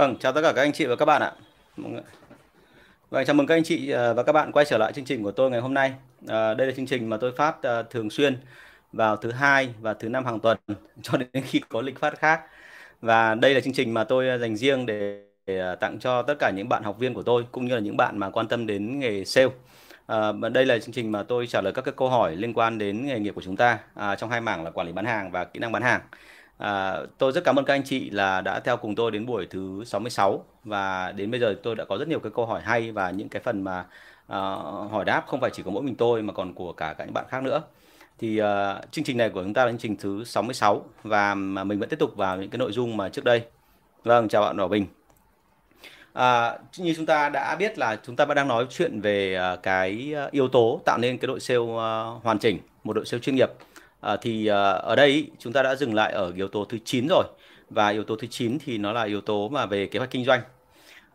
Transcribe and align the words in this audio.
Vâng, 0.00 0.16
chào 0.20 0.32
tất 0.32 0.40
cả 0.42 0.52
các 0.52 0.62
anh 0.62 0.72
chị 0.72 0.86
và 0.86 0.96
các 0.96 1.04
bạn 1.04 1.22
ạ. 1.22 1.32
Vâng, 3.10 3.24
chào 3.26 3.34
mừng 3.34 3.46
các 3.46 3.54
anh 3.54 3.64
chị 3.64 3.90
à, 3.90 4.12
và 4.12 4.22
các 4.22 4.32
bạn 4.32 4.52
quay 4.52 4.64
trở 4.64 4.78
lại 4.78 4.92
chương 4.92 5.04
trình 5.04 5.22
của 5.22 5.30
tôi 5.30 5.50
ngày 5.50 5.60
hôm 5.60 5.74
nay. 5.74 5.92
À, 6.28 6.54
đây 6.54 6.66
là 6.66 6.72
chương 6.76 6.86
trình 6.86 7.10
mà 7.10 7.16
tôi 7.16 7.32
phát 7.32 7.62
à, 7.62 7.82
thường 7.82 8.10
xuyên 8.10 8.36
vào 8.92 9.16
thứ 9.16 9.30
hai 9.30 9.68
và 9.80 9.94
thứ 9.94 10.08
năm 10.08 10.24
hàng 10.24 10.40
tuần 10.40 10.58
cho 11.02 11.18
đến 11.18 11.44
khi 11.46 11.60
có 11.68 11.80
lịch 11.80 11.98
phát 12.00 12.18
khác. 12.18 12.40
Và 13.00 13.34
đây 13.34 13.54
là 13.54 13.60
chương 13.60 13.72
trình 13.72 13.94
mà 13.94 14.04
tôi 14.04 14.28
à, 14.28 14.38
dành 14.38 14.56
riêng 14.56 14.86
để, 14.86 15.22
để 15.46 15.76
tặng 15.80 15.98
cho 15.98 16.22
tất 16.22 16.34
cả 16.38 16.50
những 16.50 16.68
bạn 16.68 16.82
học 16.82 16.98
viên 16.98 17.14
của 17.14 17.22
tôi 17.22 17.46
cũng 17.52 17.66
như 17.66 17.74
là 17.74 17.80
những 17.80 17.96
bạn 17.96 18.18
mà 18.18 18.30
quan 18.30 18.48
tâm 18.48 18.66
đến 18.66 18.98
nghề 18.98 19.24
sale. 19.24 19.48
À, 20.06 20.32
đây 20.52 20.66
là 20.66 20.78
chương 20.78 20.94
trình 20.94 21.12
mà 21.12 21.22
tôi 21.22 21.46
trả 21.46 21.60
lời 21.60 21.72
các 21.72 21.82
cái 21.82 21.94
câu 21.96 22.08
hỏi 22.08 22.36
liên 22.36 22.52
quan 22.54 22.78
đến 22.78 23.06
nghề 23.06 23.18
nghiệp 23.18 23.34
của 23.34 23.42
chúng 23.42 23.56
ta 23.56 23.78
à, 23.94 24.16
trong 24.16 24.30
hai 24.30 24.40
mảng 24.40 24.64
là 24.64 24.70
quản 24.70 24.86
lý 24.86 24.92
bán 24.92 25.04
hàng 25.04 25.30
và 25.30 25.44
kỹ 25.44 25.60
năng 25.60 25.72
bán 25.72 25.82
hàng. 25.82 26.00
À, 26.60 26.96
tôi 27.18 27.32
rất 27.32 27.44
cảm 27.44 27.58
ơn 27.58 27.64
các 27.64 27.74
anh 27.74 27.82
chị 27.84 28.10
là 28.10 28.40
đã 28.40 28.60
theo 28.60 28.76
cùng 28.76 28.94
tôi 28.94 29.10
đến 29.10 29.26
buổi 29.26 29.46
thứ 29.50 29.84
66 29.84 30.44
và 30.64 31.12
đến 31.12 31.30
bây 31.30 31.40
giờ 31.40 31.54
tôi 31.62 31.74
đã 31.74 31.84
có 31.84 31.98
rất 31.98 32.08
nhiều 32.08 32.20
cái 32.20 32.32
câu 32.34 32.46
hỏi 32.46 32.60
hay 32.64 32.92
và 32.92 33.10
những 33.10 33.28
cái 33.28 33.42
phần 33.42 33.64
mà 33.64 33.80
uh, 34.26 34.90
hỏi 34.90 35.04
đáp 35.04 35.24
không 35.26 35.40
phải 35.40 35.50
chỉ 35.50 35.62
có 35.62 35.70
mỗi 35.70 35.82
mình 35.82 35.94
tôi 35.94 36.22
mà 36.22 36.32
còn 36.32 36.54
của 36.54 36.72
cả 36.72 36.94
các 36.98 37.04
những 37.04 37.14
bạn 37.14 37.24
khác 37.28 37.42
nữa. 37.42 37.62
Thì 38.18 38.42
uh, 38.42 38.46
chương 38.90 39.04
trình 39.04 39.16
này 39.16 39.30
của 39.30 39.42
chúng 39.42 39.54
ta 39.54 39.64
là 39.64 39.70
chương 39.70 39.78
trình 39.78 39.96
thứ 39.96 40.24
66 40.24 40.84
và 41.02 41.34
mà 41.34 41.64
mình 41.64 41.78
vẫn 41.78 41.88
tiếp 41.88 41.98
tục 41.98 42.16
vào 42.16 42.36
những 42.36 42.50
cái 42.50 42.58
nội 42.58 42.72
dung 42.72 42.96
mà 42.96 43.08
trước 43.08 43.24
đây. 43.24 43.42
Vâng, 44.04 44.28
chào 44.28 44.42
bạn 44.42 44.56
Bảo 44.56 44.68
Bình. 44.68 44.86
À, 46.12 46.58
như 46.76 46.94
chúng 46.96 47.06
ta 47.06 47.28
đã 47.28 47.56
biết 47.56 47.78
là 47.78 47.96
chúng 48.06 48.16
ta 48.16 48.24
vẫn 48.24 48.36
đang 48.36 48.48
nói 48.48 48.66
chuyện 48.70 49.00
về 49.00 49.38
uh, 49.54 49.62
cái 49.62 50.14
yếu 50.30 50.48
tố 50.48 50.80
tạo 50.84 50.98
nên 50.98 51.18
cái 51.18 51.26
đội 51.26 51.40
sale 51.40 51.58
uh, 51.58 52.24
hoàn 52.24 52.38
chỉnh, 52.40 52.58
một 52.84 52.92
đội 52.92 53.04
sale 53.06 53.20
chuyên 53.20 53.36
nghiệp 53.36 53.50
à, 54.00 54.16
thì 54.22 54.46
à, 54.46 54.70
ở 54.70 54.96
đây 54.96 55.30
chúng 55.38 55.52
ta 55.52 55.62
đã 55.62 55.76
dừng 55.76 55.94
lại 55.94 56.12
ở 56.12 56.32
yếu 56.36 56.48
tố 56.48 56.64
thứ 56.64 56.78
9 56.84 57.06
rồi. 57.10 57.24
Và 57.70 57.88
yếu 57.88 58.04
tố 58.04 58.16
thứ 58.16 58.26
9 58.30 58.58
thì 58.64 58.78
nó 58.78 58.92
là 58.92 59.02
yếu 59.02 59.20
tố 59.20 59.48
mà 59.48 59.66
về 59.66 59.86
kế 59.86 59.98
hoạch 59.98 60.10
kinh 60.10 60.24
doanh. 60.24 60.40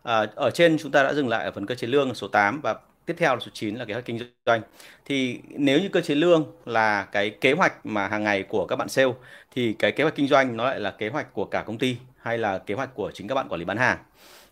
À, 0.03 0.28
ở 0.36 0.52
trên 0.52 0.78
chúng 0.78 0.91
ta 0.91 1.03
đã 1.03 1.13
dừng 1.13 1.28
lại 1.30 1.45
ở 1.45 1.52
phần 1.52 1.66
cơ 1.66 1.75
chế 1.75 1.88
lương 1.88 2.16
số 2.16 2.28
8 2.28 2.61
và 2.61 2.75
tiếp 3.06 3.16
theo 3.17 3.36
là 3.36 3.39
số 3.39 3.52
9 3.53 3.75
là 3.75 3.86
kế 3.86 3.94
hoạch 3.94 4.06
kinh 4.06 4.19
doanh. 4.45 4.61
Thì 5.06 5.39
nếu 5.50 5.80
như 5.80 5.89
cơ 5.89 6.02
chế 6.02 6.16
lương 6.16 6.45
là 6.66 7.03
cái 7.03 7.30
kế 7.30 7.53
hoạch 7.53 7.86
mà 7.86 8.08
hàng 8.08 8.23
ngày 8.23 8.44
của 8.44 8.66
các 8.66 8.75
bạn 8.75 8.89
sale 8.89 9.11
thì 9.56 9.73
cái 9.73 9.91
kế 9.91 10.03
hoạch 10.03 10.16
kinh 10.16 10.28
doanh 10.28 10.58
nó 10.58 10.66
lại 10.66 10.80
là 10.80 10.91
kế 10.91 11.09
hoạch 11.09 11.33
của 11.33 11.45
cả 11.45 11.63
công 11.63 11.78
ty 11.78 11.97
hay 12.17 12.38
là 12.38 12.58
kế 12.58 12.75
hoạch 12.75 12.95
của 12.95 13.11
chính 13.13 13.28
các 13.28 13.36
bạn 13.36 13.47
quản 13.50 13.59
lý 13.59 13.66
bán 13.66 13.78
hàng. 13.78 13.97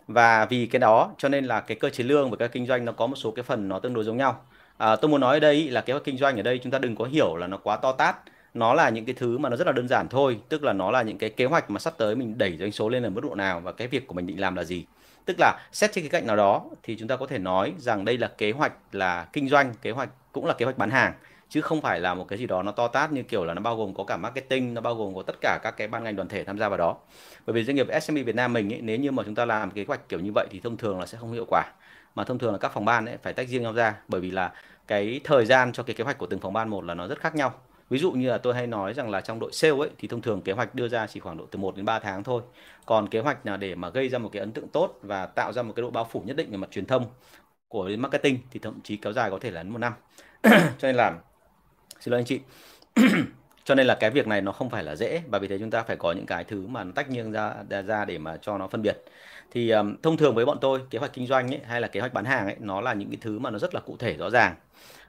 Và 0.08 0.46
vì 0.46 0.66
cái 0.66 0.80
đó 0.80 1.14
cho 1.18 1.28
nên 1.28 1.44
là 1.44 1.60
cái 1.60 1.76
cơ 1.80 1.90
chế 1.90 2.04
lương 2.04 2.30
và 2.30 2.36
các 2.36 2.52
kinh 2.52 2.66
doanh 2.66 2.84
nó 2.84 2.92
có 2.92 3.06
một 3.06 3.16
số 3.16 3.30
cái 3.30 3.42
phần 3.42 3.68
nó 3.68 3.78
tương 3.78 3.94
đối 3.94 4.04
giống 4.04 4.16
nhau 4.16 4.44
à, 4.76 4.96
tôi 4.96 5.08
muốn 5.08 5.20
nói 5.20 5.36
ở 5.36 5.40
đây 5.40 5.70
là 5.70 5.80
kế 5.80 5.92
hoạch 5.92 6.04
kinh 6.04 6.18
doanh 6.18 6.36
ở 6.36 6.42
đây 6.42 6.58
chúng 6.62 6.72
ta 6.72 6.78
đừng 6.78 6.96
có 6.96 7.04
hiểu 7.04 7.36
là 7.36 7.46
nó 7.46 7.56
quá 7.56 7.76
to 7.76 7.92
tát. 7.92 8.16
Nó 8.54 8.74
là 8.74 8.88
những 8.88 9.04
cái 9.04 9.14
thứ 9.14 9.38
mà 9.38 9.48
nó 9.48 9.56
rất 9.56 9.66
là 9.66 9.72
đơn 9.72 9.88
giản 9.88 10.08
thôi 10.08 10.40
tức 10.48 10.62
là 10.64 10.72
nó 10.72 10.90
là 10.90 11.02
những 11.02 11.18
cái 11.18 11.30
kế 11.30 11.44
hoạch 11.44 11.70
mà 11.70 11.78
sắp 11.78 11.94
tới 11.98 12.16
mình 12.16 12.38
đẩy 12.38 12.56
doanh 12.56 12.72
số 12.72 12.88
lên 12.88 13.02
ở 13.02 13.10
mức 13.10 13.20
độ 13.24 13.34
nào 13.34 13.60
và 13.60 13.72
cái 13.72 13.88
việc 13.88 14.06
của 14.06 14.14
mình 14.14 14.26
định 14.26 14.40
làm 14.40 14.54
là 14.54 14.64
gì. 14.64 14.84
Tức 15.24 15.36
là 15.38 15.58
xét 15.72 15.92
trên 15.92 16.04
cái 16.04 16.10
cạnh 16.10 16.26
nào 16.26 16.36
đó 16.36 16.64
thì 16.82 16.96
chúng 16.96 17.08
ta 17.08 17.16
có 17.16 17.26
thể 17.26 17.38
nói 17.38 17.72
rằng 17.78 18.04
đây 18.04 18.18
là 18.18 18.28
kế 18.28 18.50
hoạch 18.50 18.72
là 18.92 19.26
kinh 19.32 19.48
doanh 19.48 19.74
kế 19.82 19.90
hoạch 19.90 20.08
cũng 20.32 20.46
là 20.46 20.54
kế 20.54 20.64
hoạch 20.64 20.78
bán 20.78 20.90
hàng 20.90 21.12
chứ 21.48 21.60
không 21.60 21.80
phải 21.80 22.00
là 22.00 22.14
một 22.14 22.28
cái 22.28 22.38
gì 22.38 22.46
đó 22.46 22.62
nó 22.62 22.72
to 22.72 22.88
tát 22.88 23.12
như 23.12 23.22
kiểu 23.22 23.44
là 23.44 23.54
nó 23.54 23.60
bao 23.60 23.76
gồm 23.76 23.94
có 23.94 24.04
cả 24.04 24.16
marketing 24.16 24.74
nó 24.74 24.80
bao 24.80 24.94
gồm 24.94 25.14
có 25.14 25.22
tất 25.22 25.36
cả 25.40 25.58
các 25.62 25.70
cái 25.76 25.88
ban 25.88 26.04
ngành 26.04 26.16
đoàn 26.16 26.28
thể 26.28 26.44
tham 26.44 26.58
gia 26.58 26.68
vào 26.68 26.78
đó. 26.78 26.96
Bởi 27.46 27.54
vì 27.54 27.64
doanh 27.64 27.76
nghiệp 27.76 27.86
SME 28.02 28.22
Việt 28.22 28.34
Nam 28.34 28.52
mình 28.52 28.72
ấy, 28.72 28.80
nếu 28.80 28.96
như 28.96 29.10
mà 29.10 29.22
chúng 29.26 29.34
ta 29.34 29.44
làm 29.44 29.70
kế 29.70 29.84
hoạch 29.88 30.08
kiểu 30.08 30.20
như 30.20 30.30
vậy 30.34 30.46
thì 30.50 30.60
thông 30.60 30.76
thường 30.76 31.00
là 31.00 31.06
sẽ 31.06 31.18
không 31.18 31.32
hiệu 31.32 31.44
quả 31.48 31.64
mà 32.14 32.24
thông 32.24 32.38
thường 32.38 32.52
là 32.52 32.58
các 32.58 32.72
phòng 32.72 32.84
ban 32.84 33.06
ấy 33.06 33.16
phải 33.22 33.32
tách 33.32 33.48
riêng 33.48 33.62
nhau 33.62 33.72
ra, 33.72 33.96
bởi 34.08 34.20
vì 34.20 34.30
là 34.30 34.52
cái 34.86 35.20
thời 35.24 35.46
gian 35.46 35.72
cho 35.72 35.82
cái 35.82 35.94
kế 35.94 36.04
hoạch 36.04 36.18
của 36.18 36.26
từng 36.26 36.40
phòng 36.40 36.52
ban 36.52 36.68
một 36.68 36.84
là 36.84 36.94
nó 36.94 37.08
rất 37.08 37.20
khác 37.20 37.34
nhau. 37.34 37.54
Ví 37.90 37.98
dụ 37.98 38.12
như 38.12 38.28
là 38.30 38.38
tôi 38.38 38.54
hay 38.54 38.66
nói 38.66 38.94
rằng 38.94 39.10
là 39.10 39.20
trong 39.20 39.40
đội 39.40 39.52
sale 39.52 39.78
ấy, 39.78 39.90
thì 39.98 40.08
thông 40.08 40.22
thường 40.22 40.42
kế 40.42 40.52
hoạch 40.52 40.74
đưa 40.74 40.88
ra 40.88 41.06
chỉ 41.06 41.20
khoảng 41.20 41.36
độ 41.36 41.46
từ 41.50 41.58
1 41.58 41.76
đến 41.76 41.84
3 41.84 41.98
tháng 41.98 42.24
thôi. 42.24 42.42
Còn 42.86 43.08
kế 43.08 43.20
hoạch 43.20 43.46
là 43.46 43.56
để 43.56 43.74
mà 43.74 43.88
gây 43.88 44.08
ra 44.08 44.18
một 44.18 44.30
cái 44.32 44.40
ấn 44.40 44.52
tượng 44.52 44.68
tốt 44.68 44.98
và 45.02 45.26
tạo 45.26 45.52
ra 45.52 45.62
một 45.62 45.72
cái 45.76 45.82
độ 45.82 45.90
bao 45.90 46.08
phủ 46.10 46.22
nhất 46.26 46.36
định 46.36 46.50
về 46.50 46.56
mặt 46.56 46.68
truyền 46.70 46.86
thông 46.86 47.06
của 47.68 47.90
marketing 47.98 48.38
thì 48.50 48.60
thậm 48.60 48.80
chí 48.84 48.96
kéo 48.96 49.12
dài 49.12 49.30
có 49.30 49.38
thể 49.38 49.50
là 49.50 49.62
đến 49.62 49.72
một 49.72 49.78
năm. 49.78 49.92
Cho 50.42 50.88
nên 50.88 50.96
là, 50.96 51.12
xin 52.00 52.12
lỗi 52.12 52.20
anh 52.20 52.26
chị. 52.26 52.40
Cho 53.64 53.74
nên 53.74 53.86
là 53.86 53.94
cái 54.00 54.10
việc 54.10 54.26
này 54.26 54.40
nó 54.40 54.52
không 54.52 54.70
phải 54.70 54.84
là 54.84 54.96
dễ 54.96 55.22
và 55.30 55.38
vì 55.38 55.48
thế 55.48 55.58
chúng 55.58 55.70
ta 55.70 55.82
phải 55.82 55.96
có 55.96 56.12
những 56.12 56.26
cái 56.26 56.44
thứ 56.44 56.66
mà 56.66 56.84
nó 56.84 56.92
tách 56.94 57.08
riêng 57.08 57.32
ra 57.32 57.54
ra 57.86 58.04
để 58.04 58.18
mà 58.18 58.36
cho 58.36 58.58
nó 58.58 58.68
phân 58.68 58.82
biệt 58.82 58.96
thì 59.54 59.70
um, 59.70 59.96
thông 60.02 60.16
thường 60.16 60.34
với 60.34 60.44
bọn 60.44 60.58
tôi 60.60 60.80
kế 60.90 60.98
hoạch 60.98 61.12
kinh 61.12 61.26
doanh 61.26 61.54
ấy, 61.54 61.60
hay 61.64 61.80
là 61.80 61.88
kế 61.88 62.00
hoạch 62.00 62.12
bán 62.12 62.24
hàng 62.24 62.46
ấy 62.46 62.56
nó 62.60 62.80
là 62.80 62.92
những 62.92 63.10
cái 63.10 63.18
thứ 63.20 63.38
mà 63.38 63.50
nó 63.50 63.58
rất 63.58 63.74
là 63.74 63.80
cụ 63.80 63.96
thể 63.96 64.16
rõ 64.16 64.30
ràng. 64.30 64.54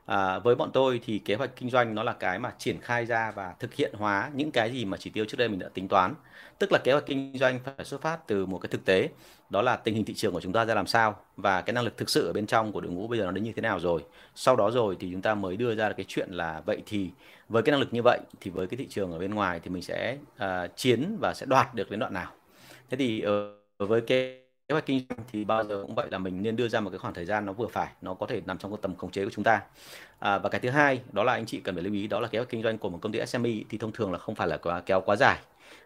À, 0.05 0.39
với 0.39 0.55
bọn 0.55 0.69
tôi 0.73 1.01
thì 1.05 1.19
kế 1.19 1.35
hoạch 1.35 1.55
kinh 1.55 1.69
doanh 1.69 1.95
nó 1.95 2.03
là 2.03 2.13
cái 2.13 2.39
mà 2.39 2.51
triển 2.57 2.77
khai 2.81 3.05
ra 3.05 3.31
và 3.31 3.53
thực 3.59 3.73
hiện 3.73 3.93
hóa 3.97 4.31
những 4.33 4.51
cái 4.51 4.71
gì 4.71 4.85
mà 4.85 4.97
chỉ 4.97 5.09
tiêu 5.09 5.25
trước 5.25 5.37
đây 5.37 5.49
mình 5.49 5.59
đã 5.59 5.69
tính 5.73 5.87
toán. 5.87 6.13
Tức 6.59 6.71
là 6.71 6.79
kế 6.83 6.91
hoạch 6.91 7.05
kinh 7.05 7.37
doanh 7.37 7.59
phải 7.63 7.85
xuất 7.85 8.01
phát 8.01 8.27
từ 8.27 8.45
một 8.45 8.57
cái 8.57 8.69
thực 8.69 8.85
tế 8.85 9.09
đó 9.49 9.61
là 9.61 9.75
tình 9.75 9.95
hình 9.95 10.05
thị 10.05 10.13
trường 10.13 10.33
của 10.33 10.41
chúng 10.41 10.53
ta 10.53 10.65
ra 10.65 10.75
làm 10.75 10.87
sao 10.87 11.15
và 11.37 11.61
cái 11.61 11.73
năng 11.73 11.83
lực 11.83 11.97
thực 11.97 12.09
sự 12.09 12.27
ở 12.27 12.33
bên 12.33 12.47
trong 12.47 12.71
của 12.71 12.81
đội 12.81 12.91
ngũ 12.91 13.07
bây 13.07 13.19
giờ 13.19 13.25
nó 13.25 13.31
đến 13.31 13.43
như 13.43 13.51
thế 13.55 13.61
nào 13.61 13.79
rồi. 13.79 14.03
Sau 14.35 14.55
đó 14.55 14.71
rồi 14.71 14.97
thì 14.99 15.09
chúng 15.11 15.21
ta 15.21 15.35
mới 15.35 15.57
đưa 15.57 15.75
ra 15.75 15.91
cái 15.91 16.05
chuyện 16.07 16.29
là 16.31 16.61
vậy 16.65 16.83
thì 16.85 17.09
với 17.49 17.63
cái 17.63 17.71
năng 17.71 17.79
lực 17.79 17.93
như 17.93 18.01
vậy 18.03 18.19
thì 18.41 18.51
với 18.51 18.67
cái 18.67 18.77
thị 18.77 18.87
trường 18.89 19.11
ở 19.11 19.19
bên 19.19 19.33
ngoài 19.33 19.59
thì 19.63 19.69
mình 19.69 19.81
sẽ 19.81 20.17
uh, 20.35 20.77
chiến 20.77 21.17
và 21.21 21.33
sẽ 21.33 21.45
đoạt 21.45 21.75
được 21.75 21.91
đến 21.91 21.99
đoạn 21.99 22.13
nào. 22.13 22.31
Thế 22.89 22.97
thì 22.97 23.23
uh, 23.27 23.64
với 23.77 24.01
cái 24.01 24.41
kế 24.67 24.73
hoạch 24.73 24.85
kinh 24.85 25.05
doanh 25.09 25.19
thì 25.31 25.45
bao 25.45 25.63
giờ 25.63 25.81
cũng 25.81 25.95
vậy 25.95 26.07
là 26.11 26.17
mình 26.17 26.43
nên 26.43 26.55
đưa 26.55 26.67
ra 26.67 26.79
một 26.81 26.89
cái 26.89 26.99
khoảng 26.99 27.13
thời 27.13 27.25
gian 27.25 27.45
nó 27.45 27.53
vừa 27.53 27.67
phải 27.67 27.91
nó 28.01 28.13
có 28.13 28.25
thể 28.27 28.41
nằm 28.45 28.57
trong 28.57 28.71
cái 28.71 28.79
tầm 28.81 28.95
khống 28.95 29.11
chế 29.11 29.23
của 29.25 29.31
chúng 29.33 29.43
ta. 29.43 29.61
À, 30.19 30.37
và 30.39 30.49
cái 30.49 30.61
thứ 30.61 30.69
hai 30.69 31.01
đó 31.11 31.23
là 31.23 31.33
anh 31.33 31.45
chị 31.45 31.61
cần 31.63 31.75
phải 31.75 31.83
lưu 31.83 31.93
ý 31.93 32.07
đó 32.07 32.19
là 32.19 32.27
kế 32.27 32.39
hoạch 32.39 32.49
kinh 32.49 32.63
doanh 32.63 32.77
của 32.77 32.89
một 32.89 32.99
công 33.01 33.11
ty 33.11 33.19
SME 33.19 33.51
thì 33.69 33.77
thông 33.77 33.91
thường 33.91 34.11
là 34.11 34.17
không 34.17 34.35
phải 34.35 34.47
là 34.47 34.57
quá 34.57 34.81
kéo 34.85 35.01
quá 35.01 35.15
dài. 35.15 35.39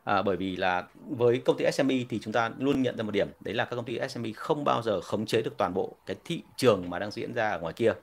À, 0.04 0.22
bởi 0.22 0.38
vì 0.38 0.56
là 0.56 0.84
với 1.10 1.42
công 1.46 1.58
ty 1.58 1.66
SME 1.66 1.96
thì 2.10 2.20
chúng 2.24 2.34
ta 2.34 2.52
luôn 2.60 2.82
nhận 2.82 2.98
ra 2.98 3.04
một 3.04 3.12
điểm 3.12 3.28
đấy 3.40 3.54
là 3.56 3.66
các 3.66 3.76
công 3.76 3.86
ty 3.86 3.98
SME 3.98 4.32
không 4.36 4.64
bao 4.64 4.82
giờ 4.82 5.02
khống 5.02 5.26
chế 5.26 5.42
được 5.42 5.58
toàn 5.58 5.74
bộ 5.74 5.96
cái 6.06 6.16
thị 6.26 6.44
trường 6.58 6.90
mà 6.90 7.00
đang 7.00 7.12
diễn 7.12 7.34
ra 7.34 7.50
ở 7.50 7.60
ngoài 7.60 7.74
kia. 7.74 7.94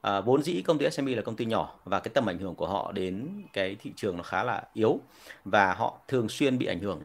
À, 0.00 0.20
vốn 0.20 0.42
dĩ 0.42 0.62
công 0.62 0.78
ty 0.78 0.84
SME 0.86 1.14
là 1.14 1.22
công 1.22 1.36
ty 1.36 1.44
nhỏ 1.44 1.74
và 1.84 2.00
cái 2.00 2.10
tầm 2.14 2.26
ảnh 2.30 2.38
hưởng 2.38 2.54
của 2.54 2.68
họ 2.68 2.92
đến 2.92 3.42
cái 3.52 3.76
thị 3.80 3.92
trường 3.96 4.16
nó 4.16 4.22
khá 4.22 4.44
là 4.44 4.62
yếu 4.74 5.00
và 5.44 5.74
họ 5.74 5.98
thường 6.08 6.28
xuyên 6.28 6.58
bị 6.58 6.66
ảnh 6.66 6.80
hưởng 6.80 7.02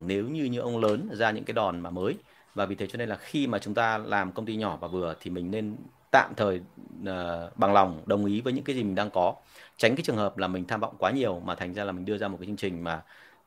nếu 0.00 0.28
như 0.28 0.44
như 0.44 0.58
ông 0.58 0.78
lớn 0.78 1.08
ra 1.12 1.30
những 1.30 1.44
cái 1.44 1.54
đòn 1.54 1.80
mà 1.80 1.90
mới. 1.90 2.16
Và 2.54 2.66
vì 2.66 2.74
thế 2.74 2.86
cho 2.86 2.96
nên 2.96 3.08
là 3.08 3.16
khi 3.16 3.46
mà 3.46 3.58
chúng 3.58 3.74
ta 3.74 3.98
làm 3.98 4.32
công 4.32 4.46
ty 4.46 4.56
nhỏ 4.56 4.78
và 4.80 4.88
vừa 4.88 5.14
thì 5.20 5.30
mình 5.30 5.50
nên 5.50 5.76
tạm 6.10 6.32
thời 6.36 6.60
uh, 7.02 7.58
bằng 7.58 7.72
lòng 7.72 8.02
đồng 8.06 8.24
ý 8.24 8.40
với 8.40 8.52
những 8.52 8.64
cái 8.64 8.76
gì 8.76 8.82
mình 8.82 8.94
đang 8.94 9.10
có. 9.10 9.34
Tránh 9.76 9.96
cái 9.96 10.02
trường 10.04 10.16
hợp 10.16 10.38
là 10.38 10.46
mình 10.48 10.64
tham 10.64 10.80
vọng 10.80 10.94
quá 10.98 11.10
nhiều 11.10 11.40
mà 11.44 11.54
thành 11.54 11.74
ra 11.74 11.84
là 11.84 11.92
mình 11.92 12.04
đưa 12.04 12.18
ra 12.18 12.28
một 12.28 12.36
cái 12.40 12.46
chương 12.46 12.56
trình 12.56 12.84
mà 12.84 13.02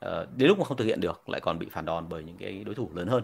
uh, 0.05 0.11
đến 0.37 0.47
lúc 0.47 0.59
mà 0.59 0.65
không 0.65 0.77
thực 0.77 0.85
hiện 0.85 1.01
được 1.01 1.29
lại 1.29 1.41
còn 1.41 1.59
bị 1.59 1.67
phản 1.71 1.85
đòn 1.85 2.05
bởi 2.09 2.23
những 2.23 2.37
cái 2.37 2.63
đối 2.63 2.75
thủ 2.75 2.89
lớn 2.93 3.07
hơn. 3.07 3.23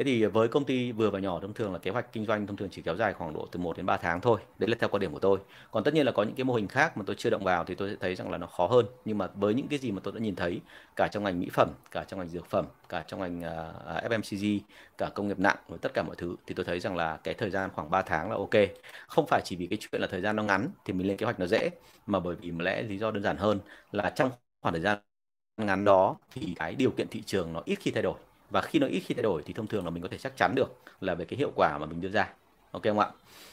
Thế 0.00 0.04
thì 0.04 0.24
với 0.24 0.48
công 0.48 0.64
ty 0.64 0.92
vừa 0.92 1.10
và 1.10 1.18
nhỏ 1.18 1.40
thông 1.40 1.54
thường 1.54 1.72
là 1.72 1.78
kế 1.78 1.90
hoạch 1.90 2.12
kinh 2.12 2.26
doanh 2.26 2.46
thông 2.46 2.56
thường 2.56 2.68
chỉ 2.72 2.82
kéo 2.82 2.96
dài 2.96 3.12
khoảng 3.12 3.32
độ 3.32 3.48
từ 3.52 3.60
1 3.60 3.76
đến 3.76 3.86
3 3.86 3.96
tháng 3.96 4.20
thôi. 4.20 4.40
Đấy 4.58 4.70
là 4.70 4.76
theo 4.80 4.88
quan 4.88 5.00
điểm 5.00 5.12
của 5.12 5.18
tôi. 5.18 5.38
Còn 5.70 5.84
tất 5.84 5.94
nhiên 5.94 6.06
là 6.06 6.12
có 6.12 6.22
những 6.22 6.34
cái 6.34 6.44
mô 6.44 6.54
hình 6.54 6.68
khác 6.68 6.96
mà 6.96 7.02
tôi 7.06 7.16
chưa 7.18 7.30
động 7.30 7.44
vào 7.44 7.64
thì 7.64 7.74
tôi 7.74 7.90
sẽ 7.90 7.96
thấy 8.00 8.14
rằng 8.14 8.30
là 8.30 8.38
nó 8.38 8.46
khó 8.46 8.66
hơn. 8.66 8.86
Nhưng 9.04 9.18
mà 9.18 9.26
với 9.34 9.54
những 9.54 9.68
cái 9.68 9.78
gì 9.78 9.90
mà 9.92 10.00
tôi 10.04 10.14
đã 10.14 10.20
nhìn 10.20 10.36
thấy 10.36 10.60
cả 10.96 11.08
trong 11.08 11.24
ngành 11.24 11.40
mỹ 11.40 11.48
phẩm, 11.52 11.70
cả 11.90 12.04
trong 12.08 12.20
ngành 12.20 12.28
dược 12.28 12.46
phẩm, 12.46 12.66
cả 12.88 13.04
trong 13.06 13.20
ngành 13.20 13.42
à, 13.44 13.72
à, 13.86 13.96
uh, 13.96 14.12
FMCG, 14.12 14.60
cả 14.98 15.10
công 15.14 15.28
nghiệp 15.28 15.38
nặng 15.38 15.56
và 15.68 15.76
tất 15.82 15.94
cả 15.94 16.02
mọi 16.02 16.16
thứ 16.16 16.36
thì 16.46 16.54
tôi 16.54 16.64
thấy 16.64 16.80
rằng 16.80 16.96
là 16.96 17.16
cái 17.24 17.34
thời 17.34 17.50
gian 17.50 17.70
khoảng 17.74 17.90
3 17.90 18.02
tháng 18.02 18.30
là 18.30 18.36
ok. 18.36 18.54
Không 19.06 19.26
phải 19.26 19.40
chỉ 19.44 19.56
vì 19.56 19.66
cái 19.66 19.78
chuyện 19.80 20.00
là 20.00 20.06
thời 20.10 20.20
gian 20.20 20.36
nó 20.36 20.42
ngắn 20.42 20.68
thì 20.84 20.92
mình 20.92 21.06
lên 21.08 21.16
kế 21.16 21.24
hoạch 21.24 21.40
nó 21.40 21.46
dễ 21.46 21.70
mà 22.06 22.20
bởi 22.20 22.36
vì 22.36 22.52
lẽ 22.58 22.82
lý 22.82 22.98
do 22.98 23.10
đơn 23.10 23.22
giản 23.22 23.36
hơn 23.36 23.60
là 23.92 24.10
trong 24.10 24.30
khoảng 24.62 24.74
thời 24.74 24.82
gian 24.82 24.98
ngắn 25.56 25.84
đó 25.84 26.16
thì 26.32 26.54
cái 26.56 26.74
điều 26.74 26.90
kiện 26.90 27.08
thị 27.08 27.22
trường 27.26 27.52
nó 27.52 27.62
ít 27.64 27.78
khi 27.80 27.90
thay 27.90 28.02
đổi 28.02 28.14
và 28.50 28.60
khi 28.60 28.78
nó 28.78 28.86
ít 28.86 29.00
khi 29.00 29.14
thay 29.14 29.22
đổi 29.22 29.42
thì 29.46 29.52
thông 29.52 29.66
thường 29.66 29.84
là 29.84 29.90
mình 29.90 30.02
có 30.02 30.08
thể 30.08 30.18
chắc 30.18 30.36
chắn 30.36 30.54
được 30.54 30.80
là 31.00 31.14
về 31.14 31.24
cái 31.24 31.38
hiệu 31.38 31.52
quả 31.56 31.78
mà 31.78 31.86
mình 31.86 32.00
đưa 32.00 32.08
ra. 32.08 32.28
Ok 32.70 32.82
không 32.82 32.98
ạ? 32.98 33.08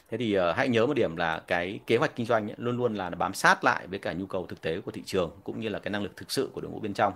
Thế 0.09 0.17
thì 0.17 0.39
uh, 0.39 0.43
hãy 0.55 0.69
nhớ 0.69 0.85
một 0.85 0.93
điểm 0.93 1.15
là 1.15 1.41
cái 1.47 1.79
kế 1.87 1.97
hoạch 1.97 2.15
kinh 2.15 2.25
doanh 2.25 2.49
ấy, 2.49 2.55
luôn 2.57 2.77
luôn 2.77 2.95
là 2.95 3.09
bám 3.09 3.33
sát 3.33 3.63
lại 3.63 3.87
với 3.87 3.99
cả 3.99 4.13
nhu 4.13 4.25
cầu 4.25 4.45
thực 4.45 4.61
tế 4.61 4.81
của 4.81 4.91
thị 4.91 5.03
trường 5.05 5.31
cũng 5.43 5.59
như 5.59 5.69
là 5.69 5.79
cái 5.79 5.91
năng 5.91 6.03
lực 6.03 6.17
thực 6.17 6.31
sự 6.31 6.49
của 6.53 6.61
đội 6.61 6.71
ngũ 6.71 6.79
bên 6.79 6.93
trong. 6.93 7.13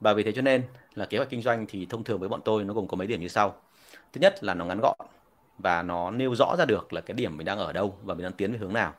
Và 0.00 0.12
vì 0.12 0.22
thế 0.22 0.32
cho 0.32 0.42
nên 0.42 0.62
là 0.94 1.06
kế 1.06 1.18
hoạch 1.18 1.30
kinh 1.30 1.42
doanh 1.42 1.66
thì 1.68 1.86
thông 1.86 2.04
thường 2.04 2.18
với 2.18 2.28
bọn 2.28 2.40
tôi 2.44 2.64
nó 2.64 2.74
gồm 2.74 2.88
có 2.88 2.96
mấy 2.96 3.06
điểm 3.06 3.20
như 3.20 3.28
sau. 3.28 3.54
Thứ 4.12 4.20
nhất 4.20 4.44
là 4.44 4.54
nó 4.54 4.64
ngắn 4.64 4.80
gọn 4.82 4.98
và 5.58 5.82
nó 5.82 6.10
nêu 6.10 6.34
rõ 6.34 6.54
ra 6.58 6.64
được 6.64 6.92
là 6.92 7.00
cái 7.00 7.14
điểm 7.14 7.36
mình 7.36 7.44
đang 7.44 7.58
ở 7.58 7.72
đâu 7.72 7.98
và 8.02 8.14
mình 8.14 8.22
đang 8.22 8.32
tiến 8.32 8.52
về 8.52 8.58
hướng 8.58 8.72
nào. 8.72 8.94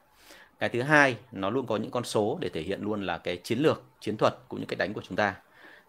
Cái 0.60 0.70
thứ 0.70 0.82
hai 0.82 1.18
nó 1.32 1.50
luôn 1.50 1.68
có 1.68 1.78
những 1.78 1.92
con 1.92 2.04
số 2.04 2.38
để 2.42 2.50
thể 2.50 2.62
hiện 2.62 2.82
luôn 2.82 3.04
là 3.04 3.18
cái 3.18 3.38
chiến 3.38 3.60
lược 3.60 3.84
chiến 4.00 4.18
thuật 4.18 4.36
cũng 4.48 4.60
như 4.60 4.66
cách 4.66 4.80
đánh 4.80 4.94
của 4.94 5.02
chúng 5.08 5.16
ta 5.16 5.36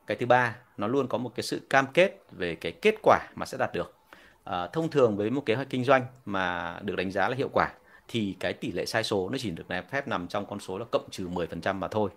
cái 0.09 0.17
thứ 0.17 0.27
ba 0.27 0.57
nó 0.77 0.87
luôn 0.87 1.09
có 1.09 1.19
một 1.19 1.33
cái 1.35 1.43
sự 1.43 1.61
cam 1.71 1.87
kết 1.95 2.25
về 2.33 2.55
cái 2.55 2.73
kết 2.73 2.95
quả 3.03 3.19
mà 3.35 3.47
sẽ 3.47 3.59
đạt 3.59 3.71
được 3.73 3.95
à, 4.45 4.67
thông 4.67 4.91
thường 4.91 5.17
với 5.17 5.31
một 5.31 5.43
kế 5.47 5.55
hoạch 5.55 5.71
kinh 5.71 5.85
doanh 5.85 6.07
mà 6.25 6.77
được 6.83 6.97
đánh 6.97 7.11
giá 7.11 7.29
là 7.29 7.37
hiệu 7.37 7.49
quả 7.53 7.73
thì 8.09 8.37
cái 8.41 8.53
tỷ 8.53 8.73
lệ 8.73 8.87
sai 8.87 9.05
số 9.05 9.29
nó 9.29 9.39
chỉ 9.39 9.51
được 9.51 9.65
phép 9.91 10.09
nằm 10.09 10.29
trong 10.29 10.47
con 10.47 10.61
số 10.61 10.79
là 10.79 10.85
cộng 10.91 11.11
trừ 11.11 11.29
10% 11.29 11.75
mà 11.75 11.89
thôi. 11.89 12.11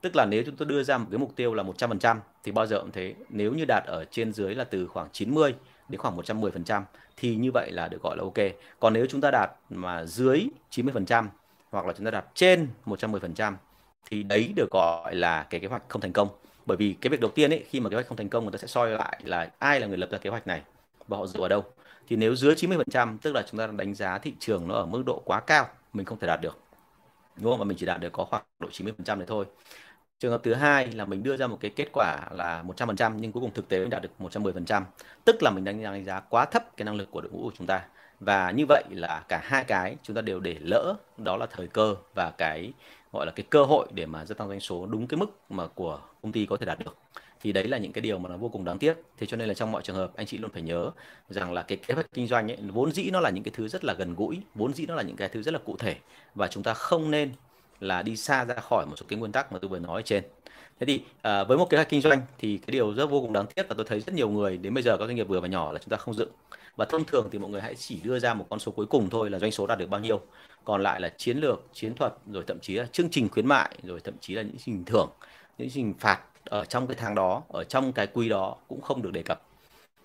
Tức 0.00 0.16
là 0.16 0.26
nếu 0.26 0.42
chúng 0.46 0.56
tôi 0.56 0.68
đưa 0.68 0.82
ra 0.82 0.98
một 0.98 1.06
cái 1.10 1.18
mục 1.18 1.36
tiêu 1.36 1.54
là 1.54 1.62
100% 1.62 2.16
thì 2.44 2.52
bao 2.52 2.66
giờ 2.66 2.80
cũng 2.80 2.90
thế, 2.92 3.14
nếu 3.28 3.52
như 3.54 3.64
đạt 3.68 3.84
ở 3.86 4.04
trên 4.10 4.32
dưới 4.32 4.54
là 4.54 4.64
từ 4.64 4.86
khoảng 4.86 5.08
90 5.12 5.54
đến 5.88 6.00
khoảng 6.00 6.16
110% 6.16 6.82
thì 7.16 7.36
như 7.36 7.50
vậy 7.54 7.70
là 7.70 7.88
được 7.88 8.02
gọi 8.02 8.16
là 8.16 8.22
ok. 8.22 8.38
Còn 8.80 8.92
nếu 8.92 9.06
chúng 9.06 9.20
ta 9.20 9.30
đạt 9.30 9.50
mà 9.70 10.04
dưới 10.04 10.46
90% 10.70 11.26
hoặc 11.70 11.86
là 11.86 11.92
chúng 11.92 12.04
ta 12.04 12.10
đạt 12.10 12.24
trên 12.34 12.68
110% 12.86 13.54
thì 14.10 14.22
đấy 14.22 14.52
được 14.56 14.70
gọi 14.70 15.14
là 15.14 15.46
cái 15.50 15.60
kế 15.60 15.68
hoạch 15.68 15.82
không 15.88 16.00
thành 16.00 16.12
công 16.12 16.28
bởi 16.66 16.76
vì 16.76 16.96
cái 17.00 17.10
việc 17.10 17.20
đầu 17.20 17.30
tiên 17.30 17.52
ấy, 17.52 17.64
khi 17.68 17.80
mà 17.80 17.90
kế 17.90 17.96
hoạch 17.96 18.06
không 18.06 18.16
thành 18.16 18.28
công, 18.28 18.44
người 18.44 18.52
ta 18.52 18.58
sẽ 18.58 18.66
soi 18.66 18.90
lại 18.90 19.20
là 19.24 19.50
ai 19.58 19.80
là 19.80 19.86
người 19.86 19.98
lập 19.98 20.08
ra 20.10 20.18
kế 20.18 20.30
hoạch 20.30 20.46
này 20.46 20.62
và 21.08 21.16
họ 21.18 21.26
dựa 21.26 21.40
ở 21.40 21.48
đâu. 21.48 21.64
Thì 22.08 22.16
nếu 22.16 22.34
dưới 22.36 22.54
90% 22.54 23.18
tức 23.18 23.32
là 23.34 23.42
chúng 23.50 23.58
ta 23.58 23.66
đánh 23.66 23.94
giá 23.94 24.18
thị 24.18 24.34
trường 24.38 24.68
nó 24.68 24.74
ở 24.74 24.86
mức 24.86 25.02
độ 25.06 25.22
quá 25.24 25.40
cao, 25.40 25.68
mình 25.92 26.06
không 26.06 26.18
thể 26.18 26.26
đạt 26.26 26.40
được. 26.40 26.58
Đúng 27.36 27.52
không 27.52 27.58
mà 27.58 27.64
mình 27.64 27.76
chỉ 27.78 27.86
đạt 27.86 28.00
được 28.00 28.12
có 28.12 28.24
khoảng 28.24 28.42
độ 28.60 28.68
90% 28.70 29.18
đấy 29.18 29.26
thôi. 29.26 29.44
Trường 30.18 30.32
hợp 30.32 30.40
thứ 30.44 30.54
hai 30.54 30.86
là 30.86 31.04
mình 31.04 31.22
đưa 31.22 31.36
ra 31.36 31.46
một 31.46 31.58
cái 31.60 31.70
kết 31.76 31.88
quả 31.92 32.20
là 32.30 32.62
100% 32.62 33.12
nhưng 33.16 33.32
cuối 33.32 33.40
cùng 33.40 33.50
thực 33.54 33.68
tế 33.68 33.78
mình 33.78 33.90
đạt 33.90 34.02
được 34.02 34.10
110% 34.18 34.82
tức 35.24 35.42
là 35.42 35.50
mình 35.50 35.64
đang 35.64 35.82
đánh 35.82 36.04
giá 36.04 36.20
quá 36.20 36.44
thấp 36.44 36.76
cái 36.76 36.84
năng 36.84 36.94
lực 36.94 37.10
của 37.10 37.20
đội 37.20 37.30
ngũ 37.32 37.42
của 37.42 37.52
chúng 37.58 37.66
ta. 37.66 37.82
Và 38.20 38.50
như 38.50 38.64
vậy 38.68 38.84
là 38.90 39.24
cả 39.28 39.40
hai 39.44 39.64
cái 39.64 39.96
chúng 40.02 40.16
ta 40.16 40.22
đều 40.22 40.40
để 40.40 40.56
lỡ, 40.60 40.94
đó 41.18 41.36
là 41.36 41.46
thời 41.46 41.66
cơ 41.66 41.94
và 42.14 42.32
cái 42.38 42.72
gọi 43.12 43.26
là 43.26 43.32
cái 43.32 43.46
cơ 43.50 43.64
hội 43.64 43.86
để 43.94 44.06
mà 44.06 44.24
gia 44.24 44.34
tăng 44.34 44.48
doanh 44.48 44.60
số 44.60 44.86
đúng 44.86 45.06
cái 45.06 45.18
mức 45.18 45.40
mà 45.50 45.66
của 45.66 46.00
công 46.22 46.32
ty 46.32 46.46
có 46.46 46.56
thể 46.56 46.66
đạt 46.66 46.78
được. 46.78 46.96
Thì 47.40 47.52
đấy 47.52 47.68
là 47.68 47.78
những 47.78 47.92
cái 47.92 48.02
điều 48.02 48.18
mà 48.18 48.28
nó 48.28 48.36
vô 48.36 48.48
cùng 48.48 48.64
đáng 48.64 48.78
tiếc. 48.78 48.94
Thế 49.18 49.26
cho 49.26 49.36
nên 49.36 49.48
là 49.48 49.54
trong 49.54 49.72
mọi 49.72 49.82
trường 49.82 49.96
hợp, 49.96 50.12
anh 50.16 50.26
chị 50.26 50.38
luôn 50.38 50.50
phải 50.50 50.62
nhớ 50.62 50.90
rằng 51.28 51.52
là 51.52 51.62
cái 51.62 51.78
kế 51.78 51.94
hoạch 51.94 52.06
kinh 52.12 52.26
doanh 52.26 52.50
ấy, 52.50 52.58
vốn 52.72 52.92
dĩ 52.92 53.10
nó 53.10 53.20
là 53.20 53.30
những 53.30 53.44
cái 53.44 53.52
thứ 53.56 53.68
rất 53.68 53.84
là 53.84 53.94
gần 53.94 54.14
gũi, 54.14 54.40
vốn 54.54 54.74
dĩ 54.74 54.86
nó 54.86 54.94
là 54.94 55.02
những 55.02 55.16
cái 55.16 55.28
thứ 55.28 55.42
rất 55.42 55.54
là 55.54 55.60
cụ 55.64 55.76
thể 55.76 55.96
và 56.34 56.48
chúng 56.48 56.62
ta 56.62 56.74
không 56.74 57.10
nên 57.10 57.32
là 57.80 58.02
đi 58.02 58.16
xa 58.16 58.44
ra 58.44 58.54
khỏi 58.54 58.86
một 58.86 58.96
số 58.96 59.06
cái 59.08 59.18
nguyên 59.18 59.32
tắc 59.32 59.52
mà 59.52 59.58
tôi 59.58 59.68
vừa 59.68 59.78
nói 59.78 60.00
ở 60.00 60.02
trên 60.02 60.24
thế 60.82 60.86
thì 60.86 61.02
à, 61.22 61.44
với 61.44 61.58
một 61.58 61.70
kế 61.70 61.76
hoạch 61.76 61.88
kinh 61.88 62.00
doanh 62.00 62.22
thì 62.38 62.58
cái 62.58 62.72
điều 62.72 62.94
rất 62.94 63.06
vô 63.06 63.20
cùng 63.20 63.32
đáng 63.32 63.46
tiếc 63.46 63.68
là 63.68 63.74
tôi 63.76 63.86
thấy 63.88 64.00
rất 64.00 64.14
nhiều 64.14 64.28
người 64.28 64.56
đến 64.56 64.74
bây 64.74 64.82
giờ 64.82 64.96
các 64.96 65.06
doanh 65.06 65.16
nghiệp 65.16 65.28
vừa 65.28 65.40
và 65.40 65.48
nhỏ 65.48 65.72
là 65.72 65.78
chúng 65.78 65.88
ta 65.88 65.96
không 65.96 66.14
dựng. 66.14 66.28
Và 66.76 66.84
thông 66.84 67.04
thường 67.04 67.28
thì 67.32 67.38
mọi 67.38 67.50
người 67.50 67.60
hãy 67.60 67.74
chỉ 67.74 68.00
đưa 68.02 68.18
ra 68.18 68.34
một 68.34 68.46
con 68.50 68.58
số 68.58 68.72
cuối 68.72 68.86
cùng 68.86 69.10
thôi 69.10 69.30
là 69.30 69.38
doanh 69.38 69.52
số 69.52 69.66
đạt 69.66 69.78
được 69.78 69.90
bao 69.90 70.00
nhiêu. 70.00 70.20
Còn 70.64 70.82
lại 70.82 71.00
là 71.00 71.12
chiến 71.16 71.38
lược 71.38 71.64
chiến 71.72 71.94
thuật 71.94 72.12
rồi 72.26 72.44
thậm 72.46 72.58
chí 72.60 72.74
là 72.74 72.86
chương 72.92 73.10
trình 73.10 73.28
khuyến 73.28 73.46
mại 73.46 73.70
rồi 73.82 74.00
thậm 74.00 74.14
chí 74.20 74.34
là 74.34 74.42
những 74.42 74.52
hình 74.52 74.60
trình 74.64 74.84
thưởng 74.84 75.10
những 75.58 75.68
hình 75.68 75.70
trình 75.74 75.94
phạt 75.98 76.20
ở 76.44 76.64
trong 76.64 76.86
cái 76.86 76.96
tháng 77.00 77.14
đó 77.14 77.42
ở 77.48 77.64
trong 77.64 77.92
cái 77.92 78.06
quy 78.06 78.28
đó 78.28 78.56
cũng 78.68 78.80
không 78.80 79.02
được 79.02 79.12
đề 79.12 79.22
cập. 79.22 79.42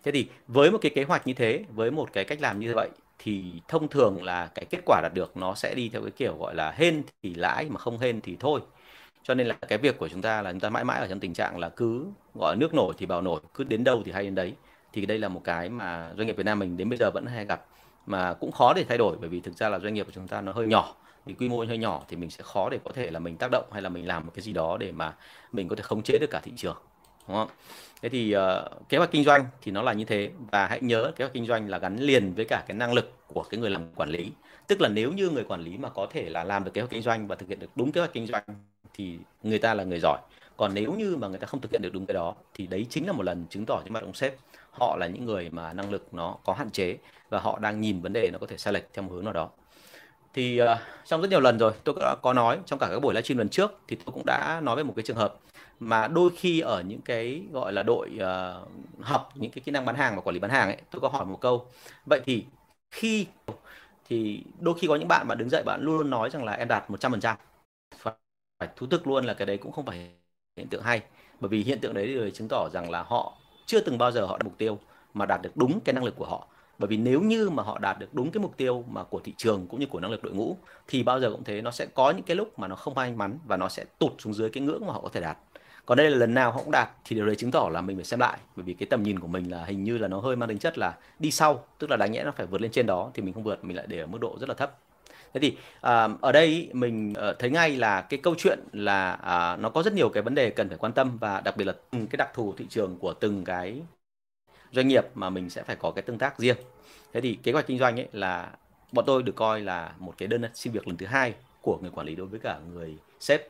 Thế 0.03 0.11
thì 0.11 0.27
với 0.47 0.71
một 0.71 0.77
cái 0.81 0.91
kế 0.95 1.03
hoạch 1.03 1.27
như 1.27 1.33
thế 1.33 1.63
với 1.69 1.91
một 1.91 2.13
cái 2.13 2.23
cách 2.25 2.41
làm 2.41 2.59
như 2.59 2.73
vậy 2.75 2.89
thì 3.19 3.43
thông 3.67 3.87
thường 3.87 4.23
là 4.23 4.49
cái 4.55 4.65
kết 4.69 4.79
quả 4.85 5.01
đạt 5.03 5.11
được 5.13 5.37
nó 5.37 5.55
sẽ 5.55 5.75
đi 5.75 5.89
theo 5.89 6.01
cái 6.01 6.11
kiểu 6.11 6.37
gọi 6.39 6.55
là 6.55 6.71
hên 6.71 7.03
thì 7.23 7.33
lãi 7.33 7.65
mà 7.69 7.79
không 7.79 7.99
hên 7.99 8.21
thì 8.21 8.37
thôi 8.39 8.61
cho 9.27 9.33
nên 9.33 9.47
là 9.47 9.55
cái 9.67 9.77
việc 9.77 9.97
của 9.97 10.07
chúng 10.07 10.21
ta 10.21 10.41
là 10.41 10.51
chúng 10.51 10.59
ta 10.59 10.69
mãi 10.69 10.83
mãi 10.83 10.99
ở 10.99 11.07
trong 11.07 11.19
tình 11.19 11.33
trạng 11.33 11.59
là 11.59 11.69
cứ 11.69 12.05
gọi 12.35 12.55
nước 12.55 12.73
nổi 12.73 12.93
thì 12.97 13.05
bảo 13.05 13.21
nổi 13.21 13.41
cứ 13.53 13.63
đến 13.63 13.83
đâu 13.83 14.01
thì 14.05 14.11
hay 14.11 14.23
đến 14.23 14.35
đấy 14.35 14.53
thì 14.93 15.05
đây 15.05 15.19
là 15.19 15.27
một 15.27 15.41
cái 15.43 15.69
mà 15.69 16.13
doanh 16.17 16.27
nghiệp 16.27 16.37
Việt 16.37 16.45
Nam 16.45 16.59
mình 16.59 16.77
đến 16.77 16.89
bây 16.89 16.97
giờ 16.97 17.11
vẫn 17.11 17.25
hay 17.25 17.45
gặp 17.45 17.65
mà 18.05 18.33
cũng 18.33 18.51
khó 18.51 18.73
để 18.73 18.85
thay 18.89 18.97
đổi 18.97 19.17
bởi 19.19 19.29
vì 19.29 19.39
thực 19.39 19.57
ra 19.57 19.69
là 19.69 19.79
doanh 19.79 19.93
nghiệp 19.93 20.05
của 20.05 20.11
chúng 20.15 20.27
ta 20.27 20.41
nó 20.41 20.51
hơi 20.51 20.67
nhỏ 20.67 20.95
thì 21.25 21.33
quy 21.33 21.49
mô 21.49 21.65
hơi 21.65 21.77
nhỏ 21.77 22.03
thì 22.07 22.17
mình 22.17 22.29
sẽ 22.29 22.43
khó 22.43 22.69
để 22.69 22.79
có 22.83 22.91
thể 22.93 23.11
là 23.11 23.19
mình 23.19 23.37
tác 23.37 23.51
động 23.51 23.65
hay 23.71 23.81
là 23.81 23.89
mình 23.89 24.07
làm 24.07 24.25
một 24.25 24.31
cái 24.35 24.41
gì 24.41 24.53
đó 24.53 24.77
để 24.77 24.91
mà 24.91 25.13
mình 25.51 25.67
có 25.67 25.75
thể 25.75 25.81
khống 25.81 26.03
chế 26.03 26.17
được 26.21 26.29
cả 26.31 26.39
thị 26.43 26.51
trường 26.55 26.77
đúng 27.27 27.37
không? 27.37 27.49
Thế 28.01 28.09
thì 28.09 28.35
uh, 28.35 28.89
kế 28.89 28.97
hoạch 28.97 29.11
kinh 29.11 29.23
doanh 29.23 29.45
thì 29.61 29.71
nó 29.71 29.81
là 29.81 29.93
như 29.93 30.05
thế 30.05 30.31
và 30.51 30.67
hãy 30.67 30.79
nhớ 30.81 31.11
kế 31.15 31.25
hoạch 31.25 31.33
kinh 31.33 31.45
doanh 31.45 31.69
là 31.69 31.77
gắn 31.77 31.97
liền 31.97 32.33
với 32.33 32.45
cả 32.45 32.63
cái 32.67 32.77
năng 32.77 32.93
lực 32.93 33.13
của 33.27 33.43
cái 33.43 33.59
người 33.59 33.69
làm 33.69 33.95
quản 33.95 34.09
lý. 34.09 34.31
Tức 34.67 34.81
là 34.81 34.89
nếu 34.89 35.11
như 35.13 35.29
người 35.29 35.43
quản 35.43 35.61
lý 35.61 35.77
mà 35.77 35.89
có 35.89 36.07
thể 36.09 36.29
là 36.29 36.43
làm 36.43 36.63
được 36.63 36.71
kế 36.73 36.81
hoạch 36.81 36.91
kinh 36.91 37.01
doanh 37.01 37.27
và 37.27 37.35
thực 37.35 37.49
hiện 37.49 37.59
được 37.59 37.69
đúng 37.75 37.91
kế 37.91 38.01
hoạch 38.01 38.13
kinh 38.13 38.27
doanh 38.27 38.43
thì 38.97 39.19
người 39.43 39.59
ta 39.59 39.73
là 39.73 39.83
người 39.83 39.99
giỏi. 39.99 40.19
Còn 40.57 40.73
nếu 40.73 40.93
như 40.93 41.15
mà 41.17 41.27
người 41.27 41.39
ta 41.39 41.47
không 41.47 41.61
thực 41.61 41.71
hiện 41.71 41.81
được 41.81 41.93
đúng 41.93 42.05
cái 42.05 42.13
đó 42.13 42.35
thì 42.53 42.67
đấy 42.67 42.85
chính 42.89 43.07
là 43.07 43.13
một 43.13 43.23
lần 43.23 43.45
chứng 43.49 43.65
tỏ 43.65 43.81
cho 43.85 43.91
mặt 43.91 44.03
ông 44.03 44.13
sếp 44.13 44.33
họ 44.71 44.97
là 44.99 45.07
những 45.07 45.25
người 45.25 45.49
mà 45.49 45.73
năng 45.73 45.91
lực 45.91 46.13
nó 46.13 46.35
có 46.45 46.53
hạn 46.53 46.69
chế 46.71 46.97
và 47.29 47.39
họ 47.39 47.59
đang 47.59 47.81
nhìn 47.81 48.01
vấn 48.01 48.13
đề 48.13 48.29
nó 48.33 48.39
có 48.39 48.47
thể 48.47 48.57
sai 48.57 48.73
lệch 48.73 48.93
theo 48.93 49.03
một 49.03 49.11
hướng 49.13 49.23
nào 49.25 49.33
đó 49.33 49.49
thì 50.33 50.61
uh, 50.61 50.67
trong 51.05 51.21
rất 51.21 51.29
nhiều 51.29 51.39
lần 51.39 51.59
rồi 51.59 51.73
tôi 51.83 51.95
đã 51.99 52.15
có 52.21 52.33
nói 52.33 52.59
trong 52.65 52.79
cả 52.79 52.87
các 52.91 52.99
buổi 52.99 53.13
livestream 53.13 53.37
lần 53.37 53.49
trước 53.49 53.71
thì 53.87 53.95
tôi 53.95 54.13
cũng 54.13 54.23
đã 54.25 54.61
nói 54.63 54.75
về 54.75 54.83
một 54.83 54.93
cái 54.95 55.03
trường 55.03 55.17
hợp 55.17 55.35
mà 55.79 56.07
đôi 56.07 56.29
khi 56.37 56.59
ở 56.59 56.81
những 56.81 57.01
cái 57.01 57.43
gọi 57.51 57.73
là 57.73 57.83
đội 57.83 58.09
ờ, 58.19 58.63
uh, 58.99 59.05
học 59.05 59.29
những 59.35 59.51
cái 59.51 59.61
kỹ 59.65 59.71
năng 59.71 59.85
bán 59.85 59.95
hàng 59.95 60.15
và 60.15 60.21
quản 60.21 60.33
lý 60.33 60.39
bán 60.39 60.51
hàng 60.51 60.67
ấy 60.67 60.77
tôi 60.91 61.01
có 61.01 61.09
hỏi 61.09 61.25
một 61.25 61.41
câu 61.41 61.65
vậy 62.05 62.21
thì 62.25 62.45
khi 62.91 63.27
thì 64.09 64.43
đôi 64.59 64.75
khi 64.79 64.87
có 64.87 64.95
những 64.95 65.07
bạn 65.07 65.27
mà 65.27 65.35
đứng 65.35 65.49
dậy 65.49 65.63
bạn 65.65 65.81
luôn 65.81 65.97
luôn 65.97 66.09
nói 66.09 66.29
rằng 66.29 66.43
là 66.45 66.53
em 66.53 66.67
đạt 66.67 66.89
100% 66.89 67.19
trăm 67.19 67.37
phải 68.59 68.69
thú 68.75 68.87
thực 68.87 69.07
luôn 69.07 69.25
là 69.25 69.33
cái 69.33 69.45
đấy 69.45 69.57
cũng 69.57 69.71
không 69.71 69.85
phải 69.85 70.09
hiện 70.57 70.67
tượng 70.67 70.83
hay. 70.83 71.01
Bởi 71.39 71.49
vì 71.49 71.63
hiện 71.63 71.79
tượng 71.79 71.93
đấy 71.93 72.17
thì 72.25 72.31
chứng 72.31 72.47
tỏ 72.47 72.69
rằng 72.73 72.89
là 72.89 73.03
họ 73.03 73.33
chưa 73.65 73.79
từng 73.81 73.97
bao 73.97 74.11
giờ 74.11 74.25
họ 74.25 74.37
đạt 74.37 74.45
mục 74.45 74.57
tiêu 74.57 74.79
mà 75.13 75.25
đạt 75.25 75.41
được 75.41 75.57
đúng 75.57 75.79
cái 75.79 75.93
năng 75.93 76.03
lực 76.03 76.15
của 76.15 76.25
họ. 76.25 76.47
Bởi 76.79 76.87
vì 76.87 76.97
nếu 76.97 77.21
như 77.21 77.49
mà 77.49 77.63
họ 77.63 77.79
đạt 77.79 77.99
được 77.99 78.13
đúng 78.13 78.31
cái 78.31 78.41
mục 78.41 78.57
tiêu 78.57 78.83
mà 78.89 79.03
của 79.03 79.19
thị 79.19 79.33
trường 79.37 79.67
cũng 79.67 79.79
như 79.79 79.85
của 79.85 79.99
năng 79.99 80.11
lực 80.11 80.23
đội 80.23 80.33
ngũ, 80.33 80.57
thì 80.87 81.03
bao 81.03 81.19
giờ 81.19 81.31
cũng 81.31 81.43
thế, 81.43 81.61
nó 81.61 81.71
sẽ 81.71 81.85
có 81.85 82.11
những 82.11 82.23
cái 82.23 82.35
lúc 82.35 82.59
mà 82.59 82.67
nó 82.67 82.75
không 82.75 82.95
may 82.95 83.11
mắn 83.11 83.39
và 83.47 83.57
nó 83.57 83.69
sẽ 83.69 83.85
tụt 83.99 84.11
xuống 84.19 84.33
dưới 84.33 84.49
cái 84.49 84.63
ngưỡng 84.63 84.85
mà 84.87 84.93
họ 84.93 85.01
có 85.01 85.09
thể 85.09 85.21
đạt. 85.21 85.37
Còn 85.85 85.97
đây 85.97 86.09
là 86.09 86.17
lần 86.17 86.33
nào 86.33 86.51
họ 86.51 86.61
cũng 86.63 86.71
đạt 86.71 86.89
thì 87.05 87.15
điều 87.15 87.25
đấy 87.25 87.35
chứng 87.35 87.51
tỏ 87.51 87.69
là 87.71 87.81
mình 87.81 87.97
phải 87.97 88.05
xem 88.05 88.19
lại. 88.19 88.37
Bởi 88.55 88.63
vì 88.63 88.73
cái 88.73 88.87
tầm 88.89 89.03
nhìn 89.03 89.19
của 89.19 89.27
mình 89.27 89.51
là 89.51 89.65
hình 89.65 89.83
như 89.83 89.97
là 89.97 90.07
nó 90.07 90.19
hơi 90.19 90.35
mang 90.35 90.49
tính 90.49 90.59
chất 90.59 90.77
là 90.77 90.97
đi 91.19 91.31
sau, 91.31 91.65
tức 91.79 91.89
là 91.89 91.97
đáng 91.97 92.11
nhẽ 92.11 92.23
nó 92.23 92.31
phải 92.31 92.45
vượt 92.45 92.61
lên 92.61 92.71
trên 92.71 92.85
đó 92.85 93.11
thì 93.13 93.21
mình 93.21 93.33
không 93.33 93.43
vượt, 93.43 93.63
mình 93.63 93.77
lại 93.77 93.85
để 93.89 93.99
ở 93.99 94.05
mức 94.05 94.17
độ 94.21 94.37
rất 94.39 94.49
là 94.49 94.55
thấp 94.55 94.77
thế 95.33 95.39
thì 95.39 95.57
à, 95.81 96.07
ở 96.21 96.31
đây 96.31 96.69
mình 96.73 97.13
ờ, 97.15 97.33
thấy 97.39 97.49
ngay 97.49 97.77
là 97.77 98.01
cái 98.01 98.19
câu 98.23 98.35
chuyện 98.37 98.59
là 98.71 99.11
à, 99.11 99.55
nó 99.57 99.69
có 99.69 99.83
rất 99.83 99.93
nhiều 99.93 100.09
cái 100.09 100.23
vấn 100.23 100.35
đề 100.35 100.49
cần 100.49 100.69
phải 100.69 100.77
quan 100.77 100.93
tâm 100.93 101.17
và 101.17 101.41
đặc 101.41 101.57
biệt 101.57 101.65
là 101.65 101.73
từng 101.91 102.07
cái 102.07 102.17
đặc 102.17 102.29
thù 102.33 102.53
thị 102.57 102.65
trường 102.69 102.97
của 102.99 103.13
từng 103.13 103.43
cái 103.43 103.81
doanh 104.71 104.87
nghiệp 104.87 105.05
mà 105.15 105.29
mình 105.29 105.49
sẽ 105.49 105.63
phải 105.63 105.75
có 105.75 105.91
cái 105.91 106.01
tương 106.01 106.17
tác 106.17 106.39
riêng. 106.39 106.57
Thế 107.13 107.21
thì 107.21 107.37
kế 107.43 107.51
hoạch 107.51 107.67
kinh 107.67 107.79
doanh 107.79 107.99
ấy 107.99 108.07
là 108.11 108.51
bọn 108.91 109.05
tôi 109.05 109.23
được 109.23 109.35
coi 109.35 109.61
là 109.61 109.93
một 109.99 110.13
cái 110.17 110.27
đơn 110.27 110.41
xin 110.53 110.73
việc 110.73 110.87
lần 110.87 110.97
thứ 110.97 111.05
hai 111.05 111.33
của 111.61 111.77
người 111.81 111.91
quản 111.91 112.07
lý 112.07 112.15
đối 112.15 112.27
với 112.27 112.39
cả 112.39 112.59
người 112.73 112.97
sếp. 113.19 113.41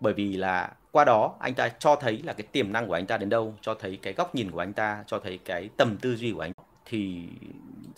Bởi 0.00 0.12
vì 0.14 0.36
là 0.36 0.72
qua 0.92 1.04
đó 1.04 1.36
anh 1.40 1.54
ta 1.54 1.68
cho 1.68 1.96
thấy 1.96 2.22
là 2.24 2.32
cái 2.32 2.46
tiềm 2.52 2.72
năng 2.72 2.86
của 2.86 2.94
anh 2.94 3.06
ta 3.06 3.16
đến 3.16 3.28
đâu 3.28 3.54
cho 3.60 3.74
thấy 3.74 3.98
cái 4.02 4.12
góc 4.12 4.34
nhìn 4.34 4.50
của 4.50 4.58
anh 4.58 4.72
ta 4.72 5.04
cho 5.06 5.18
thấy 5.18 5.38
cái 5.44 5.68
tầm 5.76 5.96
tư 6.00 6.16
duy 6.16 6.32
của 6.32 6.40
anh 6.40 6.52
thì 6.84 7.28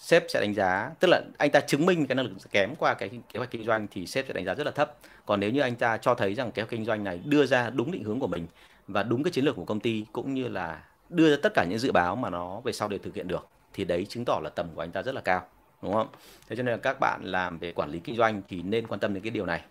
sếp 0.00 0.25
sẽ 0.29 0.41
đánh 0.41 0.55
giá, 0.55 0.91
tức 1.00 1.08
là 1.08 1.23
anh 1.38 1.50
ta 1.50 1.61
chứng 1.61 1.87
minh 1.87 2.06
cái 2.06 2.14
năng 2.14 2.26
lực 2.26 2.32
kém 2.50 2.75
qua 2.79 2.94
cái 2.94 3.08
kế 3.08 3.38
hoạch 3.38 3.50
kinh 3.50 3.64
doanh 3.64 3.87
thì 3.91 4.06
sếp 4.06 4.25
sẽ 4.29 4.35
đánh 4.35 4.44
giá 4.44 4.55
rất 4.55 4.64
là 4.64 4.70
thấp. 4.70 4.94
Còn 5.26 5.41
nếu 5.41 5.50
như 5.50 5.61
anh 5.61 5.76
ta 5.76 5.97
cho 5.97 6.14
thấy 6.14 6.35
rằng 6.35 6.52
kế 6.52 6.62
hoạch 6.62 6.70
kinh 6.70 6.85
doanh 6.85 7.05
này 7.05 7.20
đưa 7.25 7.46
ra 7.46 7.70
đúng 7.70 7.93
định 7.93 8.05
hướng 8.05 8.20
của 8.20 8.27
mình 8.27 8.46
và 8.89 9.03
đúng 9.03 9.22
cái 9.22 9.31
chiến 9.32 9.44
lược 9.44 9.56
của 9.56 9.65
công 9.65 9.81
ty 9.81 10.05
cũng 10.13 10.34
như 10.34 10.48
là 10.48 10.84
đưa 11.08 11.31
ra 11.31 11.36
tất 11.43 11.55
cả 11.55 11.65
những 11.65 11.79
dự 11.79 11.93
báo 11.93 12.17
mà 12.17 12.31
nó 12.31 12.60
về 12.60 12.72
sau 12.72 12.89
đều 12.89 12.98
thực 12.98 13.15
hiện 13.15 13.29
được, 13.29 13.48
thì 13.72 13.84
đấy 13.84 14.06
chứng 14.08 14.25
tỏ 14.25 14.41
là 14.44 14.51
tầm 14.51 14.69
của 14.75 14.81
anh 14.81 14.91
ta 14.91 15.03
rất 15.03 15.15
là 15.15 15.20
cao, 15.20 15.46
đúng 15.82 15.93
không? 15.93 16.08
Thế 16.48 16.56
cho 16.56 16.63
nên 16.63 16.72
là 16.72 16.79
các 16.79 17.01
bạn 17.01 17.20
làm 17.25 17.58
về 17.58 17.72
quản 17.72 17.91
lý 17.91 18.01
kinh 18.01 18.17
doanh 18.17 18.43
thì 18.48 18.63
nên 18.63 18.86
quan 18.86 19.01
tâm 19.01 19.15
đến 19.15 19.22
cái 19.22 19.31
điều 19.31 19.46
này. 19.46 19.63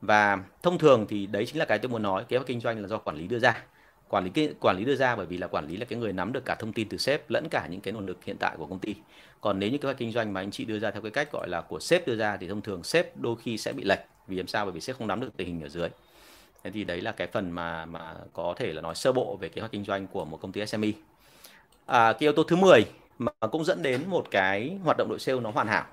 Và 0.00 0.38
thông 0.62 0.78
thường 0.78 1.06
thì 1.08 1.26
đấy 1.26 1.46
chính 1.46 1.58
là 1.58 1.64
cái 1.64 1.78
tôi 1.78 1.90
muốn 1.90 2.02
nói, 2.02 2.24
kế 2.28 2.36
hoạch 2.36 2.46
kinh 2.46 2.60
doanh 2.60 2.82
là 2.82 2.88
do 2.88 2.98
quản 2.98 3.16
lý 3.16 3.26
đưa 3.26 3.38
ra 3.38 3.64
quản 4.14 4.24
lý 4.24 4.48
quản 4.60 4.76
lý 4.76 4.84
đưa 4.84 4.94
ra 4.96 5.16
bởi 5.16 5.26
vì 5.26 5.38
là 5.38 5.46
quản 5.46 5.68
lý 5.68 5.76
là 5.76 5.84
cái 5.84 5.98
người 5.98 6.12
nắm 6.12 6.32
được 6.32 6.44
cả 6.44 6.54
thông 6.54 6.72
tin 6.72 6.88
từ 6.88 6.96
sếp 6.96 7.30
lẫn 7.30 7.48
cả 7.50 7.66
những 7.70 7.80
cái 7.80 7.94
nguồn 7.94 8.06
lực 8.06 8.24
hiện 8.24 8.36
tại 8.40 8.54
của 8.58 8.66
công 8.66 8.78
ty. 8.78 8.94
Còn 9.40 9.58
nếu 9.58 9.70
như 9.70 9.78
kế 9.78 9.86
hoạch 9.86 9.98
kinh 9.98 10.12
doanh 10.12 10.32
mà 10.32 10.40
anh 10.40 10.50
chị 10.50 10.64
đưa 10.64 10.78
ra 10.78 10.90
theo 10.90 11.02
cái 11.02 11.10
cách 11.10 11.32
gọi 11.32 11.48
là 11.48 11.60
của 11.60 11.80
sếp 11.80 12.06
đưa 12.06 12.16
ra 12.16 12.36
thì 12.36 12.48
thông 12.48 12.62
thường 12.62 12.84
sếp 12.84 13.16
đôi 13.16 13.36
khi 13.42 13.58
sẽ 13.58 13.72
bị 13.72 13.84
lệch. 13.84 13.98
Vì 14.28 14.36
làm 14.36 14.46
sao? 14.46 14.64
Bởi 14.64 14.72
vì 14.72 14.80
sếp 14.80 14.96
không 14.98 15.06
nắm 15.06 15.20
được 15.20 15.36
tình 15.36 15.46
hình 15.48 15.62
ở 15.62 15.68
dưới. 15.68 15.88
Thế 16.64 16.70
thì 16.70 16.84
đấy 16.84 17.00
là 17.00 17.12
cái 17.12 17.26
phần 17.26 17.50
mà 17.50 17.86
mà 17.86 18.14
có 18.32 18.54
thể 18.56 18.72
là 18.72 18.80
nói 18.80 18.94
sơ 18.94 19.12
bộ 19.12 19.36
về 19.40 19.48
kế 19.48 19.60
hoạch 19.60 19.72
kinh 19.72 19.84
doanh 19.84 20.06
của 20.06 20.24
một 20.24 20.38
công 20.42 20.52
ty 20.52 20.66
SME 20.66 20.88
à, 21.86 22.12
cái 22.12 22.20
yếu 22.20 22.32
tố 22.32 22.42
thứ 22.42 22.56
10 22.56 22.84
mà 23.18 23.32
cũng 23.52 23.64
dẫn 23.64 23.82
đến 23.82 24.00
một 24.08 24.26
cái 24.30 24.78
hoạt 24.84 24.96
động 24.96 25.08
đội 25.08 25.18
sale 25.18 25.40
nó 25.40 25.50
hoàn 25.50 25.66
hảo. 25.66 25.86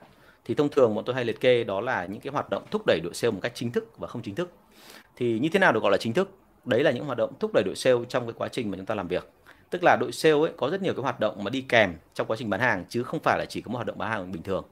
Thì 0.45 0.55
thông 0.55 0.69
thường 0.69 0.95
bọn 0.95 1.05
tôi 1.05 1.15
hay 1.15 1.25
liệt 1.25 1.39
kê 1.39 1.63
đó 1.63 1.81
là 1.81 2.05
những 2.05 2.21
cái 2.21 2.33
hoạt 2.33 2.49
động 2.49 2.63
thúc 2.71 2.83
đẩy 2.87 2.99
đội 3.03 3.13
sale 3.13 3.31
một 3.31 3.39
cách 3.43 3.51
chính 3.55 3.71
thức 3.71 3.99
và 3.99 4.07
không 4.07 4.21
chính 4.21 4.35
thức. 4.35 4.51
Thì 5.15 5.39
như 5.39 5.49
thế 5.49 5.59
nào 5.59 5.73
được 5.73 5.83
gọi 5.83 5.91
là 5.91 5.97
chính 5.97 6.13
thức? 6.13 6.40
Đấy 6.65 6.83
là 6.83 6.91
những 6.91 7.05
hoạt 7.05 7.17
động 7.17 7.33
thúc 7.39 7.51
đẩy 7.53 7.63
đội 7.63 7.75
sale 7.75 7.97
trong 8.09 8.25
cái 8.25 8.33
quá 8.37 8.47
trình 8.47 8.71
mà 8.71 8.77
chúng 8.77 8.85
ta 8.85 8.95
làm 8.95 9.07
việc. 9.07 9.29
Tức 9.69 9.83
là 9.83 9.97
đội 9.99 10.11
sale 10.11 10.35
ấy 10.35 10.51
có 10.57 10.69
rất 10.69 10.81
nhiều 10.81 10.93
cái 10.93 11.03
hoạt 11.03 11.19
động 11.19 11.43
mà 11.43 11.49
đi 11.49 11.61
kèm 11.61 11.93
trong 12.13 12.27
quá 12.27 12.37
trình 12.39 12.49
bán 12.49 12.59
hàng, 12.59 12.85
chứ 12.89 13.03
không 13.03 13.19
phải 13.19 13.39
là 13.39 13.45
chỉ 13.49 13.61
có 13.61 13.69
một 13.71 13.75
hoạt 13.75 13.87
động 13.87 13.97
bán 13.97 14.11
hàng 14.11 14.31
bình 14.31 14.43
thường. 14.43 14.65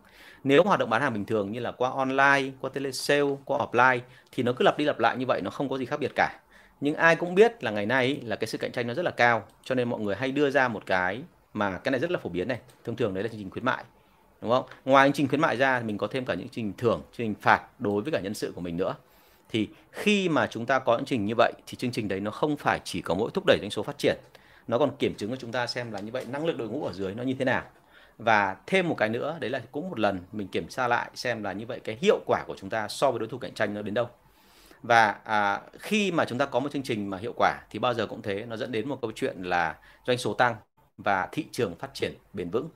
Nếu 0.44 0.64
hoạt 0.64 0.80
động 0.80 0.90
bán 0.90 1.02
hàng 1.02 1.14
bình 1.14 1.26
thường 1.26 1.52
như 1.52 1.60
là 1.60 1.72
qua 1.72 1.90
online, 1.90 2.52
qua 2.62 2.70
telesale, 2.74 3.36
qua 3.46 3.58
offline 3.58 4.00
thì 4.32 4.44
nó 4.44 4.54
cứ 4.54 4.66
lặp 4.66 4.78
đi 4.78 4.86
lặp 4.86 5.00
lại 5.00 5.18
như 5.18 5.26
vậy, 5.26 5.42
nó 5.42 5.50
không 5.50 5.70
có 5.70 5.78
gì 5.78 5.86
khác 5.86 6.00
biệt 6.00 6.12
cả. 6.16 6.40
Nhưng 6.82 6.96
ai 6.96 7.16
cũng 7.16 7.36
biết 7.36 7.64
là 7.64 7.72
ngày 7.72 7.86
nay 7.86 8.22
là 8.24 8.36
cái 8.36 8.48
sự 8.48 8.58
cạnh 8.58 8.72
tranh 8.72 8.88
nó 8.88 8.94
rất 8.94 9.06
là 9.06 9.12
cao, 9.12 9.44
cho 9.64 9.76
nên 9.76 9.90
mọi 9.90 10.00
người 10.00 10.16
hay 10.16 10.32
đưa 10.32 10.50
ra 10.50 10.68
một 10.68 10.86
cái 10.86 11.22
mà 11.54 11.78
cái 11.78 11.92
này 11.92 12.00
rất 12.00 12.12
là 12.12 12.20
phổ 12.20 12.30
biến 12.30 12.48
này 12.48 12.60
thông 12.84 12.96
thường 12.96 13.14
đấy 13.14 13.24
là 13.24 13.30
chương 13.30 13.40
trình 13.40 13.50
khuyến 13.50 13.66
mại, 13.66 13.84
đúng 14.42 14.52
không? 14.52 14.66
Ngoài 14.86 15.08
chương 15.08 15.14
trình 15.14 15.28
khuyến 15.28 15.42
mại 15.42 15.58
ra 15.58 15.82
mình 15.86 15.98
có 15.98 16.08
thêm 16.08 16.26
cả 16.26 16.34
những 16.34 16.50
chương 16.50 16.66
trình 16.66 16.74
thưởng, 16.78 17.02
chương 17.02 17.28
trình 17.28 17.36
phạt 17.42 17.62
đối 17.80 18.02
với 18.02 18.12
cả 18.12 18.20
nhân 18.20 18.34
sự 18.34 18.52
của 18.56 18.62
mình 18.62 18.78
nữa 18.78 18.96
thì 19.50 19.70
khi 19.92 20.30
mà 20.30 20.48
chúng 20.48 20.66
ta 20.66 20.80
có 20.80 20.98
chương 20.98 21.06
trình 21.06 21.26
như 21.26 21.34
vậy 21.38 21.54
thì 21.68 21.76
chương 21.78 21.92
trình 21.92 22.08
đấy 22.08 22.20
nó 22.20 22.32
không 22.32 22.58
phải 22.58 22.80
chỉ 22.84 23.02
có 23.02 23.16
mỗi 23.16 23.32
thúc 23.34 23.44
đẩy 23.48 23.58
doanh 23.62 23.72
số 23.72 23.84
phát 23.84 23.98
triển. 23.98 24.18
Nó 24.68 24.78
còn 24.78 24.96
kiểm 25.00 25.16
chứng 25.16 25.30
cho 25.30 25.36
chúng 25.36 25.52
ta 25.52 25.68
xem 25.68 25.92
là 25.92 26.00
như 26.00 26.12
vậy 26.12 26.26
năng 26.30 26.46
lực 26.46 26.58
đội 26.58 26.70
ngũ 26.70 26.86
ở 26.86 26.94
dưới 26.94 27.16
nó 27.16 27.24
như 27.24 27.36
thế 27.40 27.46
nào. 27.46 27.64
Và 28.18 28.56
thêm 28.68 28.90
một 28.90 28.96
cái 28.96 29.10
nữa 29.10 29.38
đấy 29.40 29.50
là 29.50 29.62
cũng 29.72 29.90
một 29.90 30.00
lần 30.00 30.20
mình 30.32 30.48
kiểm 30.48 30.68
tra 30.68 30.88
lại 30.88 31.10
xem 31.16 31.44
là 31.44 31.54
như 31.54 31.66
vậy 31.66 31.80
cái 31.84 31.98
hiệu 32.02 32.20
quả 32.26 32.44
của 32.48 32.56
chúng 32.58 32.70
ta 32.70 32.88
so 32.88 33.12
với 33.12 33.20
đối 33.20 33.30
thủ 33.30 33.38
cạnh 33.38 33.54
tranh 33.54 33.74
nó 33.74 33.82
đến 33.82 33.94
đâu. 33.94 34.10
Và 34.84 35.16
à, 35.24 35.62
khi 35.80 36.12
mà 36.12 36.26
chúng 36.26 36.38
ta 36.38 36.46
có 36.46 36.60
một 36.60 36.72
chương 36.72 36.84
trình 36.84 37.10
mà 37.10 37.18
hiệu 37.18 37.34
quả 37.36 37.60
thì 37.70 37.80
bao 37.80 37.94
giờ 37.94 38.08
cũng 38.08 38.22
thế 38.22 38.46
nó 38.46 38.58
dẫn 38.58 38.72
đến 38.72 38.90
một 38.90 39.02
câu 39.02 39.12
chuyện 39.16 39.44
là 39.44 39.76
doanh 40.08 40.18
số 40.18 40.34
tăng 40.34 40.56
và 40.98 41.28
thị 41.32 41.46
trường 41.52 41.76
phát 41.76 41.94
triển 41.94 42.14
bền 42.34 42.50
vững. 42.50 42.70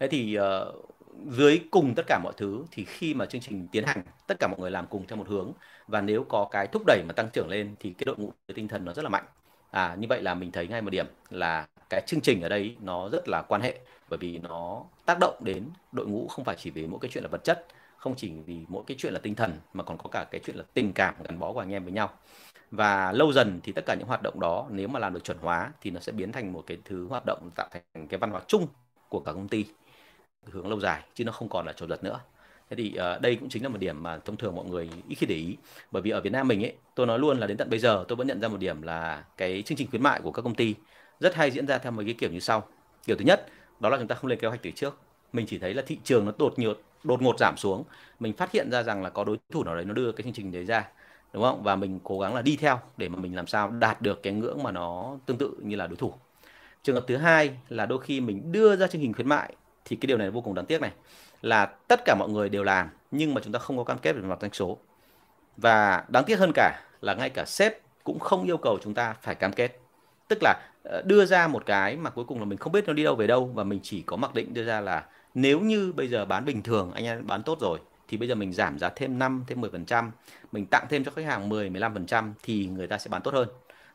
Thế 0.00 0.08
thì 0.08 0.38
uh, 0.38 0.93
dưới 1.28 1.60
cùng 1.70 1.94
tất 1.96 2.02
cả 2.06 2.20
mọi 2.22 2.32
thứ, 2.36 2.64
thì 2.70 2.84
khi 2.84 3.14
mà 3.14 3.26
chương 3.26 3.40
trình 3.40 3.68
tiến 3.72 3.84
hành, 3.84 4.02
tất 4.26 4.34
cả 4.40 4.48
mọi 4.48 4.60
người 4.60 4.70
làm 4.70 4.86
cùng 4.86 5.06
theo 5.06 5.16
một 5.16 5.28
hướng, 5.28 5.52
và 5.86 6.00
nếu 6.00 6.24
có 6.24 6.48
cái 6.50 6.66
thúc 6.66 6.82
đẩy 6.86 7.02
mà 7.08 7.12
tăng 7.12 7.30
trưởng 7.32 7.48
lên, 7.48 7.74
thì 7.80 7.92
cái 7.98 8.04
đội 8.04 8.16
ngũ 8.18 8.32
tinh 8.54 8.68
thần 8.68 8.84
nó 8.84 8.92
rất 8.92 9.02
là 9.02 9.08
mạnh. 9.08 9.24
À 9.70 9.96
như 9.98 10.06
vậy 10.08 10.22
là 10.22 10.34
mình 10.34 10.52
thấy 10.52 10.68
ngay 10.68 10.82
một 10.82 10.90
điểm 10.90 11.06
là 11.30 11.66
cái 11.90 12.02
chương 12.06 12.20
trình 12.20 12.42
ở 12.42 12.48
đây 12.48 12.76
nó 12.80 13.08
rất 13.08 13.28
là 13.28 13.42
quan 13.42 13.60
hệ, 13.60 13.78
bởi 14.08 14.18
vì 14.18 14.38
nó 14.38 14.84
tác 15.06 15.18
động 15.20 15.34
đến 15.44 15.64
đội 15.92 16.06
ngũ 16.06 16.28
không 16.28 16.44
phải 16.44 16.56
chỉ 16.58 16.70
về 16.70 16.86
mỗi 16.86 17.00
cái 17.00 17.10
chuyện 17.14 17.24
là 17.24 17.28
vật 17.28 17.44
chất, 17.44 17.66
không 17.96 18.14
chỉ 18.16 18.32
vì 18.46 18.64
mỗi 18.68 18.84
cái 18.86 18.96
chuyện 19.00 19.12
là 19.12 19.20
tinh 19.22 19.34
thần, 19.34 19.52
mà 19.72 19.84
còn 19.84 19.98
có 19.98 20.08
cả 20.12 20.26
cái 20.30 20.40
chuyện 20.44 20.56
là 20.56 20.64
tình 20.74 20.92
cảm 20.92 21.14
gắn 21.24 21.38
bó 21.38 21.52
của 21.52 21.60
anh 21.60 21.72
em 21.72 21.84
với 21.84 21.92
nhau. 21.92 22.10
Và 22.70 23.12
lâu 23.12 23.32
dần 23.32 23.60
thì 23.62 23.72
tất 23.72 23.86
cả 23.86 23.94
những 23.94 24.08
hoạt 24.08 24.22
động 24.22 24.40
đó, 24.40 24.66
nếu 24.70 24.88
mà 24.88 25.00
làm 25.00 25.14
được 25.14 25.24
chuẩn 25.24 25.38
hóa, 25.38 25.72
thì 25.80 25.90
nó 25.90 26.00
sẽ 26.00 26.12
biến 26.12 26.32
thành 26.32 26.52
một 26.52 26.64
cái 26.66 26.78
thứ 26.84 27.06
hoạt 27.06 27.22
động 27.26 27.50
tạo 27.54 27.68
thành 27.70 28.08
cái 28.08 28.18
văn 28.18 28.30
hóa 28.30 28.40
chung 28.46 28.66
của 29.08 29.20
cả 29.20 29.32
công 29.32 29.48
ty 29.48 29.66
hướng 30.52 30.68
lâu 30.68 30.80
dài 30.80 31.02
chứ 31.14 31.24
nó 31.24 31.32
không 31.32 31.48
còn 31.48 31.66
là 31.66 31.72
trộm 31.72 31.88
giật 31.88 32.04
nữa. 32.04 32.20
Thế 32.70 32.76
thì 32.76 32.96
uh, 33.16 33.20
đây 33.20 33.36
cũng 33.36 33.48
chính 33.48 33.62
là 33.62 33.68
một 33.68 33.78
điểm 33.78 34.02
mà 34.02 34.18
thông 34.18 34.36
thường 34.36 34.56
mọi 34.56 34.64
người 34.64 34.90
ít 35.08 35.14
khi 35.14 35.26
để 35.26 35.34
ý. 35.34 35.56
Bởi 35.90 36.02
vì 36.02 36.10
ở 36.10 36.20
Việt 36.20 36.32
Nam 36.32 36.48
mình 36.48 36.64
ấy 36.64 36.72
tôi 36.94 37.06
nói 37.06 37.18
luôn 37.18 37.38
là 37.38 37.46
đến 37.46 37.56
tận 37.56 37.70
bây 37.70 37.78
giờ 37.78 38.04
tôi 38.08 38.16
vẫn 38.16 38.26
nhận 38.26 38.40
ra 38.40 38.48
một 38.48 38.56
điểm 38.60 38.82
là 38.82 39.24
cái 39.36 39.62
chương 39.62 39.78
trình 39.78 39.90
khuyến 39.90 40.02
mại 40.02 40.20
của 40.20 40.32
các 40.32 40.42
công 40.42 40.54
ty 40.54 40.74
rất 41.20 41.34
hay 41.34 41.50
diễn 41.50 41.66
ra 41.66 41.78
theo 41.78 41.92
một 41.92 42.02
cái 42.04 42.14
kiểu 42.18 42.30
như 42.30 42.40
sau. 42.40 42.68
Kiểu 43.06 43.16
thứ 43.16 43.24
nhất 43.24 43.46
đó 43.80 43.88
là 43.88 43.96
chúng 43.98 44.08
ta 44.08 44.14
không 44.14 44.30
lên 44.30 44.38
kế 44.38 44.48
hoạch 44.48 44.62
từ 44.62 44.70
trước. 44.70 44.98
Mình 45.32 45.46
chỉ 45.46 45.58
thấy 45.58 45.74
là 45.74 45.82
thị 45.86 45.98
trường 46.04 46.24
nó 46.24 46.32
đột 46.38 46.58
ngột 46.58 46.80
đột 47.04 47.22
ngột 47.22 47.38
giảm 47.38 47.56
xuống. 47.56 47.84
Mình 48.20 48.32
phát 48.32 48.52
hiện 48.52 48.70
ra 48.70 48.82
rằng 48.82 49.02
là 49.02 49.10
có 49.10 49.24
đối 49.24 49.38
thủ 49.52 49.64
nào 49.64 49.74
đấy 49.74 49.84
nó 49.84 49.92
đưa 49.92 50.12
cái 50.12 50.22
chương 50.24 50.32
trình 50.32 50.52
đấy 50.52 50.64
ra 50.64 50.88
đúng 51.32 51.42
không? 51.42 51.62
Và 51.62 51.76
mình 51.76 52.00
cố 52.04 52.18
gắng 52.18 52.34
là 52.34 52.42
đi 52.42 52.56
theo 52.56 52.80
để 52.96 53.08
mà 53.08 53.18
mình 53.18 53.36
làm 53.36 53.46
sao 53.46 53.70
đạt 53.70 54.02
được 54.02 54.22
cái 54.22 54.32
ngưỡng 54.32 54.62
mà 54.62 54.70
nó 54.70 55.16
tương 55.26 55.38
tự 55.38 55.54
như 55.62 55.76
là 55.76 55.86
đối 55.86 55.96
thủ. 55.96 56.14
Trường 56.82 56.94
hợp 56.94 57.04
thứ 57.06 57.16
hai 57.16 57.50
là 57.68 57.86
đôi 57.86 58.00
khi 58.00 58.20
mình 58.20 58.52
đưa 58.52 58.76
ra 58.76 58.86
chương 58.86 59.02
trình 59.02 59.12
khuyến 59.12 59.28
mại 59.28 59.54
thì 59.84 59.96
cái 59.96 60.06
điều 60.06 60.18
này 60.18 60.30
vô 60.30 60.40
cùng 60.40 60.54
đáng 60.54 60.66
tiếc 60.66 60.80
này. 60.80 60.92
Là 61.42 61.66
tất 61.66 62.00
cả 62.04 62.14
mọi 62.18 62.28
người 62.28 62.48
đều 62.48 62.64
làm 62.64 62.88
nhưng 63.10 63.34
mà 63.34 63.40
chúng 63.44 63.52
ta 63.52 63.58
không 63.58 63.76
có 63.76 63.84
cam 63.84 63.98
kết 63.98 64.12
về 64.12 64.22
mặt 64.22 64.38
doanh 64.40 64.52
số. 64.52 64.78
Và 65.56 66.04
đáng 66.08 66.24
tiếc 66.24 66.38
hơn 66.38 66.52
cả 66.54 66.80
là 67.00 67.14
ngay 67.14 67.30
cả 67.30 67.44
sếp 67.44 67.80
cũng 68.04 68.18
không 68.18 68.44
yêu 68.44 68.56
cầu 68.56 68.78
chúng 68.82 68.94
ta 68.94 69.14
phải 69.22 69.34
cam 69.34 69.52
kết. 69.52 69.80
Tức 70.28 70.38
là 70.42 70.54
ờ, 70.84 71.02
đưa 71.02 71.24
ra 71.24 71.48
một 71.48 71.66
cái 71.66 71.96
mà 71.96 72.10
cuối 72.10 72.24
cùng 72.24 72.38
là 72.38 72.44
mình 72.44 72.58
không 72.58 72.72
biết 72.72 72.84
nó 72.86 72.92
đi 72.92 73.04
đâu 73.04 73.14
về 73.14 73.26
đâu 73.26 73.50
và 73.54 73.64
mình 73.64 73.80
chỉ 73.82 74.02
có 74.02 74.16
mặc 74.16 74.34
định 74.34 74.54
đưa 74.54 74.64
ra 74.64 74.80
là 74.80 75.04
nếu 75.34 75.60
như 75.60 75.92
bây 75.96 76.08
giờ 76.08 76.24
bán 76.24 76.44
bình 76.44 76.62
thường 76.62 76.92
anh 76.94 77.04
em 77.04 77.26
bán 77.26 77.42
tốt 77.42 77.60
rồi 77.60 77.78
thì 78.08 78.16
bây 78.16 78.28
giờ 78.28 78.34
mình 78.34 78.52
giảm 78.52 78.78
giá 78.78 78.88
thêm 78.88 79.18
5 79.18 79.44
thêm 79.46 79.60
10%, 79.60 80.10
mình 80.52 80.66
tặng 80.70 80.86
thêm 80.90 81.04
cho 81.04 81.10
khách 81.10 81.24
hàng 81.24 81.48
10 81.48 81.70
15% 81.70 82.32
thì 82.42 82.66
người 82.66 82.86
ta 82.86 82.98
sẽ 82.98 83.08
bán 83.08 83.22
tốt 83.22 83.34
hơn. 83.34 83.48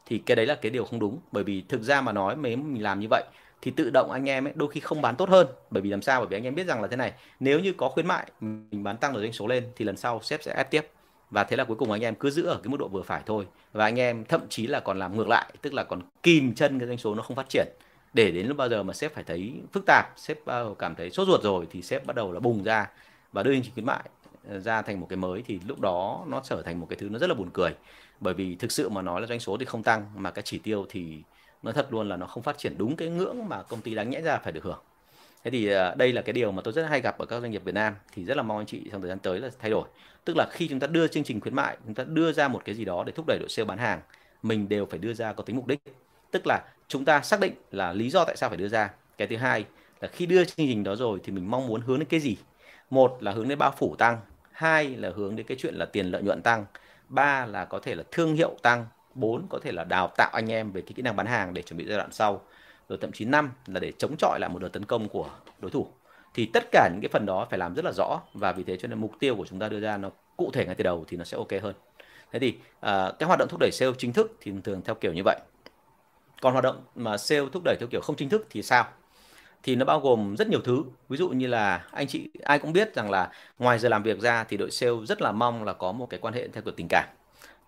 Thì 0.05 0.17
cái 0.17 0.35
đấy 0.35 0.45
là 0.45 0.55
cái 0.55 0.69
điều 0.69 0.85
không 0.85 0.99
đúng 0.99 1.19
bởi 1.31 1.43
vì 1.43 1.63
thực 1.69 1.81
ra 1.81 2.01
mà 2.01 2.11
nói 2.11 2.35
nếu 2.35 2.57
mình 2.57 2.83
làm 2.83 2.99
như 2.99 3.07
vậy 3.09 3.23
thì 3.61 3.71
tự 3.71 3.89
động 3.89 4.11
anh 4.11 4.29
em 4.29 4.47
ấy 4.47 4.53
đôi 4.55 4.69
khi 4.69 4.79
không 4.79 5.01
bán 5.01 5.15
tốt 5.15 5.29
hơn. 5.29 5.47
Bởi 5.69 5.81
vì 5.81 5.89
làm 5.89 6.01
sao? 6.01 6.19
Bởi 6.19 6.27
vì 6.27 6.37
anh 6.37 6.43
em 6.43 6.55
biết 6.55 6.67
rằng 6.67 6.81
là 6.81 6.87
thế 6.87 6.95
này, 6.95 7.13
nếu 7.39 7.59
như 7.59 7.73
có 7.73 7.89
khuyến 7.89 8.07
mại 8.07 8.31
mình 8.41 8.83
bán 8.83 8.97
tăng 8.97 9.13
được 9.13 9.21
doanh 9.21 9.33
số 9.33 9.47
lên 9.47 9.63
thì 9.75 9.85
lần 9.85 9.97
sau 9.97 10.19
sếp 10.23 10.43
sẽ 10.43 10.53
ép 10.53 10.71
tiếp. 10.71 10.87
Và 11.29 11.43
thế 11.43 11.57
là 11.57 11.63
cuối 11.63 11.77
cùng 11.77 11.91
anh 11.91 12.01
em 12.01 12.15
cứ 12.15 12.29
giữ 12.29 12.45
ở 12.45 12.59
cái 12.63 12.69
mức 12.69 12.77
độ 12.79 12.87
vừa 12.87 13.01
phải 13.01 13.21
thôi. 13.25 13.47
Và 13.73 13.85
anh 13.85 13.99
em 13.99 14.25
thậm 14.25 14.41
chí 14.49 14.67
là 14.67 14.79
còn 14.79 14.99
làm 14.99 15.17
ngược 15.17 15.27
lại, 15.27 15.53
tức 15.61 15.73
là 15.73 15.83
còn 15.83 16.01
kìm 16.23 16.55
chân 16.55 16.79
cái 16.79 16.87
doanh 16.87 16.97
số 16.97 17.15
nó 17.15 17.23
không 17.23 17.37
phát 17.37 17.49
triển. 17.49 17.67
Để 18.13 18.31
đến 18.31 18.47
lúc 18.47 18.57
bao 18.57 18.69
giờ 18.69 18.83
mà 18.83 18.93
sếp 18.93 19.13
phải 19.13 19.23
thấy 19.23 19.53
phức 19.71 19.83
tạp, 19.85 20.13
sếp 20.17 20.37
cảm 20.79 20.95
thấy 20.95 21.09
sốt 21.09 21.27
ruột 21.27 21.43
rồi 21.43 21.67
thì 21.71 21.81
sếp 21.81 22.05
bắt 22.05 22.15
đầu 22.15 22.31
là 22.31 22.39
bùng 22.39 22.63
ra 22.63 22.87
và 23.33 23.43
đưa 23.43 23.53
chương 23.53 23.61
trình 23.63 23.73
khuyến 23.73 23.85
mại 23.85 24.03
ờ, 24.49 24.59
ra 24.59 24.81
thành 24.81 24.99
một 24.99 25.07
cái 25.09 25.17
mới 25.17 25.43
thì 25.45 25.59
lúc 25.67 25.79
đó 25.79 26.25
nó 26.27 26.41
trở 26.43 26.61
thành 26.61 26.79
một 26.79 26.87
cái 26.89 26.97
thứ 26.97 27.09
nó 27.09 27.19
rất 27.19 27.27
là 27.27 27.35
buồn 27.35 27.49
cười. 27.53 27.71
Bởi 28.19 28.33
vì 28.33 28.55
thực 28.55 28.71
sự 28.71 28.89
mà 28.89 29.01
nói 29.01 29.21
là 29.21 29.27
doanh 29.27 29.39
số 29.39 29.57
thì 29.57 29.65
không 29.65 29.83
tăng 29.83 30.05
mà 30.15 30.31
cái 30.31 30.43
chỉ 30.43 30.59
tiêu 30.59 30.85
thì 30.89 31.23
nói 31.63 31.73
thật 31.73 31.87
luôn 31.93 32.09
là 32.09 32.17
nó 32.17 32.25
không 32.25 32.43
phát 32.43 32.57
triển 32.57 32.77
đúng 32.77 32.95
cái 32.95 33.09
ngưỡng 33.09 33.49
mà 33.49 33.61
công 33.61 33.81
ty 33.81 33.95
đáng 33.95 34.09
nhẽ 34.09 34.21
ra 34.21 34.37
phải 34.37 34.51
được 34.51 34.63
hưởng. 34.63 34.79
Thế 35.43 35.51
thì 35.51 35.67
à, 35.67 35.95
đây 35.95 36.13
là 36.13 36.21
cái 36.21 36.33
điều 36.33 36.51
mà 36.51 36.61
tôi 36.61 36.73
rất 36.73 36.85
hay 36.89 37.01
gặp 37.01 37.17
ở 37.17 37.25
các 37.25 37.41
doanh 37.41 37.51
nghiệp 37.51 37.63
Việt 37.63 37.73
Nam, 37.75 37.95
thì 38.13 38.23
rất 38.25 38.37
là 38.37 38.43
mong 38.43 38.57
anh 38.57 38.65
chị 38.65 38.89
trong 38.91 39.01
thời 39.01 39.09
gian 39.09 39.19
tới 39.19 39.39
là 39.39 39.49
thay 39.59 39.71
đổi. 39.71 39.87
Tức 40.25 40.37
là 40.37 40.47
khi 40.51 40.67
chúng 40.67 40.79
ta 40.79 40.87
đưa 40.87 41.07
chương 41.07 41.23
trình 41.23 41.41
khuyến 41.41 41.55
mại, 41.55 41.77
chúng 41.85 41.93
ta 41.93 42.03
đưa 42.03 42.31
ra 42.31 42.47
một 42.47 42.61
cái 42.65 42.75
gì 42.75 42.85
đó 42.85 43.03
để 43.03 43.11
thúc 43.11 43.25
đẩy 43.27 43.39
đội 43.39 43.49
sale 43.49 43.65
bán 43.65 43.77
hàng, 43.77 44.01
mình 44.43 44.69
đều 44.69 44.85
phải 44.85 44.99
đưa 44.99 45.13
ra 45.13 45.33
có 45.33 45.43
tính 45.43 45.55
mục 45.55 45.67
đích. 45.67 45.79
Tức 46.31 46.47
là 46.47 46.61
chúng 46.87 47.05
ta 47.05 47.21
xác 47.21 47.39
định 47.39 47.53
là 47.71 47.93
lý 47.93 48.09
do 48.09 48.25
tại 48.25 48.37
sao 48.37 48.49
phải 48.49 48.57
đưa 48.57 48.67
ra. 48.67 48.89
Cái 49.17 49.27
thứ 49.27 49.35
hai 49.35 49.65
là 50.01 50.07
khi 50.07 50.25
đưa 50.25 50.45
chương 50.45 50.67
trình 50.67 50.83
đó 50.83 50.95
rồi 50.95 51.19
thì 51.23 51.31
mình 51.31 51.51
mong 51.51 51.67
muốn 51.67 51.81
hướng 51.81 51.99
đến 51.99 52.07
cái 52.07 52.19
gì? 52.19 52.37
Một 52.89 53.17
là 53.19 53.31
hướng 53.31 53.47
đến 53.47 53.57
bao 53.57 53.73
phủ 53.77 53.95
tăng, 53.95 54.21
hai 54.51 54.95
là 54.95 55.11
hướng 55.15 55.35
đến 55.35 55.45
cái 55.45 55.57
chuyện 55.59 55.75
là 55.75 55.85
tiền 55.85 56.05
lợi 56.05 56.21
nhuận 56.21 56.41
tăng, 56.41 56.65
ba 57.09 57.45
là 57.45 57.65
có 57.65 57.79
thể 57.79 57.95
là 57.95 58.03
thương 58.11 58.35
hiệu 58.35 58.57
tăng 58.61 58.85
bốn 59.15 59.47
có 59.49 59.59
thể 59.63 59.71
là 59.71 59.83
đào 59.83 60.07
tạo 60.17 60.29
anh 60.33 60.51
em 60.51 60.71
về 60.71 60.81
cái 60.81 60.93
kỹ 60.95 61.01
năng 61.01 61.15
bán 61.15 61.25
hàng 61.25 61.53
để 61.53 61.61
chuẩn 61.61 61.77
bị 61.77 61.85
giai 61.87 61.97
đoạn 61.97 62.11
sau 62.11 62.41
rồi 62.89 62.97
thậm 63.01 63.11
chí 63.11 63.25
năm 63.25 63.51
là 63.67 63.79
để 63.79 63.91
chống 63.97 64.15
chọi 64.17 64.39
lại 64.39 64.49
một 64.49 64.59
đợt 64.59 64.69
tấn 64.69 64.85
công 64.85 65.07
của 65.07 65.29
đối 65.59 65.71
thủ. 65.71 65.87
Thì 66.33 66.45
tất 66.45 66.63
cả 66.71 66.89
những 66.91 67.01
cái 67.01 67.09
phần 67.09 67.25
đó 67.25 67.47
phải 67.49 67.59
làm 67.59 67.73
rất 67.73 67.85
là 67.85 67.91
rõ 67.91 68.21
và 68.33 68.51
vì 68.51 68.63
thế 68.63 68.77
cho 68.77 68.87
nên 68.87 68.99
mục 68.99 69.11
tiêu 69.19 69.35
của 69.35 69.45
chúng 69.45 69.59
ta 69.59 69.69
đưa 69.69 69.79
ra 69.79 69.97
nó 69.97 70.09
cụ 70.37 70.51
thể 70.53 70.65
ngay 70.65 70.75
từ 70.75 70.83
đầu 70.83 71.05
thì 71.07 71.17
nó 71.17 71.23
sẽ 71.23 71.37
ok 71.37 71.51
hơn. 71.61 71.75
Thế 72.31 72.39
thì 72.39 72.49
uh, 72.49 73.19
cái 73.19 73.27
hoạt 73.27 73.39
động 73.39 73.47
thúc 73.51 73.59
đẩy 73.59 73.71
sale 73.71 73.91
chính 73.97 74.13
thức 74.13 74.37
thì 74.41 74.53
thường 74.63 74.81
theo 74.85 74.95
kiểu 74.95 75.13
như 75.13 75.21
vậy. 75.25 75.39
Còn 76.41 76.53
hoạt 76.53 76.63
động 76.63 76.83
mà 76.95 77.17
sale 77.17 77.45
thúc 77.51 77.63
đẩy 77.65 77.75
theo 77.79 77.87
kiểu 77.91 78.01
không 78.01 78.15
chính 78.15 78.29
thức 78.29 78.47
thì 78.49 78.63
sao? 78.63 78.87
Thì 79.63 79.75
nó 79.75 79.85
bao 79.85 79.99
gồm 79.99 80.35
rất 80.37 80.47
nhiều 80.47 80.61
thứ. 80.63 80.83
Ví 81.09 81.17
dụ 81.17 81.29
như 81.29 81.47
là 81.47 81.85
anh 81.91 82.07
chị 82.07 82.29
ai 82.43 82.59
cũng 82.59 82.73
biết 82.73 82.95
rằng 82.95 83.09
là 83.09 83.31
ngoài 83.59 83.79
giờ 83.79 83.89
làm 83.89 84.03
việc 84.03 84.19
ra 84.19 84.43
thì 84.43 84.57
đội 84.57 84.71
sale 84.71 84.93
rất 85.07 85.21
là 85.21 85.31
mong 85.31 85.63
là 85.63 85.73
có 85.73 85.91
một 85.91 86.09
cái 86.09 86.19
quan 86.19 86.33
hệ 86.33 86.47
theo 86.47 86.63
kiểu 86.63 86.73
tình 86.77 86.87
cảm 86.89 87.07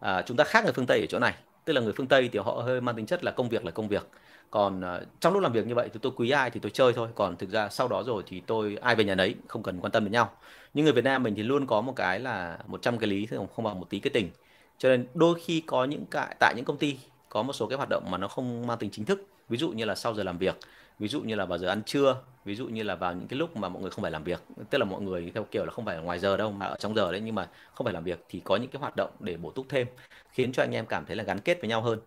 à, 0.01 0.22
chúng 0.22 0.38
ta 0.38 0.43
khác 0.43 0.63
người 0.63 0.74
phương 0.74 0.86
tây 0.86 1.00
ở 1.00 1.05
chỗ 1.10 1.20
này. 1.20 1.34
Tức 1.65 1.74
là 1.74 1.81
người 1.81 1.93
phương 1.93 2.08
tây 2.08 2.29
thì 2.34 2.39
họ 2.39 2.51
hơi 2.51 2.81
mang 2.81 2.96
tính 2.96 3.05
chất 3.05 3.24
là 3.24 3.31
công 3.31 3.50
việc 3.50 3.65
là 3.65 3.72
công 3.72 3.88
việc. 3.88 4.08
Còn 4.51 4.79
uh, 4.79 5.08
trong 5.20 5.34
lúc 5.34 5.41
làm 5.41 5.53
việc 5.53 5.67
như 5.67 5.75
vậy 5.75 5.89
thì 5.93 6.00
tôi 6.01 6.12
quý 6.15 6.29
ai 6.29 6.50
thì 6.50 6.60
tôi 6.60 6.72
chơi 6.72 6.93
thôi. 6.93 7.08
Còn 7.15 7.36
thực 7.36 7.50
ra 7.50 7.70
sau 7.70 7.88
đó 7.88 8.03
rồi 8.05 8.24
thì 8.27 8.41
tôi 8.48 8.77
ai 8.81 8.96
về 8.96 9.03
nhà 9.03 9.15
nấy 9.15 9.36
không 9.48 9.63
cần 9.63 9.79
quan 9.79 9.91
tâm 9.91 10.03
đến 10.03 10.12
nhau. 10.12 10.31
Nhưng 10.74 10.86
người 10.86 10.93
Việt 10.93 11.03
Nam 11.03 11.24
mình 11.24 11.36
thì 11.36 11.43
luôn 11.43 11.67
có 11.67 11.81
một 11.81 11.93
cái 11.96 12.20
là 12.20 12.60
100 12.67 12.98
cái 12.98 13.10
lý 13.10 13.25
không, 13.25 13.48
không 13.55 13.65
bằng 13.65 13.79
một 13.79 13.89
tí 13.89 14.00
cái 14.00 14.12
tình. 14.13 14.29
Cho 14.77 14.89
nên 14.89 15.08
đôi 15.13 15.39
khi 15.46 15.62
có 15.62 15.86
những 15.86 16.05
cái 16.12 16.36
tại 16.39 16.53
những 16.55 16.65
công 16.65 16.77
ty 16.77 17.00
có 17.29 17.43
một 17.43 17.53
số 17.53 17.67
cái 17.67 17.77
hoạt 17.77 17.89
động 17.89 18.03
mà 18.10 18.17
nó 18.17 18.27
không 18.27 18.67
mang 18.67 18.77
tính 18.77 18.89
chính 18.91 19.05
thức. 19.05 19.27
Ví 19.50 19.58
dụ 19.58 19.72
như 19.72 19.86
là 19.86 19.96
sau 19.96 20.13
giờ 20.13 20.24
làm 20.24 20.38
việc 20.38 20.55
ví 21.01 21.08
dụ 21.08 21.22
như 21.22 21.36
là 21.36 21.46
vào 21.46 21.58
giờ 21.58 21.67
ăn 21.67 21.84
trưa 21.84 22.22
ví 22.46 22.55
dụ 22.55 22.67
như 22.67 22.84
là 22.84 22.96
vào 22.96 23.13
những 23.13 23.27
cái 23.27 23.39
lúc 23.39 23.58
mà 23.58 23.70
mọi 23.70 23.81
người 23.81 23.91
không 23.91 24.01
phải 24.01 24.12
làm 24.12 24.24
việc. 24.24 24.43
Tức 24.70 24.77
là 24.77 24.86
mọi 24.86 25.01
người 25.01 25.31
theo 25.34 25.46
kiểu 25.51 25.65
là 25.65 25.72
không 25.72 25.86
phải 25.86 25.96
ở 25.96 26.01
ngoài 26.01 26.20
giờ 26.20 26.38
đâu 26.38 26.51
mà 26.51 26.65
ở 26.65 26.75
trong 26.79 26.96
giờ 26.96 27.12
đấy 27.12 27.22
nhưng 27.22 27.36
mà 27.36 27.48
không 27.74 27.86
phải 27.86 27.93
làm 27.93 28.03
việc 28.03 28.25
thì 28.29 28.41
có 28.43 28.55
những 28.55 28.72
cái 28.72 28.79
hoạt 28.79 28.96
động 28.96 29.12
để 29.20 29.38
bổ 29.38 29.51
túc 29.51 29.65
thêm 29.70 29.88
khiến 30.31 30.51
cho 30.51 30.63
anh 30.63 30.72
em 30.72 30.86
cảm 30.86 31.05
thấy 31.05 31.15
là 31.15 31.24
gắn 31.24 31.39
kết 31.39 31.62
với 31.62 31.70
nhau 31.70 31.81
hơn. 31.81 32.00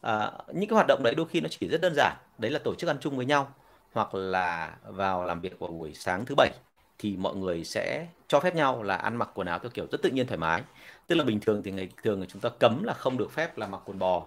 À, 0.00 0.32
những 0.52 0.68
cái 0.68 0.74
hoạt 0.74 0.86
động 0.88 1.02
đấy 1.02 1.14
đôi 1.14 1.26
khi 1.26 1.40
nó 1.40 1.48
chỉ 1.48 1.68
rất 1.68 1.80
đơn 1.80 1.92
giản. 1.96 2.16
Đấy 2.38 2.50
là 2.50 2.58
tổ 2.64 2.74
chức 2.74 2.90
ăn 2.90 2.96
chung 3.00 3.16
với 3.16 3.26
nhau 3.26 3.54
hoặc 3.92 4.14
là 4.14 4.76
vào 4.84 5.24
làm 5.24 5.40
việc 5.40 5.58
vào 5.58 5.70
buổi 5.70 5.94
sáng 5.94 6.24
thứ 6.26 6.34
bảy 6.34 6.50
thì 6.98 7.16
mọi 7.16 7.36
người 7.36 7.64
sẽ 7.64 8.06
cho 8.28 8.40
phép 8.40 8.54
nhau 8.54 8.82
là 8.82 8.96
ăn 8.96 9.16
mặc 9.16 9.30
quần 9.34 9.46
áo 9.48 9.58
theo 9.58 9.70
kiểu 9.74 9.86
rất 9.92 10.02
tự 10.02 10.10
nhiên 10.10 10.26
thoải 10.26 10.38
mái. 10.38 10.62
Tức 11.06 11.14
là 11.14 11.24
bình 11.24 11.40
thường 11.40 11.62
thì 11.62 11.70
ngày 11.70 11.88
thường 12.02 12.24
chúng 12.28 12.40
ta 12.42 12.48
cấm 12.48 12.84
là 12.84 12.92
không 12.92 13.18
được 13.18 13.32
phép 13.32 13.58
là 13.58 13.66
mặc 13.66 13.80
quần 13.84 13.98
bò 13.98 14.26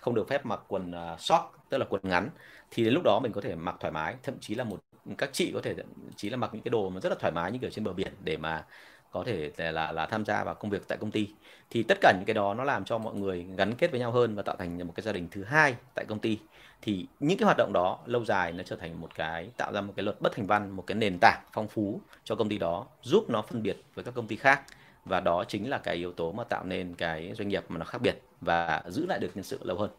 không 0.00 0.14
được 0.14 0.28
phép 0.28 0.46
mặc 0.46 0.60
quần 0.68 0.92
à, 0.92 1.12
uh, 1.12 1.20
short 1.20 1.42
tức 1.68 1.78
là 1.78 1.86
quần 1.90 2.00
ngắn 2.04 2.30
thì 2.74 2.84
đến 2.84 2.94
lúc 2.94 3.02
đó 3.02 3.20
mình 3.22 3.32
có 3.32 3.40
thể 3.40 3.54
mặc 3.54 3.76
thoải 3.80 3.92
mái, 3.92 4.14
thậm 4.22 4.34
chí 4.40 4.54
là 4.54 4.64
một, 4.64 4.80
các 5.18 5.30
chị 5.32 5.50
có 5.54 5.60
thể 5.62 5.74
thậm 5.74 5.86
chí 6.16 6.30
là 6.30 6.36
mặc 6.36 6.50
những 6.52 6.62
cái 6.62 6.70
đồ 6.70 6.88
mà 6.88 7.00
rất 7.00 7.08
là 7.08 7.16
thoải 7.20 7.32
mái, 7.32 7.52
như 7.52 7.58
kiểu 7.58 7.70
trên 7.70 7.84
bờ 7.84 7.92
biển, 7.92 8.12
để 8.24 8.36
mà 8.36 8.64
có 9.10 9.24
thể 9.26 9.50
là 9.72 9.92
là 9.92 10.06
tham 10.06 10.24
gia 10.24 10.44
vào 10.44 10.54
công 10.54 10.70
việc 10.70 10.88
tại 10.88 10.98
công 10.98 11.10
ty. 11.10 11.28
Thì 11.70 11.82
tất 11.82 11.98
cả 12.00 12.12
những 12.16 12.24
cái 12.26 12.34
đó 12.34 12.54
nó 12.54 12.64
làm 12.64 12.84
cho 12.84 12.98
mọi 12.98 13.14
người 13.14 13.46
gắn 13.56 13.74
kết 13.74 13.90
với 13.90 14.00
nhau 14.00 14.12
hơn 14.12 14.34
và 14.34 14.42
tạo 14.42 14.56
thành 14.56 14.86
một 14.86 14.92
cái 14.96 15.02
gia 15.02 15.12
đình 15.12 15.28
thứ 15.30 15.44
hai 15.44 15.74
tại 15.94 16.04
công 16.08 16.18
ty. 16.18 16.38
Thì 16.82 17.06
những 17.20 17.38
cái 17.38 17.44
hoạt 17.44 17.56
động 17.56 17.72
đó 17.72 17.98
lâu 18.06 18.24
dài 18.24 18.52
nó 18.52 18.62
trở 18.62 18.76
thành 18.76 19.00
một 19.00 19.14
cái, 19.14 19.50
tạo 19.56 19.72
ra 19.72 19.80
một 19.80 19.92
cái 19.96 20.04
luật 20.04 20.20
bất 20.20 20.32
thành 20.36 20.46
văn, 20.46 20.70
một 20.70 20.86
cái 20.86 20.94
nền 20.94 21.18
tảng 21.20 21.42
phong 21.52 21.68
phú 21.68 22.00
cho 22.24 22.34
công 22.34 22.48
ty 22.48 22.58
đó, 22.58 22.86
giúp 23.02 23.30
nó 23.30 23.42
phân 23.42 23.62
biệt 23.62 23.76
với 23.94 24.04
các 24.04 24.14
công 24.14 24.26
ty 24.26 24.36
khác. 24.36 24.62
Và 25.04 25.20
đó 25.20 25.44
chính 25.48 25.70
là 25.70 25.78
cái 25.78 25.96
yếu 25.96 26.12
tố 26.12 26.32
mà 26.32 26.44
tạo 26.44 26.64
nên 26.64 26.94
cái 26.94 27.32
doanh 27.34 27.48
nghiệp 27.48 27.64
mà 27.68 27.78
nó 27.78 27.84
khác 27.84 28.02
biệt 28.02 28.22
và 28.40 28.82
giữ 28.86 29.06
lại 29.06 29.18
được 29.18 29.30
nhân 29.34 29.44
sự 29.44 29.58
lâu 29.62 29.78
hơn. 29.78 29.90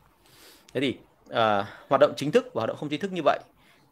Thế 0.74 0.82
thì 0.82 0.98
uh, 1.30 1.66
hoạt 1.90 2.02
động 2.02 2.14
chính 2.18 2.32
thức 2.32 2.46
và 2.54 2.60
hoạt 2.60 2.68
động 2.68 2.78
không 2.78 2.90
chính 2.90 3.00
thức 3.00 3.12
như 3.12 3.22
vậy 3.24 3.40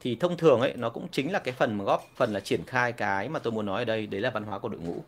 thì 0.02 0.16
thông 0.16 0.38
thường 0.38 0.60
ấy 0.60 0.74
nó 0.78 0.90
cũng 0.90 1.08
chính 1.12 1.32
là 1.32 1.40
cái 1.40 1.54
phần 1.54 1.78
mà 1.78 1.84
góp 1.84 2.04
phần 2.16 2.34
là 2.34 2.40
triển 2.40 2.64
khai 2.68 2.92
cái 2.92 3.30
mà 3.30 3.40
tôi 3.40 3.54
muốn 3.54 3.66
nói 3.66 3.82
ở 3.82 3.86
đây 3.86 4.08
đấy 4.08 4.22
là 4.22 4.30
văn 4.30 4.44
hóa 4.44 4.60
của 4.60 4.70
đội 4.70 4.80
ngũ. 4.82 5.04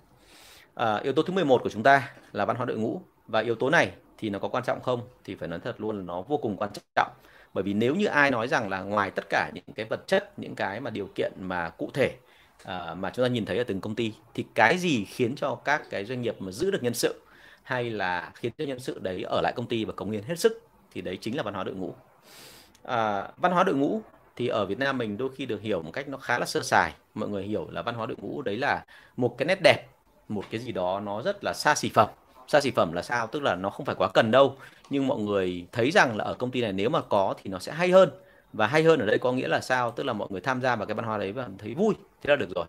À, 0.76 0.96
yếu 1.04 1.14
tố 1.14 1.24
thứ 1.24 1.34
11 1.34 1.64
của 1.64 1.70
chúng 1.70 1.84
ta 1.84 2.12
là 2.32 2.46
văn 2.46 2.56
hóa 2.56 2.66
đội 2.66 2.78
ngũ. 2.78 3.02
Và 3.28 3.40
yếu 3.40 3.56
tố 3.56 3.70
này 3.70 3.92
thì 4.18 4.30
nó 4.30 4.40
có 4.40 4.48
quan 4.48 4.64
trọng 4.64 4.82
không 4.82 5.02
thì 5.24 5.36
phải 5.36 5.48
nói 5.48 5.60
thật 5.64 5.82
luôn 5.82 5.98
là 5.98 6.04
nó 6.04 6.22
vô 6.22 6.38
cùng 6.38 6.58
quan 6.58 6.70
trọng. 6.96 7.12
Bởi 7.54 7.64
vì 7.64 7.74
nếu 7.74 7.96
như 7.96 8.06
ai 8.06 8.32
nói 8.32 8.48
rằng 8.48 8.70
là 8.70 8.82
ngoài 8.82 9.12
tất 9.12 9.26
cả 9.30 9.52
những 9.54 9.64
cái 9.76 9.86
vật 9.90 10.08
chất 10.08 10.40
những 10.40 10.56
cái 10.56 10.80
mà 10.80 10.90
điều 10.90 11.10
kiện 11.16 11.32
mà 11.40 11.70
cụ 11.70 11.90
thể 11.94 12.16
uh, 12.64 12.98
mà 12.98 13.12
chúng 13.14 13.26
ta 13.26 13.30
nhìn 13.30 13.46
thấy 13.46 13.58
ở 13.58 13.64
từng 13.64 13.82
công 13.82 13.96
ty 13.96 14.14
thì 14.34 14.46
cái 14.56 14.78
gì 14.78 15.06
khiến 15.06 15.36
cho 15.36 15.56
các 15.56 15.90
cái 15.90 16.06
doanh 16.06 16.22
nghiệp 16.22 16.36
mà 16.40 16.52
giữ 16.52 16.72
được 16.72 16.84
nhân 16.84 16.94
sự 16.94 17.22
hay 17.64 17.90
là 17.90 18.32
khiến 18.36 18.52
cho 18.58 18.66
nhân 18.66 18.80
sự 18.80 19.00
đấy 19.00 19.24
ở 19.24 19.42
lại 19.42 19.54
công 19.56 19.68
ty 19.68 19.86
và 19.86 19.94
cống 19.94 20.12
hiến 20.12 20.24
hết 20.24 20.40
sức 20.40 20.68
thì 20.92 21.02
đấy 21.02 21.18
chính 21.22 21.38
là 21.38 21.44
văn 21.44 21.54
hóa 21.54 21.64
đội 21.64 21.76
ngũ 21.76 21.94
à, 22.84 23.28
văn 23.38 23.52
hóa 23.52 23.64
đội 23.64 23.76
ngũ 23.76 24.02
thì 24.36 24.48
ở 24.48 24.66
Việt 24.66 24.80
Nam 24.80 24.98
mình 24.98 25.18
đôi 25.18 25.30
khi 25.36 25.46
được 25.46 25.62
hiểu 25.62 25.82
một 25.82 25.92
cách 25.94 26.08
nó 26.08 26.18
khá 26.18 26.40
là 26.40 26.46
sơ 26.46 26.62
sài. 26.62 26.94
Mọi 27.14 27.30
người 27.30 27.44
hiểu 27.44 27.68
là 27.72 27.82
văn 27.82 27.96
hóa 27.96 28.06
đội 28.06 28.18
ngũ 28.22 28.42
đấy 28.42 28.58
là 28.58 28.86
một 29.18 29.38
cái 29.38 29.46
nét 29.46 29.60
đẹp 29.64 29.88
một 30.30 30.44
cái 30.52 30.62
gì 30.62 30.72
đó 30.72 31.00
nó 31.00 31.22
rất 31.22 31.44
là 31.44 31.54
xa 31.54 31.76
xỉ 31.76 31.90
phẩm. 31.90 32.10
Xa 32.48 32.62
xỉ 32.62 32.72
phẩm 32.72 32.94
là 32.94 33.02
sao? 33.02 33.28
Tức 33.28 33.44
là 33.44 33.56
nó 33.56 33.70
không 33.70 33.86
phải 33.86 33.96
quá 33.96 34.08
cần 34.14 34.32
đâu. 34.32 34.56
Nhưng 34.90 35.08
mọi 35.08 35.20
người 35.20 35.66
thấy 35.72 35.92
rằng 35.92 36.18
là 36.18 36.24
ở 36.24 36.34
công 36.34 36.52
ty 36.52 36.62
này 36.62 36.74
nếu 36.74 36.90
mà 36.90 37.02
có 37.02 37.36
thì 37.44 37.50
nó 37.50 37.60
sẽ 37.60 37.72
hay 37.72 37.92
hơn. 37.92 38.10
Và 38.54 38.68
hay 38.68 38.84
hơn 38.84 39.00
ở 39.00 39.06
đây 39.06 39.18
có 39.18 39.32
nghĩa 39.32 39.48
là 39.48 39.62
sao? 39.62 39.92
Tức 39.92 40.04
là 40.04 40.14
mọi 40.14 40.28
người 40.32 40.42
tham 40.42 40.62
gia 40.62 40.76
vào 40.76 40.86
cái 40.86 40.96
văn 40.96 41.06
hóa 41.06 41.18
đấy 41.18 41.32
và 41.32 41.50
thấy 41.60 41.74
vui 41.74 41.96
thế 42.22 42.30
là 42.30 42.36
được 42.36 42.50
rồi. 42.56 42.66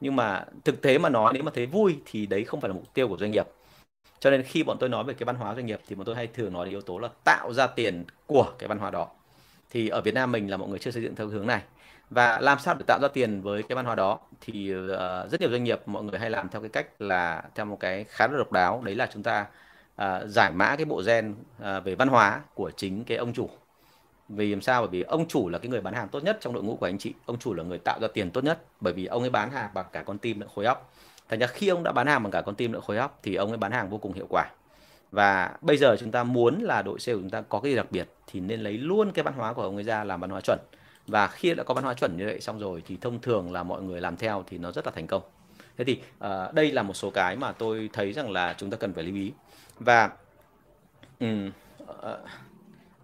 Nhưng 0.00 0.16
mà 0.16 0.44
thực 0.64 0.82
tế 0.82 0.98
mà 0.98 1.08
nói 1.08 1.32
nếu 1.34 1.42
mà 1.42 1.50
thấy 1.54 1.66
vui 1.66 1.96
thì 2.04 2.26
đấy 2.26 2.44
không 2.44 2.60
phải 2.60 2.68
là 2.68 2.74
mục 2.74 2.94
tiêu 2.94 3.08
của 3.08 3.16
doanh 3.16 3.30
nghiệp. 3.30 3.46
Cho 4.20 4.30
nên 4.30 4.42
khi 4.42 4.62
bọn 4.62 4.76
tôi 4.80 4.88
nói 4.88 5.04
về 5.04 5.14
cái 5.14 5.24
văn 5.24 5.36
hóa 5.36 5.54
doanh 5.54 5.66
nghiệp 5.66 5.80
thì 5.88 5.96
bọn 5.96 6.06
tôi 6.06 6.14
hay 6.16 6.26
thường 6.26 6.52
nói 6.52 6.64
đến 6.64 6.74
yếu 6.74 6.80
tố 6.80 6.98
là 6.98 7.08
tạo 7.24 7.52
ra 7.52 7.66
tiền 7.66 8.04
của 8.26 8.52
cái 8.58 8.68
văn 8.68 8.78
hóa 8.78 8.90
đó 8.90 9.08
thì 9.76 9.88
ở 9.88 10.00
Việt 10.00 10.14
Nam 10.14 10.32
mình 10.32 10.50
là 10.50 10.56
mọi 10.56 10.68
người 10.68 10.78
chưa 10.78 10.90
xây 10.90 11.02
dựng 11.02 11.14
theo 11.14 11.26
hướng 11.26 11.46
này. 11.46 11.62
Và 12.10 12.40
làm 12.40 12.58
sao 12.58 12.74
để 12.74 12.84
tạo 12.86 12.98
ra 13.02 13.08
tiền 13.08 13.42
với 13.42 13.62
cái 13.62 13.76
văn 13.76 13.84
hóa 13.84 13.94
đó? 13.94 14.18
Thì 14.40 14.74
uh, 14.74 14.88
rất 15.30 15.40
nhiều 15.40 15.50
doanh 15.50 15.64
nghiệp 15.64 15.80
mọi 15.86 16.02
người 16.02 16.18
hay 16.18 16.30
làm 16.30 16.48
theo 16.48 16.60
cái 16.60 16.70
cách 16.70 16.86
là 16.98 17.42
theo 17.54 17.66
một 17.66 17.80
cái 17.80 18.04
khá 18.04 18.26
là 18.26 18.38
độc 18.38 18.52
đáo. 18.52 18.82
Đấy 18.84 18.94
là 18.94 19.08
chúng 19.12 19.22
ta 19.22 19.46
uh, 20.02 20.06
giải 20.26 20.52
mã 20.52 20.76
cái 20.76 20.84
bộ 20.84 21.02
gen 21.06 21.30
uh, 21.32 21.84
về 21.84 21.94
văn 21.94 22.08
hóa 22.08 22.40
của 22.54 22.70
chính 22.76 23.04
cái 23.04 23.18
ông 23.18 23.32
chủ. 23.32 23.50
Vì 24.28 24.50
làm 24.50 24.60
sao? 24.60 24.82
Bởi 24.82 24.88
vì 24.90 25.02
ông 25.02 25.28
chủ 25.28 25.48
là 25.48 25.58
cái 25.58 25.68
người 25.68 25.80
bán 25.80 25.94
hàng 25.94 26.08
tốt 26.08 26.24
nhất 26.24 26.38
trong 26.40 26.52
đội 26.52 26.62
ngũ 26.62 26.76
của 26.76 26.86
anh 26.86 26.98
chị. 26.98 27.14
Ông 27.26 27.38
chủ 27.38 27.54
là 27.54 27.62
người 27.62 27.78
tạo 27.78 28.00
ra 28.00 28.08
tiền 28.14 28.30
tốt 28.30 28.44
nhất. 28.44 28.62
Bởi 28.80 28.92
vì 28.92 29.06
ông 29.06 29.22
ấy 29.22 29.30
bán 29.30 29.50
hàng 29.50 29.70
bằng 29.74 29.86
cả 29.92 30.02
con 30.02 30.18
tim 30.18 30.40
lẫn 30.40 30.48
khối 30.54 30.64
óc 30.64 30.92
thành 31.28 31.38
ra 31.38 31.46
khi 31.46 31.68
ông 31.68 31.82
đã 31.82 31.92
bán 31.92 32.06
hàng 32.06 32.22
bằng 32.22 32.30
cả 32.30 32.40
con 32.40 32.54
tim 32.54 32.72
lẫn 32.72 32.82
khối 32.82 32.96
óc 32.96 33.18
thì 33.22 33.34
ông 33.34 33.48
ấy 33.48 33.58
bán 33.58 33.72
hàng 33.72 33.90
vô 33.90 33.98
cùng 33.98 34.12
hiệu 34.12 34.26
quả 34.28 34.50
và 35.16 35.56
bây 35.60 35.76
giờ 35.76 35.96
chúng 36.00 36.10
ta 36.10 36.24
muốn 36.24 36.60
là 36.60 36.82
đội 36.82 37.00
sale 37.00 37.16
của 37.16 37.20
chúng 37.20 37.30
ta 37.30 37.40
có 37.40 37.60
cái 37.60 37.72
gì 37.72 37.76
đặc 37.76 37.86
biệt 37.90 38.08
thì 38.26 38.40
nên 38.40 38.60
lấy 38.60 38.78
luôn 38.78 39.12
cái 39.12 39.22
văn 39.22 39.34
hóa 39.34 39.52
của 39.52 39.62
ông 39.62 39.74
ấy 39.74 39.84
ra 39.84 40.04
làm 40.04 40.20
văn 40.20 40.30
hóa 40.30 40.40
chuẩn. 40.40 40.58
Và 41.06 41.26
khi 41.26 41.54
đã 41.54 41.64
có 41.64 41.74
văn 41.74 41.84
hóa 41.84 41.94
chuẩn 41.94 42.16
như 42.16 42.26
vậy 42.26 42.40
xong 42.40 42.58
rồi 42.58 42.82
thì 42.86 42.96
thông 43.00 43.20
thường 43.20 43.52
là 43.52 43.62
mọi 43.62 43.82
người 43.82 44.00
làm 44.00 44.16
theo 44.16 44.44
thì 44.46 44.58
nó 44.58 44.72
rất 44.72 44.86
là 44.86 44.92
thành 44.94 45.06
công. 45.06 45.22
Thế 45.76 45.84
thì 45.84 46.00
uh, 46.24 46.54
đây 46.54 46.72
là 46.72 46.82
một 46.82 46.94
số 46.94 47.10
cái 47.10 47.36
mà 47.36 47.52
tôi 47.52 47.90
thấy 47.92 48.12
rằng 48.12 48.30
là 48.30 48.54
chúng 48.58 48.70
ta 48.70 48.76
cần 48.76 48.92
phải 48.94 49.04
lưu 49.04 49.14
ý. 49.14 49.32
Và 49.78 50.10
um, 51.20 51.50
uh, 51.82 51.90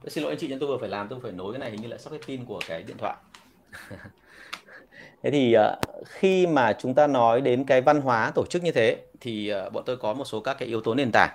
xin 0.06 0.24
lỗi 0.24 0.32
anh 0.32 0.38
chị 0.38 0.46
nhưng 0.50 0.58
tôi 0.58 0.68
vừa 0.68 0.78
phải 0.78 0.88
làm 0.88 1.08
tôi 1.08 1.20
phải 1.22 1.32
nối 1.32 1.52
cái 1.52 1.60
này 1.60 1.70
hình 1.70 1.82
như 1.82 1.88
là 1.88 1.98
sắp 1.98 2.12
hết 2.12 2.18
pin 2.26 2.44
của 2.44 2.60
cái 2.68 2.82
điện 2.82 2.96
thoại. 2.98 3.16
Thế 5.22 5.30
thì 5.30 5.56
uh, 5.56 6.06
khi 6.06 6.46
mà 6.46 6.72
chúng 6.72 6.94
ta 6.94 7.06
nói 7.06 7.40
đến 7.40 7.64
cái 7.64 7.80
văn 7.80 8.00
hóa 8.00 8.32
tổ 8.34 8.46
chức 8.46 8.62
như 8.62 8.72
thế 8.72 8.98
thì 9.20 9.52
uh, 9.66 9.72
bọn 9.72 9.82
tôi 9.86 9.96
có 9.96 10.12
một 10.12 10.24
số 10.24 10.40
các 10.40 10.56
cái 10.58 10.68
yếu 10.68 10.80
tố 10.80 10.94
nền 10.94 11.10
tảng 11.12 11.30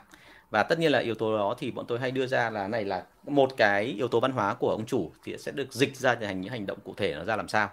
và 0.50 0.64
tất 0.64 0.80
nhiên 0.80 0.92
là 0.92 1.00
yếu 1.00 1.16
tố 1.16 1.38
đó 1.38 1.56
thì 1.58 1.72
bọn 1.72 1.86
tôi 1.88 2.00
hay 2.00 2.12
đưa 2.12 2.28
ra 2.28 2.50
là 2.50 2.68
này 2.68 2.86
là 2.86 3.04
một 3.26 3.58
cái 3.58 3.86
yếu 3.86 4.08
tố 4.08 4.20
văn 4.20 4.32
hóa 4.32 4.54
của 4.54 4.70
ông 4.70 4.86
chủ 4.86 5.12
thì 5.24 5.38
sẽ 5.38 5.52
được 5.52 5.74
dịch 5.74 5.96
ra 5.96 6.16
thành 6.16 6.42
những 6.42 6.52
hành 6.52 6.66
động 6.66 6.78
cụ 6.84 6.94
thể 6.98 7.16
nó 7.16 7.24
ra 7.24 7.36
làm 7.36 7.48
sao. 7.48 7.70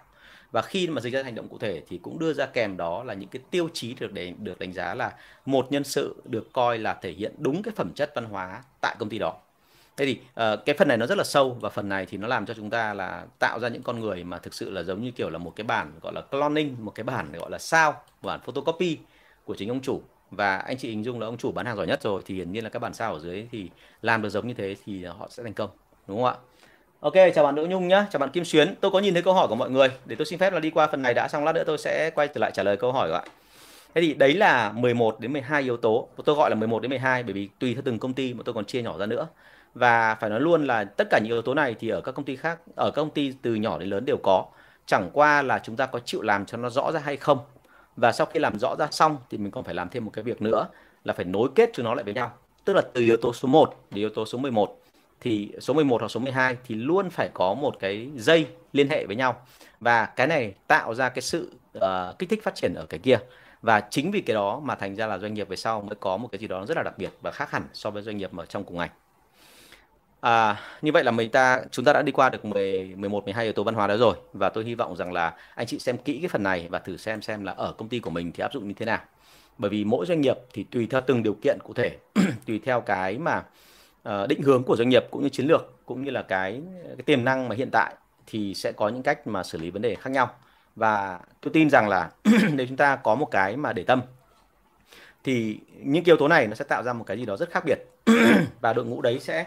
Và 0.51 0.61
khi 0.61 0.87
mà 0.87 1.01
dịch 1.01 1.13
ra 1.13 1.23
hành 1.23 1.35
động 1.35 1.47
cụ 1.47 1.57
thể 1.57 1.81
thì 1.87 1.97
cũng 1.97 2.19
đưa 2.19 2.33
ra 2.33 2.45
kèm 2.45 2.77
đó 2.77 3.03
là 3.03 3.13
những 3.13 3.29
cái 3.29 3.41
tiêu 3.51 3.69
chí 3.73 3.95
được 3.99 4.11
để 4.13 4.33
được 4.37 4.59
đánh 4.59 4.73
giá 4.73 4.95
là 4.95 5.13
một 5.45 5.71
nhân 5.71 5.83
sự 5.83 6.15
được 6.25 6.53
coi 6.53 6.77
là 6.77 6.93
thể 6.93 7.11
hiện 7.11 7.35
đúng 7.37 7.63
cái 7.63 7.73
phẩm 7.75 7.91
chất 7.95 8.11
văn 8.15 8.25
hóa 8.25 8.63
tại 8.81 8.95
công 8.99 9.09
ty 9.09 9.19
đó. 9.19 9.37
Thế 9.97 10.05
thì 10.05 10.19
uh, 10.53 10.65
cái 10.65 10.75
phần 10.77 10.87
này 10.87 10.97
nó 10.97 11.05
rất 11.05 11.17
là 11.17 11.23
sâu 11.23 11.57
và 11.61 11.69
phần 11.69 11.89
này 11.89 12.05
thì 12.05 12.17
nó 12.17 12.27
làm 12.27 12.45
cho 12.45 12.53
chúng 12.53 12.69
ta 12.69 12.93
là 12.93 13.25
tạo 13.39 13.59
ra 13.59 13.67
những 13.69 13.83
con 13.83 13.99
người 13.99 14.23
mà 14.23 14.39
thực 14.39 14.53
sự 14.53 14.69
là 14.69 14.83
giống 14.83 15.03
như 15.03 15.11
kiểu 15.11 15.29
là 15.29 15.37
một 15.37 15.53
cái 15.55 15.63
bản 15.63 15.91
gọi 16.01 16.13
là 16.13 16.21
cloning 16.21 16.75
một 16.79 16.91
cái 16.95 17.03
bản 17.03 17.31
gọi 17.31 17.51
là 17.51 17.57
sao 17.57 18.01
bản 18.21 18.39
photocopy 18.45 18.97
của 19.45 19.55
chính 19.55 19.69
ông 19.69 19.81
chủ 19.81 20.01
và 20.31 20.57
anh 20.57 20.77
chị 20.77 20.89
hình 20.89 21.03
dung 21.03 21.19
là 21.19 21.27
ông 21.27 21.37
chủ 21.37 21.51
bán 21.51 21.65
hàng 21.65 21.75
giỏi 21.75 21.87
nhất 21.87 22.01
rồi 22.01 22.21
thì 22.25 22.35
hiển 22.35 22.51
nhiên 22.51 22.63
là 22.63 22.69
các 22.69 22.79
bản 22.79 22.93
sao 22.93 23.13
ở 23.13 23.19
dưới 23.19 23.47
thì 23.51 23.69
làm 24.01 24.21
được 24.21 24.29
giống 24.29 24.47
như 24.47 24.53
thế 24.53 24.75
thì 24.85 25.05
họ 25.05 25.27
sẽ 25.29 25.43
thành 25.43 25.53
công 25.53 25.69
đúng 26.07 26.17
không 26.17 26.25
ạ 26.25 26.35
Ok, 26.99 27.13
chào 27.35 27.43
bạn 27.43 27.55
Đỗ 27.55 27.65
Nhung 27.65 27.87
nhé, 27.87 28.03
chào 28.11 28.19
bạn 28.19 28.29
Kim 28.29 28.45
Xuyến. 28.45 28.75
Tôi 28.81 28.91
có 28.91 28.99
nhìn 28.99 29.13
thấy 29.13 29.23
câu 29.23 29.33
hỏi 29.33 29.47
của 29.47 29.55
mọi 29.55 29.69
người, 29.69 29.87
để 30.05 30.15
tôi 30.15 30.25
xin 30.25 30.39
phép 30.39 30.53
là 30.53 30.59
đi 30.59 30.69
qua 30.69 30.87
phần 30.87 31.01
này 31.01 31.13
đã 31.13 31.27
xong 31.27 31.43
lát 31.43 31.55
nữa 31.55 31.63
tôi 31.65 31.77
sẽ 31.77 32.09
quay 32.15 32.27
trở 32.27 32.39
lại 32.39 32.51
trả 32.53 32.63
lời 32.63 32.77
câu 32.77 32.91
hỏi 32.91 33.07
của 33.07 33.13
bạn. 33.13 33.27
Thế 33.95 34.01
thì 34.01 34.13
đấy 34.13 34.33
là 34.33 34.71
11 34.71 35.19
đến 35.19 35.33
12 35.33 35.63
yếu 35.63 35.77
tố. 35.77 36.07
Tôi 36.25 36.35
gọi 36.35 36.49
là 36.49 36.55
11 36.55 36.81
đến 36.81 36.89
12 36.89 37.23
bởi 37.23 37.33
vì 37.33 37.49
tùy 37.59 37.73
theo 37.73 37.81
từng 37.85 37.99
công 37.99 38.13
ty 38.13 38.33
mà 38.33 38.43
tôi 38.45 38.53
còn 38.53 38.65
chia 38.65 38.81
nhỏ 38.81 38.97
ra 38.97 39.05
nữa. 39.05 39.27
Và 39.73 40.15
phải 40.15 40.29
nói 40.29 40.39
luôn 40.39 40.67
là 40.67 40.83
tất 40.83 41.07
cả 41.09 41.19
những 41.23 41.31
yếu 41.31 41.41
tố 41.41 41.53
này 41.53 41.75
thì 41.79 41.89
ở 41.89 42.01
các 42.01 42.11
công 42.11 42.25
ty 42.25 42.35
khác, 42.35 42.59
ở 42.75 42.91
các 42.91 43.01
công 43.01 43.09
ty 43.09 43.33
từ 43.41 43.55
nhỏ 43.55 43.77
đến 43.77 43.89
lớn 43.89 44.05
đều 44.05 44.17
có. 44.23 44.45
Chẳng 44.85 45.09
qua 45.13 45.41
là 45.41 45.59
chúng 45.63 45.75
ta 45.75 45.85
có 45.85 45.99
chịu 45.99 46.21
làm 46.21 46.45
cho 46.45 46.57
nó 46.57 46.69
rõ 46.69 46.91
ra 46.91 46.99
hay 46.99 47.17
không 47.17 47.39
và 47.95 48.11
sau 48.11 48.25
khi 48.25 48.39
làm 48.39 48.59
rõ 48.59 48.75
ra 48.79 48.87
xong 48.91 49.17
thì 49.29 49.37
mình 49.37 49.51
còn 49.51 49.63
phải 49.63 49.73
làm 49.73 49.89
thêm 49.89 50.05
một 50.05 50.11
cái 50.13 50.23
việc 50.23 50.41
nữa 50.41 50.67
là 51.03 51.13
phải 51.13 51.25
nối 51.25 51.49
kết 51.55 51.69
chúng 51.73 51.85
nó 51.85 51.93
lại 51.93 52.03
với 52.03 52.13
nhau. 52.13 52.33
Tức 52.65 52.73
là 52.73 52.81
từ 52.93 53.01
yếu 53.01 53.17
tố 53.17 53.33
số 53.33 53.47
1 53.47 53.75
đến 53.91 53.99
yếu 53.99 54.09
tố 54.09 54.25
số 54.25 54.37
11 54.37 54.79
thì 55.21 55.51
số 55.59 55.73
11 55.73 56.01
hoặc 56.01 56.07
số 56.07 56.19
12 56.19 56.57
thì 56.65 56.75
luôn 56.75 57.09
phải 57.09 57.29
có 57.33 57.53
một 57.53 57.79
cái 57.79 58.09
dây 58.15 58.47
liên 58.73 58.89
hệ 58.89 59.05
với 59.05 59.15
nhau. 59.15 59.45
Và 59.79 60.05
cái 60.05 60.27
này 60.27 60.53
tạo 60.67 60.93
ra 60.93 61.09
cái 61.09 61.21
sự 61.21 61.51
uh, 61.77 61.83
kích 62.19 62.29
thích 62.29 62.43
phát 62.43 62.55
triển 62.55 62.73
ở 62.75 62.85
cái 62.85 62.99
kia. 62.99 63.17
Và 63.61 63.81
chính 63.81 64.11
vì 64.11 64.21
cái 64.21 64.33
đó 64.33 64.59
mà 64.59 64.75
thành 64.75 64.95
ra 64.95 65.07
là 65.07 65.17
doanh 65.17 65.33
nghiệp 65.33 65.49
về 65.49 65.55
sau 65.55 65.81
mới 65.81 65.95
có 65.99 66.17
một 66.17 66.27
cái 66.31 66.39
gì 66.39 66.47
đó 66.47 66.65
rất 66.65 66.77
là 66.77 66.83
đặc 66.83 66.97
biệt 66.97 67.09
và 67.21 67.31
khác 67.31 67.51
hẳn 67.51 67.63
so 67.73 67.89
với 67.89 68.03
doanh 68.03 68.17
nghiệp 68.17 68.37
ở 68.37 68.45
trong 68.45 68.63
cùng 68.63 68.77
ngành. 68.77 68.89
À, 70.25 70.61
như 70.81 70.91
vậy 70.91 71.03
là 71.03 71.11
mình 71.11 71.29
ta 71.29 71.61
chúng 71.71 71.85
ta 71.85 71.93
đã 71.93 72.01
đi 72.01 72.11
qua 72.11 72.29
được 72.29 72.45
10 72.45 72.93
11 72.95 73.23
12 73.23 73.43
yếu 73.43 73.53
tố 73.53 73.63
văn 73.63 73.75
hóa 73.75 73.87
đó 73.87 73.97
rồi 73.97 74.15
và 74.33 74.49
tôi 74.49 74.63
hy 74.63 74.75
vọng 74.75 74.95
rằng 74.95 75.13
là 75.13 75.33
anh 75.55 75.67
chị 75.67 75.79
xem 75.79 75.97
kỹ 75.97 76.19
cái 76.21 76.29
phần 76.29 76.43
này 76.43 76.67
và 76.69 76.79
thử 76.79 76.97
xem 76.97 77.21
xem 77.21 77.43
là 77.43 77.51
ở 77.51 77.73
công 77.77 77.89
ty 77.89 77.99
của 77.99 78.09
mình 78.09 78.31
thì 78.31 78.41
áp 78.41 78.53
dụng 78.53 78.67
như 78.67 78.73
thế 78.73 78.85
nào. 78.85 78.99
Bởi 79.57 79.69
vì 79.69 79.83
mỗi 79.83 80.05
doanh 80.05 80.21
nghiệp 80.21 80.37
thì 80.53 80.63
tùy 80.63 80.87
theo 80.91 81.01
từng 81.01 81.23
điều 81.23 81.33
kiện 81.33 81.57
cụ 81.63 81.73
thể, 81.73 81.97
tùy 82.45 82.61
theo 82.65 82.81
cái 82.81 83.17
mà 83.17 83.43
uh, 84.09 84.27
định 84.29 84.41
hướng 84.41 84.63
của 84.63 84.75
doanh 84.75 84.89
nghiệp 84.89 85.05
cũng 85.11 85.23
như 85.23 85.29
chiến 85.29 85.47
lược 85.47 85.85
cũng 85.85 86.03
như 86.03 86.11
là 86.11 86.21
cái 86.21 86.61
cái 86.85 87.03
tiềm 87.05 87.25
năng 87.25 87.49
mà 87.49 87.55
hiện 87.55 87.69
tại 87.71 87.95
thì 88.27 88.53
sẽ 88.53 88.71
có 88.71 88.89
những 88.89 89.03
cách 89.03 89.27
mà 89.27 89.43
xử 89.43 89.57
lý 89.57 89.69
vấn 89.69 89.81
đề 89.81 89.95
khác 89.95 90.09
nhau. 90.09 90.29
Và 90.75 91.19
tôi 91.41 91.53
tin 91.53 91.69
rằng 91.69 91.87
là 91.87 92.09
nếu 92.53 92.67
chúng 92.67 92.77
ta 92.77 92.95
có 92.95 93.15
một 93.15 93.31
cái 93.31 93.57
mà 93.57 93.73
để 93.73 93.83
tâm 93.83 94.01
thì 95.23 95.59
những 95.83 96.03
yếu 96.03 96.17
tố 96.17 96.27
này 96.27 96.47
nó 96.47 96.55
sẽ 96.55 96.65
tạo 96.65 96.83
ra 96.83 96.93
một 96.93 97.03
cái 97.03 97.17
gì 97.17 97.25
đó 97.25 97.37
rất 97.37 97.49
khác 97.51 97.63
biệt 97.65 97.77
và 98.61 98.73
đội 98.73 98.85
ngũ 98.85 99.01
đấy 99.01 99.19
sẽ 99.19 99.45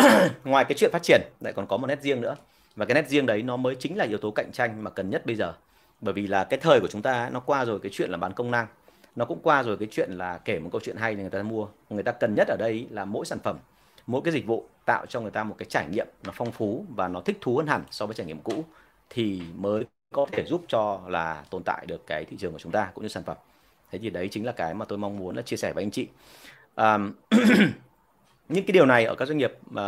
ngoài 0.44 0.64
cái 0.64 0.78
chuyện 0.78 0.90
phát 0.92 1.02
triển 1.02 1.20
lại 1.40 1.52
còn 1.52 1.66
có 1.66 1.76
một 1.76 1.86
nét 1.86 2.02
riêng 2.02 2.20
nữa. 2.20 2.36
Và 2.76 2.86
cái 2.86 2.94
nét 2.94 3.08
riêng 3.08 3.26
đấy 3.26 3.42
nó 3.42 3.56
mới 3.56 3.74
chính 3.74 3.96
là 3.96 4.04
yếu 4.04 4.18
tố 4.18 4.30
cạnh 4.30 4.52
tranh 4.52 4.84
mà 4.84 4.90
cần 4.90 5.10
nhất 5.10 5.26
bây 5.26 5.36
giờ. 5.36 5.54
Bởi 6.00 6.14
vì 6.14 6.26
là 6.26 6.44
cái 6.44 6.58
thời 6.62 6.80
của 6.80 6.88
chúng 6.90 7.02
ta 7.02 7.30
nó 7.32 7.40
qua 7.40 7.64
rồi 7.64 7.80
cái 7.82 7.90
chuyện 7.94 8.10
là 8.10 8.16
bán 8.16 8.32
công 8.32 8.50
năng. 8.50 8.66
Nó 9.16 9.24
cũng 9.24 9.38
qua 9.42 9.62
rồi 9.62 9.76
cái 9.76 9.88
chuyện 9.90 10.12
là 10.12 10.38
kể 10.44 10.58
một 10.58 10.68
câu 10.72 10.80
chuyện 10.84 10.96
hay 10.96 11.14
để 11.14 11.20
người 11.20 11.30
ta 11.30 11.42
mua. 11.42 11.66
Người 11.90 12.02
ta 12.02 12.12
cần 12.12 12.34
nhất 12.34 12.48
ở 12.48 12.56
đây 12.58 12.86
là 12.90 13.04
mỗi 13.04 13.26
sản 13.26 13.38
phẩm 13.44 13.58
mỗi 14.06 14.20
cái 14.24 14.32
dịch 14.32 14.46
vụ 14.46 14.68
tạo 14.84 15.06
cho 15.06 15.20
người 15.20 15.30
ta 15.30 15.44
một 15.44 15.54
cái 15.58 15.66
trải 15.70 15.86
nghiệm 15.88 16.06
nó 16.24 16.32
phong 16.34 16.52
phú 16.52 16.84
và 16.96 17.08
nó 17.08 17.20
thích 17.20 17.38
thú 17.40 17.56
hơn 17.56 17.66
hẳn 17.66 17.82
so 17.90 18.06
với 18.06 18.14
trải 18.14 18.26
nghiệm 18.26 18.40
cũ 18.40 18.64
thì 19.10 19.42
mới 19.54 19.84
có 20.14 20.26
thể 20.32 20.44
giúp 20.44 20.64
cho 20.68 21.00
là 21.08 21.44
tồn 21.50 21.62
tại 21.62 21.86
được 21.86 22.06
cái 22.06 22.24
thị 22.24 22.36
trường 22.40 22.52
của 22.52 22.58
chúng 22.58 22.72
ta 22.72 22.90
cũng 22.94 23.04
như 23.04 23.08
sản 23.08 23.22
phẩm. 23.22 23.36
Thế 23.90 23.98
thì 23.98 24.10
đấy 24.10 24.28
chính 24.30 24.46
là 24.46 24.52
cái 24.52 24.74
mà 24.74 24.84
tôi 24.84 24.98
mong 24.98 25.16
muốn 25.16 25.36
là 25.36 25.42
chia 25.42 25.56
sẻ 25.56 25.72
với 25.72 25.84
anh 25.84 25.90
chị. 25.90 26.08
Um, 26.76 27.12
những 28.50 28.64
cái 28.64 28.72
điều 28.72 28.86
này 28.86 29.04
ở 29.04 29.14
các 29.14 29.28
doanh 29.28 29.38
nghiệp 29.38 29.52
uh, 29.70 29.80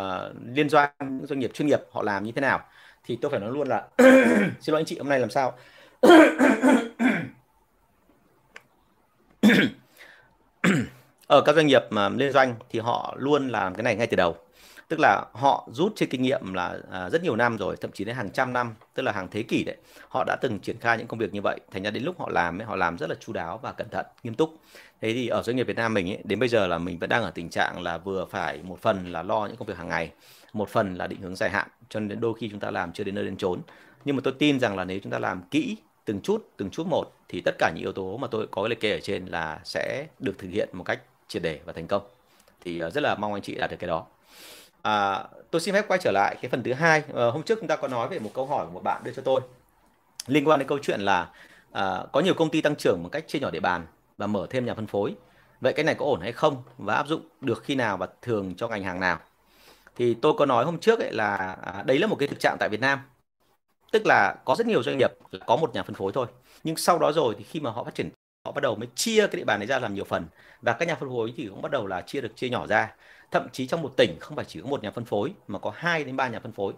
liên 0.54 0.68
doanh 0.68 0.90
doanh 1.22 1.38
nghiệp 1.38 1.50
chuyên 1.54 1.68
nghiệp 1.68 1.80
họ 1.90 2.02
làm 2.02 2.24
như 2.24 2.32
thế 2.32 2.40
nào 2.40 2.60
thì 3.04 3.18
tôi 3.20 3.30
phải 3.30 3.40
nói 3.40 3.50
luôn 3.52 3.68
là 3.68 3.88
xin 4.60 4.72
lỗi 4.72 4.80
anh 4.80 4.84
chị 4.84 4.98
hôm 4.98 5.08
nay 5.08 5.20
làm 5.20 5.30
sao? 5.30 5.52
Ở 11.26 11.40
các 11.40 11.54
doanh 11.54 11.66
nghiệp 11.66 11.82
mà 11.90 12.08
liên 12.08 12.32
doanh 12.32 12.54
thì 12.70 12.78
họ 12.78 13.14
luôn 13.18 13.48
làm 13.48 13.74
cái 13.74 13.82
này 13.82 13.96
ngay 13.96 14.06
từ 14.06 14.16
đầu 14.16 14.36
tức 14.92 15.00
là 15.00 15.24
họ 15.32 15.68
rút 15.72 15.92
trên 15.96 16.08
kinh 16.08 16.22
nghiệm 16.22 16.54
là 16.54 16.78
à, 16.90 17.10
rất 17.10 17.22
nhiều 17.22 17.36
năm 17.36 17.56
rồi 17.56 17.76
thậm 17.76 17.92
chí 17.92 18.04
đến 18.04 18.16
hàng 18.16 18.30
trăm 18.30 18.52
năm 18.52 18.74
tức 18.94 19.02
là 19.02 19.12
hàng 19.12 19.28
thế 19.30 19.42
kỷ 19.42 19.64
đấy. 19.64 19.76
Họ 20.08 20.24
đã 20.26 20.36
từng 20.42 20.58
triển 20.58 20.76
khai 20.80 20.98
những 20.98 21.06
công 21.06 21.18
việc 21.18 21.34
như 21.34 21.40
vậy 21.42 21.60
thành 21.70 21.82
ra 21.82 21.90
đến 21.90 22.02
lúc 22.02 22.20
họ 22.20 22.28
làm 22.32 22.60
ấy, 22.60 22.66
họ 22.66 22.76
làm 22.76 22.98
rất 22.98 23.10
là 23.10 23.16
chu 23.20 23.32
đáo 23.32 23.58
và 23.62 23.72
cẩn 23.72 23.88
thận 23.88 24.06
nghiêm 24.22 24.34
túc. 24.34 24.56
Thế 25.00 25.12
thì 25.12 25.28
ở 25.28 25.42
doanh 25.42 25.56
nghiệp 25.56 25.66
Việt 25.66 25.76
Nam 25.76 25.94
mình 25.94 26.10
ấy, 26.10 26.18
đến 26.24 26.38
bây 26.38 26.48
giờ 26.48 26.66
là 26.66 26.78
mình 26.78 26.98
vẫn 26.98 27.10
đang 27.10 27.22
ở 27.22 27.30
tình 27.30 27.48
trạng 27.48 27.82
là 27.82 27.98
vừa 27.98 28.24
phải 28.30 28.60
một 28.62 28.78
phần 28.80 29.12
là 29.12 29.22
lo 29.22 29.46
những 29.46 29.56
công 29.56 29.68
việc 29.68 29.76
hàng 29.76 29.88
ngày 29.88 30.10
một 30.52 30.68
phần 30.68 30.94
là 30.94 31.06
định 31.06 31.20
hướng 31.20 31.36
dài 31.36 31.50
hạn 31.50 31.68
cho 31.88 32.00
nên 32.00 32.20
đôi 32.20 32.34
khi 32.38 32.48
chúng 32.48 32.60
ta 32.60 32.70
làm 32.70 32.92
chưa 32.92 33.04
đến 33.04 33.14
nơi 33.14 33.24
đến 33.24 33.36
chốn. 33.36 33.60
Nhưng 34.04 34.16
mà 34.16 34.20
tôi 34.24 34.34
tin 34.38 34.60
rằng 34.60 34.76
là 34.76 34.84
nếu 34.84 34.98
chúng 35.02 35.12
ta 35.12 35.18
làm 35.18 35.42
kỹ 35.50 35.76
từng 36.04 36.20
chút 36.20 36.48
từng 36.56 36.70
chút 36.70 36.86
một 36.86 37.04
thì 37.28 37.42
tất 37.44 37.54
cả 37.58 37.70
những 37.74 37.82
yếu 37.84 37.92
tố 37.92 38.16
mà 38.16 38.28
tôi 38.30 38.46
có 38.50 38.68
liệt 38.68 38.80
kê 38.80 38.92
ở 38.92 39.00
trên 39.00 39.26
là 39.26 39.60
sẽ 39.64 40.06
được 40.18 40.38
thực 40.38 40.48
hiện 40.48 40.68
một 40.72 40.84
cách 40.84 41.00
triệt 41.28 41.42
để 41.42 41.60
và 41.64 41.72
thành 41.72 41.86
công. 41.86 42.02
Thì 42.64 42.78
ờ, 42.78 42.90
rất 42.90 43.00
là 43.00 43.14
mong 43.14 43.32
anh 43.32 43.42
chị 43.42 43.54
đạt 43.54 43.70
được 43.70 43.76
cái 43.80 43.88
đó 43.88 44.06
à, 44.82 45.24
tôi 45.50 45.60
xin 45.60 45.74
phép 45.74 45.84
quay 45.88 46.00
trở 46.02 46.10
lại 46.12 46.36
cái 46.42 46.50
phần 46.50 46.62
thứ 46.62 46.72
hai. 46.72 47.02
À, 47.14 47.24
hôm 47.24 47.42
trước 47.42 47.58
chúng 47.60 47.68
ta 47.68 47.76
có 47.76 47.88
nói 47.88 48.08
về 48.08 48.18
một 48.18 48.30
câu 48.34 48.46
hỏi 48.46 48.66
của 48.66 48.72
một 48.72 48.82
bạn 48.82 49.04
đưa 49.04 49.12
cho 49.12 49.22
tôi 49.22 49.40
liên 50.26 50.48
quan 50.48 50.58
đến 50.58 50.68
câu 50.68 50.78
chuyện 50.82 51.00
là 51.00 51.30
à, 51.72 52.04
có 52.12 52.20
nhiều 52.20 52.34
công 52.34 52.50
ty 52.50 52.60
tăng 52.60 52.76
trưởng 52.76 53.02
một 53.02 53.08
cách 53.12 53.24
chia 53.28 53.38
nhỏ 53.38 53.50
địa 53.50 53.60
bàn 53.60 53.86
và 54.18 54.26
mở 54.26 54.46
thêm 54.50 54.66
nhà 54.66 54.74
phân 54.74 54.86
phối. 54.86 55.14
Vậy 55.60 55.72
cái 55.72 55.84
này 55.84 55.94
có 55.94 56.06
ổn 56.06 56.20
hay 56.20 56.32
không 56.32 56.62
và 56.78 56.94
áp 56.94 57.06
dụng 57.06 57.22
được 57.40 57.62
khi 57.64 57.74
nào 57.74 57.96
và 57.96 58.08
thường 58.22 58.54
cho 58.56 58.68
ngành 58.68 58.84
hàng 58.84 59.00
nào? 59.00 59.18
Thì 59.96 60.14
tôi 60.14 60.32
có 60.38 60.46
nói 60.46 60.64
hôm 60.64 60.78
trước 60.78 61.00
ấy 61.00 61.12
là 61.12 61.56
à, 61.62 61.82
đấy 61.86 61.98
là 61.98 62.06
một 62.06 62.16
cái 62.18 62.28
thực 62.28 62.40
trạng 62.40 62.56
tại 62.60 62.68
Việt 62.68 62.80
Nam. 62.80 62.98
Tức 63.92 64.06
là 64.06 64.34
có 64.44 64.54
rất 64.54 64.66
nhiều 64.66 64.82
doanh 64.82 64.98
nghiệp 64.98 65.12
có 65.46 65.56
một 65.56 65.74
nhà 65.74 65.82
phân 65.82 65.94
phối 65.94 66.12
thôi 66.12 66.26
nhưng 66.64 66.76
sau 66.76 66.98
đó 66.98 67.12
rồi 67.12 67.34
thì 67.38 67.44
khi 67.44 67.60
mà 67.60 67.70
họ 67.70 67.84
phát 67.84 67.94
triển 67.94 68.10
họ 68.44 68.52
bắt 68.52 68.60
đầu 68.60 68.74
mới 68.74 68.88
chia 68.94 69.26
cái 69.26 69.36
địa 69.36 69.44
bàn 69.44 69.60
này 69.60 69.66
ra 69.66 69.78
làm 69.78 69.94
nhiều 69.94 70.04
phần. 70.04 70.26
Và 70.62 70.72
các 70.72 70.88
nhà 70.88 70.94
phân 70.94 71.08
phối 71.08 71.32
thì 71.36 71.46
cũng 71.46 71.62
bắt 71.62 71.72
đầu 71.72 71.86
là 71.86 72.00
chia 72.00 72.20
được 72.20 72.36
chia 72.36 72.48
nhỏ 72.48 72.66
ra. 72.66 72.92
Thậm 73.30 73.48
chí 73.52 73.66
trong 73.66 73.82
một 73.82 73.96
tỉnh 73.96 74.16
không 74.20 74.36
phải 74.36 74.44
chỉ 74.44 74.60
có 74.60 74.68
một 74.68 74.82
nhà 74.82 74.90
phân 74.90 75.04
phối 75.04 75.32
mà 75.48 75.58
có 75.58 75.72
2 75.74 76.04
đến 76.04 76.16
3 76.16 76.28
nhà 76.28 76.40
phân 76.40 76.52
phối. 76.52 76.72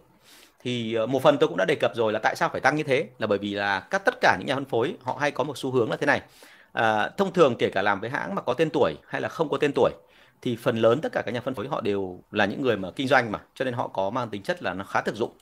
Thì 0.61 0.95
ờ, 0.95 1.07
một 1.07 1.23
phần 1.23 1.39
tôi 1.39 1.49
cũng 1.49 1.57
đã 1.57 1.65
đề 1.65 1.75
cập 1.75 1.93
rồi 1.95 2.13
là 2.13 2.19
tại 2.23 2.37
sao 2.37 2.49
phải 2.49 2.61
tăng 2.61 2.77
như 2.77 2.83
thế? 2.83 3.09
Là 3.19 3.27
bởi 3.27 3.39
vì 3.39 3.55
là 3.55 3.81
các 3.81 4.05
tất 4.05 4.15
cả 4.21 4.37
những 4.39 4.47
nhà 4.47 4.55
phân 4.55 4.65
phối 4.65 4.97
họ 5.03 5.17
hay 5.21 5.31
có 5.31 5.45
một 5.45 5.59
xu 5.59 5.71
hướng 5.71 5.91
là 5.91 5.97
thế 5.97 6.07
này. 6.07 6.23
À, 6.73 7.09
thông 7.09 7.33
thường 7.33 7.57
kể 7.59 7.71
cả 7.71 7.83
làm 7.83 8.01
với 8.01 8.11
hãng 8.11 8.35
mà 8.35 8.43
có 8.43 8.55
tên 8.55 8.71
tuổi 8.73 8.95
hay 9.09 9.21
là 9.21 9.29
không 9.29 9.49
có 9.49 9.57
tên 9.57 9.73
tuổi 9.75 9.91
thì 10.43 10.57
phần 10.57 10.77
lớn 10.77 11.01
tất 11.01 11.13
cả 11.13 11.23
các 11.27 11.35
nhà 11.35 11.41
phân 11.41 11.55
phối 11.55 11.69
họ 11.69 11.81
đều 11.81 12.23
là 12.31 12.47
những 12.47 12.63
người 12.63 12.77
mà 12.77 12.91
kinh 12.97 13.09
doanh 13.09 13.33
mà 13.33 13.41
cho 13.55 13.65
nên 13.65 13.75
họ 13.75 13.89
có 13.89 14.11
mang 14.11 14.29
tính 14.31 14.43
chất 14.43 14.63
là 14.63 14.75
nó 14.75 14.85
khá 14.85 15.01
thực 15.03 15.15
dụng 15.17 15.33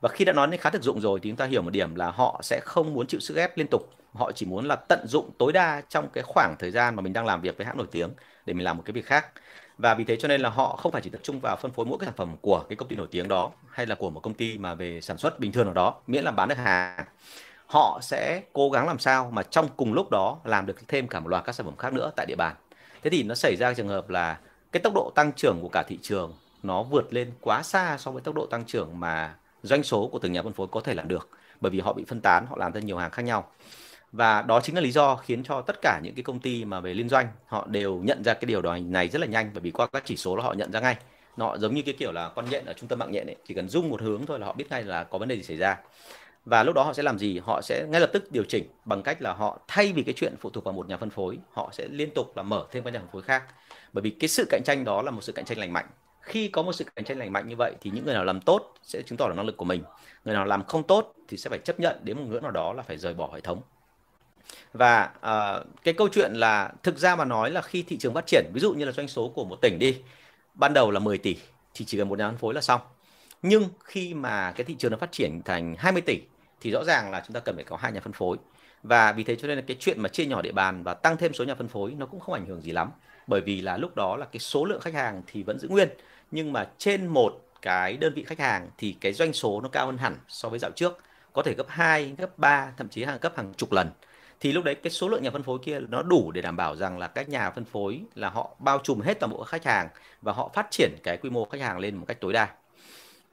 và 0.00 0.08
khi 0.08 0.24
đã 0.24 0.32
nói 0.32 0.46
đến 0.46 0.60
khá 0.60 0.70
thực 0.70 0.82
dụng 0.82 1.00
rồi 1.00 1.20
thì 1.22 1.30
chúng 1.30 1.36
ta 1.36 1.44
hiểu 1.44 1.62
một 1.62 1.70
điểm 1.70 1.94
là 1.94 2.10
họ 2.10 2.40
sẽ 2.42 2.60
không 2.60 2.94
muốn 2.94 3.06
chịu 3.06 3.20
sức 3.20 3.36
ép 3.36 3.58
liên 3.58 3.66
tục. 3.70 3.90
Họ 4.12 4.32
chỉ 4.32 4.46
muốn 4.46 4.64
là 4.64 4.76
tận 4.76 5.06
dụng 5.06 5.30
tối 5.38 5.52
đa 5.52 5.82
trong 5.88 6.08
cái 6.08 6.24
khoảng 6.26 6.56
thời 6.58 6.70
gian 6.70 6.96
mà 6.96 7.02
mình 7.02 7.12
đang 7.12 7.26
làm 7.26 7.40
việc 7.40 7.56
với 7.56 7.66
hãng 7.66 7.76
nổi 7.76 7.86
tiếng 7.90 8.10
để 8.46 8.54
mình 8.54 8.64
làm 8.64 8.76
một 8.76 8.82
cái 8.86 8.92
việc 8.92 9.06
khác. 9.06 9.26
Và 9.78 9.94
vì 9.94 10.04
thế 10.04 10.16
cho 10.16 10.28
nên 10.28 10.40
là 10.40 10.48
họ 10.48 10.76
không 10.76 10.92
phải 10.92 11.02
chỉ 11.02 11.10
tập 11.10 11.20
trung 11.22 11.40
vào 11.42 11.56
phân 11.56 11.72
phối 11.72 11.86
mỗi 11.86 11.98
cái 11.98 12.06
sản 12.06 12.16
phẩm 12.16 12.36
của 12.40 12.64
cái 12.68 12.76
công 12.76 12.88
ty 12.88 12.96
nổi 12.96 13.08
tiếng 13.10 13.28
đó 13.28 13.50
hay 13.70 13.86
là 13.86 13.94
của 13.94 14.10
một 14.10 14.20
công 14.20 14.34
ty 14.34 14.58
mà 14.58 14.74
về 14.74 15.00
sản 15.00 15.18
xuất 15.18 15.40
bình 15.40 15.52
thường 15.52 15.64
nào 15.64 15.74
đó, 15.74 15.94
miễn 16.06 16.24
là 16.24 16.30
bán 16.30 16.48
được 16.48 16.58
hàng. 16.58 17.04
Họ 17.66 17.98
sẽ 18.02 18.42
cố 18.52 18.70
gắng 18.70 18.86
làm 18.86 18.98
sao 18.98 19.30
mà 19.30 19.42
trong 19.42 19.68
cùng 19.76 19.92
lúc 19.92 20.10
đó 20.10 20.38
làm 20.44 20.66
được 20.66 20.88
thêm 20.88 21.08
cả 21.08 21.20
một 21.20 21.28
loạt 21.28 21.44
các 21.44 21.54
sản 21.54 21.66
phẩm 21.66 21.76
khác 21.76 21.92
nữa 21.92 22.12
tại 22.16 22.26
địa 22.26 22.36
bàn. 22.36 22.54
Thế 23.02 23.10
thì 23.10 23.22
nó 23.22 23.34
xảy 23.34 23.56
ra 23.56 23.74
trường 23.74 23.88
hợp 23.88 24.10
là 24.10 24.38
cái 24.72 24.80
tốc 24.80 24.94
độ 24.94 25.12
tăng 25.14 25.32
trưởng 25.32 25.58
của 25.62 25.68
cả 25.68 25.82
thị 25.88 25.98
trường 26.02 26.34
nó 26.62 26.82
vượt 26.82 27.14
lên 27.14 27.32
quá 27.40 27.62
xa 27.62 27.96
so 27.98 28.10
với 28.10 28.22
tốc 28.22 28.34
độ 28.34 28.46
tăng 28.46 28.64
trưởng 28.64 29.00
mà 29.00 29.34
doanh 29.62 29.82
số 29.82 30.08
của 30.08 30.18
từng 30.18 30.32
nhà 30.32 30.42
phân 30.42 30.52
phối 30.52 30.66
có 30.70 30.80
thể 30.80 30.94
làm 30.94 31.08
được, 31.08 31.28
bởi 31.60 31.70
vì 31.70 31.80
họ 31.80 31.92
bị 31.92 32.04
phân 32.08 32.20
tán, 32.20 32.46
họ 32.46 32.56
làm 32.56 32.72
ra 32.72 32.80
nhiều 32.80 32.96
hàng 32.96 33.10
khác 33.10 33.22
nhau. 33.22 33.50
Và 34.12 34.42
đó 34.42 34.60
chính 34.60 34.74
là 34.74 34.80
lý 34.80 34.90
do 34.90 35.16
khiến 35.16 35.42
cho 35.42 35.60
tất 35.60 35.76
cả 35.82 36.00
những 36.02 36.14
cái 36.14 36.22
công 36.22 36.40
ty 36.40 36.64
mà 36.64 36.80
về 36.80 36.94
liên 36.94 37.08
doanh, 37.08 37.28
họ 37.46 37.66
đều 37.66 37.96
nhận 37.96 38.24
ra 38.24 38.34
cái 38.34 38.46
điều 38.46 38.62
đó 38.62 38.76
này 38.76 39.08
rất 39.08 39.18
là 39.18 39.26
nhanh, 39.26 39.50
bởi 39.54 39.60
vì 39.60 39.70
qua 39.70 39.86
các 39.86 40.02
chỉ 40.06 40.16
số 40.16 40.36
là 40.36 40.44
họ 40.44 40.52
nhận 40.52 40.72
ra 40.72 40.80
ngay. 40.80 40.96
Nó 41.36 41.56
giống 41.58 41.74
như 41.74 41.82
cái 41.82 41.94
kiểu 41.98 42.12
là 42.12 42.28
con 42.28 42.50
nhện 42.50 42.64
ở 42.64 42.72
trung 42.72 42.88
tâm 42.88 42.98
mạng 42.98 43.12
nhện 43.12 43.26
ấy, 43.26 43.36
chỉ 43.46 43.54
cần 43.54 43.68
rung 43.68 43.90
một 43.90 44.02
hướng 44.02 44.26
thôi 44.26 44.38
là 44.38 44.46
họ 44.46 44.52
biết 44.52 44.64
ngay 44.70 44.82
là 44.82 45.04
có 45.04 45.18
vấn 45.18 45.28
đề 45.28 45.36
gì 45.36 45.42
xảy 45.42 45.56
ra. 45.56 45.76
Và 46.44 46.62
lúc 46.62 46.74
đó 46.74 46.82
họ 46.82 46.92
sẽ 46.92 47.02
làm 47.02 47.18
gì? 47.18 47.38
Họ 47.38 47.60
sẽ 47.62 47.86
ngay 47.88 48.00
lập 48.00 48.10
tức 48.12 48.32
điều 48.32 48.44
chỉnh 48.44 48.64
bằng 48.84 49.02
cách 49.02 49.22
là 49.22 49.32
họ 49.32 49.58
thay 49.68 49.92
vì 49.92 50.02
cái 50.02 50.14
chuyện 50.14 50.34
phụ 50.40 50.50
thuộc 50.50 50.64
vào 50.64 50.72
một 50.72 50.88
nhà 50.88 50.96
phân 50.96 51.10
phối, 51.10 51.38
họ 51.52 51.70
sẽ 51.72 51.88
liên 51.90 52.10
tục 52.14 52.36
là 52.36 52.42
mở 52.42 52.66
thêm 52.70 52.84
các 52.84 52.90
nhà 52.90 52.98
phân 52.98 53.08
phối 53.12 53.22
khác. 53.22 53.44
Bởi 53.92 54.02
vì 54.02 54.10
cái 54.10 54.28
sự 54.28 54.46
cạnh 54.50 54.62
tranh 54.64 54.84
đó 54.84 55.02
là 55.02 55.10
một 55.10 55.20
sự 55.20 55.32
cạnh 55.32 55.44
tranh 55.44 55.58
lành 55.58 55.72
mạnh 55.72 55.86
khi 56.20 56.48
có 56.48 56.62
một 56.62 56.72
sự 56.72 56.84
cạnh 56.96 57.04
tranh 57.04 57.18
lành 57.18 57.32
mạnh 57.32 57.48
như 57.48 57.56
vậy 57.56 57.74
thì 57.80 57.90
những 57.90 58.04
người 58.04 58.14
nào 58.14 58.24
làm 58.24 58.40
tốt 58.40 58.74
sẽ 58.82 59.02
chứng 59.02 59.18
tỏ 59.18 59.28
được 59.28 59.34
năng 59.36 59.46
lực 59.46 59.56
của 59.56 59.64
mình. 59.64 59.82
Người 60.24 60.34
nào 60.34 60.44
làm 60.44 60.64
không 60.64 60.82
tốt 60.82 61.14
thì 61.28 61.36
sẽ 61.36 61.50
phải 61.50 61.58
chấp 61.58 61.80
nhận 61.80 62.00
đến 62.02 62.16
một 62.16 62.24
ngưỡng 62.28 62.42
nào 62.42 62.50
đó 62.50 62.72
là 62.72 62.82
phải 62.82 62.98
rời 62.98 63.14
bỏ 63.14 63.30
hệ 63.34 63.40
thống. 63.40 63.62
Và 64.72 65.10
uh, 65.16 65.66
cái 65.84 65.94
câu 65.94 66.08
chuyện 66.08 66.34
là 66.34 66.72
thực 66.82 66.98
ra 66.98 67.16
mà 67.16 67.24
nói 67.24 67.50
là 67.50 67.62
khi 67.62 67.82
thị 67.82 67.96
trường 67.98 68.14
phát 68.14 68.26
triển 68.26 68.44
ví 68.54 68.60
dụ 68.60 68.72
như 68.72 68.84
là 68.84 68.92
doanh 68.92 69.08
số 69.08 69.28
của 69.28 69.44
một 69.44 69.56
tỉnh 69.62 69.78
đi 69.78 70.02
ban 70.54 70.74
đầu 70.74 70.90
là 70.90 71.00
10 71.00 71.18
tỷ 71.18 71.36
thì 71.74 71.84
chỉ 71.84 71.98
cần 71.98 72.08
một 72.08 72.18
nhà 72.18 72.28
phân 72.28 72.36
phối 72.36 72.54
là 72.54 72.60
xong. 72.60 72.80
Nhưng 73.42 73.68
khi 73.84 74.14
mà 74.14 74.52
cái 74.52 74.64
thị 74.64 74.76
trường 74.78 74.90
nó 74.90 74.96
phát 74.98 75.12
triển 75.12 75.42
thành 75.44 75.74
20 75.78 76.02
tỷ 76.02 76.20
thì 76.60 76.70
rõ 76.70 76.84
ràng 76.84 77.10
là 77.10 77.22
chúng 77.26 77.34
ta 77.34 77.40
cần 77.40 77.54
phải 77.54 77.64
có 77.64 77.76
hai 77.76 77.92
nhà 77.92 78.00
phân 78.00 78.12
phối. 78.12 78.36
Và 78.82 79.12
vì 79.12 79.24
thế 79.24 79.36
cho 79.36 79.48
nên 79.48 79.58
là 79.58 79.64
cái 79.66 79.76
chuyện 79.80 80.02
mà 80.02 80.08
chia 80.08 80.26
nhỏ 80.26 80.42
địa 80.42 80.52
bàn 80.52 80.82
và 80.82 80.94
tăng 80.94 81.16
thêm 81.16 81.34
số 81.34 81.44
nhà 81.44 81.54
phân 81.54 81.68
phối 81.68 81.94
nó 81.98 82.06
cũng 82.06 82.20
không 82.20 82.34
ảnh 82.34 82.46
hưởng 82.46 82.60
gì 82.60 82.72
lắm 82.72 82.90
bởi 83.30 83.40
vì 83.40 83.60
là 83.60 83.76
lúc 83.76 83.96
đó 83.96 84.16
là 84.16 84.26
cái 84.26 84.40
số 84.40 84.64
lượng 84.64 84.80
khách 84.80 84.94
hàng 84.94 85.22
thì 85.26 85.42
vẫn 85.42 85.58
giữ 85.58 85.68
nguyên 85.68 85.88
nhưng 86.30 86.52
mà 86.52 86.68
trên 86.78 87.06
một 87.06 87.32
cái 87.62 87.96
đơn 87.96 88.14
vị 88.14 88.24
khách 88.24 88.38
hàng 88.38 88.70
thì 88.78 88.96
cái 89.00 89.12
doanh 89.12 89.32
số 89.32 89.60
nó 89.60 89.68
cao 89.68 89.86
hơn 89.86 89.98
hẳn 89.98 90.16
so 90.28 90.48
với 90.48 90.58
dạo 90.58 90.70
trước 90.76 90.98
có 91.32 91.42
thể 91.42 91.54
gấp 91.54 91.66
2, 91.68 92.14
gấp 92.18 92.38
3, 92.38 92.72
thậm 92.76 92.88
chí 92.88 93.04
hàng 93.04 93.18
gấp 93.20 93.36
hàng 93.36 93.54
chục 93.54 93.72
lần. 93.72 93.90
Thì 94.40 94.52
lúc 94.52 94.64
đấy 94.64 94.74
cái 94.74 94.90
số 94.90 95.08
lượng 95.08 95.22
nhà 95.22 95.30
phân 95.30 95.42
phối 95.42 95.58
kia 95.62 95.80
nó 95.88 96.02
đủ 96.02 96.30
để 96.32 96.42
đảm 96.42 96.56
bảo 96.56 96.76
rằng 96.76 96.98
là 96.98 97.08
các 97.08 97.28
nhà 97.28 97.50
phân 97.50 97.64
phối 97.64 98.00
là 98.14 98.30
họ 98.30 98.56
bao 98.58 98.78
trùm 98.84 99.00
hết 99.00 99.20
toàn 99.20 99.32
bộ 99.32 99.44
khách 99.44 99.64
hàng 99.64 99.88
và 100.22 100.32
họ 100.32 100.50
phát 100.54 100.66
triển 100.70 100.90
cái 101.02 101.16
quy 101.16 101.30
mô 101.30 101.44
khách 101.44 101.60
hàng 101.60 101.78
lên 101.78 101.96
một 101.96 102.04
cách 102.08 102.20
tối 102.20 102.32
đa 102.32 102.48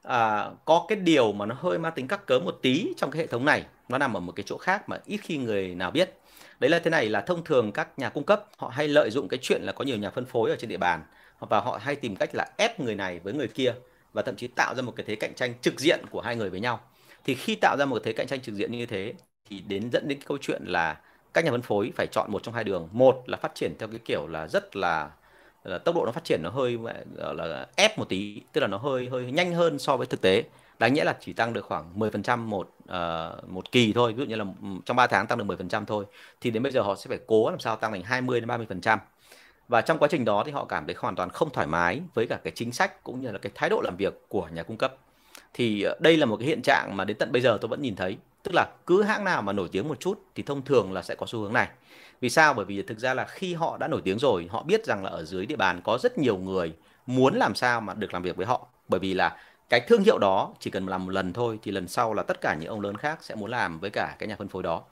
à, 0.07 0.49
có 0.65 0.85
cái 0.87 0.97
điều 0.97 1.31
mà 1.33 1.45
nó 1.45 1.55
hơi 1.59 1.79
mang 1.79 1.93
tính 1.95 2.07
cắt 2.07 2.25
cớ 2.25 2.39
một 2.39 2.59
tí 2.61 2.93
trong 2.97 3.11
cái 3.11 3.21
hệ 3.21 3.27
thống 3.27 3.45
này. 3.45 3.65
Nó 3.89 3.97
nằm 3.97 4.17
ở 4.17 4.19
một 4.19 4.31
cái 4.31 4.43
chỗ 4.47 4.57
khác 4.57 4.89
mà 4.89 4.99
ít 5.05 5.17
khi 5.17 5.37
người 5.37 5.75
nào 5.75 5.91
biết. 5.91 6.13
Đấy 6.59 6.69
là 6.69 6.79
thế 6.79 6.89
này 6.89 7.09
là 7.09 7.21
thông 7.21 7.43
thường 7.43 7.71
các 7.71 7.99
nhà 7.99 8.09
cung 8.09 8.23
cấp 8.23 8.45
họ 8.57 8.67
hay 8.67 8.87
lợi 8.87 9.09
dụng 9.11 9.27
cái 9.27 9.39
chuyện 9.41 9.61
là 9.63 9.71
có 9.71 9.85
nhiều 9.85 9.97
nhà 9.97 10.09
phân 10.09 10.25
phối 10.25 10.49
ở 10.49 10.55
trên 10.59 10.69
địa 10.69 10.77
bàn 10.77 11.03
và 11.39 11.59
họ 11.59 11.79
hay 11.81 11.95
tìm 11.95 12.15
cách 12.15 12.29
là 12.35 12.47
ép 12.57 12.79
người 12.79 12.95
này 12.95 13.19
với 13.19 13.33
người 13.33 13.47
kia 13.47 13.73
và 14.13 14.21
thậm 14.21 14.35
chí 14.35 14.47
tạo 14.47 14.75
ra 14.75 14.81
một 14.81 14.93
cái 14.95 15.05
thế 15.07 15.15
cạnh 15.15 15.33
tranh 15.35 15.53
trực 15.61 15.79
diện 15.79 15.99
của 16.09 16.21
hai 16.21 16.35
người 16.35 16.49
với 16.49 16.59
nhau. 16.59 16.79
Thì 17.25 17.35
khi 17.35 17.55
tạo 17.55 17.77
ra 17.79 17.85
một 17.85 18.01
thế 18.05 18.13
cạnh 18.13 18.27
tranh 18.27 18.41
trực 18.41 18.55
diện 18.55 18.71
như 18.71 18.85
thế 18.85 19.13
thì 19.49 19.59
đến 19.59 19.89
dẫn 19.91 20.07
đến 20.07 20.19
cái 20.19 20.25
câu 20.27 20.37
chuyện 20.41 20.61
là 20.65 21.01
các 21.33 21.45
nhà 21.45 21.51
phân 21.51 21.61
phối 21.61 21.91
phải 21.95 22.07
chọn 22.07 22.31
một 22.31 22.43
trong 22.43 22.53
hai 22.53 22.63
đường. 22.63 22.89
Một 22.91 23.23
là 23.25 23.37
phát 23.37 23.51
triển 23.55 23.73
theo 23.79 23.89
cái 23.89 23.99
kiểu 24.05 24.27
là 24.27 24.47
rất 24.47 24.75
là, 24.75 25.11
là 25.67 25.77
tốc 25.77 25.95
độ 25.95 26.05
nó 26.05 26.11
phát 26.11 26.23
triển 26.23 26.39
nó 26.43 26.49
hơi 26.49 26.77
là 27.15 27.67
ép 27.75 27.97
một 27.97 28.09
tí 28.09 28.41
tức 28.53 28.61
là 28.61 28.67
nó 28.67 28.77
hơi 28.77 29.09
hơi 29.09 29.31
nhanh 29.31 29.53
hơn 29.53 29.79
so 29.79 29.97
với 29.97 30.07
thực 30.07 30.21
tế. 30.21 30.43
Đáng 30.79 30.93
nghĩa 30.93 31.03
là 31.03 31.17
chỉ 31.19 31.33
tăng 31.33 31.53
được 31.53 31.65
khoảng 31.65 31.99
10% 31.99 32.37
một 32.37 32.75
uh, 32.83 33.49
một 33.49 33.71
kỳ 33.71 33.93
thôi. 33.93 34.13
Ví 34.13 34.23
dụ 34.23 34.29
như 34.29 34.35
là 34.35 34.45
ừ, 34.61 34.67
trong 34.85 34.97
3 34.97 35.07
tháng 35.07 35.27
tăng 35.27 35.37
được 35.37 35.45
10% 35.45 35.85
thôi 35.85 36.05
thì 36.41 36.51
đến 36.51 36.63
bây 36.63 36.71
giờ 36.71 36.81
họ 36.81 36.95
sẽ 36.95 37.07
phải 37.07 37.19
cố 37.27 37.49
làm 37.49 37.59
sao 37.59 37.75
tăng 37.75 37.91
thành 37.91 38.03
20 38.03 38.41
đến 38.41 38.49
30% 38.49 38.97
và 39.67 39.81
trong 39.81 39.97
quá 39.97 40.07
trình 40.11 40.25
đó 40.25 40.43
thì 40.45 40.51
họ 40.51 40.65
cảm 40.65 40.85
thấy 40.85 40.95
hoàn 40.99 41.15
toàn 41.15 41.29
không 41.29 41.49
thoải 41.49 41.67
mái 41.67 42.01
với 42.13 42.27
cả 42.27 42.39
cái 42.43 42.53
chính 42.55 42.71
sách 42.71 43.03
cũng 43.03 43.21
như 43.21 43.31
là 43.31 43.37
cái 43.37 43.51
thái 43.55 43.69
độ 43.69 43.81
làm 43.81 43.97
việc 43.97 44.13
của 44.27 44.47
nhà 44.53 44.63
cung 44.63 44.77
cấp. 44.77 44.95
Thì 45.53 45.81
ờ, 45.81 45.95
đây 45.99 46.17
là 46.17 46.25
một 46.25 46.37
cái 46.37 46.47
hiện 46.47 46.61
trạng 46.61 46.97
mà 46.97 47.05
đến 47.05 47.17
tận 47.17 47.31
bây 47.31 47.41
giờ 47.41 47.57
tôi 47.61 47.69
vẫn 47.69 47.81
nhìn 47.81 47.95
thấy 47.95 48.17
tức 48.47 48.53
là 48.55 48.67
cứ 48.85 49.03
hãng 49.03 49.23
nào 49.23 49.41
mà 49.41 49.53
nổi 49.53 49.69
tiếng 49.71 49.87
một 49.87 49.99
chút 49.99 50.25
thì 50.35 50.43
thông 50.43 50.61
thường 50.61 50.93
là 50.93 51.01
sẽ 51.01 51.15
có 51.15 51.25
xu 51.25 51.39
hướng 51.39 51.53
này. 51.53 51.67
Vì 52.21 52.29
sao? 52.29 52.53
Bởi 52.53 52.65
vì 52.65 52.81
thực 52.81 52.99
ra 52.99 53.13
là 53.13 53.25
khi 53.25 53.53
họ 53.53 53.77
đã 53.77 53.87
nổi 53.87 54.01
tiếng 54.03 54.19
rồi 54.19 54.47
họ 54.51 54.63
biết 54.63 54.85
rằng 54.85 55.03
là 55.03 55.09
ở 55.09 55.25
dưới 55.25 55.45
địa 55.45 55.55
bàn 55.55 55.81
có 55.83 55.97
rất 55.97 56.17
nhiều 56.17 56.37
người 56.37 56.73
muốn 57.05 57.35
làm 57.35 57.55
sao 57.55 57.81
mà 57.81 57.93
được 57.93 58.13
làm 58.13 58.23
việc 58.23 58.35
với 58.35 58.45
họ. 58.45 58.67
Bởi 58.87 58.99
vì 58.99 59.13
là 59.13 59.37
cái 59.69 59.79
thương 59.79 60.03
hiệu 60.03 60.17
đó 60.17 60.53
chỉ 60.59 60.69
cần 60.69 60.87
làm 60.87 61.05
một 61.05 61.11
lần 61.11 61.33
thôi 61.33 61.59
thì 61.63 61.71
lần 61.71 61.87
sau 61.87 62.13
là 62.13 62.23
tất 62.23 62.41
cả 62.41 62.55
những 62.59 62.69
ông 62.69 62.81
lớn 62.81 62.97
khác 62.97 63.23
sẽ 63.23 63.35
muốn 63.35 63.51
làm 63.51 63.79
với 63.79 63.89
cả 63.89 64.15
cái 64.19 64.29
nhà 64.29 64.35
phân 64.35 64.47
phối 64.47 64.63
đó. 64.63 64.83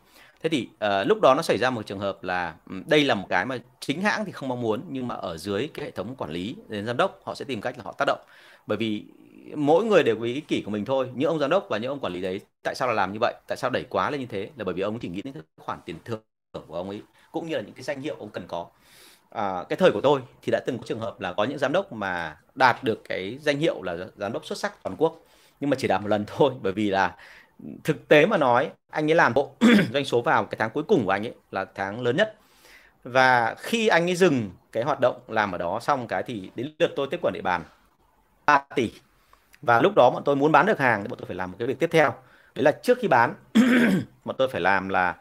Thế 0.44 0.50
thì 0.50 0.70
uh, 0.86 1.08
lúc 1.08 1.22
đó 1.22 1.34
nó 1.36 1.42
xảy 1.42 1.58
ra 1.58 1.70
một 1.70 1.86
trường 1.86 2.00
hợp 2.00 2.24
là 2.24 2.56
đây 2.86 3.04
là 3.04 3.16
một 3.16 3.26
cái 3.30 3.46
mà 3.46 3.58
chính 3.80 4.02
hãng 4.02 4.26
thì 4.26 4.32
không 4.32 4.50
mong 4.50 4.62
muốn 4.62 4.82
nhưng 4.90 5.08
mà 5.08 5.16
ở 5.16 5.38
dưới 5.38 5.70
cái 5.74 5.86
hệ 5.86 5.92
thống 5.92 6.16
quản 6.16 6.32
lý 6.32 6.56
đến 6.68 6.86
giám 6.86 6.98
đốc 6.98 7.22
họ 7.26 7.36
sẽ 7.36 7.46
tìm 7.46 7.62
cách 7.62 7.78
là 7.78 7.84
họ 7.84 7.96
tác 7.98 8.06
động. 8.08 8.20
Bởi 8.68 8.78
vì 8.78 9.06
mỗi 9.56 9.86
người 9.86 10.04
đều 10.04 10.16
có 10.16 10.24
ý 10.26 10.42
kỷ 10.42 10.62
của 10.66 10.72
mình 10.72 10.86
thôi. 10.86 11.10
Những 11.16 11.30
ông 11.30 11.40
giám 11.40 11.50
đốc 11.50 11.68
và 11.70 11.78
những 11.78 11.90
ông 11.92 12.00
quản 12.00 12.14
lý 12.14 12.22
đấy 12.22 12.42
tại 12.64 12.76
sao 12.76 12.88
là 12.88 12.94
làm 12.94 13.14
như 13.14 13.18
vậy? 13.22 13.34
Tại 13.48 13.58
sao 13.58 13.70
đẩy 13.70 13.86
quá 13.90 14.10
lên 14.12 14.20
như 14.20 14.26
thế? 14.26 14.50
Là 14.58 14.64
bởi 14.64 14.74
vì 14.74 14.82
ông 14.82 15.00
chỉ 15.00 15.08
nghĩ 15.10 15.22
đến 15.22 15.34
cái 15.34 15.44
khoản 15.62 15.80
tiền 15.86 15.96
thưởng 16.06 16.22
của 16.68 16.76
ông 16.76 16.90
ấy 16.90 17.02
cũng 17.32 17.48
như 17.48 17.56
là 17.56 17.62
những 17.62 17.74
cái 17.74 17.84
danh 17.84 18.02
hiệu 18.02 18.16
ông 18.20 18.30
cần 18.30 18.44
có. 18.48 18.68
À, 19.30 19.64
cái 19.70 19.78
thời 19.78 19.92
của 19.92 20.02
tôi 20.02 20.22
thì 20.42 20.52
đã 20.52 20.60
từng 20.66 20.78
có 20.78 20.84
trường 20.88 21.00
hợp 21.00 21.22
là 21.22 21.34
có 21.34 21.44
những 21.44 21.58
giám 21.58 21.72
đốc 21.74 21.94
mà 21.94 22.38
đạt 22.56 22.84
được 22.84 23.02
cái 23.10 23.38
danh 23.42 23.60
hiệu 23.60 23.82
là 23.84 23.98
giám 24.18 24.32
đốc 24.34 24.46
xuất 24.46 24.58
sắc 24.58 24.84
toàn 24.84 24.96
quốc. 25.00 25.20
Nhưng 25.60 25.70
mà 25.70 25.76
chỉ 25.80 25.88
đạt 25.88 26.02
một 26.02 26.08
lần 26.08 26.26
thôi 26.28 26.54
bởi 26.62 26.74
vì 26.74 26.90
là 26.90 27.16
thực 27.84 28.08
tế 28.08 28.26
mà 28.26 28.38
nói 28.38 28.70
anh 28.92 29.12
ấy 29.12 29.16
làm 29.16 29.34
bộ 29.34 29.52
doanh 29.94 30.06
số 30.06 30.22
vào 30.22 30.46
cái 30.46 30.58
tháng 30.60 30.70
cuối 30.70 30.84
cùng 30.84 31.06
của 31.06 31.12
anh 31.12 31.26
ấy 31.28 31.34
là 31.52 31.66
tháng 31.76 32.02
lớn 32.02 32.18
nhất. 32.18 32.36
Và 33.04 33.56
khi 33.60 33.88
anh 33.88 34.10
ấy 34.10 34.16
dừng 34.16 34.52
cái 34.72 34.84
hoạt 34.84 35.00
động 35.02 35.22
làm 35.28 35.52
ở 35.52 35.58
đó 35.58 35.80
xong 35.82 36.08
cái 36.08 36.24
thì 36.24 36.52
đến 36.56 36.74
lượt 36.80 36.92
tôi 36.96 37.08
tiếp 37.12 37.20
quản 37.22 37.34
địa 37.34 37.42
bàn. 37.42 37.64
3 38.46 38.64
tỷ 38.76 38.92
và 39.66 39.82
lúc 39.82 39.94
đó 39.96 40.10
bọn 40.10 40.24
tôi 40.26 40.36
muốn 40.36 40.52
bán 40.52 40.66
được 40.66 40.80
hàng 40.80 41.04
thì 41.04 41.08
bọn 41.08 41.20
tôi 41.20 41.26
phải 41.28 41.36
làm 41.36 41.52
một 41.52 41.58
cái 41.60 41.68
việc 41.68 41.80
tiếp 41.80 41.90
theo. 41.92 42.14
Đấy 42.56 42.64
là 42.64 42.72
trước 42.72 42.98
khi 43.02 43.08
bán 43.08 43.34
bọn 44.26 44.36
tôi 44.38 44.48
phải 44.48 44.62
làm 44.62 44.90
là 44.90 45.16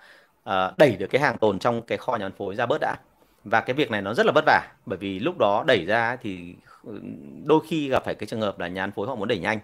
uh, 0.50 0.78
đẩy 0.78 0.96
được 0.96 1.07
cái 1.07 1.22
hàng 1.22 1.38
tồn 1.38 1.59
trong 1.59 1.83
cái 1.83 1.98
kho 1.98 2.16
nhà 2.16 2.24
phân 2.24 2.33
phối 2.33 2.54
ra 2.54 2.66
bớt 2.66 2.78
đã. 2.80 2.96
Và 3.44 3.61
cái 3.61 3.74
việc 3.74 3.90
này 3.90 4.02
nó 4.02 4.14
rất 4.14 4.26
là 4.26 4.33
vất 4.35 4.44
vả 4.46 4.68
bởi 4.87 4.98
vì 4.98 5.18
lúc 5.18 5.38
đó 5.38 5.64
đẩy 5.66 5.85
ra 5.85 6.16
thì 6.22 6.54
ừ, 6.85 7.00
đôi 7.44 7.61
khi 7.68 7.88
gặp 7.88 8.04
phải 8.04 8.14
cái 8.14 8.26
trường 8.26 8.40
hợp 8.40 8.59
là 8.59 8.68
nhà 8.68 8.87
phân 8.87 8.92
phối 8.92 9.07
họ 9.07 9.14
muốn 9.14 9.28
đẩy 9.28 9.38
nhanh. 9.38 9.59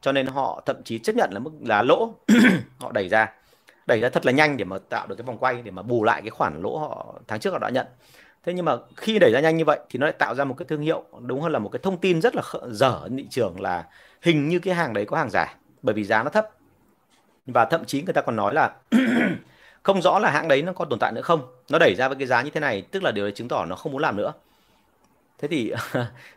Cho 0.00 0.12
nên 0.12 0.26
họ 0.26 0.62
thậm 0.66 0.82
chí 0.84 0.98
chấp 0.98 1.16
nhận 1.16 1.30
là 1.32 1.38
mức 1.38 1.50
là 1.60 1.82
lỗ 1.82 2.14
họ 2.78 2.92
đẩy 2.92 3.08
ra. 3.08 3.32
Đẩy 3.86 4.00
ra 4.00 4.08
thật 4.08 4.26
là 4.26 4.32
nhanh 4.32 4.56
để 4.56 4.64
mà 4.64 4.78
tạo 4.88 5.06
được 5.06 5.14
cái 5.14 5.24
vòng 5.24 5.38
quay 5.38 5.62
để 5.62 5.70
mà 5.70 5.82
bù 5.82 6.04
lại 6.04 6.20
cái 6.20 6.30
khoản 6.30 6.62
lỗ 6.62 6.78
họ 6.78 7.14
tháng 7.28 7.40
trước 7.40 7.50
họ 7.50 7.58
đã 7.58 7.68
nhận. 7.68 7.86
Thế 8.44 8.52
nhưng 8.54 8.64
mà 8.64 8.76
khi 8.96 9.18
đẩy 9.18 9.32
ra 9.32 9.40
nhanh 9.40 9.56
như 9.56 9.64
vậy 9.64 9.78
thì 9.90 9.98
nó 9.98 10.06
lại 10.06 10.14
tạo 10.18 10.34
ra 10.34 10.44
một 10.44 10.54
cái 10.58 10.66
thương 10.68 10.80
hiệu 10.80 11.04
đúng 11.20 11.40
hơn 11.40 11.52
là 11.52 11.58
một 11.58 11.68
cái 11.68 11.80
thông 11.82 11.98
tin 11.98 12.20
rất 12.20 12.34
là 12.36 12.42
dở 12.68 13.08
thị 13.18 13.26
trường 13.30 13.60
là 13.60 13.84
hình 14.24 14.48
như 14.48 14.58
cái 14.58 14.74
hàng 14.74 14.92
đấy 14.92 15.04
có 15.04 15.16
hàng 15.16 15.30
giả 15.30 15.54
bởi 15.82 15.94
vì 15.94 16.04
giá 16.04 16.22
nó 16.22 16.30
thấp. 16.30 16.48
Và 17.46 17.64
thậm 17.64 17.84
chí 17.84 18.02
người 18.02 18.14
ta 18.14 18.20
còn 18.20 18.36
nói 18.36 18.54
là 18.54 18.72
không 19.82 20.02
rõ 20.02 20.18
là 20.18 20.30
hãng 20.30 20.48
đấy 20.48 20.62
nó 20.62 20.72
còn 20.72 20.88
tồn 20.88 20.98
tại 20.98 21.12
nữa 21.12 21.22
không. 21.22 21.40
Nó 21.70 21.78
đẩy 21.78 21.94
ra 21.94 22.08
với 22.08 22.16
cái 22.16 22.26
giá 22.26 22.42
như 22.42 22.50
thế 22.50 22.60
này 22.60 22.82
tức 22.90 23.02
là 23.02 23.10
điều 23.12 23.24
đấy 23.24 23.32
chứng 23.32 23.48
tỏ 23.48 23.64
nó 23.64 23.76
không 23.76 23.92
muốn 23.92 24.02
làm 24.02 24.16
nữa. 24.16 24.32
Thế 25.38 25.48
thì 25.48 25.72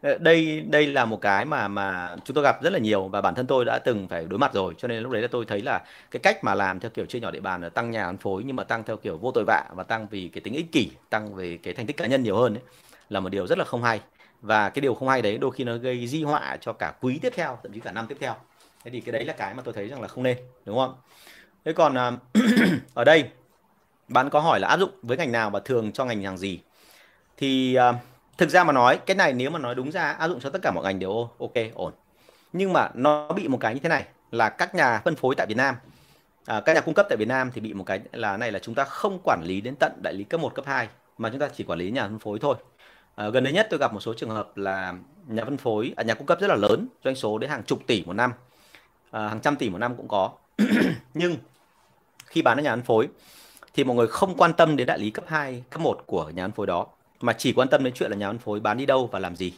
đây 0.19 0.61
đây 0.69 0.87
là 0.87 1.05
một 1.05 1.21
cái 1.21 1.45
mà 1.45 1.67
mà 1.67 2.15
chúng 2.25 2.35
tôi 2.35 2.43
gặp 2.43 2.63
rất 2.63 2.73
là 2.73 2.79
nhiều 2.79 3.07
và 3.07 3.21
bản 3.21 3.35
thân 3.35 3.47
tôi 3.47 3.65
đã 3.65 3.79
từng 3.79 4.07
phải 4.07 4.25
đối 4.25 4.39
mặt 4.39 4.53
rồi. 4.53 4.73
Cho 4.77 4.87
nên 4.87 5.03
lúc 5.03 5.11
đấy 5.11 5.21
là 5.21 5.27
tôi 5.31 5.45
thấy 5.45 5.61
là 5.61 5.81
cái 6.11 6.19
cách 6.19 6.43
mà 6.43 6.55
làm 6.55 6.79
theo 6.79 6.91
kiểu 6.91 7.05
chia 7.05 7.19
nhỏ 7.19 7.31
địa 7.31 7.39
bàn 7.39 7.61
là 7.61 7.69
tăng 7.69 7.91
nhà 7.91 8.07
phân 8.07 8.17
phối 8.17 8.43
nhưng 8.45 8.55
mà 8.55 8.63
tăng 8.63 8.83
theo 8.83 8.97
kiểu 8.97 9.17
vô 9.17 9.31
tội 9.31 9.43
vạ 9.47 9.65
và 9.75 9.83
tăng 9.83 10.07
vì 10.07 10.27
cái 10.33 10.41
tính 10.41 10.53
ích 10.53 10.71
kỷ 10.71 10.91
tăng 11.09 11.35
về 11.35 11.57
cái 11.63 11.73
thành 11.73 11.85
tích 11.85 11.97
cá 11.97 12.07
nhân 12.07 12.23
nhiều 12.23 12.37
hơn 12.37 12.53
ấy, 12.55 12.63
là 13.09 13.19
một 13.19 13.29
điều 13.29 13.47
rất 13.47 13.57
là 13.57 13.65
không 13.65 13.83
hay 13.83 14.01
và 14.41 14.69
cái 14.69 14.81
điều 14.81 14.95
không 14.95 15.07
hay 15.09 15.21
đấy 15.21 15.37
đôi 15.37 15.51
khi 15.51 15.63
nó 15.63 15.77
gây 15.77 16.07
di 16.07 16.23
họa 16.23 16.57
cho 16.61 16.73
cả 16.73 16.93
quý 17.01 17.19
tiếp 17.21 17.33
theo 17.35 17.59
thậm 17.63 17.73
chí 17.73 17.79
cả 17.79 17.91
năm 17.91 18.07
tiếp 18.07 18.17
theo. 18.19 18.35
Thế 18.83 18.91
thì 18.91 19.01
cái 19.01 19.13
đấy 19.13 19.25
là 19.25 19.33
cái 19.33 19.53
mà 19.53 19.61
tôi 19.65 19.73
thấy 19.73 19.87
rằng 19.87 20.01
là 20.01 20.07
không 20.07 20.23
nên 20.23 20.37
đúng 20.65 20.77
không? 20.77 20.95
Thế 21.65 21.73
còn 21.73 21.97
à, 21.97 22.11
ở 22.93 23.03
đây 23.03 23.29
bạn 24.07 24.29
có 24.29 24.39
hỏi 24.39 24.59
là 24.59 24.67
áp 24.67 24.77
dụng 24.77 24.91
với 25.01 25.17
ngành 25.17 25.31
nào 25.31 25.49
và 25.49 25.59
thường 25.59 25.91
cho 25.91 26.05
ngành 26.05 26.21
hàng 26.23 26.37
gì? 26.37 26.59
Thì 27.37 27.77
uh, 27.89 27.95
thực 28.37 28.49
ra 28.49 28.63
mà 28.63 28.73
nói 28.73 28.99
cái 29.05 29.15
này 29.15 29.33
nếu 29.33 29.49
mà 29.49 29.59
nói 29.59 29.75
đúng 29.75 29.91
ra 29.91 30.11
áp 30.11 30.27
dụng 30.27 30.39
cho 30.39 30.49
tất 30.49 30.59
cả 30.61 30.71
mọi 30.71 30.83
ngành 30.83 30.99
đều 30.99 31.29
ok 31.39 31.53
ổn. 31.73 31.93
Nhưng 32.53 32.73
mà 32.73 32.89
nó 32.93 33.27
bị 33.27 33.47
một 33.47 33.57
cái 33.61 33.73
như 33.73 33.79
thế 33.79 33.89
này 33.89 34.05
là 34.31 34.49
các 34.49 34.75
nhà 34.75 35.01
phân 35.05 35.15
phối 35.15 35.35
tại 35.35 35.47
Việt 35.47 35.57
Nam 35.57 35.75
à, 36.45 36.61
các 36.65 36.73
nhà 36.73 36.81
cung 36.81 36.93
cấp 36.93 37.05
tại 37.09 37.17
Việt 37.17 37.27
Nam 37.27 37.51
thì 37.53 37.61
bị 37.61 37.73
một 37.73 37.83
cái 37.83 38.01
là 38.11 38.37
này 38.37 38.51
là 38.51 38.59
chúng 38.59 38.75
ta 38.75 38.83
không 38.83 39.19
quản 39.23 39.41
lý 39.45 39.61
đến 39.61 39.75
tận 39.75 39.91
đại 40.03 40.13
lý 40.13 40.23
cấp 40.23 40.39
1, 40.39 40.55
cấp 40.55 40.65
2 40.65 40.87
mà 41.17 41.29
chúng 41.29 41.39
ta 41.39 41.49
chỉ 41.55 41.63
quản 41.63 41.79
lý 41.79 41.91
nhà 41.91 42.03
phân 42.03 42.19
phối 42.19 42.39
thôi 42.39 42.55
à, 43.17 43.29
gần 43.29 43.43
đây 43.43 43.53
nhất 43.53 43.67
tôi 43.69 43.79
gặp 43.79 43.93
một 43.93 43.99
số 43.99 44.13
trường 44.13 44.29
hợp 44.29 44.57
là 44.57 44.93
nhà 45.27 45.45
phân 45.45 45.57
phối 45.57 45.93
à, 45.95 46.03
nhà 46.03 46.13
cung 46.13 46.27
cấp 46.27 46.39
rất 46.39 46.47
là 46.47 46.55
lớn 46.55 46.87
doanh 47.03 47.15
số 47.15 47.37
đến 47.37 47.49
hàng 47.49 47.63
chục 47.63 47.87
tỷ 47.87 48.03
một 48.05 48.13
năm. 48.13 48.31
À, 49.11 49.27
hàng 49.27 49.39
trăm 49.41 49.55
tỷ 49.55 49.69
một 49.69 49.77
năm 49.77 49.95
cũng 49.97 50.07
có. 50.07 50.31
Nhưng 51.13 51.37
khi 52.25 52.41
bán 52.41 52.59
ở 52.59 52.63
nhà 52.63 52.75
phân 52.75 52.83
phối 52.83 53.07
thì 53.73 53.83
mọi 53.83 53.95
người 53.95 54.07
không 54.07 54.37
quan 54.37 54.53
tâm 54.53 54.75
đến 54.75 54.87
đại 54.87 54.99
lý 54.99 55.09
cấp 55.09 55.25
2, 55.27 55.63
cấp 55.69 55.81
1 55.81 56.03
của 56.05 56.29
nhà 56.29 56.43
phân 56.43 56.51
phối 56.51 56.67
đó 56.67 56.87
mà 57.21 57.33
chỉ 57.33 57.53
quan 57.53 57.67
tâm 57.67 57.83
đến 57.83 57.93
chuyện 57.93 58.11
là 58.11 58.17
nhà 58.17 58.27
phân 58.27 58.39
phối 58.39 58.59
bán 58.59 58.77
đi 58.77 58.85
đâu 58.85 59.09
và 59.11 59.19
làm 59.19 59.35
gì. 59.35 59.53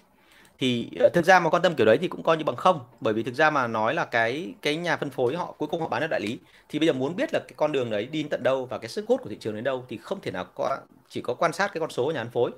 Thì 0.59 0.89
ờ, 0.99 1.09
thực 1.13 1.25
ra 1.25 1.39
mà 1.39 1.49
quan 1.49 1.61
tâm 1.61 1.75
kiểu 1.75 1.85
đấy 1.85 1.97
thì 2.01 2.07
cũng 2.07 2.23
coi 2.23 2.37
như 2.37 2.43
bằng 2.43 2.55
không 2.55 2.79
bởi 2.99 3.13
vì 3.13 3.23
thực 3.23 3.35
ra 3.35 3.49
mà 3.49 3.67
nói 3.67 3.93
là 3.93 4.05
cái 4.05 4.53
cái 4.61 4.75
nhà 4.75 4.97
phân 4.97 5.09
phối 5.09 5.35
họ 5.35 5.55
cuối 5.57 5.67
cùng 5.71 5.81
họ 5.81 5.87
bán 5.87 6.01
được 6.01 6.07
đại 6.09 6.21
lý 6.21 6.39
thì 6.69 6.79
bây 6.79 6.87
giờ 6.87 6.93
muốn 6.93 7.15
biết 7.15 7.33
là 7.33 7.39
cái 7.39 7.53
con 7.57 7.71
đường 7.71 7.89
đấy 7.89 8.05
đi 8.05 8.23
tận 8.23 8.43
đâu 8.43 8.65
và 8.65 8.77
cái 8.77 8.89
sức 8.89 9.05
hút 9.07 9.21
của 9.23 9.29
thị 9.29 9.37
trường 9.39 9.55
đến 9.55 9.63
đâu 9.63 9.85
thì 9.89 9.97
không 9.97 10.21
thể 10.21 10.31
nào 10.31 10.45
có 10.55 10.77
chỉ 11.09 11.21
có 11.21 11.33
quan 11.33 11.53
sát 11.53 11.73
cái 11.73 11.79
con 11.79 11.89
số 11.89 12.05
của 12.05 12.11
nhà 12.11 12.23
phân 12.23 12.31
phối 12.31 12.51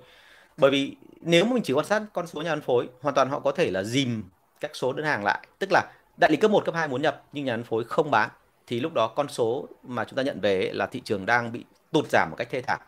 bởi 0.62 0.72
vì 0.72 0.96
nếu 1.22 1.46
mà 1.46 1.54
mình 1.54 1.64
chỉ 1.64 1.74
quan 1.74 1.86
sát 1.86 2.04
con 2.14 2.28
số 2.28 2.42
nhà 2.42 2.50
phân 2.50 2.62
phối 2.62 2.90
hoàn 3.02 3.16
toàn 3.16 3.30
họ 3.30 3.40
có 3.40 3.52
thể 3.52 3.72
là 3.72 3.84
dìm 3.84 4.24
các 4.60 4.72
số 4.74 4.94
đơn 4.94 5.06
hàng 5.06 5.24
lại. 5.24 5.48
Tức 5.60 5.72
là 5.72 5.92
đại 6.18 6.32
lý 6.32 6.38
cấp 6.38 6.52
1, 6.52 6.66
cấp 6.66 6.76
2 6.76 6.88
muốn 6.88 7.02
nhập 7.02 7.24
nhưng 7.34 7.46
nhà 7.46 7.54
phân 7.54 7.64
phối 7.64 7.84
không 7.84 8.12
bán 8.12 8.30
thì 8.68 8.80
lúc 8.80 8.94
đó 8.94 9.08
con 9.08 9.28
số 9.28 9.68
mà 9.84 10.06
chúng 10.06 10.18
ta 10.18 10.24
nhận 10.24 10.40
về 10.40 10.72
là 10.74 10.86
thị 10.86 11.02
trường 11.06 11.26
đang 11.26 11.52
bị 11.52 11.66
tụt 11.92 12.06
giảm 12.10 12.30
một 12.30 12.36
cách 12.36 12.48
thê 12.52 12.62
thảm. 12.62 12.80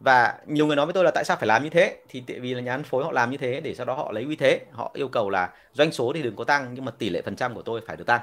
Và 0.00 0.38
nhiều 0.46 0.66
người 0.66 0.76
nói 0.76 0.86
với 0.86 0.92
tôi 0.92 1.04
là 1.04 1.10
tại 1.14 1.24
sao 1.24 1.36
phải 1.36 1.46
làm 1.46 1.64
như 1.64 1.70
thế? 1.70 1.96
Thì 2.08 2.22
tại 2.26 2.40
vì 2.40 2.54
là 2.54 2.60
nhà 2.60 2.76
phân 2.76 2.84
phối 2.84 3.04
họ 3.04 3.12
làm 3.12 3.30
như 3.30 3.36
thế 3.36 3.60
để 3.60 3.74
sau 3.74 3.86
đó 3.86 3.94
họ 3.94 4.12
lấy 4.12 4.24
uy 4.24 4.36
thế 4.36 4.60
họ 4.72 4.90
yêu 4.94 5.08
cầu 5.08 5.30
là 5.30 5.50
doanh 5.72 5.92
số 5.92 6.12
thì 6.14 6.22
đừng 6.22 6.36
có 6.36 6.44
tăng 6.44 6.74
nhưng 6.74 6.84
mà 6.84 6.92
tỷ 6.98 7.10
lệ 7.10 7.22
phần 7.22 7.36
trăm 7.36 7.54
của 7.54 7.62
tôi 7.62 7.80
phải 7.86 7.96
được 7.96 8.06
tăng. 8.06 8.20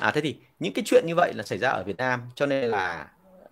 À 0.00 0.10
thế 0.10 0.20
thì 0.20 0.36
những 0.58 0.72
cái 0.72 0.82
chuyện 0.86 1.04
như 1.06 1.14
vậy 1.14 1.32
là 1.34 1.42
xảy 1.42 1.58
ra 1.58 1.70
ở 1.70 1.84
Việt 1.84 1.96
Nam 1.96 2.22
cho 2.34 2.46
nên 2.46 2.64
là 2.64 3.06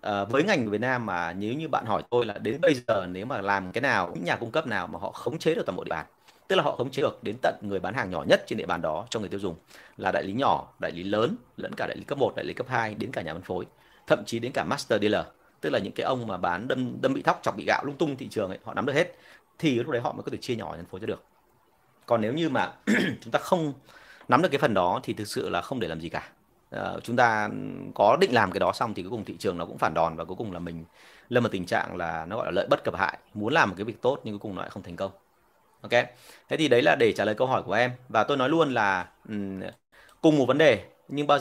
uh, 0.07 0.29
với 0.29 0.43
ngành 0.43 0.65
của 0.65 0.71
Việt 0.71 0.81
Nam 0.81 1.05
mà 1.05 1.33
nếu 1.33 1.53
như 1.53 1.67
bạn 1.67 1.85
hỏi 1.85 2.03
tôi 2.09 2.25
là 2.25 2.37
đến 2.37 2.61
bây 2.61 2.73
giờ 2.87 3.07
nếu 3.11 3.25
mà 3.25 3.41
làm 3.41 3.71
cái 3.71 3.81
nào 3.81 4.11
những 4.13 4.23
nhà 4.23 4.35
cung 4.35 4.51
cấp 4.51 4.67
nào 4.67 4.87
mà 4.87 4.99
họ 4.99 5.11
khống 5.11 5.39
chế 5.39 5.55
được 5.55 5.65
toàn 5.65 5.75
bộ 5.75 5.83
địa 5.83 5.89
bàn 5.89 6.05
tức 6.47 6.55
là 6.55 6.63
họ 6.63 6.75
khống 6.75 6.91
chế 6.91 7.01
được 7.01 7.23
đến 7.23 7.35
tận 7.41 7.55
người 7.61 7.79
bán 7.79 7.93
hàng 7.93 8.09
nhỏ 8.09 8.23
nhất 8.27 8.43
trên 8.47 8.57
địa 8.57 8.65
bàn 8.65 8.81
đó 8.81 9.05
cho 9.09 9.19
người 9.19 9.29
tiêu 9.29 9.39
dùng 9.39 9.55
là 9.97 10.11
đại 10.11 10.23
lý 10.23 10.33
nhỏ 10.33 10.73
đại 10.79 10.91
lý 10.91 11.03
lớn 11.03 11.35
lẫn 11.57 11.73
cả 11.77 11.87
đại 11.87 11.97
lý 11.97 12.03
cấp 12.03 12.17
1, 12.17 12.33
đại 12.35 12.45
lý 12.45 12.53
cấp 12.53 12.67
2 12.69 12.93
đến 12.93 13.11
cả 13.11 13.21
nhà 13.21 13.33
phân 13.33 13.41
phối 13.41 13.65
thậm 14.07 14.23
chí 14.25 14.39
đến 14.39 14.51
cả 14.51 14.63
master 14.63 15.01
dealer 15.01 15.25
tức 15.61 15.69
là 15.69 15.79
những 15.79 15.93
cái 15.93 16.05
ông 16.05 16.27
mà 16.27 16.37
bán 16.37 16.67
đâm 16.67 17.01
đâm 17.01 17.13
bị 17.13 17.21
thóc 17.21 17.39
chọc 17.43 17.57
bị 17.57 17.65
gạo 17.65 17.83
lung 17.85 17.95
tung 17.97 18.17
thị 18.17 18.27
trường 18.27 18.49
ấy 18.49 18.59
họ 18.63 18.73
nắm 18.73 18.85
được 18.85 18.93
hết 18.93 19.15
thì 19.59 19.75
lúc 19.75 19.89
đấy 19.89 20.01
họ 20.01 20.13
mới 20.13 20.23
có 20.23 20.31
thể 20.31 20.37
chia 20.37 20.55
nhỏ 20.55 20.73
phân 20.75 20.85
phối 20.85 20.99
cho 20.99 21.07
được. 21.07 21.23
Còn 22.05 22.21
nếu 22.21 22.33
như 22.33 22.49
mà 22.49 22.73
chúng 23.21 23.31
ta 23.31 23.39
không 23.39 23.73
nắm 24.27 24.41
được 24.41 24.49
cái 24.51 24.59
phần 24.59 24.73
đó 24.73 24.99
thì 25.03 25.13
thực 25.13 25.27
sự 25.27 25.49
là 25.49 25.61
không 25.61 25.79
để 25.79 25.87
làm 25.87 26.01
gì 26.01 26.09
cả. 26.09 26.29
Ờ, 26.69 26.99
chúng 27.03 27.15
ta 27.15 27.49
có 27.95 28.17
định 28.21 28.33
làm 28.33 28.51
cái 28.51 28.59
đó 28.59 28.71
xong 28.73 28.93
thì 28.93 29.03
cuối 29.03 29.11
cùng 29.11 29.25
thị 29.25 29.37
trường 29.39 29.57
nó 29.57 29.65
cũng 29.65 29.77
phản 29.77 29.93
đòn 29.93 30.15
và 30.15 30.25
cuối 30.25 30.35
cùng 30.37 30.51
là 30.53 30.59
mình 30.59 30.85
lâm 31.29 31.43
vào 31.43 31.49
tình 31.51 31.65
trạng 31.65 31.95
là 31.97 32.25
nó 32.25 32.35
gọi 32.37 32.45
là 32.45 32.51
lợi 32.51 32.67
bất 32.69 32.83
cập 32.83 32.95
hại. 32.95 33.17
Muốn 33.33 33.53
làm 33.53 33.69
một 33.69 33.75
cái 33.77 33.85
việc 33.85 34.01
tốt 34.01 34.19
nhưng 34.23 34.33
cuối 34.33 34.39
cùng 34.39 34.55
nó 34.55 34.61
lại 34.61 34.69
không 34.69 34.83
thành 34.83 34.95
công. 34.95 35.11
Ok? 35.81 35.91
Thế 36.49 36.57
thì 36.57 36.67
đấy 36.67 36.81
là 36.81 36.95
để 36.99 37.13
trả 37.13 37.25
lời 37.25 37.35
câu 37.35 37.47
hỏi 37.47 37.63
của 37.63 37.73
em. 37.73 37.91
Và 38.09 38.23
tôi 38.23 38.37
nói 38.37 38.49
luôn 38.49 38.73
là 38.73 39.09
um, 39.29 39.61
cùng 40.21 40.37
một 40.37 40.45
vấn 40.45 40.57
đề 40.57 40.85
nhưng 41.07 41.27
bao 41.27 41.39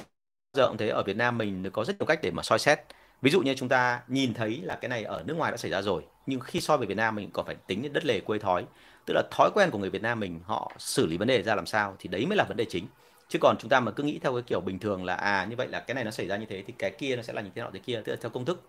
giờ 0.52 0.68
cũng 0.68 0.76
thế 0.76 0.88
ở 0.88 1.02
Việt 1.02 1.16
Nam 1.16 1.38
mình 1.38 1.70
có 1.72 1.84
rất 1.84 1.98
nhiều 1.98 2.06
cách 2.06 2.18
để 2.22 2.30
mà 2.30 2.42
soi 2.42 2.58
xét. 2.58 2.80
Ví 3.22 3.30
dụ 3.30 3.40
như 3.40 3.54
chúng 3.54 3.68
ta 3.68 4.02
nhìn 4.08 4.34
thấy 4.34 4.60
là 4.62 4.76
cái 4.76 4.88
này 4.88 5.04
ở 5.04 5.22
nước 5.26 5.34
ngoài 5.36 5.50
đã 5.50 5.56
xảy 5.56 5.70
ra 5.70 5.82
rồi 5.82 6.02
nhưng 6.26 6.40
khi 6.40 6.60
soi 6.60 6.78
về 6.78 6.86
Việt 6.86 6.96
Nam 6.96 7.14
mình 7.14 7.30
còn 7.32 7.46
phải 7.46 7.56
tính 7.66 7.82
đến 7.82 7.92
đất 7.92 8.04
lề 8.04 8.20
quê 8.20 8.38
thói. 8.38 8.66
Tức 9.06 9.14
là 9.14 9.22
thói 9.30 9.50
quen 9.54 9.70
của 9.70 9.78
người 9.78 9.90
Việt 9.90 10.02
Nam 10.02 10.20
mình 10.20 10.40
họ 10.44 10.72
xử 10.78 11.06
lý 11.06 11.16
vấn 11.16 11.28
đề 11.28 11.42
ra 11.42 11.54
làm 11.54 11.66
sao 11.66 11.96
thì 11.98 12.08
đấy 12.08 12.26
mới 12.26 12.36
là 12.36 12.44
vấn 12.44 12.56
đề 12.56 12.64
chính 12.68 12.86
chứ 13.28 13.38
còn 13.38 13.56
chúng 13.58 13.68
ta 13.68 13.80
mà 13.80 13.92
cứ 13.92 14.02
nghĩ 14.02 14.18
theo 14.18 14.32
cái 14.32 14.42
kiểu 14.42 14.60
bình 14.60 14.78
thường 14.78 15.04
là 15.04 15.14
à 15.14 15.46
như 15.50 15.56
vậy 15.56 15.68
là 15.68 15.80
cái 15.80 15.94
này 15.94 16.04
nó 16.04 16.10
xảy 16.10 16.26
ra 16.26 16.36
như 16.36 16.46
thế 16.46 16.62
thì 16.66 16.74
cái 16.78 16.90
kia 16.90 17.16
nó 17.16 17.22
sẽ 17.22 17.32
là 17.32 17.42
như 17.42 17.50
thế 17.54 17.62
nào 17.62 17.70
thế 17.72 17.78
kia 17.78 18.02
tức 18.04 18.12
là 18.12 18.18
theo 18.22 18.30
công 18.30 18.44
thức 18.44 18.68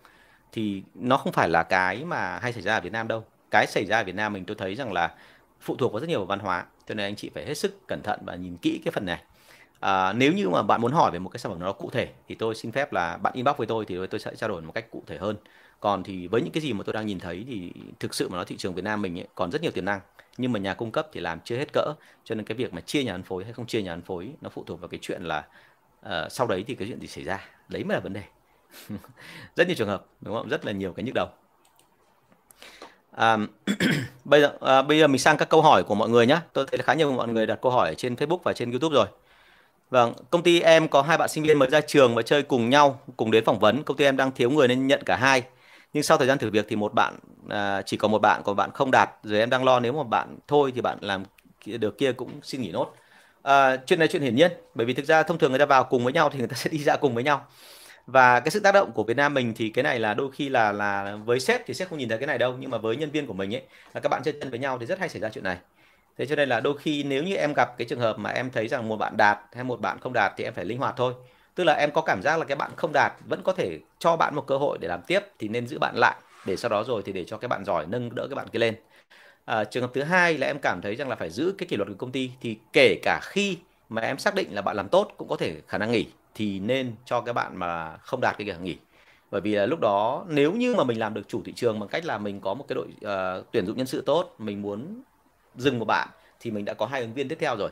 thì 0.52 0.82
nó 0.94 1.16
không 1.16 1.32
phải 1.32 1.48
là 1.48 1.62
cái 1.62 2.04
mà 2.04 2.38
hay 2.38 2.52
xảy 2.52 2.62
ra 2.62 2.74
ở 2.74 2.80
Việt 2.80 2.92
Nam 2.92 3.08
đâu. 3.08 3.24
Cái 3.50 3.66
xảy 3.66 3.84
ra 3.86 3.98
ở 3.98 4.04
Việt 4.04 4.14
Nam 4.14 4.32
mình 4.32 4.44
tôi 4.44 4.56
thấy 4.56 4.74
rằng 4.74 4.92
là 4.92 5.14
phụ 5.60 5.76
thuộc 5.76 5.92
vào 5.92 6.00
rất 6.00 6.08
nhiều 6.08 6.24
văn 6.24 6.38
hóa 6.38 6.64
cho 6.88 6.94
nên 6.94 7.06
anh 7.06 7.16
chị 7.16 7.30
phải 7.34 7.46
hết 7.46 7.54
sức 7.54 7.86
cẩn 7.86 8.02
thận 8.02 8.20
và 8.26 8.34
nhìn 8.34 8.56
kỹ 8.56 8.80
cái 8.84 8.92
phần 8.92 9.06
này. 9.06 9.22
À, 9.80 10.12
nếu 10.12 10.32
như 10.32 10.48
mà 10.48 10.62
bạn 10.62 10.80
muốn 10.80 10.92
hỏi 10.92 11.10
về 11.10 11.18
một 11.18 11.28
cái 11.28 11.38
sản 11.38 11.52
phẩm 11.52 11.60
nó 11.60 11.72
cụ 11.72 11.90
thể 11.90 12.08
thì 12.28 12.34
tôi 12.34 12.54
xin 12.54 12.72
phép 12.72 12.92
là 12.92 13.16
bạn 13.16 13.32
inbox 13.32 13.56
với 13.56 13.66
tôi 13.66 13.84
thì 13.84 13.96
tôi 14.10 14.20
sẽ 14.20 14.34
trao 14.36 14.48
đổi 14.48 14.62
một 14.62 14.72
cách 14.72 14.90
cụ 14.90 15.02
thể 15.06 15.18
hơn. 15.18 15.36
Còn 15.80 16.02
thì 16.02 16.28
với 16.28 16.42
những 16.42 16.52
cái 16.52 16.60
gì 16.60 16.72
mà 16.72 16.82
tôi 16.86 16.92
đang 16.92 17.06
nhìn 17.06 17.18
thấy 17.18 17.44
thì 17.48 17.72
thực 18.00 18.14
sự 18.14 18.28
mà 18.28 18.36
nói 18.36 18.44
thị 18.44 18.56
trường 18.56 18.74
Việt 18.74 18.84
Nam 18.84 19.02
mình 19.02 19.18
ấy, 19.18 19.26
còn 19.34 19.50
rất 19.50 19.62
nhiều 19.62 19.70
tiềm 19.70 19.84
năng 19.84 20.00
nhưng 20.38 20.52
mà 20.52 20.58
nhà 20.58 20.74
cung 20.74 20.92
cấp 20.92 21.08
thì 21.12 21.20
làm 21.20 21.40
chưa 21.44 21.56
hết 21.56 21.72
cỡ 21.72 21.94
cho 22.24 22.34
nên 22.34 22.44
cái 22.44 22.56
việc 22.56 22.74
mà 22.74 22.80
chia 22.80 23.04
nhà 23.04 23.12
phân 23.12 23.22
phối 23.22 23.44
hay 23.44 23.52
không 23.52 23.66
chia 23.66 23.82
nhà 23.82 23.92
phân 23.92 24.02
phối 24.02 24.30
nó 24.40 24.50
phụ 24.50 24.64
thuộc 24.66 24.80
vào 24.80 24.88
cái 24.88 24.98
chuyện 25.02 25.22
là 25.22 25.46
uh, 26.06 26.12
sau 26.30 26.46
đấy 26.46 26.64
thì 26.66 26.74
cái 26.74 26.88
chuyện 26.88 27.00
gì 27.00 27.06
xảy 27.06 27.24
ra 27.24 27.48
đấy 27.68 27.84
mới 27.84 27.94
là 27.94 28.00
vấn 28.00 28.12
đề 28.12 28.22
rất 29.56 29.66
nhiều 29.66 29.76
trường 29.76 29.88
hợp 29.88 30.06
đúng 30.20 30.34
không 30.34 30.48
rất 30.48 30.64
là 30.64 30.72
nhiều 30.72 30.92
cái 30.92 31.04
nhức 31.04 31.14
đầu 31.14 31.28
À, 33.18 33.36
bây 34.24 34.40
giờ 34.40 34.52
à, 34.60 34.82
bây 34.82 34.98
giờ 34.98 35.06
mình 35.06 35.18
sang 35.18 35.36
các 35.36 35.48
câu 35.48 35.62
hỏi 35.62 35.82
của 35.82 35.94
mọi 35.94 36.08
người 36.08 36.26
nhé. 36.26 36.38
Tôi 36.52 36.66
thấy 36.70 36.78
là 36.78 36.84
khá 36.84 36.94
nhiều 36.94 37.12
mọi 37.12 37.28
người 37.28 37.46
đặt 37.46 37.58
câu 37.62 37.72
hỏi 37.72 37.94
trên 37.94 38.14
Facebook 38.14 38.38
và 38.44 38.52
trên 38.52 38.70
YouTube 38.70 38.94
rồi. 38.94 39.06
Vâng, 39.90 40.12
công 40.30 40.42
ty 40.42 40.60
em 40.60 40.88
có 40.88 41.02
hai 41.02 41.18
bạn 41.18 41.28
sinh 41.28 41.44
viên 41.44 41.58
mới 41.58 41.70
ra 41.70 41.80
trường 41.80 42.14
và 42.14 42.22
chơi 42.22 42.42
cùng 42.42 42.70
nhau, 42.70 43.00
cùng 43.16 43.30
đến 43.30 43.44
phỏng 43.44 43.58
vấn. 43.58 43.82
Công 43.82 43.96
ty 43.96 44.04
em 44.04 44.16
đang 44.16 44.32
thiếu 44.32 44.50
người 44.50 44.68
nên 44.68 44.86
nhận 44.86 45.02
cả 45.06 45.16
hai. 45.16 45.42
Nhưng 45.92 46.02
sau 46.02 46.18
thời 46.18 46.26
gian 46.26 46.38
thử 46.38 46.50
việc 46.50 46.66
thì 46.68 46.76
một 46.76 46.94
bạn 46.94 47.18
à, 47.48 47.82
chỉ 47.82 47.96
có 47.96 48.08
một 48.08 48.18
bạn, 48.18 48.42
còn 48.44 48.56
bạn 48.56 48.70
không 48.74 48.90
đạt. 48.90 49.10
Rồi 49.22 49.38
em 49.38 49.50
đang 49.50 49.64
lo 49.64 49.80
nếu 49.80 49.92
mà 49.92 50.02
bạn 50.04 50.38
thôi 50.48 50.72
thì 50.74 50.80
bạn 50.80 50.98
làm 51.00 51.24
được 51.66 51.98
kia 51.98 52.12
cũng 52.12 52.30
xin 52.42 52.60
nghỉ 52.62 52.72
nốt. 52.72 52.94
À, 53.42 53.76
chuyện 53.76 53.98
này 53.98 54.08
chuyện 54.08 54.22
hiển 54.22 54.36
nhiên, 54.36 54.52
bởi 54.74 54.86
vì 54.86 54.94
thực 54.94 55.06
ra 55.06 55.22
thông 55.22 55.38
thường 55.38 55.50
người 55.52 55.58
ta 55.58 55.66
vào 55.66 55.84
cùng 55.84 56.04
với 56.04 56.12
nhau 56.12 56.30
thì 56.30 56.38
người 56.38 56.48
ta 56.48 56.56
sẽ 56.56 56.70
đi 56.70 56.78
ra 56.78 56.96
cùng 56.96 57.14
với 57.14 57.24
nhau 57.24 57.46
và 58.06 58.40
cái 58.40 58.50
sự 58.50 58.60
tác 58.60 58.72
động 58.72 58.92
của 58.92 59.04
Việt 59.04 59.16
Nam 59.16 59.34
mình 59.34 59.54
thì 59.56 59.70
cái 59.70 59.82
này 59.82 60.00
là 60.00 60.14
đôi 60.14 60.30
khi 60.32 60.48
là 60.48 60.72
là 60.72 61.16
với 61.24 61.40
sếp 61.40 61.66
thì 61.66 61.74
sếp 61.74 61.88
không 61.90 61.98
nhìn 61.98 62.08
thấy 62.08 62.18
cái 62.18 62.26
này 62.26 62.38
đâu 62.38 62.56
nhưng 62.60 62.70
mà 62.70 62.78
với 62.78 62.96
nhân 62.96 63.10
viên 63.10 63.26
của 63.26 63.32
mình 63.32 63.54
ấy 63.54 63.62
là 63.94 64.00
các 64.00 64.08
bạn 64.08 64.22
chơi 64.24 64.34
chân 64.40 64.50
với 64.50 64.58
nhau 64.58 64.78
thì 64.78 64.86
rất 64.86 64.98
hay 64.98 65.08
xảy 65.08 65.20
ra 65.20 65.28
chuyện 65.28 65.44
này 65.44 65.58
thế 66.18 66.26
cho 66.26 66.36
nên 66.36 66.48
là 66.48 66.60
đôi 66.60 66.78
khi 66.78 67.02
nếu 67.02 67.22
như 67.24 67.34
em 67.34 67.54
gặp 67.54 67.78
cái 67.78 67.86
trường 67.88 68.00
hợp 68.00 68.18
mà 68.18 68.30
em 68.30 68.50
thấy 68.50 68.68
rằng 68.68 68.88
một 68.88 68.96
bạn 68.96 69.16
đạt 69.16 69.38
hay 69.52 69.64
một 69.64 69.80
bạn 69.80 69.98
không 70.00 70.12
đạt 70.12 70.32
thì 70.36 70.44
em 70.44 70.54
phải 70.54 70.64
linh 70.64 70.78
hoạt 70.78 70.94
thôi 70.96 71.14
tức 71.58 71.64
là 71.64 71.72
em 71.72 71.90
có 71.90 72.00
cảm 72.00 72.22
giác 72.22 72.38
là 72.38 72.44
cái 72.44 72.56
bạn 72.56 72.70
không 72.76 72.92
đạt 72.92 73.12
vẫn 73.28 73.42
có 73.42 73.52
thể 73.52 73.78
cho 73.98 74.16
bạn 74.16 74.34
một 74.34 74.46
cơ 74.46 74.56
hội 74.56 74.78
để 74.80 74.88
làm 74.88 75.02
tiếp 75.02 75.20
thì 75.38 75.48
nên 75.48 75.66
giữ 75.66 75.78
bạn 75.78 75.94
lại 75.96 76.16
để 76.46 76.56
sau 76.56 76.68
đó 76.68 76.84
rồi 76.84 77.02
thì 77.04 77.12
để 77.12 77.24
cho 77.24 77.36
cái 77.36 77.48
bạn 77.48 77.64
giỏi 77.64 77.86
nâng 77.88 78.14
đỡ 78.14 78.26
cái 78.30 78.34
bạn 78.34 78.48
kia 78.48 78.58
lên. 78.58 78.74
À, 79.44 79.64
trường 79.64 79.82
hợp 79.82 79.90
thứ 79.94 80.02
hai 80.02 80.38
là 80.38 80.46
em 80.46 80.58
cảm 80.62 80.80
thấy 80.82 80.96
rằng 80.96 81.08
là 81.08 81.16
phải 81.16 81.30
giữ 81.30 81.54
cái 81.58 81.66
kỷ 81.66 81.76
luật 81.76 81.88
của 81.88 81.94
công 81.98 82.12
ty 82.12 82.30
thì 82.40 82.58
kể 82.72 83.00
cả 83.02 83.20
khi 83.22 83.58
mà 83.88 84.02
em 84.02 84.18
xác 84.18 84.34
định 84.34 84.48
là 84.54 84.62
bạn 84.62 84.76
làm 84.76 84.88
tốt 84.88 85.10
cũng 85.16 85.28
có 85.28 85.36
thể 85.36 85.60
khả 85.68 85.78
năng 85.78 85.92
nghỉ 85.92 86.06
thì 86.34 86.58
nên 86.58 86.92
cho 87.04 87.20
cái 87.20 87.34
bạn 87.34 87.56
mà 87.56 87.96
không 87.96 88.20
đạt 88.20 88.38
cái 88.38 88.46
việc 88.46 88.60
nghỉ. 88.60 88.76
Bởi 89.30 89.40
vì 89.40 89.54
là 89.54 89.66
lúc 89.66 89.80
đó 89.80 90.24
nếu 90.28 90.52
như 90.52 90.74
mà 90.74 90.84
mình 90.84 90.98
làm 90.98 91.14
được 91.14 91.28
chủ 91.28 91.42
thị 91.44 91.52
trường 91.52 91.80
bằng 91.80 91.88
cách 91.88 92.04
là 92.04 92.18
mình 92.18 92.40
có 92.40 92.54
một 92.54 92.64
cái 92.68 92.74
đội 92.74 92.88
uh, 92.88 93.46
tuyển 93.52 93.66
dụng 93.66 93.76
nhân 93.76 93.86
sự 93.86 94.02
tốt 94.06 94.34
mình 94.38 94.62
muốn 94.62 95.02
dừng 95.56 95.78
một 95.78 95.84
bạn 95.84 96.08
thì 96.40 96.50
mình 96.50 96.64
đã 96.64 96.74
có 96.74 96.86
hai 96.86 97.00
ứng 97.00 97.14
viên 97.14 97.28
tiếp 97.28 97.38
theo 97.40 97.56
rồi. 97.56 97.70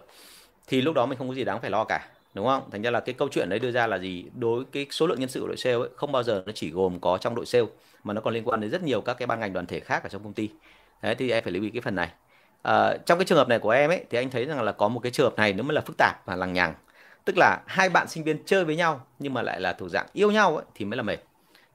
Thì 0.66 0.82
lúc 0.82 0.94
đó 0.94 1.06
mình 1.06 1.18
không 1.18 1.28
có 1.28 1.34
gì 1.34 1.44
đáng 1.44 1.60
phải 1.60 1.70
lo 1.70 1.84
cả 1.84 2.08
đúng 2.36 2.46
không? 2.46 2.70
Thành 2.72 2.82
ra 2.82 2.90
là 2.90 3.00
cái 3.00 3.14
câu 3.14 3.28
chuyện 3.32 3.48
đấy 3.48 3.58
đưa 3.58 3.70
ra 3.72 3.86
là 3.86 3.98
gì? 3.98 4.26
Đối 4.34 4.64
cái 4.72 4.86
số 4.90 5.06
lượng 5.06 5.20
nhân 5.20 5.28
sự 5.28 5.40
của 5.40 5.46
đội 5.46 5.56
sale 5.56 5.76
ấy, 5.76 5.88
không 5.96 6.12
bao 6.12 6.22
giờ 6.22 6.42
nó 6.46 6.52
chỉ 6.52 6.70
gồm 6.70 7.00
có 7.00 7.18
trong 7.18 7.34
đội 7.34 7.46
sale 7.46 7.66
mà 8.04 8.14
nó 8.14 8.20
còn 8.20 8.34
liên 8.34 8.44
quan 8.44 8.60
đến 8.60 8.70
rất 8.70 8.82
nhiều 8.82 9.00
các 9.00 9.14
cái 9.14 9.26
ban 9.26 9.40
ngành 9.40 9.52
đoàn 9.52 9.66
thể 9.66 9.80
khác 9.80 10.02
ở 10.02 10.08
trong 10.08 10.22
công 10.24 10.34
ty. 10.34 10.50
Đấy 11.02 11.14
thì 11.14 11.30
em 11.30 11.44
phải 11.44 11.52
lưu 11.52 11.62
ý 11.62 11.70
cái 11.70 11.82
phần 11.82 11.94
này. 11.94 12.10
À, 12.62 12.96
trong 13.06 13.18
cái 13.18 13.24
trường 13.26 13.38
hợp 13.38 13.48
này 13.48 13.58
của 13.58 13.70
em 13.70 13.90
ấy 13.90 14.04
thì 14.10 14.18
anh 14.18 14.30
thấy 14.30 14.44
rằng 14.44 14.62
là 14.62 14.72
có 14.72 14.88
một 14.88 15.00
cái 15.00 15.12
trường 15.12 15.26
hợp 15.30 15.36
này 15.36 15.52
nó 15.52 15.62
mới 15.62 15.74
là 15.74 15.80
phức 15.80 15.96
tạp 15.98 16.26
và 16.26 16.36
lằng 16.36 16.52
nhằng. 16.52 16.74
Tức 17.24 17.36
là 17.38 17.62
hai 17.66 17.88
bạn 17.88 18.08
sinh 18.08 18.24
viên 18.24 18.44
chơi 18.46 18.64
với 18.64 18.76
nhau 18.76 19.06
nhưng 19.18 19.34
mà 19.34 19.42
lại 19.42 19.60
là 19.60 19.72
thuộc 19.72 19.90
dạng 19.90 20.06
yêu 20.12 20.30
nhau 20.30 20.56
ấy, 20.56 20.64
thì 20.74 20.84
mới 20.84 20.96
là 20.96 21.02
mệt. 21.02 21.18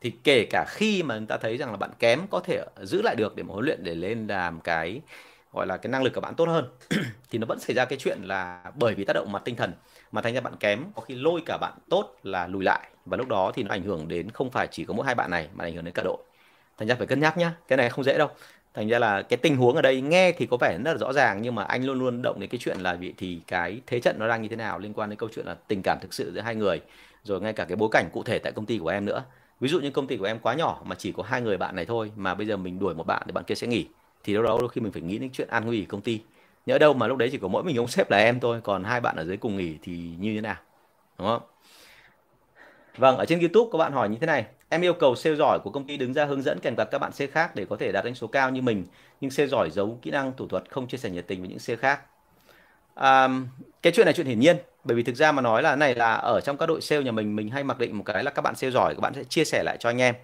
Thì 0.01 0.11
kể 0.23 0.45
cả 0.45 0.65
khi 0.69 1.03
mà 1.03 1.17
người 1.17 1.27
ta 1.27 1.37
thấy 1.37 1.57
rằng 1.57 1.71
là 1.71 1.77
bạn 1.77 1.91
kém 1.99 2.27
có 2.31 2.39
thể 2.39 2.65
giữ 2.81 3.01
lại 3.01 3.15
được 3.15 3.35
để 3.35 3.43
mà 3.43 3.53
huấn 3.53 3.65
luyện 3.65 3.83
để 3.83 3.95
lên 3.95 4.27
làm 4.27 4.61
cái 4.61 5.01
gọi 5.53 5.67
là 5.67 5.77
cái 5.77 5.89
năng 5.91 6.03
lực 6.03 6.13
của 6.13 6.21
bạn 6.21 6.35
tốt 6.35 6.45
hơn 6.49 6.65
thì 7.29 7.39
nó 7.39 7.45
vẫn 7.47 7.59
xảy 7.59 7.75
ra 7.75 7.85
cái 7.85 7.99
chuyện 7.99 8.19
là 8.23 8.63
bởi 8.75 8.95
vì 8.95 9.05
tác 9.05 9.13
động 9.13 9.31
mặt 9.31 9.41
tinh 9.45 9.55
thần 9.55 9.73
mà 10.11 10.21
thành 10.21 10.33
ra 10.33 10.41
bạn 10.41 10.53
kém, 10.59 10.83
có 10.95 11.01
khi 11.01 11.15
lôi 11.15 11.41
cả 11.45 11.57
bạn 11.57 11.73
tốt 11.89 12.15
là 12.23 12.47
lùi 12.47 12.63
lại. 12.63 12.89
Và 13.05 13.17
lúc 13.17 13.27
đó 13.27 13.51
thì 13.55 13.63
nó 13.63 13.69
ảnh 13.69 13.83
hưởng 13.83 14.07
đến 14.07 14.29
không 14.29 14.49
phải 14.49 14.67
chỉ 14.71 14.85
có 14.85 14.93
mỗi 14.93 15.05
hai 15.05 15.15
bạn 15.15 15.31
này, 15.31 15.47
mà 15.53 15.63
ảnh 15.65 15.73
hưởng 15.73 15.85
đến 15.85 15.93
cả 15.93 16.03
đội. 16.03 16.17
Thành 16.77 16.87
ra 16.87 16.95
phải 16.95 17.07
cân 17.07 17.19
nhắc 17.19 17.37
nhá, 17.37 17.53
cái 17.67 17.77
này 17.77 17.89
không 17.89 18.03
dễ 18.03 18.17
đâu. 18.17 18.27
Thành 18.73 18.87
ra 18.87 18.99
là 18.99 19.21
cái 19.21 19.37
tình 19.37 19.57
huống 19.57 19.75
ở 19.75 19.81
đây 19.81 20.01
nghe 20.01 20.31
thì 20.31 20.45
có 20.45 20.57
vẻ 20.57 20.77
rất 20.85 20.91
là 20.91 20.97
rõ 20.97 21.13
ràng, 21.13 21.41
nhưng 21.41 21.55
mà 21.55 21.63
anh 21.63 21.85
luôn 21.85 21.99
luôn 21.99 22.21
động 22.21 22.39
đến 22.39 22.49
cái 22.49 22.59
chuyện 22.59 22.77
là 22.79 22.93
vị 22.93 23.13
thì 23.17 23.41
cái 23.47 23.81
thế 23.87 23.99
trận 23.99 24.19
nó 24.19 24.27
đang 24.27 24.41
như 24.41 24.47
thế 24.47 24.55
nào 24.55 24.79
liên 24.79 24.93
quan 24.93 25.09
đến 25.09 25.19
câu 25.19 25.29
chuyện 25.35 25.45
là 25.45 25.53
tình 25.67 25.81
cảm 25.83 25.97
thực 26.01 26.13
sự 26.13 26.31
giữa 26.33 26.41
hai 26.41 26.55
người, 26.55 26.81
rồi 27.23 27.41
ngay 27.41 27.53
cả 27.53 27.65
cái 27.65 27.75
bối 27.75 27.89
cảnh 27.91 28.09
cụ 28.13 28.23
thể 28.23 28.39
tại 28.39 28.51
công 28.51 28.65
ty 28.65 28.77
của 28.77 28.87
em 28.87 29.05
nữa. 29.05 29.23
Ví 29.59 29.69
dụ 29.69 29.79
như 29.79 29.91
công 29.91 30.07
ty 30.07 30.17
của 30.17 30.25
em 30.25 30.39
quá 30.39 30.53
nhỏ 30.53 30.81
mà 30.85 30.95
chỉ 30.95 31.11
có 31.11 31.23
hai 31.23 31.41
người 31.41 31.57
bạn 31.57 31.75
này 31.75 31.85
thôi, 31.85 32.11
mà 32.15 32.35
bây 32.35 32.47
giờ 32.47 32.57
mình 32.57 32.79
đuổi 32.79 32.95
một 32.95 33.07
bạn 33.07 33.23
thì 33.25 33.31
bạn 33.31 33.43
kia 33.43 33.55
sẽ 33.55 33.67
nghỉ. 33.67 33.87
Thì 34.23 34.33
đâu 34.33 34.43
đó 34.43 34.57
đôi 34.59 34.69
khi 34.69 34.81
mình 34.81 34.91
phải 34.91 35.01
nghĩ 35.01 35.17
đến 35.17 35.29
chuyện 35.33 35.47
an 35.47 35.65
nguy 35.65 35.81
của 35.81 35.87
công 35.89 36.01
ty 36.01 36.21
nhớ 36.65 36.77
đâu 36.77 36.93
mà 36.93 37.07
lúc 37.07 37.17
đấy 37.17 37.29
chỉ 37.31 37.37
có 37.37 37.47
mỗi 37.47 37.63
mình 37.63 37.77
ông 37.77 37.87
sếp 37.87 38.11
là 38.11 38.17
em 38.17 38.39
thôi 38.39 38.61
còn 38.63 38.83
hai 38.83 39.01
bạn 39.01 39.15
ở 39.15 39.25
dưới 39.25 39.37
cùng 39.37 39.57
nghỉ 39.57 39.77
thì 39.81 40.11
như 40.19 40.35
thế 40.35 40.41
nào 40.41 40.57
đúng 41.19 41.27
không 41.27 41.41
vâng 42.97 43.17
ở 43.17 43.25
trên 43.25 43.39
youtube 43.39 43.69
các 43.71 43.77
bạn 43.77 43.91
hỏi 43.91 44.09
như 44.09 44.17
thế 44.21 44.27
này 44.27 44.45
Em 44.73 44.81
yêu 44.81 44.93
cầu 44.93 45.15
sale 45.15 45.35
giỏi 45.35 45.59
của 45.59 45.69
công 45.69 45.87
ty 45.87 45.97
đứng 45.97 46.13
ra 46.13 46.25
hướng 46.25 46.41
dẫn 46.41 46.59
kèm 46.59 46.75
cặp 46.75 46.91
các 46.91 46.97
bạn 46.97 47.11
sale 47.11 47.31
khác 47.31 47.55
để 47.55 47.65
có 47.69 47.75
thể 47.75 47.91
đạt 47.91 48.05
đánh 48.05 48.15
số 48.15 48.27
cao 48.27 48.49
như 48.49 48.61
mình, 48.61 48.85
nhưng 49.21 49.31
sale 49.31 49.47
giỏi 49.47 49.69
giấu 49.69 49.99
kỹ 50.01 50.11
năng 50.11 50.33
thủ 50.37 50.47
thuật 50.47 50.63
không 50.69 50.87
chia 50.87 50.97
sẻ 50.97 51.09
nhiệt 51.09 51.27
tình 51.27 51.39
với 51.39 51.49
những 51.49 51.59
sale 51.59 51.77
khác. 51.77 52.01
À, 52.95 53.29
cái 53.81 53.93
chuyện 53.95 54.05
này 54.05 54.13
chuyện 54.13 54.27
hiển 54.27 54.39
nhiên, 54.39 54.57
bởi 54.83 54.95
vì 54.95 55.03
thực 55.03 55.15
ra 55.15 55.31
mà 55.31 55.41
nói 55.41 55.63
là 55.63 55.75
này 55.75 55.95
là 55.95 56.13
ở 56.13 56.41
trong 56.41 56.57
các 56.57 56.65
đội 56.65 56.81
sale 56.81 57.03
nhà 57.03 57.11
mình 57.11 57.35
mình 57.35 57.49
hay 57.49 57.63
mặc 57.63 57.79
định 57.79 57.97
một 57.97 58.03
cái 58.05 58.23
là 58.23 58.31
các 58.31 58.41
bạn 58.41 58.55
sale 58.55 58.71
giỏi 58.71 58.95
các 58.95 59.01
bạn 59.01 59.13
sẽ 59.13 59.23
chia 59.23 59.43
sẻ 59.43 59.63
lại 59.63 59.77
cho 59.79 59.89
anh 59.89 60.01
em 60.01 60.15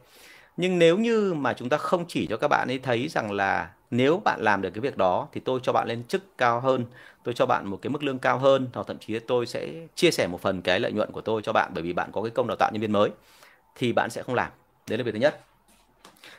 nhưng 0.58 0.80
nếu 0.80 0.98
như 0.98 1.34
mà 1.34 1.54
chúng 1.54 1.70
ta 1.70 1.78
không 1.78 2.06
chỉ 2.08 2.28
cho 2.28 2.38
các 2.38 2.48
bạn 2.48 2.68
ấy 2.68 2.80
thấy 2.80 3.08
rằng 3.08 3.32
là 3.32 3.70
nếu 3.92 4.22
bạn 4.26 4.40
làm 4.42 4.62
được 4.62 4.70
cái 4.70 4.82
việc 4.82 4.98
đó 4.98 5.28
thì 5.34 5.42
tôi 5.46 5.60
cho 5.64 5.74
bạn 5.74 5.88
lên 5.88 6.04
chức 6.04 6.38
cao 6.38 6.60
hơn 6.60 6.86
tôi 7.24 7.34
cho 7.34 7.46
bạn 7.46 7.68
một 7.68 7.80
cái 7.82 7.90
mức 7.90 8.04
lương 8.04 8.20
cao 8.20 8.38
hơn 8.38 8.68
hoặc 8.74 8.88
thậm 8.88 8.98
chí 9.00 9.20
tôi 9.20 9.46
sẽ 9.46 9.68
chia 9.96 10.12
sẻ 10.12 10.28
một 10.28 10.42
phần 10.42 10.62
cái 10.62 10.80
lợi 10.80 10.92
nhuận 10.92 11.12
của 11.12 11.22
tôi 11.22 11.42
cho 11.42 11.54
bạn 11.54 11.72
bởi 11.74 11.84
vì 11.84 11.94
bạn 11.94 12.10
có 12.12 12.22
cái 12.22 12.32
công 12.32 12.48
đào 12.48 12.58
tạo 12.58 12.72
nhân 12.72 12.82
viên 12.82 12.92
mới 12.92 13.10
thì 13.76 13.94
bạn 13.94 14.10
sẽ 14.10 14.24
không 14.24 14.36
làm. 14.36 14.52
Đấy 14.90 14.98
là 14.98 15.04
việc 15.04 15.12
thứ 15.12 15.20
nhất. 15.20 15.40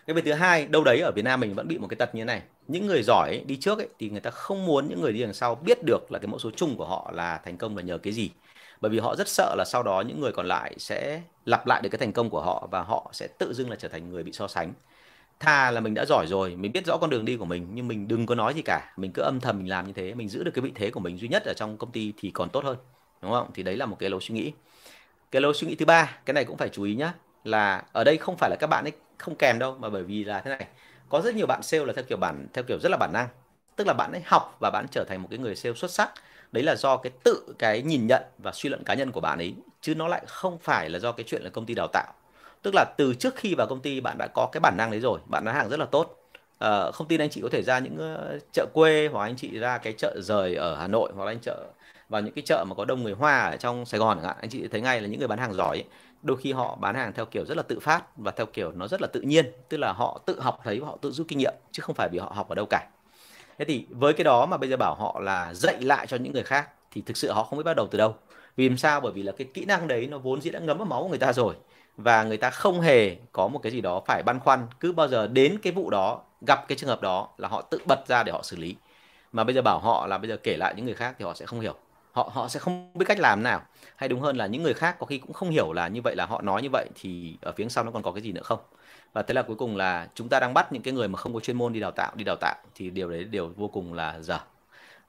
Cái 0.06 0.14
việc 0.14 0.24
thứ 0.24 0.32
hai 0.32 0.66
đâu 0.66 0.84
đấy 0.84 1.00
ở 1.00 1.12
Việt 1.12 1.24
Nam 1.24 1.40
mình 1.40 1.54
vẫn 1.54 1.68
bị 1.68 1.78
một 1.78 1.86
cái 1.90 1.96
tật 1.96 2.14
như 2.14 2.20
thế 2.20 2.24
này. 2.24 2.42
Những 2.68 2.86
người 2.86 3.02
giỏi 3.02 3.28
ấy, 3.28 3.44
đi 3.46 3.56
trước 3.56 3.78
ấy, 3.78 3.88
thì 3.98 4.10
người 4.10 4.20
ta 4.20 4.30
không 4.30 4.66
muốn 4.66 4.88
những 4.88 5.00
người 5.00 5.12
đi 5.12 5.22
đằng 5.22 5.34
sau 5.34 5.54
biết 5.54 5.78
được 5.86 6.12
là 6.12 6.18
cái 6.18 6.26
mẫu 6.26 6.38
số 6.38 6.50
chung 6.56 6.76
của 6.76 6.86
họ 6.86 7.10
là 7.14 7.40
thành 7.44 7.56
công 7.56 7.76
là 7.76 7.82
nhờ 7.82 7.98
cái 7.98 8.12
gì 8.12 8.30
bởi 8.80 8.90
vì 8.90 8.98
họ 8.98 9.16
rất 9.16 9.28
sợ 9.28 9.54
là 9.58 9.64
sau 9.64 9.82
đó 9.82 10.00
những 10.00 10.20
người 10.20 10.32
còn 10.32 10.46
lại 10.46 10.74
sẽ 10.78 11.22
lặp 11.44 11.66
lại 11.66 11.80
được 11.82 11.88
cái 11.88 11.98
thành 11.98 12.12
công 12.12 12.30
của 12.30 12.40
họ 12.40 12.68
và 12.70 12.82
họ 12.82 13.10
sẽ 13.12 13.28
tự 13.38 13.52
dưng 13.52 13.70
là 13.70 13.76
trở 13.76 13.88
thành 13.88 14.10
người 14.10 14.22
bị 14.22 14.32
so 14.32 14.48
sánh. 14.48 14.72
Thà 15.40 15.70
là 15.70 15.80
mình 15.80 15.94
đã 15.94 16.04
giỏi 16.04 16.26
rồi, 16.26 16.56
mình 16.56 16.72
biết 16.72 16.86
rõ 16.86 16.96
con 16.96 17.10
đường 17.10 17.24
đi 17.24 17.36
của 17.36 17.44
mình, 17.44 17.68
nhưng 17.72 17.88
mình 17.88 18.08
đừng 18.08 18.26
có 18.26 18.34
nói 18.34 18.54
gì 18.54 18.62
cả. 18.62 18.92
Mình 18.96 19.12
cứ 19.12 19.22
âm 19.22 19.40
thầm 19.40 19.58
mình 19.58 19.68
làm 19.68 19.86
như 19.86 19.92
thế, 19.92 20.14
mình 20.14 20.28
giữ 20.28 20.44
được 20.44 20.50
cái 20.54 20.62
vị 20.62 20.72
thế 20.74 20.90
của 20.90 21.00
mình 21.00 21.18
duy 21.18 21.28
nhất 21.28 21.42
ở 21.46 21.54
trong 21.56 21.76
công 21.76 21.92
ty 21.92 22.12
thì 22.18 22.30
còn 22.30 22.48
tốt 22.50 22.64
hơn, 22.64 22.76
đúng 23.22 23.32
không? 23.32 23.50
Thì 23.54 23.62
đấy 23.62 23.76
là 23.76 23.86
một 23.86 23.96
cái 23.98 24.10
lối 24.10 24.20
suy 24.20 24.34
nghĩ. 24.34 24.52
Cái 25.30 25.42
lối 25.42 25.54
suy 25.54 25.68
nghĩ 25.68 25.74
thứ 25.74 25.86
ba, 25.86 26.18
cái 26.24 26.34
này 26.34 26.44
cũng 26.44 26.56
phải 26.56 26.68
chú 26.68 26.82
ý 26.82 26.94
nhá, 26.94 27.12
là 27.44 27.84
ở 27.92 28.04
đây 28.04 28.16
không 28.16 28.36
phải 28.36 28.50
là 28.50 28.56
các 28.60 28.66
bạn 28.66 28.84
ấy 28.84 28.92
không 29.18 29.36
kèm 29.36 29.58
đâu, 29.58 29.76
mà 29.80 29.88
bởi 29.88 30.02
vì 30.02 30.24
là 30.24 30.40
thế 30.40 30.50
này, 30.50 30.66
có 31.08 31.20
rất 31.20 31.34
nhiều 31.34 31.46
bạn 31.46 31.62
sale 31.62 31.84
là 31.84 31.92
theo 31.92 32.04
kiểu 32.04 32.18
bản, 32.18 32.46
theo 32.52 32.64
kiểu 32.64 32.78
rất 32.78 32.88
là 32.88 32.96
bản 32.96 33.10
năng. 33.12 33.28
Tức 33.76 33.86
là 33.86 33.92
bạn 33.92 34.12
ấy 34.12 34.22
học 34.24 34.56
và 34.60 34.70
bạn 34.70 34.86
trở 34.90 35.04
thành 35.08 35.22
một 35.22 35.28
cái 35.30 35.38
người 35.38 35.56
sale 35.56 35.74
xuất 35.74 35.90
sắc 35.90 36.12
đấy 36.52 36.64
là 36.64 36.76
do 36.76 36.96
cái 36.96 37.12
tự 37.24 37.54
cái 37.58 37.82
nhìn 37.82 38.06
nhận 38.06 38.22
và 38.38 38.52
suy 38.52 38.68
luận 38.68 38.84
cá 38.84 38.94
nhân 38.94 39.12
của 39.12 39.20
bạn 39.20 39.38
ấy 39.38 39.54
chứ 39.80 39.94
nó 39.94 40.08
lại 40.08 40.22
không 40.26 40.58
phải 40.58 40.90
là 40.90 40.98
do 40.98 41.12
cái 41.12 41.24
chuyện 41.28 41.42
là 41.42 41.50
công 41.50 41.66
ty 41.66 41.74
đào 41.74 41.88
tạo. 41.92 42.12
Tức 42.62 42.74
là 42.74 42.84
từ 42.96 43.14
trước 43.14 43.36
khi 43.36 43.54
vào 43.54 43.66
công 43.66 43.80
ty 43.80 44.00
bạn 44.00 44.16
đã 44.18 44.26
có 44.34 44.48
cái 44.52 44.60
bản 44.60 44.74
năng 44.76 44.90
đấy 44.90 45.00
rồi 45.00 45.20
bạn 45.26 45.44
bán 45.44 45.54
hàng 45.54 45.68
rất 45.68 45.80
là 45.80 45.86
tốt. 45.86 46.14
Uh, 46.64 46.94
không 46.94 47.08
tin 47.08 47.20
anh 47.20 47.30
chị 47.30 47.40
có 47.42 47.48
thể 47.52 47.62
ra 47.62 47.78
những 47.78 48.14
uh, 48.14 48.42
chợ 48.52 48.66
quê 48.72 49.08
hoặc 49.12 49.24
anh 49.24 49.36
chị 49.36 49.58
ra 49.58 49.78
cái 49.78 49.92
chợ 49.92 50.20
rời 50.20 50.54
ở 50.54 50.76
Hà 50.76 50.86
Nội 50.86 51.12
hoặc 51.14 51.24
là 51.24 51.30
anh 51.30 51.38
chợ 51.42 51.66
vào 52.08 52.20
những 52.20 52.34
cái 52.34 52.42
chợ 52.46 52.64
mà 52.68 52.74
có 52.74 52.84
đông 52.84 53.02
người 53.02 53.12
Hoa 53.12 53.38
ở 53.38 53.56
trong 53.56 53.86
Sài 53.86 54.00
Gòn 54.00 54.16
chẳng 54.16 54.26
hạn. 54.26 54.36
Anh 54.40 54.50
chị 54.50 54.68
thấy 54.68 54.80
ngay 54.80 55.00
là 55.00 55.08
những 55.08 55.18
người 55.18 55.28
bán 55.28 55.38
hàng 55.38 55.54
giỏi 55.54 55.76
ấy, 55.76 55.84
đôi 56.22 56.36
khi 56.36 56.52
họ 56.52 56.76
bán 56.80 56.94
hàng 56.94 57.12
theo 57.12 57.24
kiểu 57.24 57.44
rất 57.44 57.56
là 57.56 57.62
tự 57.62 57.80
phát 57.80 58.16
và 58.16 58.30
theo 58.30 58.46
kiểu 58.46 58.72
nó 58.72 58.88
rất 58.88 59.00
là 59.00 59.08
tự 59.12 59.20
nhiên. 59.20 59.52
Tức 59.68 59.76
là 59.76 59.92
họ 59.92 60.20
tự 60.26 60.40
học 60.40 60.60
thấy 60.64 60.80
và 60.80 60.86
họ 60.86 60.98
tự 61.00 61.10
rút 61.10 61.28
kinh 61.28 61.38
nghiệm 61.38 61.54
chứ 61.72 61.80
không 61.80 61.94
phải 61.94 62.08
vì 62.12 62.18
họ 62.18 62.32
học 62.34 62.48
ở 62.48 62.54
đâu 62.54 62.66
cả 62.70 62.88
thế 63.58 63.64
thì 63.64 63.86
với 63.90 64.12
cái 64.12 64.24
đó 64.24 64.46
mà 64.46 64.56
bây 64.56 64.70
giờ 64.70 64.76
bảo 64.76 64.94
họ 64.94 65.20
là 65.20 65.54
dạy 65.54 65.80
lại 65.80 66.06
cho 66.06 66.16
những 66.16 66.32
người 66.32 66.42
khác 66.42 66.68
thì 66.90 67.02
thực 67.06 67.16
sự 67.16 67.32
họ 67.32 67.44
không 67.44 67.58
biết 67.58 67.64
bắt 67.64 67.76
đầu 67.76 67.86
từ 67.90 67.98
đâu. 67.98 68.14
Vì 68.56 68.68
làm 68.68 68.78
sao? 68.78 69.00
Bởi 69.00 69.12
vì 69.12 69.22
là 69.22 69.32
cái 69.32 69.48
kỹ 69.54 69.64
năng 69.64 69.88
đấy 69.88 70.06
nó 70.06 70.18
vốn 70.18 70.40
dĩ 70.40 70.50
đã 70.50 70.60
ngấm 70.60 70.78
vào 70.78 70.86
máu 70.86 71.02
của 71.02 71.08
người 71.08 71.18
ta 71.18 71.32
rồi. 71.32 71.54
Và 71.96 72.24
người 72.24 72.36
ta 72.36 72.50
không 72.50 72.80
hề 72.80 73.16
có 73.32 73.48
một 73.48 73.58
cái 73.62 73.72
gì 73.72 73.80
đó 73.80 74.02
phải 74.06 74.22
băn 74.22 74.40
khoăn. 74.40 74.66
Cứ 74.80 74.92
bao 74.92 75.08
giờ 75.08 75.26
đến 75.26 75.58
cái 75.62 75.72
vụ 75.72 75.90
đó, 75.90 76.22
gặp 76.46 76.68
cái 76.68 76.78
trường 76.78 76.90
hợp 76.90 77.02
đó 77.02 77.28
là 77.38 77.48
họ 77.48 77.62
tự 77.62 77.78
bật 77.86 78.08
ra 78.08 78.22
để 78.22 78.32
họ 78.32 78.42
xử 78.42 78.56
lý. 78.56 78.76
Mà 79.32 79.44
bây 79.44 79.54
giờ 79.54 79.62
bảo 79.62 79.78
họ 79.78 80.06
là 80.06 80.18
bây 80.18 80.28
giờ 80.28 80.36
kể 80.36 80.56
lại 80.56 80.74
những 80.76 80.84
người 80.84 80.94
khác 80.94 81.14
thì 81.18 81.24
họ 81.24 81.34
sẽ 81.34 81.46
không 81.46 81.60
hiểu. 81.60 81.74
Họ 82.12 82.30
họ 82.32 82.48
sẽ 82.48 82.60
không 82.60 82.92
biết 82.94 83.04
cách 83.08 83.18
làm 83.20 83.42
nào. 83.42 83.62
Hay 83.96 84.08
đúng 84.08 84.20
hơn 84.20 84.36
là 84.36 84.46
những 84.46 84.62
người 84.62 84.74
khác 84.74 84.96
có 84.98 85.06
khi 85.06 85.18
cũng 85.18 85.32
không 85.32 85.50
hiểu 85.50 85.72
là 85.72 85.88
như 85.88 86.00
vậy 86.04 86.16
là 86.16 86.26
họ 86.26 86.42
nói 86.42 86.62
như 86.62 86.68
vậy 86.72 86.88
thì 86.94 87.38
ở 87.42 87.52
phía 87.52 87.68
sau 87.68 87.84
nó 87.84 87.90
còn 87.90 88.02
có 88.02 88.12
cái 88.12 88.22
gì 88.22 88.32
nữa 88.32 88.42
không? 88.44 88.58
Và 89.18 89.22
thế 89.22 89.34
là 89.34 89.42
cuối 89.42 89.56
cùng 89.56 89.76
là 89.76 90.08
chúng 90.14 90.28
ta 90.28 90.40
đang 90.40 90.54
bắt 90.54 90.72
những 90.72 90.82
cái 90.82 90.94
người 90.94 91.08
mà 91.08 91.18
không 91.18 91.34
có 91.34 91.40
chuyên 91.40 91.58
môn 91.58 91.72
đi 91.72 91.80
đào 91.80 91.90
tạo 91.90 92.12
đi 92.14 92.24
đào 92.24 92.36
tạo 92.40 92.56
thì 92.74 92.90
điều 92.90 93.10
đấy 93.10 93.24
điều 93.24 93.52
vô 93.56 93.68
cùng 93.68 93.94
là 93.94 94.20
dở. 94.20 94.38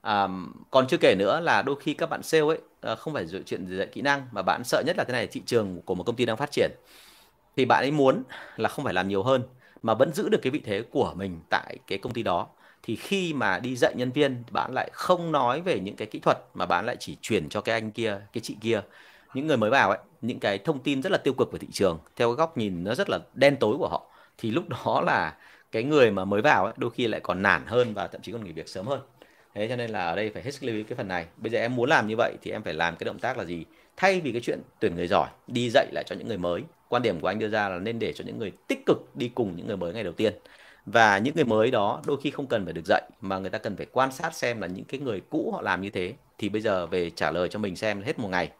À, 0.02 0.28
còn 0.70 0.86
chưa 0.88 0.96
kể 0.96 1.14
nữa 1.18 1.40
là 1.40 1.62
đôi 1.62 1.76
khi 1.80 1.94
các 1.94 2.10
bạn 2.10 2.22
sale 2.22 2.42
ấy 2.42 2.58
ờ, 2.80 2.96
không 2.96 3.14
phải 3.14 3.26
dựa 3.26 3.42
chuyện 3.46 3.66
dạy 3.78 3.86
kỹ 3.86 4.00
năng 4.00 4.26
mà 4.32 4.42
bạn 4.42 4.64
sợ 4.64 4.82
nhất 4.86 4.96
là 4.98 5.04
thế 5.04 5.12
này 5.12 5.26
thị 5.26 5.42
trường 5.46 5.82
của 5.82 5.94
một 5.94 6.04
công 6.04 6.16
ty 6.16 6.26
đang 6.26 6.36
phát 6.36 6.50
triển. 6.52 6.70
Thì 7.56 7.64
bạn 7.64 7.84
ấy 7.84 7.90
muốn 7.90 8.22
là 8.56 8.68
không 8.68 8.84
phải 8.84 8.94
làm 8.94 9.08
nhiều 9.08 9.22
hơn 9.22 9.42
mà 9.82 9.94
vẫn 9.94 10.12
giữ 10.12 10.28
được 10.28 10.38
cái 10.42 10.50
vị 10.50 10.60
thế 10.64 10.82
của 10.90 11.14
mình 11.16 11.40
tại 11.50 11.78
cái 11.86 11.98
công 11.98 12.12
ty 12.12 12.22
đó. 12.22 12.46
Thì 12.82 12.96
khi 12.96 13.34
mà 13.34 13.58
đi 13.58 13.76
dạy 13.76 13.94
nhân 13.96 14.12
viên 14.12 14.44
bạn 14.50 14.74
lại 14.74 14.90
không 14.92 15.32
nói 15.32 15.60
về 15.60 15.80
những 15.80 15.96
cái 15.96 16.08
kỹ 16.08 16.18
thuật 16.18 16.38
mà 16.54 16.66
bạn 16.66 16.86
lại 16.86 16.96
chỉ 17.00 17.16
chuyển 17.22 17.48
cho 17.48 17.60
cái 17.60 17.72
anh 17.72 17.92
kia 17.92 18.20
cái 18.32 18.40
chị 18.40 18.56
kia 18.60 18.80
những 19.34 19.46
người 19.46 19.56
mới 19.56 19.70
vào 19.70 19.90
ấy 19.90 19.98
những 20.20 20.40
cái 20.40 20.58
thông 20.58 20.82
tin 20.82 21.02
rất 21.02 21.12
là 21.12 21.18
tiêu 21.18 21.34
cực 21.34 21.52
về 21.52 21.58
thị 21.58 21.68
trường 21.72 21.98
theo 22.16 22.28
cái 22.30 22.36
góc 22.36 22.58
nhìn 22.58 22.84
nó 22.84 22.94
rất 22.94 23.10
là 23.10 23.18
đen 23.34 23.56
tối 23.56 23.76
của 23.78 23.88
họ 23.88 24.06
thì 24.38 24.50
lúc 24.50 24.68
đó 24.68 25.02
là 25.06 25.36
cái 25.72 25.82
người 25.82 26.10
mà 26.10 26.24
mới 26.24 26.42
vào 26.42 26.64
ấy, 26.64 26.74
đôi 26.76 26.90
khi 26.90 27.06
lại 27.06 27.20
còn 27.20 27.42
nản 27.42 27.62
hơn 27.66 27.94
và 27.94 28.06
thậm 28.06 28.22
chí 28.22 28.32
còn 28.32 28.44
nghỉ 28.44 28.52
việc 28.52 28.68
sớm 28.68 28.86
hơn. 28.86 29.00
Thế 29.54 29.68
cho 29.68 29.76
nên 29.76 29.90
là 29.90 30.04
ở 30.04 30.16
đây 30.16 30.30
phải 30.34 30.42
hết 30.42 30.50
sức 30.50 30.64
lưu 30.64 30.76
ý 30.76 30.82
cái 30.82 30.96
phần 30.96 31.08
này. 31.08 31.26
Bây 31.36 31.50
giờ 31.50 31.58
em 31.58 31.76
muốn 31.76 31.88
làm 31.88 32.08
như 32.08 32.14
vậy 32.16 32.36
thì 32.42 32.50
em 32.50 32.62
phải 32.62 32.74
làm 32.74 32.96
cái 32.96 33.04
động 33.04 33.18
tác 33.18 33.38
là 33.38 33.44
gì? 33.44 33.64
Thay 33.96 34.20
vì 34.20 34.32
cái 34.32 34.40
chuyện 34.40 34.60
tuyển 34.80 34.96
người 34.96 35.06
giỏi 35.06 35.28
đi 35.46 35.70
dạy 35.70 35.86
lại 35.92 36.04
cho 36.06 36.16
những 36.16 36.28
người 36.28 36.38
mới. 36.38 36.62
Quan 36.88 37.02
điểm 37.02 37.20
của 37.20 37.28
anh 37.28 37.38
đưa 37.38 37.48
ra 37.48 37.68
là 37.68 37.78
nên 37.78 37.98
để 37.98 38.12
cho 38.12 38.24
những 38.26 38.38
người 38.38 38.52
tích 38.68 38.86
cực 38.86 39.16
đi 39.16 39.28
cùng 39.28 39.56
những 39.56 39.66
người 39.66 39.76
mới 39.76 39.92
ngày 39.92 40.04
đầu 40.04 40.12
tiên. 40.12 40.32
Và 40.86 41.18
những 41.18 41.34
người 41.34 41.44
mới 41.44 41.70
đó 41.70 42.02
đôi 42.06 42.16
khi 42.22 42.30
không 42.30 42.46
cần 42.46 42.64
phải 42.64 42.72
được 42.72 42.84
dạy 42.86 43.02
mà 43.20 43.38
người 43.38 43.50
ta 43.50 43.58
cần 43.58 43.76
phải 43.76 43.86
quan 43.92 44.12
sát 44.12 44.34
xem 44.34 44.60
là 44.60 44.66
những 44.66 44.84
cái 44.84 45.00
người 45.00 45.20
cũ 45.30 45.50
họ 45.52 45.62
làm 45.62 45.80
như 45.82 45.90
thế. 45.90 46.14
Thì 46.38 46.48
bây 46.48 46.62
giờ 46.62 46.86
về 46.86 47.10
trả 47.10 47.30
lời 47.30 47.48
cho 47.48 47.58
mình 47.58 47.76
xem 47.76 48.02
hết 48.02 48.18
một 48.18 48.28
ngày 48.28 48.50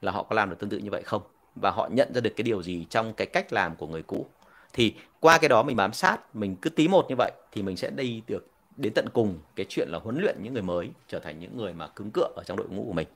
là 0.00 0.12
họ 0.12 0.22
có 0.22 0.36
làm 0.36 0.50
được 0.50 0.56
tương 0.58 0.70
tự 0.70 0.78
như 0.78 0.90
vậy 0.90 1.02
không? 1.02 1.22
Và 1.54 1.70
họ 1.70 1.88
nhận 1.92 2.14
ra 2.14 2.20
được 2.20 2.32
cái 2.36 2.42
điều 2.42 2.62
gì 2.62 2.86
trong 2.90 3.12
cái 3.14 3.26
cách 3.26 3.52
làm 3.52 3.76
của 3.76 3.86
người 3.86 4.02
cũ? 4.02 4.26
Thì 4.72 4.94
qua 5.20 5.38
cái 5.38 5.48
đó 5.48 5.62
mình 5.62 5.76
bám 5.76 5.92
sát, 5.92 6.36
mình 6.36 6.56
cứ 6.56 6.70
tí 6.70 6.88
một 6.88 7.06
như 7.08 7.14
vậy 7.18 7.32
thì 7.52 7.62
mình 7.62 7.76
sẽ 7.76 7.90
đi 7.90 8.22
được 8.26 8.46
đến 8.76 8.92
tận 8.94 9.08
cùng 9.12 9.38
cái 9.56 9.66
chuyện 9.68 9.88
là 9.88 9.98
huấn 9.98 10.20
luyện 10.20 10.36
những 10.42 10.52
người 10.52 10.62
mới 10.62 10.90
trở 11.08 11.18
thành 11.18 11.38
những 11.38 11.56
người 11.56 11.72
mà 11.72 11.86
cứng 11.86 12.10
cựa 12.10 12.28
ở 12.36 12.42
trong 12.46 12.56
đội 12.56 12.68
ngũ 12.68 12.84
của 12.84 12.92
mình. 12.92 13.08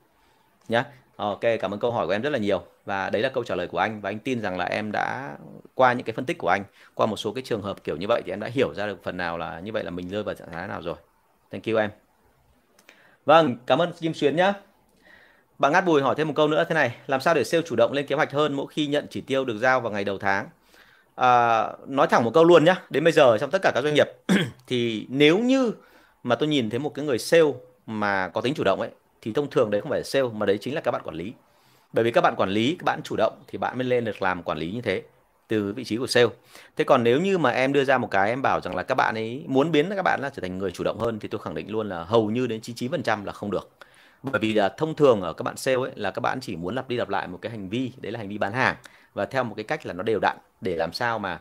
Nhé 0.69 0.85
ok, 1.17 1.41
cảm 1.61 1.75
ơn 1.75 1.81
câu 1.81 1.91
hỏi 1.93 2.07
của 2.07 2.13
em 2.13 2.23
rất 2.23 2.31
là 2.31 2.39
nhiều. 2.39 2.63
Và 2.85 3.11
đấy 3.11 3.23
là 3.23 3.29
câu 3.29 3.45
trả 3.45 3.55
lời 3.55 3.67
của 3.67 3.79
anh. 3.79 4.01
Và 4.01 4.11
anh 4.11 4.19
tin 4.19 4.41
rằng 4.41 4.59
là 4.59 4.65
em 4.65 4.93
đã, 4.93 5.37
qua 5.75 5.93
những 5.93 6.05
cái 6.05 6.13
phân 6.13 6.25
tích 6.25 6.39
của 6.39 6.49
anh, 6.49 6.65
qua 6.95 7.07
một 7.07 7.17
số 7.17 7.33
cái 7.33 7.43
trường 7.43 7.63
hợp 7.63 7.85
kiểu 7.85 7.97
như 7.97 8.07
vậy 8.09 8.23
thì 8.25 8.33
em 8.33 8.41
đã 8.41 8.49
hiểu 8.49 8.75
ra 8.75 8.87
được 8.87 9.03
phần 9.03 9.17
nào 9.17 9.39
là 9.39 9.61
như 9.61 9.73
vậy 9.73 9.85
là 9.85 9.91
mình 9.91 10.09
rơi 10.09 10.23
vào 10.23 10.35
trạng 10.35 10.51
thái 10.53 10.69
nào 10.69 10.83
rồi. 10.83 10.97
Thank 11.51 11.65
you 11.65 11.77
em. 11.77 11.91
Vâng 13.25 13.57
cảm 13.67 13.79
ơn 13.79 13.93
Kim 13.93 14.15
Xuyến 14.15 14.37
nhé 14.37 14.53
bạn 15.61 15.73
Ngát 15.73 15.85
Bùi 15.85 16.03
hỏi 16.03 16.15
thêm 16.15 16.29
một 16.29 16.33
câu 16.37 16.49
nữa 16.49 16.65
thế 16.69 16.75
này 16.75 16.95
làm 17.07 17.21
sao 17.21 17.35
để 17.35 17.45
sale 17.45 17.63
chủ 17.67 17.77
động 17.77 17.93
lên 17.93 18.07
kế 18.07 18.17
hoạch 18.17 18.33
hơn 18.33 18.55
mỗi 18.55 18.67
khi 18.71 18.87
nhận 18.87 19.07
chỉ 19.11 19.21
tiêu 19.21 19.45
được 19.45 19.59
giao 19.59 19.81
vào 19.81 19.93
ngày 19.93 20.05
đầu 20.05 20.19
tháng? 20.19 20.49
À, 21.15 21.63
nói 21.87 22.07
thẳng 22.07 22.25
một 22.25 22.31
câu 22.35 22.45
luôn 22.45 22.65
nhá 22.65 22.83
đến 22.91 23.05
bây 23.05 23.13
giờ 23.13 23.39
trong 23.39 23.51
tất 23.51 23.63
cả 23.63 23.73
các 23.75 23.83
doanh 23.85 23.95
nghiệp 23.95 24.07
thì 24.67 25.07
nếu 25.09 25.39
như 25.39 25.73
mà 26.23 26.35
tôi 26.35 26.49
nhìn 26.49 26.71
thấy 26.71 26.79
một 26.79 26.95
cái 26.95 27.05
người 27.05 27.19
sale 27.19 27.53
mà 27.87 28.29
có 28.29 28.41
tính 28.41 28.55
chủ 28.55 28.65
động 28.65 28.81
ấy 28.81 28.91
thì 29.23 29.33
thông 29.33 29.51
thường 29.51 29.71
đấy 29.71 29.81
không 29.81 29.91
phải 29.91 30.01
là 30.01 30.05
sale 30.05 30.29
mà 30.35 30.47
đấy 30.47 30.59
chính 30.61 30.75
là 30.75 30.81
các 30.81 30.91
bạn 30.91 31.03
quản 31.05 31.17
lý. 31.17 31.33
Bởi 31.93 32.05
vì 32.05 32.11
các 32.11 32.21
bạn 32.21 32.35
quản 32.37 32.51
lý 32.51 32.77
các 32.79 32.85
bạn 32.85 33.01
chủ 33.05 33.17
động 33.17 33.33
thì 33.49 33.59
bạn 33.59 33.79
mới 33.79 33.85
lên 33.85 34.05
được 34.05 34.23
làm 34.23 34.43
quản 34.43 34.59
lý 34.59 34.73
như 34.73 34.81
thế 34.81 35.03
từ 35.49 35.73
vị 35.73 35.85
trí 35.85 35.97
của 35.97 36.07
sale. 36.07 36.29
Thế 36.77 36.85
còn 36.85 37.05
nếu 37.05 37.21
như 37.21 37.39
mà 37.39 37.51
em 37.51 37.73
đưa 37.73 37.85
ra 37.85 37.99
một 37.99 38.11
cái 38.11 38.29
em 38.29 38.43
bảo 38.43 38.61
rằng 38.61 38.77
là 38.77 38.83
các 38.83 38.95
bạn 38.95 39.15
ấy 39.15 39.45
muốn 39.47 39.73
biến 39.73 39.91
các 39.97 40.03
bạn 40.03 40.21
là 40.23 40.31
trở 40.31 40.41
thành 40.43 40.59
người 40.59 40.71
chủ 40.71 40.85
động 40.85 40.99
hơn 40.99 41.19
thì 41.19 41.29
tôi 41.29 41.41
khẳng 41.45 41.55
định 41.55 41.71
luôn 41.71 41.89
là 41.89 42.05
hầu 42.05 42.31
như 42.31 42.47
đến 42.47 42.61
99% 42.61 43.25
là 43.25 43.33
không 43.33 43.51
được 43.51 43.71
bởi 44.23 44.41
vì 44.41 44.53
là 44.53 44.69
thông 44.69 44.95
thường 44.95 45.23
ở 45.23 45.33
các 45.33 45.43
bạn 45.43 45.57
sale 45.57 45.77
ấy 45.77 45.91
là 45.95 46.11
các 46.11 46.21
bạn 46.21 46.41
chỉ 46.41 46.57
muốn 46.57 46.75
lặp 46.75 46.89
đi 46.89 46.97
lặp 46.97 47.09
lại 47.09 47.29
một 47.29 47.39
cái 47.43 47.51
hành 47.51 47.69
vi, 47.69 47.93
đấy 47.97 48.13
là 48.13 48.19
hành 48.19 48.29
vi 48.29 48.39
bán 48.39 48.53
hàng. 48.53 48.77
Và 49.15 49.25
theo 49.27 49.45
một 49.45 49.55
cái 49.57 49.65
cách 49.65 49.87
là 49.87 49.93
nó 49.93 50.03
đều 50.03 50.19
đặn 50.23 50.37
để 50.61 50.77
làm 50.77 50.93
sao 50.93 51.19
mà 51.19 51.41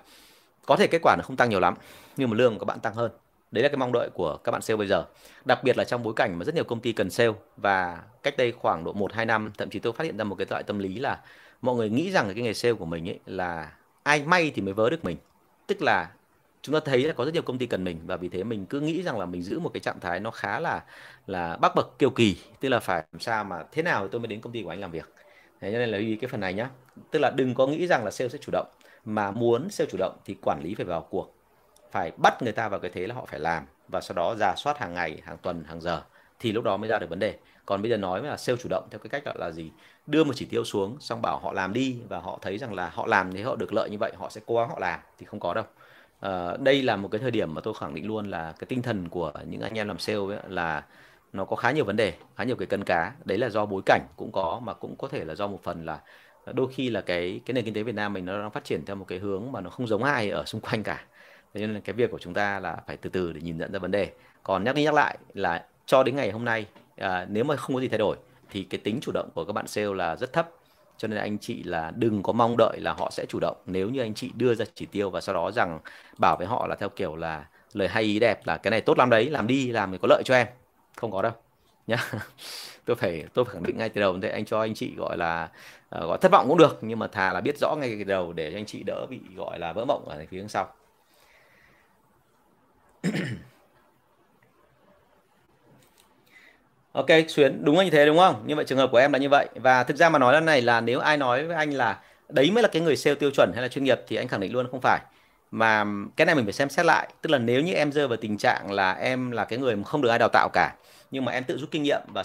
có 0.66 0.76
thể 0.76 0.88
kết 0.88 1.00
quả 1.04 1.16
nó 1.16 1.24
không 1.24 1.36
tăng 1.36 1.50
nhiều 1.50 1.60
lắm, 1.60 1.76
nhưng 2.18 2.30
mà 2.30 2.36
lương 2.36 2.54
của 2.54 2.60
các 2.60 2.66
bạn 2.66 2.80
tăng 2.80 2.94
hơn. 2.94 3.12
Đấy 3.52 3.64
là 3.64 3.70
cái 3.70 3.78
mong 3.78 3.92
đợi 3.92 4.10
của 4.14 4.38
các 4.38 4.52
bạn 4.52 4.62
sale 4.62 4.78
bây 4.78 4.88
giờ. 4.88 5.06
Đặc 5.46 5.64
biệt 5.64 5.78
là 5.78 5.84
trong 5.84 6.04
bối 6.04 6.14
cảnh 6.16 6.40
mà 6.40 6.46
rất 6.46 6.56
nhiều 6.56 6.64
công 6.64 6.80
ty 6.80 6.94
cần 6.94 7.10
sale 7.10 7.32
và 7.58 8.04
cách 8.24 8.38
đây 8.38 8.52
khoảng 8.52 8.84
độ 8.84 8.94
1 8.94 9.14
2 9.14 9.26
năm, 9.26 9.52
thậm 9.58 9.70
chí 9.70 9.80
tôi 9.80 9.94
phát 9.94 10.04
hiện 10.04 10.18
ra 10.18 10.24
một 10.24 10.36
cái 10.36 10.48
loại 10.50 10.64
tâm 10.64 10.80
lý 10.80 11.00
là 11.00 11.20
mọi 11.62 11.76
người 11.76 11.90
nghĩ 11.90 12.12
rằng 12.12 12.34
cái 12.34 12.44
nghề 12.44 12.54
sale 12.54 12.74
của 12.74 12.86
mình 12.86 13.10
ấy 13.10 13.20
là 13.26 13.72
ai 14.04 14.24
may 14.24 14.52
thì 14.56 14.62
mới 14.62 14.74
vớ 14.74 14.90
được 14.90 15.06
mình. 15.06 15.18
Tức 15.68 15.82
là 15.82 16.10
chúng 16.62 16.74
ta 16.74 16.80
thấy 16.86 17.04
là 17.04 17.14
có 17.14 17.26
rất 17.26 17.34
nhiều 17.34 17.44
công 17.44 17.58
ty 17.58 17.66
cần 17.66 17.84
mình 17.84 18.00
và 18.06 18.18
vì 18.18 18.30
thế 18.30 18.44
mình 18.44 18.66
cứ 18.66 18.80
nghĩ 18.80 19.04
rằng 19.04 19.20
là 19.20 19.26
mình 19.26 19.44
giữ 19.44 19.60
một 19.60 19.70
cái 19.74 19.82
trạng 19.82 20.00
thái 20.00 20.20
nó 20.20 20.32
khá 20.32 20.60
là 20.60 20.84
là 21.28 21.58
bắc 21.58 21.76
bậc, 21.76 22.00
kiêu 22.00 22.10
kỳ. 22.10 22.38
Tức 22.60 22.70
là 22.70 22.80
phải 22.80 23.04
làm 23.12 23.20
sao 23.20 23.44
mà 23.44 23.64
thế 23.72 23.82
nào 23.82 24.08
tôi 24.08 24.22
mới 24.22 24.28
đến 24.28 24.42
công 24.42 24.54
ty 24.54 24.64
của 24.64 24.70
anh 24.70 24.80
làm 24.80 24.92
việc. 24.92 25.14
Thế 25.62 25.72
nên 25.72 25.82
là 25.82 25.98
lưu 25.98 26.02
ý 26.02 26.16
cái 26.16 26.30
phần 26.30 26.40
này 26.40 26.54
nhá. 26.54 26.70
Tức 27.12 27.20
là 27.20 27.32
đừng 27.36 27.54
có 27.56 27.68
nghĩ 27.68 27.88
rằng 27.88 28.06
là 28.06 28.12
sale 28.12 28.30
sẽ 28.30 28.38
chủ 28.42 28.52
động, 28.52 28.68
mà 29.06 29.32
muốn 29.32 29.70
sale 29.70 29.90
chủ 29.92 29.98
động 29.98 30.18
thì 30.26 30.36
quản 30.42 30.62
lý 30.64 30.76
phải 30.76 30.86
vào 30.86 31.02
cuộc. 31.02 31.36
Phải 31.92 32.12
bắt 32.18 32.42
người 32.44 32.54
ta 32.54 32.70
vào 32.70 32.80
cái 32.80 32.92
thế 32.94 33.08
là 33.08 33.16
họ 33.16 33.26
phải 33.26 33.40
làm 33.40 33.66
và 33.88 34.02
sau 34.02 34.16
đó 34.16 34.36
giả 34.40 34.54
soát 34.58 34.78
hàng 34.78 34.94
ngày, 34.94 35.22
hàng 35.24 35.38
tuần, 35.38 35.64
hàng 35.64 35.82
giờ 35.82 36.02
thì 36.40 36.52
lúc 36.52 36.64
đó 36.64 36.78
mới 36.78 36.90
ra 36.90 37.00
được 37.00 37.10
vấn 37.10 37.20
đề. 37.20 37.38
Còn 37.66 37.82
bây 37.82 37.92
giờ 37.92 37.98
nói 37.98 38.24
là 38.24 38.38
sale 38.38 38.58
chủ 38.58 38.70
động 38.70 38.88
theo 38.92 39.00
cái 39.00 39.10
cách 39.10 39.26
gọi 39.26 39.36
là 39.38 39.52
gì? 39.52 39.72
Đưa 40.08 40.24
một 40.24 40.34
chỉ 40.36 40.46
tiêu 40.46 40.64
xuống, 40.64 40.98
xong 41.00 41.22
bảo 41.22 41.40
họ 41.40 41.54
làm 41.54 41.74
đi 41.74 41.98
và 42.10 42.20
họ 42.20 42.40
thấy 42.42 42.58
rằng 42.58 42.74
là 42.74 42.90
họ 42.90 43.08
làm 43.08 43.34
thì 43.34 43.42
họ 43.42 43.56
được 43.56 43.74
lợi 43.74 43.90
như 43.90 43.98
vậy, 44.00 44.12
họ 44.18 44.30
sẽ 44.30 44.42
cố 44.46 44.56
gắng 44.56 44.70
họ 44.70 44.80
làm 44.80 45.00
thì 45.18 45.26
không 45.26 45.40
có 45.40 45.54
đâu 45.54 45.66
uh, 46.26 46.60
đây 46.60 46.82
là 46.82 46.96
một 46.96 47.08
cái 47.12 47.20
thời 47.20 47.32
điểm 47.32 47.54
mà 47.54 47.62
tôi 47.62 47.74
khẳng 47.80 47.96
định 47.96 48.08
luôn 48.08 48.30
là 48.30 48.54
cái 48.60 48.66
tinh 48.66 48.82
thần 48.82 49.10
của 49.10 49.32
những 49.50 49.62
anh 49.62 49.78
em 49.78 49.88
làm 49.88 50.00
sale 50.00 50.20
ấy 50.20 50.40
là 50.48 50.84
nó 51.34 51.46
có 51.46 51.56
khá 51.56 51.72
nhiều 51.72 51.86
vấn 51.86 51.96
đề 51.96 52.14
khá 52.36 52.44
nhiều 52.44 52.56
cái 52.56 52.66
cân 52.66 52.84
cá. 52.84 53.14
Đấy 53.26 53.38
là 53.38 53.50
do 53.50 53.66
bối 53.66 53.82
cảnh 53.86 54.02
cũng 54.18 54.32
có 54.32 54.62
mà 54.64 54.74
cũng 54.74 54.96
có 54.96 55.08
thể 55.08 55.26
là 55.26 55.36
do 55.36 55.48
một 55.48 55.64
phần 55.64 55.86
là 55.86 56.00
đôi 56.54 56.68
khi 56.74 56.90
là 56.90 57.02
cái 57.02 57.42
cái 57.46 57.54
nền 57.54 57.66
kinh 57.66 57.74
tế 57.74 57.84
Việt 57.84 57.96
Nam 57.96 58.14
mình 58.14 58.26
nó 58.26 58.42
đang 58.42 58.52
phát 58.52 58.64
triển 58.64 58.86
theo 58.86 58.96
một 58.96 59.06
cái 59.08 59.20
hướng 59.20 59.52
mà 59.52 59.62
nó 59.62 59.70
không 59.70 59.88
giống 59.88 60.04
ai 60.04 60.30
ở 60.30 60.46
xung 60.46 60.62
quanh 60.62 60.84
cả. 60.84 61.06
Thế 61.54 61.62
nên 61.62 61.74
là 61.74 61.80
cái 61.80 61.94
việc 61.94 62.12
của 62.12 62.20
chúng 62.20 62.34
ta 62.34 62.60
là 62.60 62.78
phải 62.88 62.98
từ 62.98 63.10
từ 63.10 63.34
để 63.34 63.42
nhìn 63.42 63.58
nhận 63.58 63.72
ra 63.72 63.80
vấn 63.80 63.92
đề. 63.92 64.12
Còn 64.44 64.64
nhắc 64.64 64.76
đi 64.76 64.84
nhắc 64.84 64.94
lại 64.94 65.18
là 65.34 65.66
cho 65.86 66.04
đến 66.04 66.16
ngày 66.16 66.32
hôm 66.32 66.46
nay 66.46 66.66
à, 66.96 67.26
nếu 67.30 67.44
mà 67.44 67.56
không 67.56 67.76
có 67.76 67.82
gì 67.82 67.88
thay 67.88 67.98
đổi 67.98 68.18
thì 68.50 68.64
cái 68.64 68.82
tính 68.84 69.00
chủ 69.02 69.12
động 69.12 69.30
của 69.34 69.46
các 69.46 69.54
bạn 69.54 69.68
sale 69.68 69.94
là 69.94 70.16
rất 70.16 70.34
thấp 70.34 70.50
cho 71.00 71.08
nên 71.08 71.20
anh 71.20 71.38
chị 71.38 71.64
là 71.64 71.92
đừng 71.96 72.24
có 72.24 72.34
mong 72.34 72.56
đợi 72.58 72.80
là 72.82 72.94
họ 72.94 73.10
sẽ 73.12 73.26
chủ 73.30 73.40
động. 73.40 73.58
Nếu 73.66 73.90
như 73.90 74.02
anh 74.02 74.14
chị 74.14 74.32
đưa 74.36 74.56
ra 74.56 74.66
chỉ 74.76 74.86
tiêu 74.86 75.10
và 75.10 75.22
sau 75.22 75.36
đó 75.36 75.52
rằng 75.52 75.80
bảo 76.18 76.36
với 76.38 76.48
họ 76.48 76.68
là 76.68 76.76
theo 76.76 76.90
kiểu 76.90 77.16
là 77.16 77.46
lời 77.74 77.88
hay 77.88 78.04
ý 78.04 78.20
đẹp 78.20 78.48
là 78.48 78.58
cái 78.58 78.72
này 78.72 78.82
tốt 78.82 78.98
lắm 78.98 79.10
đấy 79.10 79.30
làm 79.30 79.48
đi 79.48 79.72
làm 79.72 79.92
thì 79.92 79.98
có 80.02 80.08
lợi 80.08 80.24
cho 80.26 80.36
em. 80.36 80.48
Không 80.96 81.12
có 81.12 81.22
đâu 81.22 81.32
nhá. 81.88 81.98
Tôi 82.86 82.96
phải 82.96 83.26
tôi 83.34 83.46
phải 83.46 83.54
khẳng 83.54 83.64
định 83.64 83.78
ngay 83.78 83.90
từ 83.90 84.02
đầu. 84.02 84.20
Thế 84.22 84.30
anh 84.30 84.46
cho 84.46 84.60
anh 84.60 84.74
chị 84.74 84.96
gọi 84.98 85.18
là 85.18 85.50
uh, 85.96 86.02
gọi 86.02 86.18
thất 86.22 86.32
vọng 86.32 86.46
cũng 86.50 86.58
được 86.58 86.78
nhưng 86.82 87.00
mà 87.00 87.08
thà 87.08 87.34
là 87.34 87.42
biết 87.42 87.58
rõ 87.58 87.76
ngay 87.76 87.96
từ 87.98 88.04
đầu 88.04 88.34
để 88.34 88.52
cho 88.52 88.58
anh 88.58 88.66
chị 88.66 88.84
đỡ 88.84 89.06
bị 89.10 89.20
gọi 89.36 89.60
là 89.60 89.74
vỡ 89.74 89.86
mộng 89.86 90.10
ở 90.10 90.26
phía 90.30 90.46
sau. 90.48 90.68
Ok, 96.92 97.06
Xuyến, 97.28 97.64
đúng 97.66 97.78
là 97.78 97.84
như 97.84 97.90
thế, 97.90 98.06
đúng 98.06 98.18
không? 98.18 98.44
Như 98.48 98.56
vậy 98.56 98.66
trường 98.68 98.78
hợp 98.78 98.90
của 98.92 98.98
em 98.98 99.14
là 99.14 99.20
như 99.20 99.30
vậy. 99.30 99.50
Và 99.56 99.84
thực 99.84 99.98
ra 99.98 100.10
mà 100.10 100.20
nói 100.20 100.34
lần 100.34 100.46
này 100.46 100.62
là 100.62 100.82
nếu 100.82 101.00
ai 101.00 101.18
nói 101.18 101.46
với 101.48 101.56
anh 101.56 101.70
là 101.74 102.02
đấy 102.30 102.52
mới 102.52 102.64
là 102.64 102.70
cái 102.72 102.82
người 102.82 102.96
sale 102.98 103.16
tiêu 103.16 103.32
chuẩn 103.32 103.52
hay 103.54 103.62
là 103.62 103.68
chuyên 103.68 103.84
nghiệp 103.84 104.00
thì 104.08 104.16
anh 104.16 104.28
khẳng 104.28 104.40
định 104.40 104.54
luôn 104.54 104.68
không 104.72 104.82
phải. 104.82 105.00
Mà 105.52 105.86
cái 106.16 106.26
này 106.26 106.36
mình 106.36 106.46
phải 106.46 106.54
xem 106.54 106.70
xét 106.70 106.86
lại. 106.86 107.10
Tức 107.22 107.30
là 107.30 107.38
nếu 107.38 107.62
như 107.62 107.74
em 107.74 107.92
rơi 107.92 108.08
vào 108.08 108.18
tình 108.18 108.38
trạng 108.38 108.72
là 108.72 108.94
em 108.94 109.32
là 109.32 109.46
cái 109.46 109.60
người 109.60 109.76
mà 109.76 109.84
không 109.84 110.02
được 110.02 110.10
ai 110.10 110.20
đào 110.20 110.30
tạo 110.34 110.50
cả, 110.54 110.76
nhưng 111.12 111.26
mà 111.26 111.32
em 111.32 111.44
tự 111.44 111.58
rút 111.58 111.72
kinh 111.72 111.84
nghiệm 111.84 112.02
và 112.14 112.24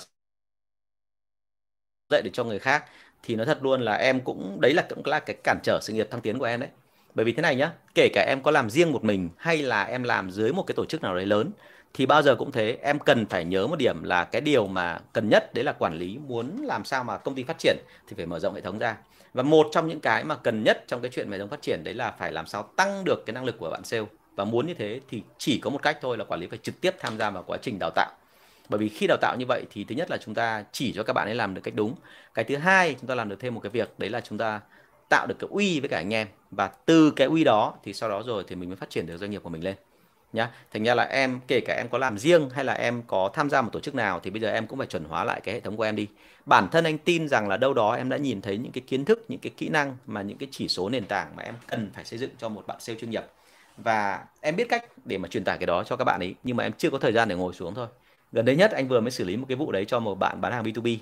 dạy 2.11 2.23
để 2.23 2.31
cho 2.33 2.45
người 2.45 2.59
khác, 2.59 2.85
thì 3.23 3.37
nói 3.37 3.47
thật 3.47 3.59
luôn 3.62 3.81
là 3.83 3.95
em 3.97 4.21
cũng, 4.21 4.59
đấy 4.61 4.75
là 4.75 4.87
cũng 4.89 5.03
là 5.07 5.21
cái 5.21 5.37
cản 5.45 5.59
trở 5.62 5.79
sự 5.83 5.93
nghiệp 5.93 6.09
thăng 6.11 6.21
tiến 6.21 6.39
của 6.39 6.45
em 6.45 6.61
đấy. 6.61 6.69
Bởi 7.15 7.25
vì 7.25 7.33
thế 7.33 7.43
này 7.43 7.57
nhá, 7.57 7.73
kể 7.95 8.09
cả 8.15 8.25
em 8.29 8.43
có 8.43 8.51
làm 8.51 8.71
riêng 8.71 8.93
một 8.93 9.05
mình 9.05 9.29
hay 9.37 9.62
là 9.62 9.83
em 9.85 10.03
làm 10.03 10.31
dưới 10.31 10.53
một 10.53 10.62
cái 10.67 10.75
tổ 10.77 10.85
chức 10.85 11.03
nào 11.03 11.15
đấy 11.17 11.27
lớn 11.27 11.51
thì 11.95 12.07
bao 12.07 12.22
giờ 12.22 12.36
cũng 12.36 12.53
thế, 12.53 12.78
em 12.82 12.99
cần 12.99 13.26
phải 13.26 13.45
nhớ 13.45 13.66
một 13.66 13.76
điểm 13.78 14.03
là 14.03 14.24
cái 14.24 14.40
điều 14.40 14.66
mà 14.66 14.99
cần 15.12 15.28
nhất, 15.28 15.55
đấy 15.55 15.64
là 15.64 15.72
quản 15.72 15.95
lý 15.95 16.18
muốn 16.26 16.62
làm 16.64 16.84
sao 16.84 17.05
mà 17.05 17.18
công 17.18 17.34
ty 17.34 17.42
phát 17.42 17.59
triển 17.59 17.76
thì 18.09 18.16
phải 18.16 18.26
mở 18.26 18.38
rộng 18.38 18.55
hệ 18.55 18.61
thống 18.61 18.78
ra. 18.78 18.97
Và 19.34 19.42
một 19.42 19.66
trong 19.72 19.88
những 19.88 20.01
cái 20.01 20.24
mà 20.24 20.36
cần 20.36 20.64
nhất 20.64 20.84
trong 20.86 21.01
cái 21.01 21.11
chuyện 21.14 21.30
mở 21.30 21.38
rộng 21.38 21.49
phát 21.49 21.62
triển, 21.62 21.84
đấy 21.84 21.95
là 21.95 22.11
phải 22.18 22.32
làm 22.32 22.47
sao 22.47 22.62
tăng 22.62 23.05
được 23.05 23.26
cái 23.26 23.34
năng 23.34 23.45
lực 23.45 23.59
của 23.59 23.70
bạn 23.70 23.84
sale. 23.84 24.05
Và 24.36 24.45
muốn 24.45 24.66
như 24.66 24.74
thế 24.74 25.01
thì 25.11 25.22
chỉ 25.38 25.59
có 25.59 25.70
một 25.70 25.82
cách 25.82 25.99
thôi 26.01 26.18
là 26.18 26.24
quản 26.24 26.40
lý 26.40 26.47
phải 26.47 26.59
trực 26.62 26.80
tiếp 26.80 26.95
tham 26.99 27.18
gia 27.18 27.30
vào 27.30 27.42
quá 27.47 27.59
trình 27.62 27.78
đào 27.78 27.90
tạo. 27.95 28.11
Bởi 28.68 28.78
vì 28.78 28.88
khi 28.88 29.07
đào 29.07 29.18
tạo 29.20 29.36
như 29.38 29.47
vậy 29.49 29.64
thì 29.70 29.84
thứ 29.84 29.95
nhất 29.95 30.11
là 30.11 30.16
chúng 30.16 30.34
ta 30.34 30.64
chỉ 30.72 30.92
cho 30.92 31.03
các 31.03 31.12
bạn 31.12 31.28
ấy 31.28 31.34
làm 31.34 31.55
được 31.55 31.61
cách 31.64 31.74
đúng. 31.74 31.95
Cái 32.34 32.45
thứ 32.45 32.57
hai, 32.57 32.97
chúng 33.01 33.09
ta 33.09 33.14
làm 33.14 33.28
được 33.28 33.36
thêm 33.40 33.55
một 33.55 33.61
cái 33.61 33.70
việc, 33.70 33.99
đấy 33.99 34.11
là 34.11 34.20
chúng 34.20 34.38
ta 34.38 34.61
tạo 35.09 35.26
được 35.26 35.36
cái 35.38 35.49
uy 35.51 35.80
với 35.80 35.88
cả 35.88 35.97
anh 35.97 36.14
em. 36.14 36.28
Và 36.51 36.70
từ 36.86 37.11
cái 37.11 37.26
uy 37.26 37.45
đó 37.45 37.74
thì 37.84 37.92
sau 37.92 38.09
đó 38.09 38.22
rồi 38.26 38.45
thì 38.47 38.57
mình 38.57 38.68
mới 38.68 38.76
phát 38.76 38.90
triển 38.90 39.07
được 39.07 39.16
doanh 39.16 39.30
nghiệp 39.30 39.42
của 39.42 39.51
mình 39.51 39.64
lên 39.64 39.74
nhá. 40.35 40.51
Thành 40.72 40.85
ra 40.85 40.95
là 40.95 41.05
em, 41.05 41.41
kể 41.49 41.61
cả 41.61 41.74
em 41.74 41.89
có 41.89 41.99
làm 41.99 42.18
riêng 42.18 42.51
hay 42.51 42.64
là 42.64 42.72
em 42.72 43.03
có 43.07 43.30
tham 43.35 43.51
gia 43.51 43.62
một 43.62 43.70
tổ 43.72 43.80
chức 43.80 43.95
nào 43.95 44.20
thì 44.22 44.30
bây 44.30 44.41
giờ 44.41 44.51
em 44.51 44.66
cũng 44.66 44.78
phải 44.78 44.87
chuẩn 44.87 45.05
hóa 45.05 45.24
lại 45.24 45.41
cái 45.45 45.55
hệ 45.55 45.61
thống 45.61 45.76
của 45.76 45.82
em 45.82 45.97
đi. 45.97 46.09
Bản 46.47 46.68
thân 46.72 46.85
anh 46.85 46.99
tin 46.99 47.28
rằng 47.28 47.49
là 47.49 47.57
đâu 47.57 47.74
đó 47.74 47.93
em 47.95 48.09
đã 48.09 48.16
nhìn 48.16 48.41
thấy 48.43 48.59
những 48.59 48.72
cái 48.72 48.82
kiến 48.87 49.05
thức, 49.05 49.24
những 49.28 49.41
cái 49.41 49.53
kỹ 49.57 49.68
năng 49.68 49.97
mà 50.07 50.22
những 50.22 50.39
cái 50.39 50.49
chỉ 50.53 50.68
số 50.68 50.89
nền 50.89 51.05
tảng 51.07 51.37
mà 51.37 51.43
em 51.43 51.55
cần 51.66 51.91
phải 51.95 52.05
xây 52.05 52.18
dựng 52.18 52.30
cho 52.39 52.49
một 52.49 52.66
bạn 52.66 52.76
sale 52.80 52.99
chuyên 52.99 53.11
nghiệp. 53.11 53.24
Và 53.76 54.24
em 54.41 54.57
biết 54.57 54.68
cách 54.68 54.85
để 55.05 55.18
mà 55.18 55.28
truyền 55.28 55.45
tải 55.45 55.59
cái 55.59 55.66
đó 55.66 55.85
cho 55.85 55.97
các 55.97 56.05
bạn 56.05 56.20
ấy, 56.20 56.35
nhưng 56.43 56.57
mà 56.57 56.64
em 56.64 56.72
chưa 56.78 56.91
có 56.91 56.99
thời 56.99 57.12
gian 57.12 57.28
để 57.28 57.35
ngồi 57.37 57.55
xuống 57.55 57.74
thôi. 57.74 57.87
Gần 58.32 58.45
đây 58.45 58.57
nhất 58.57 58.70
anh 58.72 58.89
vừa 58.89 59.01
mới 59.01 59.11
xử 59.11 59.24
lý 59.24 59.37
một 59.37 59.47
cái 59.49 59.57
vụ 59.57 59.72
đấy 59.72 59.85
cho 59.85 60.01
một 60.01 60.14
bạn 60.14 60.41
bán 60.41 60.53
hàng 60.53 60.62
B2B 60.64 61.01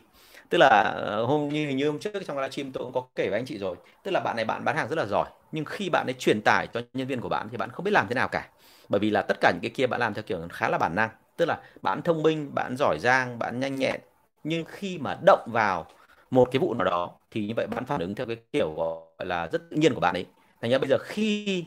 tức 0.49 0.59
là 0.59 0.69
ờ, 0.97 1.25
hôm, 1.25 1.49
như 1.49 1.67
hình 1.67 1.77
như 1.77 1.87
hôm 1.87 1.99
trước 1.99 2.11
trong 2.27 2.37
livestream 2.39 2.73
tôi 2.73 2.85
cũng 2.85 2.93
có 2.93 3.05
kể 3.15 3.29
với 3.31 3.39
anh 3.39 3.47
chị 3.47 3.59
rồi. 3.59 3.77
Tức 4.03 4.11
là 4.11 4.21
bạn 4.21 4.37
này 4.37 4.45
bạn 4.45 4.65
bán 4.65 4.77
hàng 4.77 4.89
rất 4.89 4.97
là 4.99 5.07
giỏi, 5.07 5.29
nhưng 5.53 5.65
khi 5.65 5.89
bạn 5.91 6.07
ấy 6.09 6.15
truyền 6.19 6.41
tải 6.45 6.67
cho 6.75 6.81
nhân 6.95 7.07
viên 7.09 7.21
của 7.21 7.29
bạn 7.29 7.49
thì 7.51 7.57
bạn 7.57 7.71
không 7.71 7.85
biết 7.85 7.91
làm 7.91 8.07
thế 8.09 8.15
nào 8.15 8.29
cả 8.29 8.49
bởi 8.93 9.01
vì 9.01 9.11
là 9.11 9.23
tất 9.23 9.39
cả 9.41 9.53
những 9.55 9.63
cái 9.63 9.71
kia 9.71 9.89
bạn 9.89 10.01
làm 10.01 10.15
theo 10.15 10.23
kiểu 10.23 10.39
khá 10.53 10.69
là 10.71 10.79
bản 10.79 10.95
năng. 10.97 11.11
Tức 11.39 11.47
là 11.47 11.61
bạn 11.83 12.03
thông 12.03 12.23
minh, 12.23 12.55
bạn 12.55 12.77
giỏi 12.79 12.99
giang, 13.01 13.39
bạn 13.39 13.61
nhanh 13.61 13.77
nhẹn. 13.77 14.01
Nhưng 14.45 14.65
khi 14.69 14.99
mà 14.99 15.19
động 15.27 15.49
vào 15.53 15.87
một 16.31 16.49
cái 16.53 16.61
vụ 16.61 16.75
nào 16.75 16.85
đó, 16.85 17.11
thì 17.31 17.47
như 17.47 17.55
vậy 17.57 17.67
bạn 17.67 17.87
phản 17.87 18.01
ứng 18.01 18.15
theo 18.15 18.27
cái 18.27 18.37
kiểu 18.53 18.75
gọi 18.77 19.27
là 19.27 19.49
rất 19.53 19.63
tự 19.71 19.77
nhiên 19.77 19.95
của 19.95 20.01
bạn 20.01 20.15
ấy. 20.15 20.27
Thành 20.63 20.71
ra 20.71 20.79
bây 20.79 20.89
giờ 20.91 20.99
khi 20.99 21.65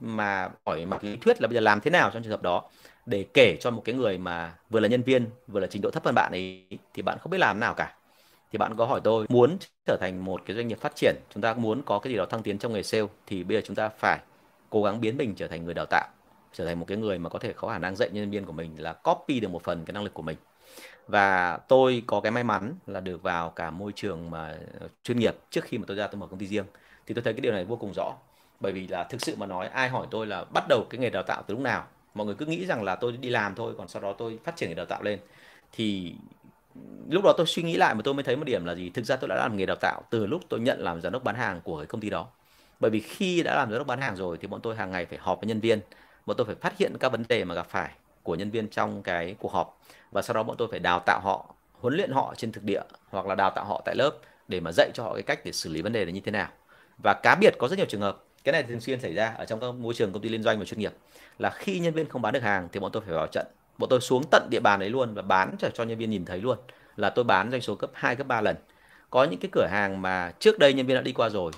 mà 0.00 0.50
hỏi 0.66 0.86
mặt 0.86 1.04
lý 1.04 1.16
thuyết 1.16 1.42
là 1.42 1.48
bây 1.48 1.54
giờ 1.54 1.60
làm 1.60 1.80
thế 1.80 1.90
nào 1.90 2.10
trong 2.14 2.22
trường 2.24 2.32
hợp 2.32 2.42
đó, 2.42 2.62
để 3.06 3.26
kể 3.34 3.56
cho 3.60 3.70
một 3.70 3.82
cái 3.84 3.94
người 3.94 4.18
mà 4.18 4.54
vừa 4.70 4.80
là 4.80 4.88
nhân 4.88 5.02
viên, 5.02 5.26
vừa 5.48 5.60
là 5.60 5.66
trình 5.66 5.82
độ 5.82 5.90
thấp 5.90 6.04
hơn 6.04 6.14
bạn 6.14 6.32
ấy, 6.32 6.66
thì 6.94 7.02
bạn 7.02 7.18
không 7.20 7.30
biết 7.30 7.38
làm 7.38 7.60
nào 7.60 7.74
cả. 7.74 7.96
Thì 8.52 8.58
bạn 8.58 8.76
có 8.76 8.86
hỏi 8.86 9.00
tôi, 9.04 9.26
muốn 9.28 9.58
trở 9.86 9.96
thành 10.00 10.24
một 10.24 10.42
cái 10.46 10.56
doanh 10.56 10.68
nghiệp 10.68 10.80
phát 10.80 10.96
triển? 10.96 11.16
Chúng 11.34 11.42
ta 11.42 11.54
muốn 11.54 11.82
có 11.86 11.98
cái 11.98 12.12
gì 12.12 12.16
đó 12.18 12.26
thăng 12.26 12.42
tiến 12.42 12.58
trong 12.58 12.72
nghề 12.72 12.82
sale? 12.82 13.06
Thì 13.26 13.44
bây 13.44 13.56
giờ 13.56 13.62
chúng 13.66 13.76
ta 13.76 13.88
phải 13.88 14.20
cố 14.70 14.82
gắng 14.82 15.00
biến 15.00 15.16
mình 15.16 15.34
trở 15.36 15.48
thành 15.48 15.64
người 15.64 15.74
đào 15.74 15.86
tạo 15.86 16.08
trở 16.52 16.66
thành 16.66 16.80
một 16.80 16.86
cái 16.88 16.98
người 16.98 17.18
mà 17.18 17.28
có 17.28 17.38
thể 17.38 17.52
có 17.52 17.68
khả 17.68 17.78
năng 17.78 17.96
dạy 17.96 18.10
nhân 18.12 18.30
viên 18.30 18.44
của 18.44 18.52
mình 18.52 18.82
là 18.82 18.92
copy 18.92 19.40
được 19.40 19.50
một 19.50 19.62
phần 19.62 19.84
cái 19.84 19.92
năng 19.92 20.04
lực 20.04 20.14
của 20.14 20.22
mình. 20.22 20.36
Và 21.08 21.58
tôi 21.68 22.02
có 22.06 22.20
cái 22.20 22.32
may 22.32 22.44
mắn 22.44 22.74
là 22.86 23.00
được 23.00 23.22
vào 23.22 23.50
cả 23.50 23.70
môi 23.70 23.92
trường 23.96 24.30
mà 24.30 24.56
ờ, 24.80 24.88
chuyên 25.04 25.18
nghiệp 25.18 25.36
trước 25.50 25.64
khi 25.64 25.78
mà 25.78 25.84
tôi 25.86 25.96
ra 25.96 26.06
tôi 26.06 26.20
mở 26.20 26.26
công 26.26 26.38
ty 26.38 26.46
riêng. 26.46 26.64
Thì 27.06 27.14
tôi 27.14 27.22
thấy 27.22 27.32
cái 27.32 27.40
điều 27.40 27.52
này 27.52 27.64
vô 27.64 27.76
cùng 27.76 27.92
rõ, 27.96 28.12
bởi 28.60 28.72
vì 28.72 28.86
là 28.86 29.04
thực 29.04 29.20
sự 29.20 29.36
mà 29.36 29.46
nói, 29.46 29.66
ai 29.66 29.88
hỏi 29.88 30.06
tôi 30.10 30.26
là 30.26 30.44
bắt 30.44 30.64
đầu 30.68 30.86
cái 30.90 30.98
nghề 30.98 31.10
đào 31.10 31.22
tạo 31.22 31.42
từ 31.46 31.54
lúc 31.54 31.62
nào? 31.62 31.86
Mọi 32.14 32.26
người 32.26 32.34
cứ 32.34 32.46
nghĩ 32.46 32.66
rằng 32.66 32.82
là 32.82 32.96
tôi 32.96 33.12
đi 33.12 33.30
làm 33.30 33.54
thôi, 33.54 33.74
còn 33.78 33.88
sau 33.88 34.02
đó 34.02 34.12
tôi 34.18 34.38
phát 34.44 34.56
triển 34.56 34.68
nghề 34.68 34.74
đào 34.74 34.86
tạo 34.86 35.02
lên. 35.02 35.18
Thì 35.72 36.14
lúc 37.10 37.24
đó 37.24 37.34
tôi 37.36 37.46
suy 37.46 37.62
nghĩ 37.62 37.76
lại 37.76 37.94
mà 37.94 38.00
tôi 38.04 38.14
mới 38.14 38.22
thấy 38.22 38.36
một 38.36 38.44
điểm 38.44 38.64
là 38.64 38.74
gì? 38.74 38.90
Thực 38.90 39.04
ra 39.04 39.16
tôi 39.16 39.28
đã 39.28 39.34
làm 39.34 39.56
nghề 39.56 39.66
đào 39.66 39.76
tạo 39.80 40.02
từ 40.10 40.26
lúc 40.26 40.42
tôi 40.48 40.60
nhận 40.60 40.80
làm 40.80 41.00
giám 41.00 41.12
đốc 41.12 41.24
bán 41.24 41.34
hàng 41.34 41.60
của 41.64 41.76
cái 41.76 41.86
công 41.86 42.00
ty 42.00 42.10
đó. 42.10 42.26
Bởi 42.80 42.90
vì 42.90 43.00
khi 43.00 43.42
đã 43.42 43.56
làm 43.56 43.70
giám 43.70 43.78
đốc 43.78 43.86
bán 43.86 44.00
hàng 44.00 44.16
rồi 44.16 44.38
thì 44.40 44.48
bọn 44.48 44.60
tôi 44.60 44.76
hàng 44.76 44.90
ngày 44.90 45.06
phải 45.06 45.18
họp 45.18 45.40
với 45.40 45.48
nhân 45.48 45.60
viên 45.60 45.80
bọn 46.30 46.36
tôi 46.36 46.46
phải 46.46 46.54
phát 46.54 46.78
hiện 46.78 46.92
các 47.00 47.12
vấn 47.12 47.24
đề 47.28 47.44
mà 47.44 47.54
gặp 47.54 47.66
phải 47.70 47.90
của 48.22 48.34
nhân 48.34 48.50
viên 48.50 48.68
trong 48.68 49.02
cái 49.02 49.36
cuộc 49.38 49.52
họp. 49.52 49.80
Và 50.10 50.22
sau 50.22 50.34
đó 50.34 50.42
bọn 50.42 50.56
tôi 50.56 50.68
phải 50.70 50.80
đào 50.80 51.00
tạo 51.06 51.20
họ, 51.24 51.54
huấn 51.72 51.94
luyện 51.94 52.10
họ 52.10 52.34
trên 52.36 52.52
thực 52.52 52.64
địa 52.64 52.80
hoặc 53.08 53.26
là 53.26 53.34
đào 53.34 53.50
tạo 53.50 53.64
họ 53.64 53.82
tại 53.84 53.94
lớp 53.96 54.10
để 54.48 54.60
mà 54.60 54.72
dạy 54.72 54.90
cho 54.94 55.02
họ 55.02 55.14
cái 55.14 55.22
cách 55.22 55.40
để 55.44 55.52
xử 55.52 55.70
lý 55.70 55.82
vấn 55.82 55.92
đề 55.92 56.04
là 56.04 56.10
như 56.10 56.20
thế 56.20 56.32
nào. 56.32 56.48
Và 57.04 57.14
cá 57.22 57.34
biệt 57.34 57.54
có 57.58 57.68
rất 57.68 57.76
nhiều 57.76 57.86
trường 57.88 58.00
hợp, 58.00 58.24
cái 58.44 58.52
này 58.52 58.62
thường 58.62 58.80
xuyên 58.80 59.00
xảy 59.00 59.14
ra 59.14 59.34
ở 59.38 59.44
trong 59.44 59.60
các 59.60 59.74
môi 59.74 59.94
trường 59.94 60.12
công 60.12 60.22
ty 60.22 60.28
liên 60.28 60.42
doanh 60.42 60.58
và 60.58 60.64
chuyên 60.64 60.80
nghiệp, 60.80 60.92
là 61.38 61.50
khi 61.50 61.78
nhân 61.78 61.94
viên 61.94 62.08
không 62.08 62.22
bán 62.22 62.32
được 62.32 62.42
hàng 62.42 62.68
thì 62.72 62.80
bọn 62.80 62.92
tôi 62.92 63.02
phải 63.06 63.14
vào 63.14 63.26
trận. 63.26 63.46
Bọn 63.78 63.90
tôi 63.90 64.00
xuống 64.00 64.22
tận 64.30 64.46
địa 64.50 64.60
bàn 64.60 64.80
ấy 64.80 64.90
luôn 64.90 65.14
và 65.14 65.22
bán 65.22 65.54
cho 65.58 65.68
cho 65.74 65.84
nhân 65.84 65.98
viên 65.98 66.10
nhìn 66.10 66.24
thấy 66.24 66.40
luôn 66.40 66.58
là 66.96 67.10
tôi 67.10 67.24
bán 67.24 67.50
doanh 67.50 67.60
số 67.60 67.74
cấp 67.74 67.90
2 67.94 68.16
cấp 68.16 68.26
3 68.26 68.40
lần. 68.40 68.56
Có 69.10 69.24
những 69.24 69.40
cái 69.40 69.48
cửa 69.52 69.66
hàng 69.70 70.02
mà 70.02 70.32
trước 70.38 70.58
đây 70.58 70.72
nhân 70.72 70.86
viên 70.86 70.96
đã 70.96 71.02
đi 71.02 71.12
qua 71.12 71.28
rồi 71.28 71.52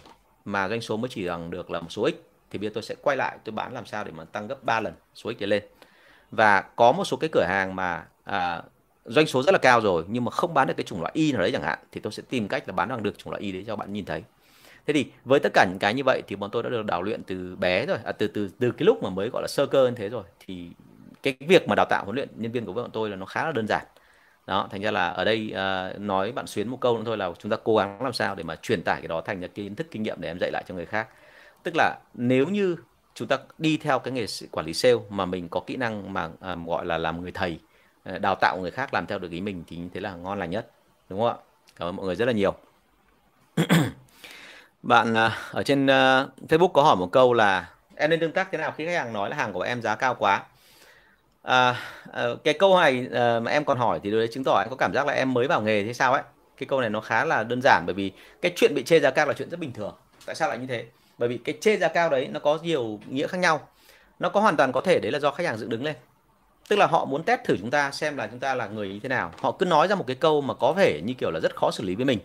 mà 0.45 0.69
doanh 0.69 0.81
số 0.81 0.97
mới 0.97 1.09
chỉ 1.09 1.29
bằng 1.29 1.51
được 1.51 1.71
là 1.71 1.81
một 1.81 1.89
số 1.91 2.05
ít 2.05 2.15
thì 2.53 2.59
bây 2.59 2.69
giờ 2.69 2.73
tôi 2.75 2.83
sẽ 2.83 2.95
quay 3.03 3.17
lại 3.17 3.39
tôi 3.45 3.53
bán 3.53 3.73
làm 3.73 3.87
sao 3.87 4.05
để 4.05 4.13
mà 4.17 4.25
tăng 4.25 4.49
gấp 4.49 4.65
3 4.65 4.81
lần 4.81 4.95
số 5.15 5.33
x 5.33 5.43
lên. 5.43 5.63
Và 6.31 6.61
có 6.61 6.93
một 6.93 7.05
số 7.05 7.17
cái 7.17 7.31
cửa 7.33 7.45
hàng 7.49 7.77
mà 7.77 8.05
à, 8.25 8.63
doanh 9.05 9.27
số 9.27 9.43
rất 9.43 9.53
là 9.53 9.59
cao 9.59 9.81
rồi 9.81 10.05
nhưng 10.09 10.25
mà 10.25 10.31
không 10.31 10.55
bán 10.55 10.67
được 10.67 10.75
cái 10.77 10.85
chủng 10.85 11.01
loại 11.01 11.13
y 11.15 11.33
nào 11.33 11.41
đấy 11.41 11.51
chẳng 11.53 11.63
hạn 11.63 11.79
thì 11.93 12.01
tôi 12.01 12.13
sẽ 12.13 12.23
tìm 12.29 12.49
cách 12.49 12.63
là 12.67 12.73
bán 12.73 12.89
bằng 12.89 13.03
được 13.03 13.19
chủng 13.19 13.33
loại 13.33 13.43
y 13.43 13.53
đấy 13.53 13.65
cho 13.67 13.77
bạn 13.77 13.93
nhìn 13.93 14.05
thấy. 14.05 14.23
Thế 14.87 14.95
thì 14.95 15.07
với 15.25 15.41
tất 15.41 15.53
cả 15.55 15.67
những 15.69 15.79
cái 15.79 15.95
như 15.95 16.03
vậy 16.05 16.23
thì 16.29 16.37
bọn 16.37 16.51
tôi 16.51 16.63
đã 16.63 16.71
được 16.71 16.85
đào 16.87 17.03
luyện 17.03 17.23
từ 17.23 17.57
bé 17.57 17.87
rồi 17.87 17.99
à, 18.05 18.13
từ 18.13 18.27
từ 18.29 18.51
từ 18.59 18.71
cái 18.71 18.87
lúc 18.87 19.03
mà 19.03 19.11
mới 19.11 19.29
gọi 19.33 19.43
là 19.43 19.49
sơ 19.49 19.67
cơ 19.67 19.87
như 19.87 19.95
thế 19.97 20.09
rồi 20.09 20.25
thì 20.47 20.71
cái 21.23 21.35
việc 21.41 21.69
mà 21.69 21.75
đào 21.75 21.87
tạo 21.91 22.05
huấn 22.05 22.17
luyện 22.17 22.29
nhân 22.37 22.53
viên 22.53 22.67
của 22.67 22.73
bọn 22.73 22.91
tôi 22.93 23.11
là 23.11 23.17
nó 23.17 23.27
khá 23.27 23.45
là 23.45 23.53
đơn 23.53 23.67
giản. 23.67 23.87
Đó 24.47 24.69
thành 24.71 24.81
ra 24.83 24.91
là 24.91 25.09
ở 25.09 25.25
đây 25.25 25.55
uh, 25.95 26.01
nói 26.01 26.33
bạn 26.33 26.47
xuyến 26.47 26.69
một 26.69 26.81
câu 26.81 26.99
nữa 26.99 27.03
thôi 27.07 27.17
là 27.17 27.33
chúng 27.39 27.51
ta 27.51 27.57
cố 27.65 27.77
gắng 27.77 28.03
làm 28.03 28.13
sao 28.13 28.35
để 28.35 28.43
mà 28.43 28.57
truyền 28.57 28.83
tải 28.83 29.01
cái 29.01 29.09
đó 29.09 29.21
thành 29.21 29.41
cái 29.41 29.49
kiến 29.49 29.75
thức 29.75 29.87
kinh 29.91 30.03
nghiệm 30.03 30.21
để 30.21 30.31
em 30.31 30.39
dạy 30.41 30.51
lại 30.53 30.65
cho 30.69 30.75
người 30.75 30.87
khác 30.87 31.09
tức 31.63 31.75
là 31.77 31.99
nếu 32.15 32.49
như 32.49 32.77
chúng 33.15 33.29
ta 33.29 33.39
đi 33.59 33.77
theo 33.77 33.99
cái 33.99 34.13
nghề 34.13 34.27
quản 34.51 34.67
lý 34.67 34.75
sale 34.75 34.95
mà 35.09 35.27
mình 35.27 35.49
có 35.49 35.61
kỹ 35.61 35.77
năng 35.77 36.13
mà 36.13 36.25
uh, 36.25 36.67
gọi 36.67 36.87
là 36.87 36.99
làm 36.99 37.23
người 37.23 37.33
thầy 37.33 37.59
à, 38.05 38.19
đào 38.19 38.35
tạo 38.35 38.59
người 38.61 38.71
khác 38.71 38.95
làm 38.95 39.07
theo 39.07 39.19
được 39.19 39.31
ý 39.31 39.41
mình 39.41 39.65
thì 39.67 39.77
như 39.77 39.89
thế 39.95 40.01
là 40.01 40.15
ngon 40.15 40.39
lành 40.39 40.51
nhất 40.51 40.71
đúng 41.09 41.21
không 41.21 41.29
ạ? 41.29 41.37
Cảm 41.77 41.89
ơn 41.89 41.97
mọi 41.97 42.07
người 42.07 42.17
rất 42.17 42.25
là 42.25 42.33
nhiều. 42.33 42.55
Bạn 44.83 45.15
à, 45.15 45.39
ở 45.51 45.63
trên 45.63 45.85
uh, 45.85 45.91
Facebook 46.49 46.69
có 46.69 46.83
hỏi 46.83 46.97
một 46.97 47.09
câu 47.13 47.33
là 47.33 47.71
em 47.97 48.11
nên 48.11 48.21
tương 48.21 48.33
tác 48.33 48.49
thế 48.53 48.59
nào 48.59 48.73
khi 48.77 48.87
khách 48.87 48.97
hàng 48.97 49.13
nói 49.13 49.31
là 49.31 49.37
hàng 49.37 49.53
của 49.53 49.63
em 49.63 49.83
giá 49.83 49.95
cao 49.95 50.15
quá? 50.15 50.43
À, 51.43 51.77
cái 52.45 52.55
câu 52.55 52.81
này 52.81 53.09
mà 53.41 53.51
em 53.51 53.65
còn 53.65 53.79
hỏi 53.79 54.01
thì 54.03 54.11
đấy 54.11 54.29
chứng 54.33 54.45
tỏ 54.45 54.61
em 54.61 54.71
có 54.71 54.77
cảm 54.77 54.93
giác 54.95 55.07
là 55.07 55.13
em 55.13 55.35
mới 55.35 55.49
vào 55.49 55.63
nghề 55.63 55.85
thế 55.85 55.93
sao 55.93 56.13
ấy? 56.13 56.23
Cái 56.57 56.67
câu 56.67 56.81
này 56.81 56.91
nó 56.91 57.01
khá 57.01 57.25
là 57.25 57.43
đơn 57.45 57.61
giản 57.63 57.83
bởi 57.87 57.95
vì 57.95 58.13
cái 58.43 58.53
chuyện 58.57 58.73
bị 58.75 58.83
chê 58.85 59.01
giá 59.01 59.11
cao 59.11 59.27
là 59.27 59.33
chuyện 59.33 59.51
rất 59.51 59.61
bình 59.61 59.73
thường. 59.73 59.95
Tại 60.27 60.35
sao 60.35 60.49
lại 60.49 60.59
như 60.59 60.67
thế? 60.67 60.87
Bởi 61.23 61.29
vì 61.29 61.39
cái 61.39 61.55
chê 61.61 61.77
giá 61.77 61.89
cao 61.89 62.11
đấy 62.11 62.29
nó 62.33 62.41
có 62.41 62.59
nhiều 62.63 63.01
nghĩa 63.09 63.27
khác 63.27 63.39
nhau. 63.39 63.69
Nó 64.19 64.29
có 64.29 64.41
hoàn 64.41 64.57
toàn 64.57 64.73
có 64.73 64.81
thể 64.81 65.01
đấy 65.01 65.13
là 65.13 65.19
do 65.19 65.31
khách 65.31 65.47
hàng 65.47 65.59
dựng 65.59 65.69
đứng 65.69 65.85
lên. 65.85 65.95
Tức 66.69 66.77
là 66.77 66.87
họ 66.87 67.05
muốn 67.05 67.23
test 67.23 67.41
thử 67.45 67.57
chúng 67.57 67.71
ta 67.71 67.91
xem 67.91 68.17
là 68.17 68.27
chúng 68.27 68.39
ta 68.39 68.55
là 68.55 68.67
người 68.67 68.89
như 68.89 69.01
thế 69.03 69.09
nào. 69.09 69.33
Họ 69.41 69.53
cứ 69.53 69.67
nói 69.67 69.89
ra 69.89 69.95
một 69.95 70.05
cái 70.07 70.17
câu 70.17 70.41
mà 70.41 70.55
có 70.55 70.73
vẻ 70.73 71.01
như 71.05 71.15
kiểu 71.19 71.31
là 71.31 71.41
rất 71.43 71.57
khó 71.57 71.71
xử 71.71 71.85
lý 71.85 71.95
với 71.95 72.05
mình. 72.05 72.19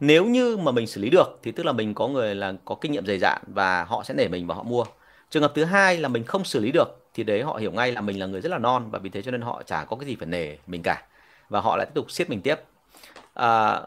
Nếu 0.00 0.24
như 0.24 0.56
mà 0.56 0.72
mình 0.72 0.86
xử 0.86 1.00
lý 1.00 1.10
được 1.10 1.38
thì 1.42 1.52
tức 1.52 1.66
là 1.66 1.72
mình 1.72 1.94
có 1.94 2.08
người 2.08 2.34
là 2.34 2.52
có 2.64 2.74
kinh 2.80 2.92
nghiệm 2.92 3.06
dày 3.06 3.18
dạn 3.18 3.42
và 3.46 3.84
họ 3.84 4.02
sẽ 4.04 4.14
nể 4.14 4.28
mình 4.28 4.46
và 4.46 4.54
họ 4.54 4.62
mua. 4.62 4.84
Trường 5.30 5.42
hợp 5.42 5.52
thứ 5.54 5.64
hai 5.64 5.96
là 5.96 6.08
mình 6.08 6.24
không 6.24 6.44
xử 6.44 6.60
lý 6.60 6.72
được 6.72 7.06
thì 7.14 7.24
đấy 7.24 7.42
họ 7.42 7.54
hiểu 7.54 7.72
ngay 7.72 7.92
là 7.92 8.00
mình 8.00 8.20
là 8.20 8.26
người 8.26 8.40
rất 8.40 8.52
là 8.52 8.58
non 8.58 8.90
và 8.90 8.98
vì 8.98 9.10
thế 9.10 9.22
cho 9.22 9.30
nên 9.30 9.40
họ 9.40 9.62
chả 9.66 9.84
có 9.84 9.96
cái 9.96 10.08
gì 10.08 10.16
phải 10.16 10.26
nể 10.26 10.56
mình 10.66 10.82
cả. 10.82 11.02
Và 11.48 11.60
họ 11.60 11.76
lại 11.76 11.86
tiếp 11.86 11.94
tục 11.94 12.10
siết 12.10 12.30
mình 12.30 12.40
tiếp. 12.40 12.56
À, 13.34 13.80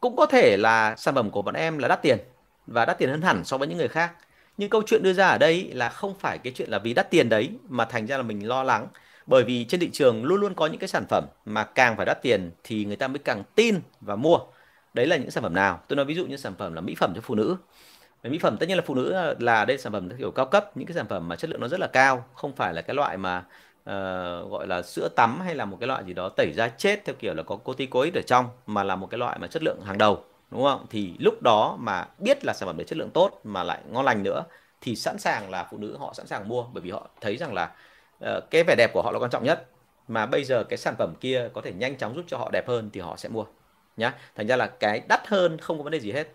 cũng 0.00 0.16
có 0.16 0.26
thể 0.26 0.56
là 0.56 0.96
sản 0.96 1.14
phẩm 1.14 1.30
của 1.30 1.42
bọn 1.42 1.54
em 1.54 1.78
là 1.78 1.88
đắt 1.88 2.02
tiền 2.02 2.18
và 2.66 2.84
đắt 2.84 2.98
tiền 2.98 3.10
hơn 3.10 3.22
hẳn 3.22 3.44
so 3.44 3.58
với 3.58 3.68
những 3.68 3.78
người 3.78 3.88
khác. 3.88 4.12
Nhưng 4.56 4.70
câu 4.70 4.82
chuyện 4.86 5.02
đưa 5.02 5.12
ra 5.12 5.28
ở 5.28 5.38
đây 5.38 5.70
là 5.74 5.88
không 5.88 6.14
phải 6.18 6.38
cái 6.38 6.52
chuyện 6.56 6.70
là 6.70 6.78
vì 6.78 6.94
đắt 6.94 7.10
tiền 7.10 7.28
đấy 7.28 7.50
mà 7.68 7.84
thành 7.84 8.06
ra 8.06 8.16
là 8.16 8.22
mình 8.22 8.48
lo 8.48 8.62
lắng. 8.62 8.86
Bởi 9.26 9.44
vì 9.44 9.64
trên 9.64 9.80
thị 9.80 9.90
trường 9.92 10.24
luôn 10.24 10.40
luôn 10.40 10.54
có 10.54 10.66
những 10.66 10.78
cái 10.78 10.88
sản 10.88 11.04
phẩm 11.08 11.24
mà 11.44 11.64
càng 11.64 11.96
phải 11.96 12.06
đắt 12.06 12.22
tiền 12.22 12.50
thì 12.64 12.84
người 12.84 12.96
ta 12.96 13.08
mới 13.08 13.18
càng 13.18 13.42
tin 13.54 13.80
và 14.00 14.16
mua. 14.16 14.38
Đấy 14.94 15.06
là 15.06 15.16
những 15.16 15.30
sản 15.30 15.42
phẩm 15.42 15.54
nào? 15.54 15.80
Tôi 15.88 15.96
nói 15.96 16.04
ví 16.04 16.14
dụ 16.14 16.26
như 16.26 16.36
sản 16.36 16.54
phẩm 16.58 16.74
là 16.74 16.80
mỹ 16.80 16.94
phẩm 16.94 17.12
cho 17.14 17.20
phụ 17.20 17.34
nữ. 17.34 17.56
Mỹ 18.22 18.38
phẩm 18.38 18.56
tất 18.56 18.68
nhiên 18.68 18.76
là 18.76 18.82
phụ 18.86 18.94
nữ 18.94 19.34
là 19.38 19.64
đây 19.64 19.78
sản 19.78 19.92
phẩm 19.92 20.08
kiểu 20.18 20.30
cao 20.30 20.46
cấp 20.46 20.76
những 20.76 20.86
cái 20.86 20.94
sản 20.94 21.06
phẩm 21.08 21.28
mà 21.28 21.36
chất 21.36 21.50
lượng 21.50 21.60
nó 21.60 21.68
rất 21.68 21.80
là 21.80 21.86
cao 21.86 22.24
không 22.34 22.56
phải 22.56 22.74
là 22.74 22.82
cái 22.82 22.94
loại 22.96 23.16
mà 23.16 23.38
uh, 23.38 24.50
gọi 24.50 24.66
là 24.66 24.82
sữa 24.82 25.08
tắm 25.16 25.40
hay 25.40 25.54
là 25.54 25.64
một 25.64 25.76
cái 25.80 25.86
loại 25.86 26.04
gì 26.04 26.12
đó 26.12 26.28
tẩy 26.28 26.52
da 26.52 26.68
chết 26.68 27.04
theo 27.04 27.14
kiểu 27.18 27.34
là 27.34 27.42
có 27.42 27.56
corticoid 27.56 28.14
ở 28.14 28.22
trong 28.26 28.48
mà 28.66 28.84
là 28.84 28.96
một 28.96 29.10
cái 29.10 29.18
loại 29.18 29.38
mà 29.38 29.46
chất 29.46 29.62
lượng 29.62 29.80
hàng 29.84 29.98
đầu 29.98 30.24
đúng 30.50 30.64
không? 30.64 30.86
Thì 30.90 31.14
lúc 31.18 31.42
đó 31.42 31.76
mà 31.80 32.06
biết 32.18 32.44
là 32.44 32.52
sản 32.52 32.66
phẩm 32.66 32.76
đấy 32.76 32.84
chất 32.88 32.98
lượng 32.98 33.10
tốt 33.10 33.40
mà 33.44 33.62
lại 33.62 33.80
ngon 33.90 34.04
lành 34.04 34.22
nữa 34.22 34.44
thì 34.80 34.96
sẵn 34.96 35.18
sàng 35.18 35.50
là 35.50 35.68
phụ 35.70 35.78
nữ 35.78 35.96
họ 35.98 36.12
sẵn 36.14 36.26
sàng 36.26 36.48
mua 36.48 36.64
bởi 36.72 36.82
vì 36.82 36.90
họ 36.90 37.08
thấy 37.20 37.36
rằng 37.36 37.54
là 37.54 37.72
uh, 38.24 38.50
cái 38.50 38.64
vẻ 38.66 38.74
đẹp 38.78 38.90
của 38.92 39.02
họ 39.02 39.10
là 39.10 39.18
quan 39.18 39.30
trọng 39.30 39.44
nhất. 39.44 39.66
Mà 40.08 40.26
bây 40.26 40.44
giờ 40.44 40.64
cái 40.64 40.76
sản 40.76 40.94
phẩm 40.98 41.14
kia 41.20 41.48
có 41.54 41.60
thể 41.60 41.72
nhanh 41.72 41.96
chóng 41.98 42.14
giúp 42.14 42.24
cho 42.28 42.38
họ 42.38 42.50
đẹp 42.52 42.68
hơn 42.68 42.90
thì 42.92 43.00
họ 43.00 43.16
sẽ 43.16 43.28
mua 43.28 43.44
nhá. 43.96 44.14
Thành 44.34 44.46
ra 44.46 44.56
là 44.56 44.66
cái 44.66 45.02
đắt 45.08 45.28
hơn 45.28 45.58
không 45.58 45.78
có 45.78 45.82
vấn 45.82 45.92
đề 45.92 46.00
gì 46.00 46.12
hết. 46.12 46.28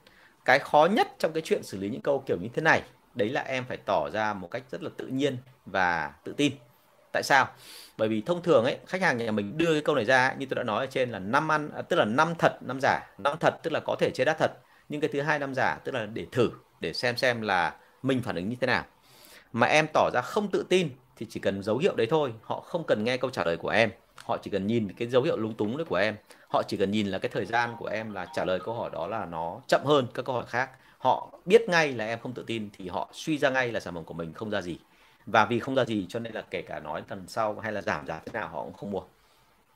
Cái 0.46 0.60
khó 0.60 0.88
nhất 0.92 1.08
trong 1.20 1.34
cái 1.34 1.42
chuyện 1.46 1.64
xử 1.64 1.78
lý 1.78 1.90
những 1.90 2.02
câu 2.02 2.24
kiểu 2.26 2.38
như 2.42 2.50
thế 2.54 2.62
này 2.62 2.82
đấy 3.16 3.30
là 3.30 3.42
em 3.42 3.66
phải 3.68 3.78
tỏ 3.78 4.10
ra 4.14 4.34
một 4.34 4.52
cách 4.52 4.64
rất 4.72 4.84
là 4.84 4.90
tự 4.98 5.08
nhiên 5.08 5.38
và 5.66 6.14
tự 6.24 6.34
tin 6.34 6.54
tại 7.12 7.24
sao? 7.24 7.48
Bởi 7.98 8.10
vì 8.10 8.22
thông 8.22 8.44
thường 8.44 8.64
ấy 8.64 8.78
khách 8.88 9.02
hàng 9.02 9.18
nhà 9.18 9.32
mình 9.32 9.58
đưa 9.58 9.74
cái 9.74 9.82
câu 9.82 9.96
này 9.96 10.06
ra 10.06 10.36
như 10.38 10.46
tôi 10.46 10.56
đã 10.56 10.64
nói 10.64 10.86
ở 10.86 10.88
trên 10.92 11.12
là 11.12 11.20
năm 11.20 11.52
ăn 11.52 11.70
à, 11.76 11.82
tức 11.82 11.96
là 11.96 12.06
năm 12.06 12.34
thật 12.40 12.58
năm 12.62 12.80
giả. 12.82 13.00
Năm 13.18 13.38
thật 13.40 13.60
tức 13.64 13.74
là 13.74 13.80
có 13.80 13.96
thể 14.00 14.12
chế 14.14 14.26
đắt 14.26 14.38
thật. 14.40 14.52
Nhưng 14.90 15.02
cái 15.02 15.10
thứ 15.14 15.22
hai 15.22 15.40
năm 15.40 15.54
giả 15.56 15.78
tức 15.84 15.92
là 15.96 16.06
để 16.06 16.26
thử 16.32 16.52
để 16.80 16.94
xem 16.94 17.18
xem 17.18 17.42
là 17.42 17.76
mình 18.04 18.22
phản 18.22 18.36
ứng 18.36 18.50
như 18.50 18.56
thế 18.62 18.68
nào. 18.68 18.84
Mà 19.54 19.68
em 19.68 19.88
tỏ 19.94 20.10
ra 20.14 20.22
không 20.22 20.52
tự 20.52 20.66
tin 20.70 20.90
thì 21.16 21.28
chỉ 21.30 21.40
cần 21.40 21.64
dấu 21.64 21.78
hiệu 21.78 21.96
đấy 21.96 22.08
thôi. 22.10 22.34
Họ 22.42 22.60
không 22.60 22.84
cần 22.88 23.04
nghe 23.04 23.18
câu 23.18 23.30
trả 23.30 23.44
lời 23.44 23.58
của 23.58 23.70
em. 23.70 23.92
Họ 24.26 24.38
chỉ 24.38 24.52
cần 24.52 24.68
nhìn 24.68 24.94
cái 24.94 25.08
dấu 25.08 25.24
hiệu 25.24 25.38
lúng 25.38 25.54
túng 25.54 25.78
đấy 25.78 25.86
của 25.86 25.96
em. 25.96 26.16
Họ 26.48 26.64
chỉ 26.68 26.78
cần 26.78 26.92
nhìn 26.92 27.08
là 27.08 27.20
cái 27.20 27.30
thời 27.30 27.46
gian 27.46 27.76
của 27.78 27.88
em 27.88 28.14
là 28.14 28.28
trả 28.34 28.46
lời 28.46 28.60
câu 28.64 28.74
hỏi 28.74 28.90
đó 28.94 29.08
là 29.08 29.26
nó 29.26 29.62
chậm 29.68 29.82
hơn 29.86 30.08
các 30.14 30.26
câu 30.26 30.36
hỏi 30.36 30.46
khác. 30.48 30.70
Họ 30.98 31.40
biết 31.46 31.70
ngay 31.70 31.94
là 31.94 32.06
em 32.06 32.20
không 32.20 32.34
tự 32.34 32.44
tin 32.48 32.70
thì 32.78 32.88
họ 32.88 33.10
suy 33.14 33.38
ra 33.38 33.50
ngay 33.50 33.72
là 33.72 33.80
sản 33.80 33.94
phẩm 33.94 34.04
của 34.04 34.14
mình 34.14 34.34
không 34.34 34.50
ra 34.50 34.62
gì 34.62 34.80
và 35.26 35.46
vì 35.46 35.60
không 35.60 35.76
ra 35.76 35.86
gì 35.86 36.06
cho 36.10 36.20
nên 36.20 36.34
là 36.34 36.44
kể 36.50 36.62
cả 36.62 36.80
nói 36.80 37.02
tuần 37.08 37.28
sau 37.28 37.60
hay 37.60 37.72
là 37.72 37.82
giảm 37.82 38.08
giá 38.08 38.20
thế 38.26 38.32
nào 38.34 38.48
họ 38.48 38.64
cũng 38.64 38.74
không 38.74 38.92
mua. 38.92 39.02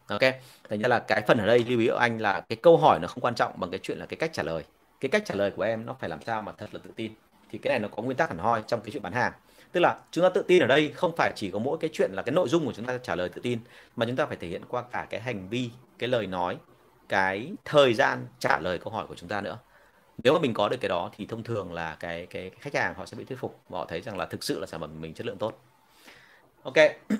Ok, 0.07 0.21
thành 0.69 0.79
ra 0.79 0.87
là 0.87 0.99
cái 0.99 1.21
phần 1.27 1.37
ở 1.37 1.45
đây 1.47 1.65
lưu 1.67 1.79
ý 1.79 1.87
của 1.87 1.95
anh 1.95 2.21
là 2.21 2.41
cái 2.49 2.55
câu 2.55 2.77
hỏi 2.77 2.99
nó 3.01 3.07
không 3.07 3.21
quan 3.21 3.35
trọng 3.35 3.59
bằng 3.59 3.71
cái 3.71 3.79
chuyện 3.83 3.97
là 3.97 4.05
cái 4.05 4.17
cách 4.17 4.33
trả 4.33 4.43
lời. 4.43 4.63
Cái 4.99 5.09
cách 5.09 5.21
trả 5.25 5.35
lời 5.35 5.51
của 5.51 5.63
em 5.63 5.85
nó 5.85 5.95
phải 5.99 6.09
làm 6.09 6.21
sao 6.21 6.41
mà 6.41 6.51
thật 6.57 6.69
là 6.71 6.79
tự 6.83 6.91
tin. 6.95 7.11
Thì 7.51 7.57
cái 7.57 7.69
này 7.69 7.79
nó 7.79 7.87
có 7.87 8.03
nguyên 8.03 8.17
tắc 8.17 8.29
hẳn 8.29 8.37
hoi 8.37 8.63
trong 8.67 8.81
cái 8.81 8.91
chuyện 8.91 9.03
bán 9.03 9.13
hàng. 9.13 9.33
Tức 9.71 9.79
là 9.79 9.95
chúng 10.11 10.23
ta 10.23 10.29
tự 10.29 10.43
tin 10.47 10.63
ở 10.63 10.67
đây 10.67 10.91
không 10.95 11.11
phải 11.17 11.31
chỉ 11.35 11.51
có 11.51 11.59
mỗi 11.59 11.77
cái 11.81 11.89
chuyện 11.93 12.11
là 12.13 12.21
cái 12.21 12.33
nội 12.33 12.49
dung 12.49 12.65
của 12.65 12.73
chúng 12.73 12.85
ta 12.85 12.97
trả 12.97 13.15
lời 13.15 13.29
tự 13.29 13.41
tin, 13.41 13.59
mà 13.95 14.05
chúng 14.05 14.15
ta 14.15 14.25
phải 14.25 14.37
thể 14.37 14.47
hiện 14.47 14.61
qua 14.67 14.83
cả 14.91 15.07
cái 15.09 15.21
hành 15.21 15.49
vi, 15.49 15.69
cái 15.99 16.09
lời 16.09 16.27
nói, 16.27 16.57
cái 17.09 17.53
thời 17.65 17.93
gian 17.93 18.27
trả 18.39 18.59
lời 18.59 18.77
câu 18.77 18.93
hỏi 18.93 19.05
của 19.07 19.15
chúng 19.15 19.29
ta 19.29 19.41
nữa 19.41 19.57
nếu 20.23 20.33
mà 20.33 20.39
mình 20.39 20.53
có 20.53 20.69
được 20.69 20.77
cái 20.81 20.89
đó 20.89 21.09
thì 21.17 21.25
thông 21.25 21.43
thường 21.43 21.73
là 21.73 21.97
cái 21.99 22.27
cái, 22.29 22.49
cái 22.49 22.59
khách 22.59 22.75
hàng 22.75 22.93
họ 22.97 23.05
sẽ 23.05 23.17
bị 23.17 23.25
thuyết 23.25 23.39
phục 23.39 23.59
và 23.69 23.79
họ 23.79 23.85
thấy 23.85 24.01
rằng 24.01 24.17
là 24.17 24.25
thực 24.25 24.43
sự 24.43 24.59
là 24.59 24.67
sản 24.67 24.81
phẩm 24.81 25.01
mình 25.01 25.13
chất 25.13 25.25
lượng 25.25 25.37
tốt. 25.37 25.61
Ok. 26.63 26.75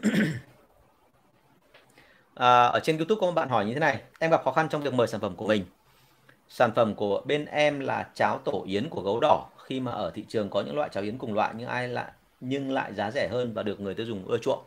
À, 2.36 2.66
ở 2.66 2.80
trên 2.80 2.98
youtube 2.98 3.20
có 3.20 3.28
một 3.28 3.34
bạn 3.34 3.50
hỏi 3.50 3.66
như 3.66 3.74
thế 3.74 3.80
này. 3.80 4.02
Em 4.20 4.32
gặp 4.32 4.42
khó 4.44 4.52
khăn 4.52 4.68
trong 4.70 4.82
việc 4.82 4.94
mời 4.94 5.08
sản 5.08 5.22
phẩm 5.22 5.36
của 5.36 5.48
mình. 5.48 5.66
Sản 6.50 6.72
phẩm 6.76 6.96
của 6.96 7.22
bên 7.26 7.46
em 7.46 7.80
là 7.80 8.10
cháo 8.14 8.38
tổ 8.38 8.64
yến 8.68 8.90
của 8.90 9.02
gấu 9.02 9.20
đỏ. 9.20 9.46
Khi 9.66 9.80
mà 9.80 9.92
ở 9.92 10.12
thị 10.16 10.26
trường 10.28 10.50
có 10.50 10.62
những 10.62 10.76
loại 10.76 10.90
cháo 10.94 11.04
yến 11.04 11.18
cùng 11.18 11.34
loại 11.34 11.54
nhưng 11.58 11.68
ai 11.68 11.88
lại 11.88 12.12
nhưng 12.40 12.72
lại 12.72 12.94
giá 12.94 13.12
rẻ 13.12 13.28
hơn 13.32 13.54
và 13.54 13.64
được 13.64 13.80
người 13.80 13.94
tiêu 13.94 14.06
dùng 14.06 14.26
ưa 14.28 14.38
chuộng. 14.38 14.64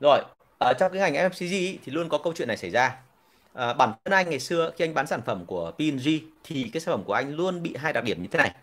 Rồi 0.00 0.22
ở 0.60 0.72
trong 0.78 0.92
cái 0.92 1.00
ngành 1.00 1.30
FMCG 1.30 1.76
thì 1.84 1.92
luôn 1.92 2.08
có 2.08 2.18
câu 2.18 2.32
chuyện 2.36 2.48
này 2.48 2.56
xảy 2.56 2.70
ra 2.70 3.00
à, 3.54 3.72
bản 3.72 3.92
thân 4.04 4.12
anh 4.14 4.30
ngày 4.30 4.40
xưa 4.40 4.72
khi 4.76 4.84
anh 4.84 4.94
bán 4.94 5.06
sản 5.06 5.22
phẩm 5.26 5.44
của 5.46 5.72
P&G 5.78 6.08
thì 6.44 6.70
cái 6.72 6.80
sản 6.80 6.94
phẩm 6.94 7.04
của 7.04 7.12
anh 7.12 7.36
luôn 7.36 7.62
bị 7.62 7.74
hai 7.78 7.92
đặc 7.92 8.04
điểm 8.04 8.22
như 8.22 8.28
thế 8.32 8.38
này. 8.38 8.54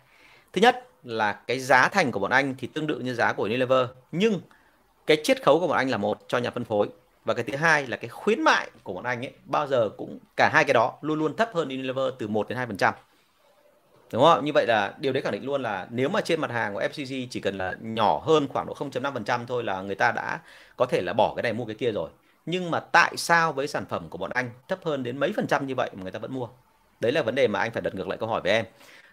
Thứ 0.52 0.60
nhất 0.60 0.88
là 1.04 1.32
cái 1.32 1.60
giá 1.60 1.88
thành 1.88 2.12
của 2.12 2.20
bọn 2.20 2.30
anh 2.30 2.54
thì 2.58 2.66
tương 2.66 2.86
tự 2.86 2.98
như 2.98 3.14
giá 3.14 3.32
của 3.32 3.42
Unilever 3.42 3.86
nhưng 4.12 4.40
cái 5.06 5.16
chiết 5.24 5.42
khấu 5.42 5.60
của 5.60 5.68
bọn 5.68 5.76
anh 5.76 5.90
là 5.90 5.96
một 5.96 6.18
cho 6.28 6.38
nhà 6.38 6.50
phân 6.50 6.64
phối. 6.64 6.88
Và 7.24 7.34
cái 7.34 7.44
thứ 7.44 7.56
hai 7.56 7.86
là 7.86 7.96
cái 7.96 8.08
khuyến 8.08 8.42
mại 8.42 8.70
của 8.82 8.92
bọn 8.92 9.04
anh 9.04 9.24
ấy 9.24 9.32
bao 9.44 9.66
giờ 9.66 9.88
cũng 9.98 10.18
cả 10.36 10.50
hai 10.52 10.64
cái 10.64 10.74
đó 10.74 10.98
luôn 11.00 11.18
luôn 11.18 11.36
thấp 11.36 11.50
hơn 11.54 11.68
Unilever 11.68 12.04
từ 12.18 12.28
1 12.28 12.48
đến 12.48 12.58
2 12.58 12.66
phần 12.66 12.76
trăm. 12.76 12.94
Đúng 14.12 14.22
không 14.22 14.44
như 14.44 14.52
vậy 14.54 14.66
là 14.68 14.94
điều 15.00 15.12
đấy 15.12 15.22
khẳng 15.22 15.32
định 15.32 15.44
luôn 15.44 15.62
là 15.62 15.86
nếu 15.90 16.08
mà 16.08 16.20
trên 16.20 16.40
mặt 16.40 16.50
hàng 16.50 16.74
của 16.74 16.80
FCG 16.80 17.26
chỉ 17.30 17.40
cần 17.40 17.58
là 17.58 17.74
nhỏ 17.80 18.18
hơn 18.18 18.48
khoảng 18.48 18.66
độ 18.66 18.74
0.5% 18.74 19.46
thôi 19.46 19.64
là 19.64 19.82
người 19.82 19.94
ta 19.94 20.12
đã 20.12 20.40
có 20.76 20.86
thể 20.86 21.02
là 21.02 21.12
bỏ 21.12 21.34
cái 21.36 21.42
này 21.42 21.52
mua 21.52 21.64
cái 21.64 21.74
kia 21.74 21.92
rồi 21.92 22.10
nhưng 22.46 22.70
mà 22.70 22.80
tại 22.80 23.16
sao 23.16 23.52
với 23.52 23.68
sản 23.68 23.84
phẩm 23.86 24.08
của 24.08 24.18
bọn 24.18 24.30
anh 24.34 24.50
thấp 24.68 24.78
hơn 24.84 25.02
đến 25.02 25.18
mấy 25.18 25.32
phần 25.36 25.46
trăm 25.46 25.66
như 25.66 25.74
vậy 25.76 25.90
mà 25.94 26.02
người 26.02 26.12
ta 26.12 26.18
vẫn 26.18 26.34
mua? 26.34 26.48
Đấy 27.00 27.12
là 27.12 27.22
vấn 27.22 27.34
đề 27.34 27.48
mà 27.48 27.58
anh 27.58 27.70
phải 27.72 27.82
đặt 27.82 27.94
ngược 27.94 28.08
lại 28.08 28.18
câu 28.18 28.28
hỏi 28.28 28.40
với 28.40 28.52
em. 28.52 28.64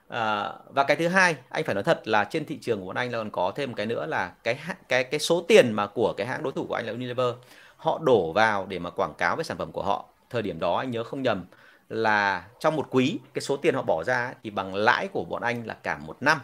À, 0.08 0.54
và 0.70 0.84
cái 0.84 0.98
thứ 0.98 1.08
hai 1.08 1.36
anh 1.50 1.64
phải 1.64 1.76
nói 1.76 1.84
thật 1.84 2.08
là 2.08 2.24
trên 2.24 2.46
thị 2.46 2.58
trường 2.62 2.80
của 2.80 2.86
bọn 2.86 2.96
anh 2.96 3.12
là 3.12 3.18
còn 3.18 3.30
có 3.32 3.52
thêm 3.56 3.74
cái 3.74 3.86
nữa 3.86 4.06
là 4.06 4.32
cái 4.44 4.60
cái 4.88 5.04
cái 5.04 5.20
số 5.20 5.46
tiền 5.48 5.72
mà 5.72 5.88
của 5.88 6.14
cái 6.18 6.28
hãng 6.28 6.44
đối 6.44 6.54
thủ 6.54 6.66
của 6.70 6.76
anh 6.76 6.86
là 6.86 6.92
Unilever. 6.92 7.36
Họ 7.78 8.00
đổ 8.04 8.34
vào 8.34 8.66
để 8.66 8.80
mà 8.80 8.90
quảng 8.90 9.14
cáo 9.18 9.36
với 9.36 9.46
sản 9.46 9.58
phẩm 9.58 9.72
của 9.72 9.84
họ. 9.84 10.06
Thời 10.30 10.42
điểm 10.42 10.60
đó 10.60 10.78
anh 10.78 10.92
nhớ 10.92 11.04
không 11.04 11.22
nhầm 11.22 11.46
là 11.90 12.48
trong 12.60 12.76
một 12.76 12.88
quý 12.90 13.20
cái 13.34 13.42
số 13.42 13.58
tiền 13.58 13.76
họ 13.76 13.82
bỏ 13.82 14.04
ra 14.04 14.34
thì 14.44 14.50
bằng 14.50 14.76
lãi 14.76 15.08
của 15.08 15.24
bọn 15.24 15.42
anh 15.42 15.68
là 15.68 15.74
cả 15.74 15.98
một 15.98 16.18
năm 16.22 16.40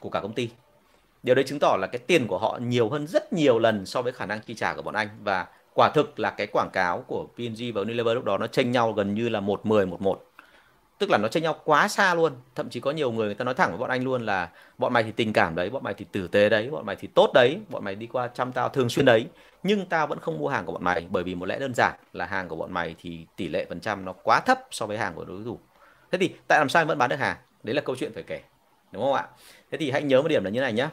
của 0.00 0.10
cả 0.10 0.20
công 0.20 0.32
ty 0.32 0.50
điều 1.24 1.34
đấy 1.34 1.44
chứng 1.44 1.58
tỏ 1.58 1.76
là 1.80 1.86
cái 1.86 1.98
tiền 1.98 2.26
của 2.26 2.38
họ 2.38 2.58
nhiều 2.62 2.88
hơn 2.88 3.06
rất 3.06 3.32
nhiều 3.32 3.58
lần 3.58 3.86
so 3.86 4.02
với 4.02 4.12
khả 4.12 4.26
năng 4.26 4.40
chi 4.40 4.54
trả 4.54 4.74
của 4.74 4.82
bọn 4.82 4.94
anh. 4.94 5.08
Và 5.22 5.46
quả 5.74 5.90
thực 5.94 6.20
là 6.20 6.30
cái 6.30 6.46
quảng 6.46 6.70
cáo 6.72 7.04
của 7.06 7.26
P&G 7.36 7.62
và 7.74 7.80
Unilever 7.80 8.14
lúc 8.14 8.24
đó 8.24 8.38
nó 8.38 8.46
chênh 8.46 8.70
nhau 8.70 8.92
gần 8.92 9.14
như 9.14 9.28
là 9.28 9.40
một 9.40 9.66
mười, 9.66 9.86
một 9.86 10.02
một. 10.02 10.24
Tức 10.98 11.10
là 11.10 11.18
nó 11.18 11.28
chênh 11.28 11.42
nhau 11.42 11.56
quá 11.64 11.88
xa 11.88 12.14
luôn. 12.14 12.32
Thậm 12.54 12.70
chí 12.70 12.80
có 12.80 12.90
nhiều 12.90 13.12
người 13.12 13.26
người 13.26 13.34
ta 13.34 13.44
nói 13.44 13.54
thẳng 13.54 13.70
với 13.70 13.78
bọn 13.78 13.90
anh 13.90 14.04
luôn 14.04 14.22
là 14.22 14.48
bọn 14.78 14.92
mày 14.92 15.02
thì 15.02 15.12
tình 15.12 15.32
cảm 15.32 15.54
đấy, 15.54 15.70
bọn 15.70 15.82
mày 15.82 15.94
thì 15.94 16.04
tử 16.12 16.28
tế 16.28 16.48
đấy, 16.48 16.70
bọn 16.70 16.86
mày 16.86 16.96
thì 16.96 17.08
tốt 17.14 17.30
đấy, 17.34 17.58
bọn 17.68 17.84
mày 17.84 17.94
đi 17.94 18.06
qua 18.06 18.28
chăm 18.28 18.52
tao 18.52 18.68
thường 18.68 18.88
xuyên 18.88 19.06
đấy. 19.06 19.26
Nhưng 19.62 19.86
tao 19.86 20.06
vẫn 20.06 20.18
không 20.20 20.38
mua 20.38 20.48
hàng 20.48 20.66
của 20.66 20.72
bọn 20.72 20.84
mày 20.84 21.06
bởi 21.10 21.22
vì 21.22 21.34
một 21.34 21.46
lẽ 21.46 21.58
đơn 21.58 21.74
giản 21.74 21.94
là 22.12 22.26
hàng 22.26 22.48
của 22.48 22.56
bọn 22.56 22.72
mày 22.72 22.94
thì 22.98 23.26
tỷ 23.36 23.48
lệ 23.48 23.66
phần 23.68 23.80
trăm 23.80 24.04
nó 24.04 24.12
quá 24.12 24.40
thấp 24.40 24.58
so 24.70 24.86
với 24.86 24.98
hàng 24.98 25.14
của 25.14 25.24
đối 25.24 25.44
thủ. 25.44 25.58
Thế 26.12 26.18
thì 26.18 26.34
tại 26.48 26.58
làm 26.58 26.68
sao 26.68 26.84
vẫn 26.84 26.98
bán 26.98 27.10
được 27.10 27.18
hàng? 27.18 27.36
Đấy 27.62 27.74
là 27.74 27.82
câu 27.82 27.96
chuyện 27.96 28.12
phải 28.14 28.22
kể, 28.22 28.40
đúng 28.92 29.02
không 29.02 29.14
ạ? 29.14 29.26
Thế 29.70 29.78
thì 29.78 29.90
hãy 29.90 30.02
nhớ 30.02 30.22
một 30.22 30.28
điểm 30.28 30.44
là 30.44 30.50
như 30.50 30.60
này 30.60 30.72
nhé 30.72 30.88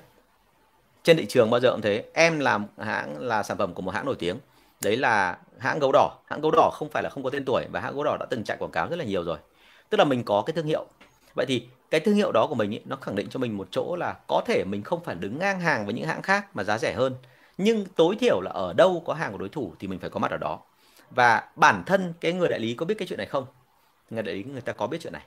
trên 1.04 1.18
thị 1.18 1.26
trường 1.26 1.50
bao 1.50 1.60
giờ 1.60 1.72
cũng 1.72 1.82
thế. 1.82 2.04
Em 2.14 2.40
làm 2.40 2.66
hãng 2.78 3.20
là 3.20 3.44
sản 3.44 3.58
phẩm 3.58 3.74
của 3.74 3.82
một 3.82 3.92
hãng 3.92 4.06
nổi 4.06 4.16
tiếng. 4.20 4.38
Đấy 4.84 4.98
là 4.98 5.38
hãng 5.60 5.80
gấu 5.80 5.92
đỏ. 5.92 6.18
Hãng 6.26 6.42
gấu 6.42 6.52
đỏ 6.52 6.70
không 6.74 6.90
phải 6.90 7.04
là 7.04 7.10
không 7.10 7.24
có 7.24 7.30
tên 7.30 7.46
tuổi 7.46 7.66
và 7.72 7.80
hãng 7.80 7.94
gấu 7.94 8.04
đỏ 8.04 8.18
đã 8.20 8.26
từng 8.30 8.44
chạy 8.44 8.58
quảng 8.58 8.72
cáo 8.72 8.88
rất 8.88 8.96
là 8.96 9.06
nhiều 9.06 9.24
rồi. 9.24 9.38
Tức 9.90 9.98
là 9.98 10.04
mình 10.04 10.24
có 10.24 10.44
cái 10.46 10.54
thương 10.54 10.66
hiệu. 10.66 10.86
Vậy 11.36 11.46
thì 11.46 11.68
cái 11.92 12.00
thương 12.00 12.16
hiệu 12.16 12.32
đó 12.32 12.48
của 12.48 12.56
mình 12.56 12.72
ý, 12.72 12.80
nó 12.86 12.96
khẳng 12.96 13.16
định 13.16 13.30
cho 13.30 13.40
mình 13.40 13.58
một 13.58 13.68
chỗ 13.72 13.96
là 13.96 14.16
có 14.28 14.42
thể 14.46 14.64
mình 14.64 14.84
không 14.84 15.04
phải 15.04 15.16
đứng 15.16 15.40
ngang 15.40 15.60
hàng 15.60 15.86
với 15.86 15.94
những 15.94 16.06
hãng 16.06 16.22
khác 16.22 16.56
mà 16.56 16.64
giá 16.64 16.78
rẻ 16.78 16.94
hơn. 16.94 17.16
Nhưng 17.58 17.86
tối 17.86 18.16
thiểu 18.20 18.42
là 18.42 18.52
ở 18.52 18.74
đâu 18.74 19.04
có 19.06 19.14
hàng 19.14 19.32
của 19.32 19.38
đối 19.38 19.50
thủ 19.50 19.74
thì 19.80 19.88
mình 19.88 20.00
phải 20.00 20.10
có 20.10 20.20
mặt 20.20 20.32
ở 20.32 20.38
đó. 20.38 20.60
Và 21.10 21.44
bản 21.56 21.84
thân 21.86 22.14
cái 22.22 22.34
người 22.34 22.50
đại 22.50 22.60
lý 22.60 22.74
có 22.74 22.86
biết 22.86 22.96
cái 22.98 23.08
chuyện 23.08 23.18
này 23.18 23.28
không? 23.28 23.46
Người 24.10 24.24
đại 24.24 24.36
lý 24.36 24.44
người 24.44 24.62
ta 24.62 24.74
có 24.74 24.88
biết 24.88 24.98
chuyện 25.02 25.14
này. 25.14 25.22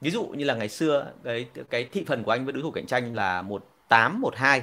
Ví 0.00 0.10
dụ 0.10 0.24
như 0.24 0.44
là 0.44 0.54
ngày 0.54 0.68
xưa 0.68 1.06
cái 1.24 1.46
cái 1.70 1.84
thị 1.84 2.04
phần 2.08 2.24
của 2.24 2.30
anh 2.30 2.44
với 2.44 2.52
đối 2.52 2.62
thủ 2.62 2.70
cạnh 2.70 2.86
tranh 2.86 3.14
là 3.14 3.42
một 3.42 3.64
tám 3.88 4.20
một 4.20 4.36
hai 4.36 4.62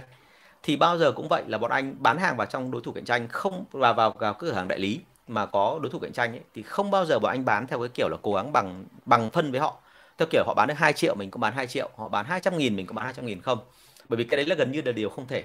thì 0.64 0.76
bao 0.76 0.98
giờ 0.98 1.12
cũng 1.12 1.28
vậy 1.30 1.44
là 1.48 1.58
bọn 1.58 1.72
anh 1.72 1.96
bán 2.00 2.18
hàng 2.18 2.38
vào 2.38 2.48
trong 2.48 2.72
đối 2.72 2.82
thủ 2.82 2.92
cạnh 2.92 3.06
tranh 3.06 3.28
không 3.28 3.66
vào 3.72 3.94
vào 3.94 4.12
vào 4.20 4.34
cửa 4.34 4.52
hàng 4.54 4.68
đại 4.68 4.80
lý 4.80 5.02
mà 5.28 5.46
có 5.46 5.80
đối 5.84 5.92
thủ 5.92 6.00
cạnh 6.00 6.14
tranh 6.14 6.32
ấy, 6.32 6.42
thì 6.54 6.64
không 6.64 6.92
bao 6.92 7.06
giờ 7.06 7.20
bọn 7.20 7.32
anh 7.32 7.46
bán 7.46 7.68
theo 7.68 7.80
cái 7.80 7.90
kiểu 7.94 8.10
là 8.10 8.18
cố 8.22 8.34
gắng 8.34 8.54
bằng 8.54 8.86
bằng 9.06 9.30
phân 9.32 9.52
với 9.52 9.60
họ. 9.60 9.82
Theo 10.18 10.28
kiểu 10.32 10.44
họ 10.48 10.54
bán 10.54 10.68
được 10.68 10.74
2 10.78 10.94
triệu 10.94 11.16
mình 11.16 11.32
cũng 11.32 11.42
bán 11.42 11.54
2 11.54 11.68
triệu 11.68 11.90
họ 11.98 12.10
bán 12.10 12.26
200 12.26 12.58
nghìn 12.58 12.76
mình 12.76 12.88
cũng 12.88 12.96
bán 12.96 13.06
200 13.06 13.26
nghìn 13.26 13.42
không? 13.42 13.60
Bởi 14.10 14.18
vì 14.18 14.24
cái 14.24 14.38
đấy 14.38 14.46
là 14.46 14.56
gần 14.56 14.72
như 14.72 14.82
là 14.86 14.92
điều 14.92 15.10
không 15.10 15.28
thể. 15.28 15.44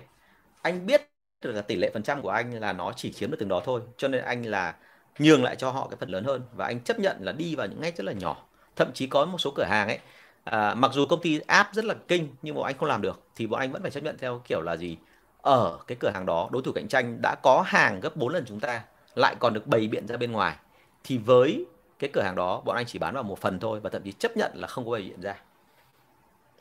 Anh 0.63 0.87
biết 0.87 1.03
được 1.43 1.53
là 1.53 1.63
tỷ 1.63 1.77
lệ 1.77 1.91
phần 1.95 2.03
trăm 2.03 2.23
của 2.23 2.31
anh 2.31 2.61
là 2.61 2.73
nó 2.73 2.93
chỉ 2.97 3.13
chiếm 3.13 3.31
được 3.31 3.37
từng 3.41 3.49
đó 3.49 3.61
thôi 3.65 3.81
cho 3.97 4.09
nên 4.09 4.25
anh 4.25 4.43
là 4.47 4.77
nhường 5.19 5.43
lại 5.45 5.57
cho 5.57 5.71
họ 5.71 5.89
cái 5.89 5.97
phần 6.01 6.09
lớn 6.11 6.25
hơn. 6.25 6.43
Và 6.57 6.67
anh 6.67 6.81
chấp 6.81 6.99
nhận 6.99 7.17
là 7.21 7.33
đi 7.33 7.55
vào 7.57 7.67
những 7.67 7.81
ngách 7.81 7.97
rất 7.97 8.05
là 8.05 8.13
nhỏ. 8.13 8.37
Thậm 8.77 8.91
chí 8.95 9.07
có 9.07 9.25
một 9.25 9.39
số 9.39 9.53
cửa 9.57 9.65
hàng 9.65 9.89
ấy 9.89 9.99
à, 10.45 10.75
mặc 10.75 10.91
dù 10.95 11.07
công 11.07 11.21
ty 11.23 11.39
áp 11.39 11.69
rất 11.73 11.85
là 11.85 11.95
kinh 12.09 12.29
nhưng 12.43 12.55
bọn 12.55 12.65
anh 12.65 12.79
không 12.79 12.89
làm 12.89 13.03
được 13.03 13.21
thì 13.37 13.47
bọn 13.47 13.61
anh 13.61 13.73
vẫn 13.73 13.83
phải 13.83 13.91
chấp 13.91 14.03
nhận 14.03 14.19
theo 14.19 14.43
kiểu 14.45 14.61
là 14.63 14.77
gì? 14.77 14.97
Ở 15.43 15.79
cái 15.87 15.97
cửa 16.01 16.11
hàng 16.15 16.27
đó 16.27 16.49
đối 16.53 16.63
thủ 16.63 16.73
cạnh 16.73 16.89
tranh 16.89 17.19
đã 17.23 17.35
có 17.43 17.63
hàng 17.67 18.01
gấp 18.01 18.17
4 18.17 18.29
lần 18.29 18.45
chúng 18.47 18.61
ta 18.61 18.85
lại 19.15 19.37
còn 19.39 19.55
được 19.55 19.67
bày 19.67 19.89
biện 19.89 20.07
ra 20.07 20.17
bên 20.17 20.33
ngoài. 20.33 20.57
Thì 21.05 21.19
với 21.19 21.67
cái 21.99 22.11
cửa 22.13 22.23
hàng 22.23 22.35
đó 22.35 22.63
bọn 22.65 22.77
anh 22.77 22.87
chỉ 22.87 22.99
bán 22.99 23.15
vào 23.15 23.23
một 23.23 23.39
phần 23.39 23.61
thôi 23.61 23.81
và 23.81 23.91
thậm 23.91 24.03
chí 24.03 24.13
chấp 24.13 24.37
nhận 24.37 24.53
là 24.55 24.67
không 24.69 24.85
có 24.85 24.91
bày 24.91 25.03
biện 25.03 25.21
ra. 25.21 25.35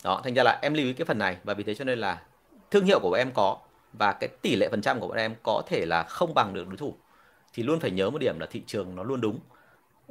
Đó 0.04 0.22
thành 0.24 0.34
ra 0.34 0.44
là 0.44 0.60
em 0.62 0.74
lưu 0.74 0.86
ý 0.86 0.94
cái 0.94 1.06
phần 1.06 1.18
này 1.18 1.38
và 1.44 1.54
vì 1.54 1.64
thế 1.64 1.76
cho 1.76 1.86
nên 1.86 2.00
là 2.00 2.22
thương 2.72 2.86
hiệu 2.86 3.00
của 3.00 3.10
bọn 3.10 3.20
em 3.20 3.32
có 3.34 3.58
và 3.94 4.14
cái 4.14 4.30
tỷ 4.42 4.56
lệ 4.56 4.70
phần 4.70 4.82
trăm 4.82 5.00
của 5.00 5.08
bọn 5.08 5.18
em 5.18 5.36
có 5.44 5.62
thể 5.68 5.86
là 5.86 6.04
không 6.04 6.34
bằng 6.34 6.54
được 6.54 6.68
đối 6.68 6.78
thủ. 6.78 6.96
Thì 7.54 7.64
luôn 7.64 7.80
phải 7.80 7.92
nhớ 7.92 8.10
một 8.10 8.18
điểm 8.18 8.40
là 8.40 8.46
thị 8.46 8.64
trường 8.68 8.96
nó 8.96 9.04
luôn 9.04 9.22
đúng. 9.22 9.40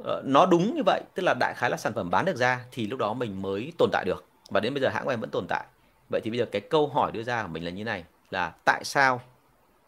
Ờ, 0.03 0.21
nó 0.25 0.45
đúng 0.45 0.75
như 0.75 0.83
vậy 0.85 1.01
tức 1.15 1.23
là 1.23 1.33
đại 1.39 1.53
khái 1.57 1.69
là 1.69 1.77
sản 1.77 1.93
phẩm 1.93 2.09
bán 2.09 2.25
được 2.25 2.35
ra 2.35 2.65
thì 2.71 2.87
lúc 2.87 2.99
đó 2.99 3.13
mình 3.13 3.41
mới 3.41 3.71
tồn 3.77 3.89
tại 3.91 4.05
được. 4.05 4.25
Và 4.49 4.59
đến 4.59 4.73
bây 4.73 4.81
giờ 4.81 4.89
hãng 4.89 5.05
của 5.05 5.09
em 5.09 5.19
vẫn 5.19 5.29
tồn 5.29 5.45
tại. 5.49 5.65
Vậy 6.09 6.21
thì 6.23 6.29
bây 6.29 6.39
giờ 6.39 6.45
cái 6.45 6.61
câu 6.61 6.87
hỏi 6.87 7.11
đưa 7.11 7.23
ra 7.23 7.43
của 7.43 7.47
mình 7.47 7.65
là 7.65 7.71
như 7.71 7.83
này 7.83 8.03
là 8.29 8.53
tại 8.65 8.83
sao 8.83 9.21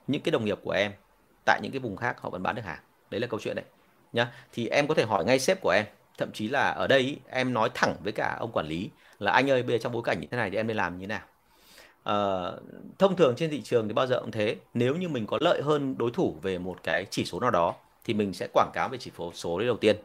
những 0.07 0.21
cái 0.21 0.31
đồng 0.31 0.45
nghiệp 0.45 0.59
của 0.63 0.71
em 0.71 0.91
tại 1.45 1.59
những 1.63 1.71
cái 1.71 1.79
vùng 1.79 1.95
khác 1.95 2.21
họ 2.21 2.29
vẫn 2.29 2.43
bán 2.43 2.55
được 2.55 2.65
hàng? 2.65 2.79
Đấy 3.09 3.21
là 3.21 3.27
câu 3.27 3.39
chuyện 3.39 3.55
đấy 3.55 3.65
nhá. 4.13 4.31
Thì 4.53 4.67
em 4.67 4.87
có 4.87 4.93
thể 4.93 5.05
hỏi 5.05 5.25
ngay 5.25 5.39
sếp 5.39 5.61
của 5.61 5.69
em 5.69 5.85
thậm 6.17 6.31
chí 6.33 6.47
là 6.47 6.69
ở 6.69 6.87
đây 6.87 7.19
em 7.29 7.53
nói 7.53 7.69
thẳng 7.73 7.95
với 8.03 8.11
cả 8.11 8.35
ông 8.39 8.51
quản 8.51 8.67
lý 8.67 8.89
là 9.19 9.31
anh 9.31 9.49
ơi 9.49 9.63
bây 9.63 9.77
giờ 9.77 9.81
trong 9.83 9.91
bối 9.91 10.01
cảnh 10.05 10.19
như 10.21 10.27
thế 10.31 10.37
này 10.37 10.49
thì 10.49 10.57
em 10.57 10.67
nên 10.67 10.77
làm 10.77 10.97
như 10.97 11.07
thế 11.07 11.07
nào? 11.07 11.21
Uh, 12.09 12.63
thông 12.99 13.15
thường 13.15 13.35
trên 13.37 13.49
thị 13.49 13.61
trường 13.61 13.87
thì 13.87 13.93
bao 13.93 14.07
giờ 14.07 14.19
cũng 14.19 14.31
thế. 14.31 14.55
Nếu 14.73 14.95
như 14.95 15.09
mình 15.09 15.27
có 15.27 15.37
lợi 15.41 15.61
hơn 15.61 15.97
đối 15.97 16.11
thủ 16.11 16.37
về 16.41 16.57
một 16.57 16.83
cái 16.83 17.05
chỉ 17.09 17.25
số 17.25 17.39
nào 17.39 17.51
đó 17.51 17.75
thì 18.03 18.13
mình 18.13 18.33
sẽ 18.33 18.47
quảng 18.53 18.71
cáo 18.73 18.89
về 18.89 18.97
chỉ 18.97 19.11
số 19.17 19.31
số 19.33 19.59
đấy 19.59 19.67
đầu 19.67 19.77
tiên. 19.77 19.95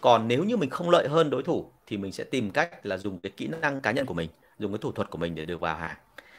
Còn 0.00 0.28
nếu 0.28 0.44
như 0.44 0.56
mình 0.56 0.70
không 0.70 0.90
lợi 0.90 1.08
hơn 1.08 1.30
đối 1.30 1.42
thủ 1.42 1.70
thì 1.86 1.96
mình 1.96 2.12
sẽ 2.12 2.24
tìm 2.24 2.50
cách 2.50 2.86
là 2.86 2.98
dùng 2.98 3.18
cái 3.20 3.32
kỹ 3.36 3.48
năng 3.62 3.80
cá 3.80 3.90
nhân 3.90 4.06
của 4.06 4.14
mình 4.14 4.30
dùng 4.58 4.72
cái 4.72 4.78
thủ 4.78 4.92
thuật 4.92 5.10
của 5.10 5.18
mình 5.18 5.34
để 5.34 5.44
được 5.46 5.60
vào 5.60 5.76
hàng. 5.76 5.96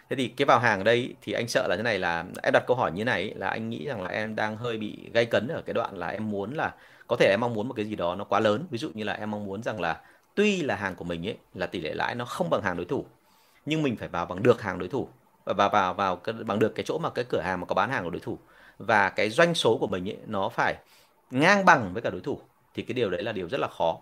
Thế 0.10 0.16
thì 0.16 0.28
cái 0.28 0.46
vào 0.46 0.60
hàng 0.60 0.80
ở 0.80 0.84
đây 0.84 1.16
thì 1.22 1.34
anh 1.34 1.48
sợ 1.48 1.68
là 1.70 1.76
thế 1.78 1.84
này 1.84 2.00
là 2.00 2.26
em 2.44 2.54
đặt 2.54 2.64
câu 2.68 2.78
hỏi 2.78 2.92
như 2.92 3.04
này 3.06 3.34
là 3.36 3.48
anh 3.48 3.70
nghĩ 3.70 3.86
rằng 3.88 4.02
là 4.02 4.10
em 4.10 4.36
đang 4.36 4.58
hơi 4.58 4.78
bị 4.78 5.10
gây 5.14 5.26
cấn 5.26 5.48
ở 5.48 5.62
cái 5.62 5.74
đoạn 5.74 5.98
là 5.98 6.08
em 6.08 6.30
muốn 6.30 6.54
là 6.54 6.74
có 7.08 7.16
thể 7.16 7.30
em 7.30 7.40
mong 7.42 7.54
muốn 7.54 7.68
một 7.68 7.74
cái 7.74 7.86
gì 7.86 7.96
đó 7.96 8.16
nó 8.16 8.24
quá 8.24 8.40
lớn. 8.40 8.68
Ví 8.72 8.78
dụ 8.78 8.90
như 8.94 9.04
là 9.04 9.14
em 9.14 9.32
mong 9.32 9.46
muốn 9.46 9.64
rằng 9.64 9.82
là 9.82 10.02
tuy 10.36 10.62
là 10.62 10.76
hàng 10.76 10.96
của 10.96 11.06
mình 11.06 11.28
ấy 11.28 11.38
là 11.54 11.68
tỷ 11.68 11.82
lệ 11.82 11.94
lãi 11.94 12.16
nó 12.16 12.26
không 12.26 12.50
bằng 12.50 12.62
hàng 12.62 12.78
đối 12.78 12.86
thủ 12.86 13.06
nhưng 13.66 13.84
mình 13.84 13.96
phải 13.96 14.08
vào 14.08 14.26
bằng 14.26 14.44
được 14.44 14.62
hàng 14.62 14.80
đối 14.80 14.90
thủ 14.90 15.10
và 15.46 15.54
vào 15.54 15.70
vào 15.70 15.94
vào 15.94 16.16
cái, 16.16 16.34
bằng 16.34 16.60
được 16.60 16.76
cái 16.76 16.86
chỗ 16.88 16.98
mà 16.98 17.10
cái 17.10 17.26
cửa 17.30 17.42
hàng 17.42 17.60
mà 17.60 17.66
có 17.66 17.76
bán 17.76 17.90
hàng 17.90 18.04
của 18.04 18.10
đối 18.10 18.20
thủ. 18.20 18.40
Và 18.78 19.10
cái 19.10 19.30
doanh 19.30 19.56
số 19.56 19.78
của 19.78 19.88
mình 19.88 20.10
ấy 20.10 20.18
nó 20.28 20.50
phải 20.50 20.76
ngang 21.32 21.66
bằng 21.66 21.94
với 21.94 22.02
cả 22.02 22.10
đối 22.10 22.22
thủ 22.22 22.40
thì 22.74 22.84
cái 22.84 22.94
điều 22.94 23.10
đấy 23.10 23.24
là 23.24 23.32
điều 23.32 23.50
rất 23.50 23.60
là 23.60 23.68
khó. 23.68 23.98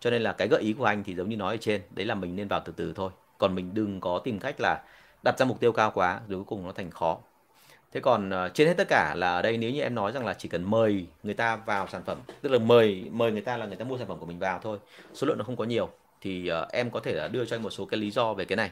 Cho 0.00 0.10
nên 0.10 0.22
là 0.22 0.32
cái 0.32 0.48
gợi 0.48 0.62
ý 0.62 0.72
của 0.72 0.84
anh 0.84 1.04
thì 1.04 1.14
giống 1.14 1.28
như 1.28 1.36
nói 1.36 1.54
ở 1.54 1.58
trên 1.60 1.82
đấy 1.90 2.06
là 2.06 2.14
mình 2.14 2.36
nên 2.36 2.48
vào 2.48 2.62
từ 2.64 2.72
từ 2.76 2.92
thôi. 2.96 3.10
Còn 3.38 3.54
mình 3.54 3.70
đừng 3.74 4.00
có 4.00 4.18
tìm 4.18 4.38
cách 4.38 4.56
là 4.60 4.82
đặt 5.22 5.38
ra 5.38 5.46
mục 5.46 5.60
tiêu 5.60 5.72
cao 5.72 5.90
quá 5.90 6.20
rồi 6.28 6.38
cuối 6.38 6.44
cùng 6.44 6.66
nó 6.66 6.72
thành 6.72 6.90
khó. 6.90 7.18
Thế 7.92 8.00
còn 8.00 8.28
uh, 8.28 8.54
trên 8.54 8.68
hết 8.68 8.74
tất 8.76 8.88
cả 8.88 9.14
là 9.16 9.32
ở 9.32 9.42
đây 9.42 9.56
nếu 9.56 9.70
như 9.70 9.80
em 9.80 9.94
nói 9.94 10.12
rằng 10.12 10.26
là 10.26 10.34
chỉ 10.34 10.48
cần 10.48 10.70
mời 10.70 11.06
người 11.22 11.34
ta 11.34 11.56
vào 11.56 11.88
sản 11.88 12.02
phẩm 12.06 12.18
tức 12.42 12.52
là 12.52 12.58
mời 12.58 13.04
mời 13.12 13.32
người 13.32 13.40
ta 13.40 13.56
là 13.56 13.66
người 13.66 13.76
ta 13.76 13.84
mua 13.84 13.98
sản 13.98 14.08
phẩm 14.08 14.18
của 14.18 14.26
mình 14.26 14.38
vào 14.38 14.58
thôi 14.62 14.78
số 15.14 15.26
lượng 15.26 15.38
nó 15.38 15.44
không 15.44 15.56
có 15.56 15.64
nhiều 15.64 15.90
thì 16.20 16.50
uh, 16.62 16.72
em 16.72 16.90
có 16.90 17.00
thể 17.00 17.14
là 17.14 17.28
đưa 17.28 17.44
cho 17.44 17.56
anh 17.56 17.62
một 17.62 17.70
số 17.70 17.84
cái 17.84 18.00
lý 18.00 18.10
do 18.10 18.34
về 18.34 18.44
cái 18.44 18.56
này. 18.56 18.70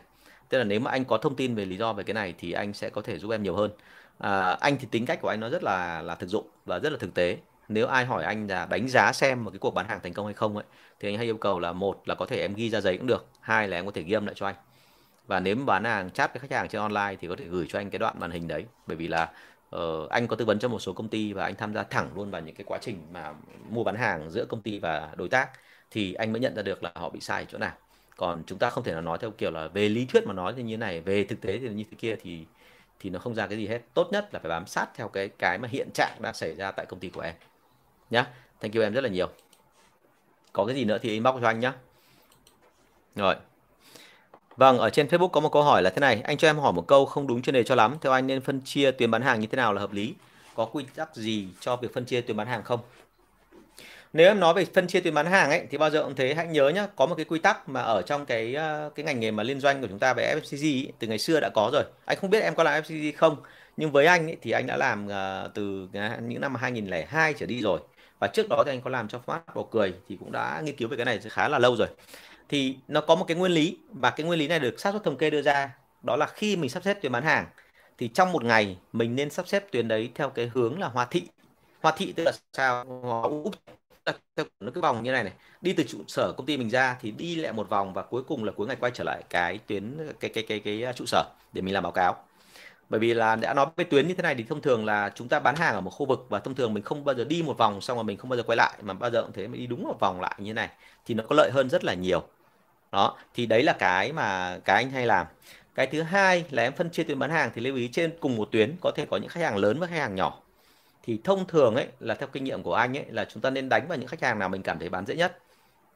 Tức 0.48 0.59
là 0.59 0.64
nếu 0.64 0.80
mà 0.80 0.90
anh 0.90 1.05
có 1.05 1.18
thông 1.18 1.36
tin 1.36 1.55
về 1.55 1.64
lý 1.64 1.76
do 1.76 1.92
về 1.92 2.05
cái 2.05 2.14
này 2.14 2.34
thì 2.38 2.53
anh 2.53 2.72
sẽ 2.72 2.90
có 2.90 3.03
thể 3.03 3.18
giúp 3.18 3.30
em 3.30 3.42
nhiều 3.42 3.55
hơn. 3.55 3.70
À, 4.18 4.57
anh 4.61 4.76
thì 4.80 4.88
tính 4.90 5.07
cách 5.07 5.18
của 5.22 5.28
anh 5.28 5.40
nó 5.40 5.48
rất 5.48 5.62
là 5.62 6.03
là 6.03 6.14
thực 6.14 6.26
dụng 6.26 6.46
và 6.66 6.78
rất 6.78 6.92
là 6.92 6.98
thực 6.98 7.14
tế 7.14 7.36
nếu 7.70 7.86
ai 7.86 8.04
hỏi 8.04 8.24
anh 8.24 8.46
là 8.46 8.66
đánh 8.66 8.88
giá 8.88 9.12
xem 9.12 9.44
một 9.44 9.50
cái 9.50 9.58
cuộc 9.58 9.74
bán 9.74 9.88
hàng 9.88 10.00
thành 10.02 10.12
công 10.12 10.26
hay 10.26 10.34
không 10.34 10.56
ấy 10.56 10.64
thì 11.00 11.08
anh 11.08 11.16
hay 11.16 11.26
yêu 11.26 11.36
cầu 11.36 11.58
là 11.58 11.72
một 11.72 12.08
là 12.08 12.14
có 12.14 12.26
thể 12.26 12.40
em 12.40 12.54
ghi 12.54 12.70
ra 12.70 12.80
giấy 12.80 12.98
cũng 12.98 13.06
được 13.06 13.26
hai 13.40 13.68
là 13.68 13.76
em 13.76 13.86
có 13.86 13.92
thể 13.94 14.02
ghi 14.02 14.12
âm 14.12 14.26
lại 14.26 14.34
cho 14.38 14.46
anh. 14.46 14.54
Và 15.26 15.40
nếu 15.40 15.56
bán 15.66 15.84
hàng 15.84 16.10
chat 16.10 16.34
với 16.34 16.40
khách 16.40 16.56
hàng 16.56 16.68
trên 16.68 16.80
online 16.80 17.16
thì 17.20 17.28
có 17.28 17.36
thể 17.38 17.44
gửi 17.44 17.66
cho 17.68 17.78
anh 17.78 17.90
cái 17.90 17.98
đoạn 17.98 18.20
màn 18.20 18.30
hình 18.30 18.48
đấy. 18.48 18.64
Bởi 18.86 18.96
vì 18.96 19.08
là 19.08 19.30
uh, 19.76 20.10
anh 20.10 20.26
có 20.28 20.36
tư 20.36 20.44
vấn 20.44 20.58
cho 20.58 20.68
một 20.68 20.78
số 20.78 20.92
công 20.92 21.08
ty 21.08 21.32
và 21.32 21.44
anh 21.44 21.54
tham 21.54 21.74
gia 21.74 21.82
thẳng 21.82 22.10
luôn 22.16 22.30
vào 22.30 22.40
những 22.40 22.54
cái 22.54 22.64
quá 22.64 22.78
trình 22.80 23.02
mà 23.12 23.32
mua 23.70 23.84
bán 23.84 23.94
hàng 23.94 24.30
giữa 24.30 24.44
công 24.44 24.62
ty 24.62 24.78
và 24.78 25.10
đối 25.16 25.28
tác 25.28 25.50
thì 25.90 26.14
anh 26.14 26.32
mới 26.32 26.40
nhận 26.40 26.54
ra 26.56 26.62
được 26.62 26.82
là 26.82 26.90
họ 26.94 27.10
bị 27.10 27.20
sai 27.20 27.46
chỗ 27.48 27.58
nào. 27.58 27.72
Còn 28.16 28.42
chúng 28.46 28.58
ta 28.58 28.70
không 28.70 28.84
thể 28.84 28.92
nào 28.92 29.02
nói 29.02 29.18
theo 29.20 29.30
kiểu 29.30 29.50
là 29.50 29.68
về 29.68 29.88
lý 29.88 30.06
thuyết 30.06 30.26
mà 30.26 30.32
nói 30.32 30.54
thì 30.56 30.62
như 30.62 30.76
này 30.76 31.00
về 31.00 31.24
thực 31.24 31.40
tế 31.40 31.58
thì 31.58 31.68
như 31.68 31.84
thế 31.90 31.96
kia 31.98 32.16
thì 32.22 32.46
thì 33.00 33.10
nó 33.10 33.18
không 33.18 33.34
ra 33.34 33.46
cái 33.46 33.58
gì 33.58 33.66
hết. 33.66 33.80
Tốt 33.94 34.08
nhất 34.12 34.34
là 34.34 34.40
phải 34.40 34.48
bám 34.48 34.66
sát 34.66 34.86
theo 34.94 35.08
cái 35.08 35.28
cái 35.28 35.58
mà 35.58 35.68
hiện 35.68 35.90
trạng 35.94 36.16
đang 36.20 36.34
xảy 36.34 36.56
ra 36.56 36.70
tại 36.70 36.86
công 36.86 37.00
ty 37.00 37.08
của 37.08 37.20
em 37.20 37.34
nhá 38.11 38.26
thank 38.61 38.74
you 38.74 38.82
em 38.82 38.92
rất 38.92 39.00
là 39.00 39.08
nhiều 39.08 39.28
có 40.52 40.64
cái 40.66 40.76
gì 40.76 40.84
nữa 40.84 40.98
thì 41.02 41.11
inbox 41.11 41.34
cho 41.40 41.46
anh 41.46 41.61
nhá 41.61 41.72
rồi 43.16 43.34
Vâng, 44.61 44.78
ở 44.78 44.90
trên 44.90 45.06
Facebook 45.06 45.28
có 45.28 45.40
một 45.40 45.52
câu 45.52 45.62
hỏi 45.62 45.82
là 45.82 45.90
thế 45.90 46.00
này, 46.00 46.20
anh 46.24 46.36
cho 46.36 46.48
em 46.48 46.58
hỏi 46.58 46.72
một 46.72 46.86
câu 46.86 47.06
không 47.06 47.26
đúng 47.26 47.42
chuyên 47.42 47.54
đề 47.54 47.62
cho 47.62 47.74
lắm, 47.74 47.96
theo 48.00 48.12
anh 48.12 48.26
nên 48.26 48.40
phân 48.40 48.61
chia 48.64 48.90
tuyến 48.90 49.11
bán 49.11 49.22
hàng 49.22 49.40
như 49.40 49.46
thế 49.46 49.56
nào 49.56 49.72
là 49.72 49.80
hợp 49.80 49.92
lý? 49.92 50.14
Có 50.54 50.64
quy 50.64 50.84
tắc 50.94 51.16
gì 51.16 51.48
cho 51.61 51.76
việc 51.76 51.94
phân 51.94 52.04
chia 52.04 52.20
tuyến 52.20 52.36
bán 52.36 52.46
hàng 52.46 52.62
không? 52.62 52.80
Nếu 54.12 54.26
em 54.26 54.40
nói 54.40 54.54
về 54.54 54.64
phân 54.74 54.86
chia 54.86 55.00
tuyến 55.00 55.14
bán 55.14 55.26
hàng 55.26 55.50
ấy 55.50 55.66
thì 55.70 55.78
bao 55.78 55.90
giờ 55.90 56.02
cũng 56.04 56.14
thế, 56.14 56.34
hãy 56.34 56.46
nhớ 56.46 56.68
nhá, 56.68 56.86
có 56.96 57.06
một 57.06 57.14
cái 57.14 57.24
quy 57.24 57.38
tắc 57.38 57.68
mà 57.68 57.80
ở 57.80 58.02
trong 58.02 58.26
cái 58.26 58.54
ờ, 58.54 58.90
cái 58.94 59.04
ngành 59.04 59.20
nghề 59.20 59.30
mà 59.30 59.42
liên 59.42 59.61
doanh 59.61 59.80
của 59.80 59.86
chúng 59.86 59.98
ta 59.98 60.14
về 60.14 60.34
FMCG 60.34 60.86
ấy, 60.86 60.92
từ 60.98 61.06
ngày 61.06 61.18
xưa 61.18 61.40
đã 61.40 61.50
có 61.54 61.70
rồi. 61.72 61.84
Anh 62.04 62.18
không 62.20 62.30
biết 62.30 62.42
em 62.42 62.54
có 62.54 62.62
làm 62.62 62.82
FMCG 62.82 63.12
không, 63.16 63.36
nhưng 63.76 63.92
với 63.92 64.06
anh 64.06 64.26
ấy, 64.26 64.36
thì 64.42 64.50
anh 64.50 64.66
đã 64.66 64.76
làm 64.76 65.06
uh, 65.06 65.54
từ 65.54 65.88
ờ, 65.94 66.18
những 66.22 66.40
năm 66.40 66.54
2002 66.54 67.34
trở 67.34 67.46
đi 67.46 67.61
rồi. 67.61 67.80
Và 68.20 68.26
trước 68.26 68.46
đó 68.50 68.62
thì 68.66 68.72
anh 68.72 68.80
có 68.80 68.90
làm 68.90 69.08
cho 69.08 69.18
Phát 69.18 69.54
bỏ 69.54 69.64
Cười 69.70 69.94
thì 70.08 70.16
cũng 70.16 70.32
đã 70.32 70.60
nghiên 70.64 70.76
cứu 70.76 70.88
về 70.88 70.96
cái 70.96 71.06
này 71.06 71.20
khá 71.30 71.48
là 71.48 71.58
lâu 71.58 71.76
rồi. 71.76 71.88
Thì 72.48 72.76
nó 72.88 73.00
có 73.00 73.14
một 73.14 73.24
cái 73.28 73.36
nguyên 73.36 73.52
lý 73.52 73.78
và 73.92 74.10
cái 74.10 74.26
nguyên 74.26 74.38
lý 74.38 74.48
này 74.48 74.60
được 74.60 74.80
xác 74.80 74.92
suất 74.92 75.04
thống 75.04 75.16
kê 75.16 75.30
đưa 75.30 75.42
ra 75.42 75.76
đó 76.02 76.16
là 76.16 76.26
khi 76.26 76.56
mình 76.56 76.70
sắp 76.70 76.82
xếp 76.84 76.94
tuyến 77.02 77.12
bán 77.12 77.22
hàng 77.22 77.46
thì 77.98 78.08
trong 78.08 78.32
một 78.32 78.44
ngày 78.44 78.78
mình 78.92 79.16
nên 79.16 79.30
sắp 79.30 79.48
xếp 79.48 79.72
tuyến 79.72 79.88
đấy 79.88 80.10
theo 80.14 80.30
cái 80.30 80.50
hướng 80.54 80.80
là 80.80 80.88
hoa 80.88 81.04
thị. 81.10 81.22
Hoa 81.82 81.92
thị 81.96 82.12
tức 82.16 82.24
là 82.24 82.32
sao? 82.52 82.84
Úp 83.44 83.54
theo 84.36 84.46
nó 84.60 84.70
cứ 84.74 84.80
vòng 84.80 85.02
như 85.02 85.12
này 85.12 85.24
này. 85.24 85.32
Đi 85.60 85.72
từ 85.72 85.84
trụ 85.84 85.98
sở 86.08 86.32
công 86.36 86.46
ty 86.46 86.56
mình 86.56 86.70
ra 86.70 86.96
thì 87.00 87.10
đi 87.10 87.34
lại 87.36 87.52
một 87.52 87.68
vòng 87.68 87.92
và 87.94 88.02
cuối 88.02 88.22
cùng 88.22 88.44
là 88.44 88.52
cuối 88.52 88.66
ngày 88.66 88.76
quay 88.80 88.92
trở 88.94 89.04
lại 89.04 89.22
cái 89.30 89.58
tuyến 89.66 89.96
cái 90.20 90.30
cái 90.34 90.44
cái 90.48 90.60
cái, 90.60 90.82
cái 90.82 90.92
trụ 90.94 91.04
sở 91.06 91.24
để 91.52 91.62
mình 91.62 91.74
làm 91.74 91.82
báo 91.82 91.92
cáo 91.92 92.24
bởi 92.91 93.01
vì 93.01 93.14
là 93.14 93.36
đã 93.36 93.55
nói 93.55 93.66
về 93.76 93.84
tuyến 93.84 94.09
như 94.09 94.14
thế 94.14 94.22
này 94.22 94.34
thì 94.34 94.45
thông 94.45 94.61
thường 94.61 94.84
là 94.84 95.12
chúng 95.14 95.28
ta 95.28 95.41
bán 95.41 95.57
hàng 95.57 95.74
ở 95.74 95.80
một 95.80 95.91
khu 95.91 96.07
vực 96.07 96.26
và 96.28 96.38
thông 96.38 96.55
thường 96.55 96.74
mình 96.74 96.84
không 96.84 97.05
bao 97.05 97.14
giờ 97.14 97.24
đi 97.24 97.43
một 97.43 97.59
vòng 97.59 97.80
xong 97.80 97.97
rồi 97.97 98.05
mình 98.05 98.16
không 98.16 98.30
bao 98.30 98.36
giờ 98.36 98.43
quay 98.43 98.57
lại, 98.57 98.72
mà 98.82 98.95
bao 98.95 99.11
giờ 99.11 99.22
cũng 99.22 99.32
thế, 99.32 99.49
mình 99.49 99.61
đi 99.61 99.66
đúng 99.66 99.82
một 99.82 99.97
vòng 100.01 100.20
lại 100.20 100.34
như 100.38 100.51
thế 100.51 100.53
này 100.53 100.68
thì 101.07 101.14
nó 101.14 101.24
có 101.28 101.34
lợi 101.34 101.51
hơn 101.51 101.70
rất 101.70 101.84
là 101.84 101.95
nhiều. 101.95 102.22
Đó, 102.93 103.16
thì 103.34 103.47
đấy 103.47 103.62
là 103.62 103.72
cái 103.72 104.12
mà 104.12 104.59
cái 104.64 104.76
anh 104.76 104.91
hay 104.91 105.07
làm. 105.07 105.26
Cái 105.74 105.86
thứ 105.86 106.03
hai 106.03 106.45
là 106.51 106.62
em 106.62 106.72
phân 106.72 106.91
chia 106.91 107.05
tuyến 107.05 107.18
bán 107.18 107.30
hàng 107.30 107.51
thì 107.55 107.61
lưu 107.61 107.76
ý 107.76 107.88
trên 107.88 108.12
cùng 108.20 108.36
một 108.36 108.49
tuyến 108.53 108.76
có 108.80 108.91
thể 108.97 109.07
có 109.11 109.16
những 109.16 109.28
khách 109.28 109.41
hàng 109.43 109.57
lớn 109.57 109.80
và 109.80 109.86
khách 109.86 109.99
hàng 109.99 110.14
nhỏ. 110.14 110.41
Thì 111.03 111.20
thông 111.24 111.47
thường 111.47 111.74
ấy, 111.74 111.88
là 112.01 112.14
theo 112.14 112.28
kinh 112.32 112.45
nghiệm 112.45 112.62
của 112.62 112.74
anh 112.74 112.97
ấy, 112.97 113.05
là 113.11 113.24
chúng 113.24 113.43
ta 113.43 113.51
nên 113.51 113.68
đánh 113.68 113.88
vào 113.88 113.99
những 113.99 114.09
khách 114.09 114.22
hàng 114.22 114.38
nào 114.38 114.49
mình 114.49 114.62
cảm 114.62 114.78
thấy 114.78 114.88
bán 114.88 115.07
dễ 115.07 115.16
nhất. 115.16 115.38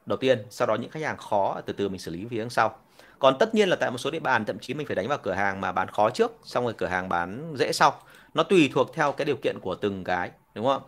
Đầu 0.05 0.17
tiên, 0.17 0.45
sau 0.49 0.67
đó 0.67 0.75
những 0.75 0.91
khách 0.91 1.03
hàng 1.03 1.17
khó, 1.17 1.61
từ 1.65 1.73
từ 1.73 1.89
mình 1.89 1.99
xử 1.99 2.11
lý 2.11 2.25
phía 2.29 2.39
đằng 2.39 2.49
sau 2.49 2.84
còn 3.19 3.37
tất 3.39 3.55
nhiên 3.55 3.69
là 3.69 3.75
tại 3.75 3.91
một 3.91 3.97
số 3.97 4.11
địa 4.11 4.19
bàn 4.19 4.45
thậm 4.45 4.59
chí 4.59 4.73
mình 4.73 4.87
phải 4.87 4.95
đánh 4.95 5.07
vào 5.07 5.17
cửa 5.17 5.33
hàng 5.33 5.61
mà 5.61 5.71
bán 5.71 5.87
khó 5.87 6.09
trước 6.09 6.31
xong 6.43 6.63
rồi 6.63 6.73
cửa 6.77 6.87
hàng 6.87 7.09
bán 7.09 7.53
dễ 7.57 7.71
sau. 7.71 8.01
Nó 8.33 8.43
tùy 8.43 8.69
thuộc 8.73 8.93
theo 8.93 9.11
cái 9.11 9.25
điều 9.25 9.35
kiện 9.35 9.59
của 9.61 9.75
từng 9.75 10.03
cái 10.03 10.31
đúng 10.55 10.65
không? 10.65 10.81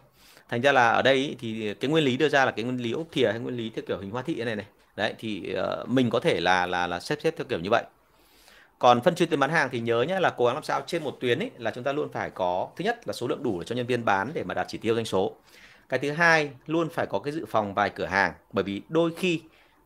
Thành 0.50 0.62
ra 0.62 0.72
là 0.72 0.90
ở 0.90 1.02
đây 1.02 1.36
thì 1.40 1.74
cái 1.74 1.92
nguyên 1.92 2.04
lý 2.04 2.18
đưa 2.18 2.30
ra 2.30 2.46
là 2.46 2.52
cái 2.52 2.66
nguyên 2.66 2.78
lý 2.78 2.92
ốc 2.92 3.08
thìa 3.12 3.28
hay 3.32 3.40
nguyên 3.40 3.58
lý 3.58 3.70
theo 3.70 3.84
kiểu 3.88 4.00
hình 4.00 4.12
hoa 4.12 4.22
thị 4.22 4.44
này 4.44 4.56
này. 4.56 4.66
Đấy 4.96 5.14
thì 5.20 5.56
uh, 5.82 5.90
mình 5.90 6.10
có 6.10 6.20
thể 6.20 6.40
là 6.40 6.66
là 6.66 6.88
là 6.88 7.00
xếp 7.00 7.18
xếp 7.24 7.34
theo 7.38 7.46
kiểu 7.50 7.60
như 7.60 7.70
vậy. 7.70 7.84
Còn 8.80 9.02
phân 9.02 9.16
chia 9.16 9.26
tuyến 9.26 9.40
bán 9.40 9.50
hàng 9.50 9.70
thì 9.72 9.80
nhớ 9.80 10.02
nhé 10.02 10.20
là 10.20 10.30
cố 10.38 10.46
gắng 10.46 10.54
làm 10.54 10.64
sao 10.64 10.82
trên 10.88 11.04
một 11.04 11.18
tuyến 11.20 11.40
ấy 11.40 11.52
là 11.58 11.72
chúng 11.72 11.84
ta 11.84 11.92
luôn 11.92 12.10
phải 12.12 12.30
có 12.30 12.68
thứ 12.76 12.86
nhất 12.86 13.08
là 13.08 13.14
số 13.14 13.28
lượng 13.28 13.44
đủ 13.44 13.60
để 13.60 13.66
cho 13.66 13.76
nhân 13.76 13.88
viên 13.88 14.06
bán 14.06 14.32
để 14.34 14.44
mà 14.44 14.54
đạt 14.54 14.68
chỉ 14.70 14.78
tiêu 14.78 14.96
doanh 14.96 15.06
số. 15.06 15.36
Cái 15.90 16.00
thứ 16.00 16.12
hai 16.12 16.50
luôn 16.66 16.90
phải 16.90 17.06
có 17.06 17.20
cái 17.20 17.34
dự 17.34 17.46
phòng 17.50 17.74
vài 17.74 17.90
cửa 17.90 18.06
hàng 18.06 18.34
bởi 18.52 18.64
vì 18.64 18.82
đôi 18.90 19.12
khi 19.18 19.42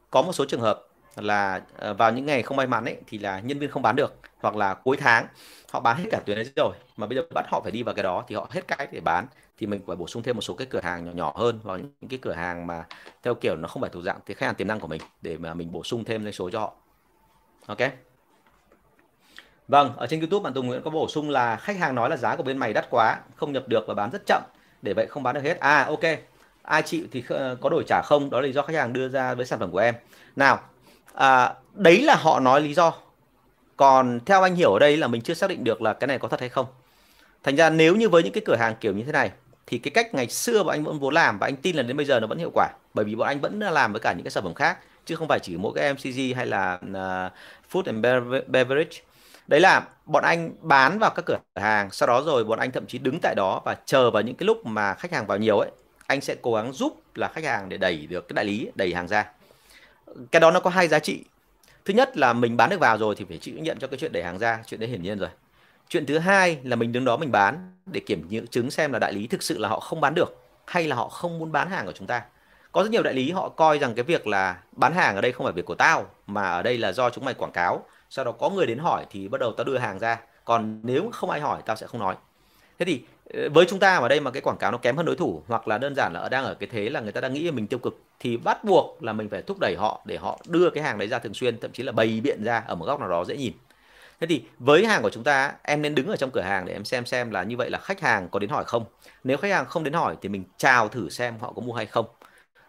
có 0.10 0.22
một 0.22 0.34
số 0.34 0.46
trường 0.46 0.62
hợp 0.62 0.88
là 1.16 1.62
ờ, 1.78 1.94
vào 1.94 2.12
những 2.12 2.26
ngày 2.26 2.44
không 2.44 2.58
may 2.58 2.68
mắn 2.68 2.86
ấy, 2.86 2.98
thì 3.08 3.18
là 3.18 3.40
nhân 3.40 3.60
viên 3.60 3.70
không 3.72 3.82
bán 3.82 3.96
được, 3.96 4.20
hoặc 4.40 4.56
là 4.56 4.74
cuối 4.74 4.98
tháng 4.98 5.28
họ 5.72 5.80
bán 5.80 5.98
hết 5.98 6.06
cả 6.12 6.20
tuyến 6.26 6.36
đấy 6.36 6.46
rồi, 6.56 6.74
mà 6.98 7.08
bây 7.08 7.16
giờ 7.16 7.22
bắt 7.34 7.46
họ 7.52 7.62
phải 7.64 7.72
đi 7.72 7.84
vào 7.84 7.96
cái 7.96 8.04
đó 8.04 8.24
thì 8.28 8.36
họ 8.36 8.48
hết 8.52 8.62
cái 8.68 8.88
để 8.92 9.00
bán, 9.00 9.28
thì 9.58 9.68
mình 9.68 9.82
phải 9.88 9.96
bổ 9.96 10.08
sung 10.08 10.24
thêm 10.24 10.36
một 10.36 10.42
số 10.42 10.54
cái 10.54 10.68
cửa 10.70 10.80
hàng 10.84 11.06
nhỏ 11.06 11.12
nhỏ 11.12 11.34
hơn 11.36 11.60
vào 11.64 11.78
những 11.78 12.10
cái 12.10 12.20
cửa 12.22 12.34
hàng 12.34 12.68
mà 12.68 12.86
theo 13.24 13.34
kiểu 13.36 13.56
nó 13.56 13.68
không 13.68 13.82
phải 13.82 13.92
thuộc 13.94 14.04
dạng 14.04 14.20
cái 14.26 14.36
khách 14.36 14.46
hàng 14.46 14.56
tiềm 14.56 14.68
năng 14.68 14.80
của 14.80 14.88
mình, 14.88 15.02
để 15.22 15.38
mà 15.38 15.54
mình 15.54 15.72
bổ 15.72 15.84
sung 15.84 16.04
thêm 16.04 16.24
doanh 16.24 16.34
số 16.34 16.50
cho 16.50 16.60
họ. 16.60 16.74
Ok? 17.68 17.80
Vâng 19.68 19.94
ở 19.98 20.08
trên 20.08 20.20
youtube 20.20 20.44
bạn 20.44 20.54
tùng 20.54 20.68
nguyễn 20.68 20.82
có 20.82 20.92
bổ 20.92 21.08
sung 21.08 21.30
là 21.30 21.56
khách 21.56 21.78
hàng 21.78 21.96
nói 21.96 22.10
là 22.10 22.18
giá 22.18 22.36
của 22.36 22.44
bên 22.44 22.58
mày 22.58 22.74
đắt 22.74 22.90
quá, 22.90 23.20
không 23.36 23.54
nhập 23.54 23.68
được 23.68 23.84
và 23.88 23.94
bán 23.94 24.10
rất 24.12 24.22
chậm, 24.26 24.42
để 24.82 24.94
vậy 24.94 25.08
không 25.08 25.24
bán 25.24 25.36
được 25.36 25.44
hết. 25.44 25.60
À 25.60 25.84
ok. 25.84 26.00
Ai 26.64 26.82
chịu 26.82 27.06
thì 27.12 27.24
có 27.62 27.70
đổi 27.70 27.84
trả 27.88 28.02
không? 28.06 28.30
Đó 28.30 28.40
là 28.40 28.48
lý 28.48 28.54
do 28.54 28.62
khách 28.62 28.76
hàng 28.76 28.94
đưa 28.94 29.10
ra 29.10 29.34
với 29.34 29.46
sản 29.46 29.60
phẩm 29.60 29.72
của 29.72 29.80
em. 29.80 29.96
Nào 30.36 30.60
à, 31.14 31.54
đấy 31.74 32.02
là 32.02 32.16
họ 32.16 32.40
nói 32.40 32.62
lý 32.62 32.74
do. 32.74 32.94
Còn 33.78 34.20
theo 34.26 34.42
anh 34.42 34.56
hiểu 34.56 34.74
ở 34.74 34.80
đây 34.80 34.98
là 34.98 35.08
mình 35.08 35.22
chưa 35.22 35.34
xác 35.34 35.50
định 35.50 35.64
được 35.64 35.82
là 35.82 35.94
cái 35.94 36.08
này 36.08 36.20
có 36.20 36.28
thật 36.28 36.40
hay 36.40 36.50
không. 36.50 36.66
Thành 37.44 37.56
ra 37.56 37.70
nếu 37.70 37.96
như 37.96 38.10
với 38.10 38.24
những 38.24 38.34
cái 38.34 38.44
cửa 38.46 38.56
hàng 38.56 38.76
kiểu 38.82 38.94
như 38.94 39.04
thế 39.04 39.12
này 39.12 39.32
thì 39.68 39.78
cái 39.78 39.92
cách 39.92 40.14
ngày 40.14 40.28
xưa 40.28 40.64
bọn 40.64 40.76
anh 40.76 40.84
vẫn 40.84 41.00
vốn 41.00 41.14
làm 41.14 41.40
và 41.40 41.48
anh 41.48 41.56
tin 41.56 41.76
là 41.76 41.84
đến 41.84 41.98
bây 41.98 42.06
giờ 42.06 42.20
nó 42.20 42.28
vẫn 42.28 42.38
hiệu 42.38 42.52
quả 42.54 42.70
bởi 42.94 43.06
vì 43.06 43.16
bọn 43.16 43.28
anh 43.28 43.40
vẫn 43.40 43.60
làm 43.60 43.94
với 43.94 44.00
cả 44.00 44.14
những 44.14 44.24
cái 44.24 44.32
sản 44.32 44.44
phẩm 44.44 44.54
khác 44.54 44.78
chứ 45.06 45.16
không 45.16 45.28
phải 45.28 45.40
chỉ 45.40 45.58
mỗi 45.58 45.74
cái 45.76 45.94
MCG 45.94 46.36
hay 46.36 46.46
là 46.46 46.74
uh, 46.74 47.32
food 47.72 47.84
and 47.86 48.06
beverage. 48.48 48.98
Đấy 49.48 49.60
là 49.60 49.88
bọn 50.06 50.24
anh 50.24 50.52
bán 50.62 51.00
vào 51.00 51.10
các 51.16 51.26
cửa 51.26 51.38
hàng 51.56 51.92
sau 51.92 52.08
đó 52.08 52.22
rồi 52.26 52.44
bọn 52.44 52.60
anh 52.60 52.72
thậm 52.72 52.86
chí 52.86 52.98
đứng 52.98 53.20
tại 53.22 53.36
đó 53.36 53.62
và 53.66 53.78
chờ 53.86 54.12
vào 54.12 54.24
những 54.24 54.36
cái 54.36 54.46
lúc 54.46 54.66
mà 54.66 54.94
khách 54.94 55.12
hàng 55.12 55.28
vào 55.28 55.38
nhiều 55.38 55.60
ấy 55.60 55.70
anh 56.08 56.22
sẽ 56.22 56.36
cố 56.42 56.54
gắng 56.54 56.74
giúp 56.74 57.02
là 57.16 57.28
khách 57.28 57.44
hàng 57.44 57.70
để 57.70 57.78
đẩy 57.78 58.08
được 58.08 58.28
cái 58.28 58.34
đại 58.34 58.46
lý 58.46 58.72
đẩy 58.76 58.94
hàng 58.94 59.08
ra 59.08 59.26
cái 60.32 60.40
đó 60.40 60.52
nó 60.52 60.60
có 60.60 60.70
hai 60.70 60.88
giá 60.88 61.00
trị. 61.00 61.24
Thứ 61.86 61.94
nhất 61.94 62.18
là 62.18 62.34
mình 62.34 62.58
bán 62.58 62.70
được 62.70 62.80
vào 62.80 62.98
rồi 62.98 63.16
thì 63.16 63.26
phải 63.30 63.38
chịu 63.38 63.56
nhận 63.58 63.80
cho 63.80 63.88
cái 63.88 64.00
chuyện 64.00 64.12
đẩy 64.12 64.24
hàng 64.24 64.40
ra, 64.40 64.64
chuyện 64.68 64.80
đấy 64.80 64.90
hiển 64.90 65.02
nhiên 65.02 65.20
rồi. 65.20 65.30
Chuyện 65.90 66.06
thứ 66.06 66.18
hai 66.18 66.60
là 66.64 66.76
mình 66.76 66.92
đứng 66.92 67.06
đó 67.06 67.18
mình 67.18 67.32
bán 67.32 67.72
để 67.86 68.00
kiểm 68.00 68.48
chứng 68.48 68.72
xem 68.72 68.94
là 68.94 69.00
đại 69.00 69.14
lý 69.14 69.28
thực 69.28 69.44
sự 69.44 69.58
là 69.58 69.70
họ 69.70 69.80
không 69.80 70.02
bán 70.02 70.16
được 70.16 70.38
hay 70.66 70.88
là 70.88 70.96
họ 70.96 71.10
không 71.10 71.40
muốn 71.40 71.52
bán 71.52 71.70
hàng 71.70 71.86
của 71.86 71.92
chúng 71.92 72.08
ta. 72.08 72.22
Có 72.72 72.84
rất 72.84 72.92
nhiều 72.92 73.04
đại 73.04 73.14
lý 73.14 73.32
họ 73.32 73.50
coi 73.50 73.80
rằng 73.80 73.96
cái 73.96 74.04
việc 74.04 74.28
là 74.28 74.58
bán 74.72 74.94
hàng 74.94 75.16
ở 75.16 75.22
đây 75.22 75.32
không 75.32 75.46
phải 75.46 75.54
việc 75.54 75.66
của 75.66 75.76
tao, 75.76 76.06
mà 76.28 76.50
ở 76.50 76.62
đây 76.62 76.78
là 76.78 76.92
do 76.92 77.10
chúng 77.10 77.26
mày 77.26 77.34
quảng 77.34 77.52
cáo. 77.52 77.86
Sau 78.10 78.26
đó 78.26 78.32
có 78.32 78.50
người 78.50 78.66
đến 78.66 78.78
hỏi 78.78 79.06
thì 79.10 79.28
bắt 79.28 79.42
đầu 79.42 79.54
tao 79.58 79.64
đưa 79.64 79.78
hàng 79.78 80.00
ra. 80.00 80.20
Còn 80.46 80.80
nếu 80.84 81.10
không 81.14 81.30
ai 81.30 81.40
hỏi, 81.42 81.62
tao 81.66 81.76
sẽ 81.76 81.88
không 81.88 82.00
nói. 82.00 82.16
Thế 82.80 82.86
thì 82.86 83.04
với 83.52 83.66
chúng 83.66 83.80
ta 83.80 83.96
ở 83.96 84.08
đây 84.08 84.20
mà 84.20 84.32
cái 84.32 84.42
quảng 84.42 84.58
cáo 84.58 84.72
nó 84.72 84.78
kém 84.78 84.98
hơn 84.98 85.06
đối 85.06 85.16
thủ, 85.16 85.44
hoặc 85.48 85.68
là 85.68 85.78
đơn 85.78 85.96
giản 85.96 86.14
là 86.14 86.30
đang 86.30 86.44
ở 86.44 86.54
cái 86.54 86.70
thế 86.72 86.90
là 86.90 87.00
người 87.00 87.12
ta 87.12 87.22
đang 87.22 87.34
nghĩ 87.34 87.44
là 87.44 87.52
mình 87.52 87.68
tiêu 87.68 87.80
cực, 87.80 88.00
thì 88.20 88.38
bắt 88.38 88.64
buộc 88.64 89.04
là 89.04 89.14
mình 89.14 89.30
phải 89.30 89.42
thúc 89.42 89.58
đẩy 89.60 89.76
họ 89.80 90.02
để 90.06 90.18
họ 90.18 90.40
đưa 90.48 90.70
cái 90.70 90.84
hàng 90.84 90.98
đấy 90.98 91.08
ra 91.08 91.20
thường 91.20 91.34
xuyên, 91.34 91.60
thậm 91.60 91.72
chí 91.72 91.84
là 91.84 91.92
bày 91.92 92.22
biện 92.24 92.44
ra 92.44 92.64
ở 92.68 92.76
một 92.76 92.86
góc 92.86 93.00
nào 93.00 93.10
đó 93.10 93.26
dễ 93.26 93.38
nhìn. 93.38 93.54
Thế 94.20 94.28
thì 94.28 94.44
với 94.60 94.86
hàng 94.86 95.02
của 95.02 95.10
chúng 95.10 95.24
ta, 95.24 95.54
em 95.64 95.82
nên 95.82 95.96
đứng 95.96 96.08
ở 96.08 96.16
trong 96.16 96.32
cửa 96.32 96.42
hàng 96.42 96.66
để 96.66 96.74
em 96.74 96.86
xem 96.86 97.06
xem 97.06 97.32
là 97.32 97.44
như 97.44 97.58
vậy 97.58 97.70
là 97.70 97.80
khách 97.80 98.02
hàng 98.02 98.30
có 98.30 98.40
đến 98.40 98.50
hỏi 98.50 98.64
không. 98.66 98.86
Nếu 99.24 99.38
khách 99.38 99.52
hàng 99.52 99.66
không 99.66 99.84
đến 99.84 99.94
hỏi 99.94 100.16
thì 100.22 100.30
mình 100.30 100.44
chào 100.58 100.90
thử 100.90 101.10
xem 101.10 101.34
họ 101.40 101.54
có 101.56 101.62
mua 101.62 101.74
hay 101.74 101.86
không. 101.86 102.06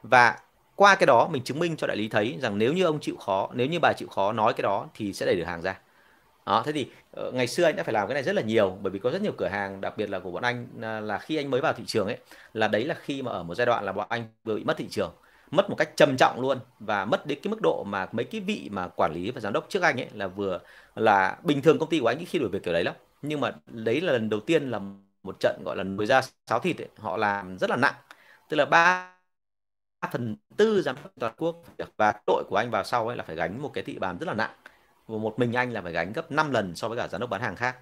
Và 0.03 0.37
qua 0.77 0.95
cái 0.95 1.07
đó 1.07 1.29
mình 1.33 1.43
chứng 1.43 1.59
minh 1.59 1.77
cho 1.77 1.87
đại 1.87 1.97
lý 1.97 2.09
thấy 2.09 2.39
rằng 2.43 2.59
nếu 2.59 2.73
như 2.73 2.85
ông 2.85 3.01
chịu 3.01 3.17
khó, 3.17 3.51
nếu 3.53 3.67
như 3.67 3.79
bà 3.81 3.93
chịu 3.93 4.09
khó 4.09 4.33
nói 4.33 4.53
cái 4.53 4.63
đó 4.63 4.87
thì 4.95 5.13
sẽ 5.13 5.27
đẩy 5.27 5.37
được 5.37 5.45
hàng 5.45 5.63
ra 5.63 5.79
đó, 6.47 6.63
thế 6.67 6.73
thì 6.73 6.91
ờ, 7.13 7.31
ngày 7.33 7.47
xưa 7.47 7.65
anh 7.65 7.77
đã 7.77 7.83
phải 7.83 7.93
làm 7.95 8.09
cái 8.09 8.15
này 8.15 8.23
rất 8.23 8.33
là 8.35 8.43
nhiều, 8.43 8.79
bởi 8.83 8.91
vì 8.91 8.99
có 8.99 9.11
rất 9.11 9.23
nhiều 9.23 9.33
cửa 9.39 9.47
hàng, 9.49 9.81
đặc 9.81 9.97
biệt 9.97 10.11
là 10.11 10.19
của 10.21 10.31
bọn 10.31 10.43
anh 10.43 10.67
à, 10.83 11.01
là 11.01 11.19
khi 11.19 11.37
anh 11.37 11.51
mới 11.51 11.61
vào 11.61 11.73
thị 11.73 11.85
trường 11.87 12.07
ấy, 12.07 12.17
là 12.55 12.69
đấy 12.69 12.85
là 12.85 12.95
khi 13.03 13.23
mà 13.23 13.31
ở 13.33 13.43
một 13.43 13.55
giai 13.55 13.67
đoạn 13.67 13.85
là 13.85 13.93
bọn 13.93 14.07
anh 14.11 14.25
vừa 14.45 14.55
bị 14.57 14.65
mất 14.65 14.77
thị 14.77 14.87
trường, 14.91 15.13
mất 15.51 15.71
một 15.71 15.77
cách 15.79 15.91
trầm 15.97 16.17
trọng 16.17 16.41
luôn, 16.41 16.59
và 16.81 17.05
mất 17.05 17.27
đến 17.27 17.39
cái 17.43 17.51
mức 17.51 17.61
độ 17.63 17.85
mà 17.85 18.07
mấy 18.13 18.25
cái 18.25 18.41
vị 18.41 18.69
mà 18.73 18.89
quản 18.89 19.13
lý 19.13 19.31
và 19.31 19.41
giám 19.41 19.53
đốc 19.53 19.67
trước 19.69 19.83
anh 19.83 20.01
ấy 20.01 20.09
là 20.15 20.27
vừa 20.27 20.61
là 20.97 21.37
bình 21.43 21.63
thường 21.63 21.79
công 21.79 21.89
ty 21.89 22.01
của 22.01 22.07
anh 22.07 22.25
khi 22.27 22.39
đổi 22.39 22.49
việc 22.49 22.63
kiểu 22.65 22.75
đấy 22.75 22.85
lắm 22.85 22.95
nhưng 23.23 23.41
mà 23.41 23.51
đấy 23.67 24.01
là 24.01 24.13
lần 24.13 24.29
đầu 24.31 24.41
tiên 24.41 24.71
là 24.71 24.81
một 25.23 25.37
trận, 25.41 25.63
gọi 25.65 25.77
là 25.77 25.83
nồi 25.85 26.07
ra 26.07 26.21
sáo 26.47 26.61
thịt 26.61 26.79
ấy. 26.79 26.89
họ 26.99 27.17
làm 27.17 27.59
rất 27.59 27.71
là 27.71 27.77
nặng 27.77 27.95
tức 28.49 28.57
là 28.57 28.65
ba 28.65 29.13
phần 30.13 30.37
tư 30.57 30.83
giám 30.83 30.97
đốc 31.05 31.13
toàn 31.21 31.35
quốc 31.39 31.63
và 31.97 32.13
đội 32.27 32.45
của 32.49 32.57
anh 32.57 32.71
vào 32.71 32.85
sau 32.85 33.09
ấy 33.09 33.17
là 33.17 33.25
phải 33.25 33.37
gánh 33.37 33.63
một 33.63 33.71
cái 33.75 33.85
thị 33.85 33.99
bàn 33.99 34.19
rất 34.19 34.27
là 34.27 34.35
nặng 34.35 34.51
một 35.09 35.39
mình 35.39 35.53
anh 35.53 35.73
là 35.73 35.81
phải 35.81 35.93
gánh 35.93 36.13
gấp 36.13 36.33
5 36.33 36.51
lần 36.51 36.77
so 36.77 36.89
với 36.89 36.99
cả 36.99 37.09
giám 37.09 37.21
đốc 37.21 37.31
bán 37.31 37.41
hàng 37.41 37.57
khác. 37.57 37.77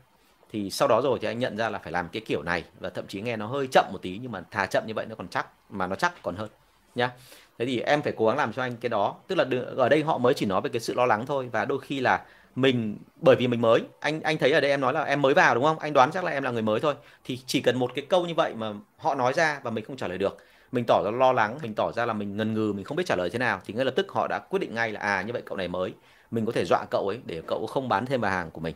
Thì 0.53 0.71
sau 0.71 0.89
đó 0.89 1.01
rồi 1.05 1.19
thì 1.23 1.29
anh 1.29 1.39
nhận 1.39 1.57
ra 1.57 1.69
là 1.69 1.79
phải 1.79 1.93
làm 1.93 2.09
cái 2.09 2.23
kiểu 2.27 2.43
này 2.43 2.65
và 2.81 2.91
thậm 2.91 3.07
chí 3.07 3.21
nghe 3.21 3.37
nó 3.37 3.47
hơi 3.47 3.69
chậm 3.73 3.85
một 3.93 3.99
tí, 4.03 4.19
nhưng 4.23 4.33
mà 4.33 4.43
thà 4.51 4.67
chậm 4.67 4.87
như 4.87 4.95
vậy 4.95 5.07
nó 5.07 5.15
còn 5.15 5.29
chắc, 5.29 5.47
mà 5.71 5.87
nó 5.87 5.97
chắc 5.97 6.23
còn 6.23 6.37
hơn, 6.37 6.49
nhá. 6.95 7.11
Thế 7.59 7.67
thì 7.67 7.81
em 7.81 8.03
phải 8.03 8.13
cố 8.17 8.27
gắng 8.27 8.37
làm 8.37 8.53
cho 8.53 8.63
anh 8.63 8.77
cái 8.77 8.89
đó. 8.89 9.15
Tức 9.27 9.39
là 9.39 9.45
ở 9.77 9.89
đây 9.89 10.03
họ 10.03 10.19
mới 10.19 10.35
chỉ 10.35 10.47
nói 10.47 10.61
về 10.61 10.71
cái 10.73 10.81
sự 10.81 10.95
lo 10.95 11.07
lắng 11.07 11.27
thôi 11.27 11.49
và 11.53 11.65
đôi 11.65 11.81
khi 11.81 12.01
là 12.01 12.25
mình, 12.55 12.99
bởi 13.17 13.37
vì 13.37 13.49
mình 13.49 13.61
mới, 13.61 13.81
anh 14.01 14.21
anh 14.21 14.39
thấy 14.39 14.53
ở 14.53 14.61
đây 14.61 14.71
em 14.71 14.81
nói 14.81 14.93
là 14.93 15.03
em 15.03 15.23
mới 15.23 15.35
vào 15.35 15.55
đúng 15.55 15.65
không? 15.65 15.79
Anh 15.79 15.93
đoán 15.93 16.11
chắc 16.11 16.25
là 16.25 16.33
em 16.33 16.43
là 16.43 16.51
người 16.51 16.63
mới 16.63 16.81
thôi. 16.81 16.95
Thì 17.25 17.41
chỉ 17.47 17.61
cần 17.61 17.79
một 17.79 17.91
cái 17.95 18.07
câu 18.09 18.27
như 18.27 18.35
vậy 18.35 18.55
mà 18.55 18.73
họ 18.99 19.15
nói 19.15 19.33
ra 19.33 19.61
và 19.63 19.71
mình 19.71 19.85
không 19.85 19.97
trả 19.97 20.09
lời 20.09 20.19
được. 20.19 20.39
Mình 20.73 20.85
tỏ 20.87 21.03
ra 21.05 21.11
lo 21.11 21.33
lắng, 21.33 21.59
mình 21.63 21.75
tỏ 21.75 21.93
ra 21.93 22.07
là 22.07 22.13
mình 22.13 22.37
ngần 22.37 22.55
ngừ, 22.55 22.73
mình 22.73 22.85
không 22.85 22.97
biết 22.97 23.07
trả 23.07 23.17
lời 23.17 23.31
thế 23.31 23.39
nào. 23.39 23.61
Thì 23.67 23.75
ngay 23.75 23.85
lập 23.85 23.95
tức 23.97 24.07
họ 24.11 24.27
đã 24.29 24.39
quyết 24.39 24.59
định 24.59 24.75
ngay 24.75 24.93
là 24.93 25.01
à 25.01 25.23
như 25.23 25.33
vậy 25.33 25.43
cậu 25.47 25.57
này 25.57 25.69
mới 25.69 25.93
mình 26.31 26.47
có 26.47 26.53
thể 26.53 26.65
dọa 26.65 26.85
cậu 26.91 27.09
ấy 27.09 27.21
để 27.27 27.43
cậu 27.47 27.67
không 27.67 27.89
bán 27.89 28.07
thêm 28.07 28.21
vào 28.21 28.31
hàng 28.31 28.51
của 28.51 28.61
mình. 28.61 28.75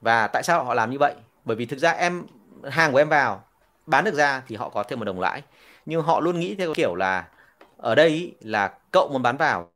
Và 0.00 0.26
tại 0.26 0.42
sao 0.42 0.64
họ 0.64 0.74
làm 0.74 0.90
như 0.90 0.98
vậy? 1.00 1.14
Bởi 1.44 1.56
vì 1.56 1.66
thực 1.66 1.78
ra 1.78 1.90
em 1.90 2.22
hàng 2.70 2.92
của 2.92 2.98
em 2.98 3.08
vào 3.08 3.44
bán 3.86 4.04
được 4.04 4.14
ra 4.14 4.42
thì 4.46 4.56
họ 4.56 4.68
có 4.68 4.82
thêm 4.82 4.98
một 4.98 5.04
đồng 5.04 5.20
lãi. 5.20 5.42
Nhưng 5.86 6.02
họ 6.02 6.20
luôn 6.20 6.40
nghĩ 6.40 6.54
theo 6.54 6.74
kiểu 6.74 6.94
là 6.94 7.28
ở 7.76 7.94
đây 7.94 8.34
là 8.40 8.78
cậu 8.92 9.08
muốn 9.12 9.22
bán 9.22 9.36
vào. 9.36 9.72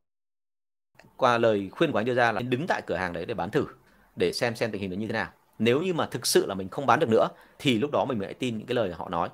Qua 1.17 1.39
lời 1.39 1.71
khuyên 1.73 1.93
của 1.93 1.99
anh 1.99 2.05
đưa 2.05 2.15
ra 2.15 2.33
là 2.33 2.41
đứng 2.41 2.67
tại 2.67 2.83
cửa 2.87 2.97
hàng 2.97 3.12
đấy 3.12 3.25
để 3.27 3.35
bán 3.35 3.51
thử 3.51 3.67
để 4.17 4.33
xem 4.33 4.57
xem 4.57 4.71
tình 4.73 4.81
hình 4.81 4.91
nó 4.91 4.97
như 4.97 5.07
thế 5.07 5.12
nào. 5.12 5.29
Nếu 5.59 5.83
như 5.83 5.95
mà 5.95 6.07
thực 6.07 6.27
sự 6.27 6.47
là 6.47 6.55
mình 6.55 6.69
không 6.69 6.87
bán 6.87 7.01
được 7.01 7.09
nữa 7.09 7.29
thì 7.59 7.79
lúc 7.79 7.91
đó 7.91 8.05
mình 8.05 8.19
mới 8.19 8.35
tin 8.35 8.59
những 8.59 8.67
cái 8.67 8.75
lời 8.75 8.93
họ 8.93 9.09
nói. 9.09 9.29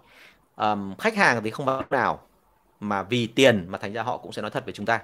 Um, 0.56 0.94
khách 0.98 1.16
hàng 1.16 1.42
thì 1.44 1.50
không 1.50 1.66
bán 1.66 1.84
nào 1.90 2.20
mà 2.80 3.02
vì 3.02 3.26
tiền 3.26 3.66
mà 3.68 3.78
thành 3.78 3.92
ra 3.92 4.02
họ 4.02 4.16
cũng 4.16 4.32
sẽ 4.32 4.42
nói 4.42 4.50
thật 4.50 4.66
về 4.66 4.72
chúng 4.72 4.86
ta 4.86 5.00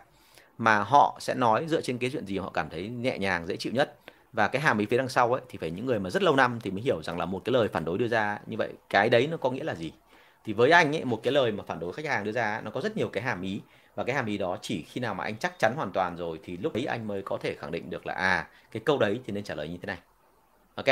mà 0.58 0.78
họ 0.78 1.16
sẽ 1.20 1.34
nói 1.34 1.66
dựa 1.68 1.80
trên 1.80 1.98
cái 1.98 2.10
chuyện 2.10 2.26
gì 2.26 2.38
họ 2.38 2.50
cảm 2.54 2.70
thấy 2.70 2.88
nhẹ 2.88 3.18
nhàng, 3.18 3.46
dễ 3.46 3.56
chịu 3.56 3.72
nhất. 3.72 3.96
Và 4.32 4.48
cái 4.48 4.62
hàm 4.62 4.78
ý 4.78 4.86
phía 4.86 4.98
đằng 4.98 5.08
sau 5.08 5.32
ấy, 5.32 5.42
thì 5.48 5.58
phải 5.58 5.70
những 5.70 5.86
người 5.86 5.98
mà 5.98 6.10
rất 6.10 6.22
lâu 6.22 6.36
năm 6.36 6.58
thì 6.62 6.70
mới 6.70 6.82
hiểu 6.82 7.02
rằng 7.02 7.18
là 7.18 7.24
một 7.24 7.42
cái 7.44 7.52
lời 7.52 7.68
phản 7.68 7.84
đối 7.84 7.98
đưa 7.98 8.08
ra 8.08 8.38
như 8.46 8.56
vậy, 8.56 8.72
cái 8.90 9.10
đấy 9.10 9.28
nó 9.30 9.36
có 9.36 9.50
nghĩa 9.50 9.64
là 9.64 9.74
gì? 9.74 9.92
Thì 10.44 10.52
với 10.52 10.70
anh 10.70 10.96
ấy, 10.96 11.04
một 11.04 11.20
cái 11.22 11.32
lời 11.32 11.52
mà 11.52 11.64
phản 11.66 11.80
đối 11.80 11.92
khách 11.92 12.06
hàng 12.06 12.24
đưa 12.24 12.32
ra, 12.32 12.60
nó 12.64 12.70
có 12.70 12.80
rất 12.80 12.96
nhiều 12.96 13.08
cái 13.08 13.22
hàm 13.22 13.42
ý. 13.42 13.60
Và 13.94 14.04
cái 14.04 14.16
hàm 14.16 14.26
ý 14.26 14.38
đó 14.38 14.58
chỉ 14.62 14.82
khi 14.82 15.00
nào 15.00 15.14
mà 15.14 15.24
anh 15.24 15.36
chắc 15.36 15.58
chắn 15.58 15.74
hoàn 15.76 15.90
toàn 15.92 16.16
rồi 16.16 16.40
thì 16.44 16.56
lúc 16.56 16.72
ấy 16.74 16.84
anh 16.84 17.06
mới 17.08 17.22
có 17.22 17.38
thể 17.42 17.54
khẳng 17.54 17.70
định 17.70 17.90
được 17.90 18.06
là 18.06 18.14
à 18.14 18.48
cái 18.72 18.82
câu 18.84 18.98
đấy 18.98 19.20
thì 19.26 19.32
nên 19.32 19.44
trả 19.44 19.54
lời 19.54 19.68
như 19.68 19.76
thế 19.82 19.86
này. 19.86 19.98
Ok? 20.74 20.86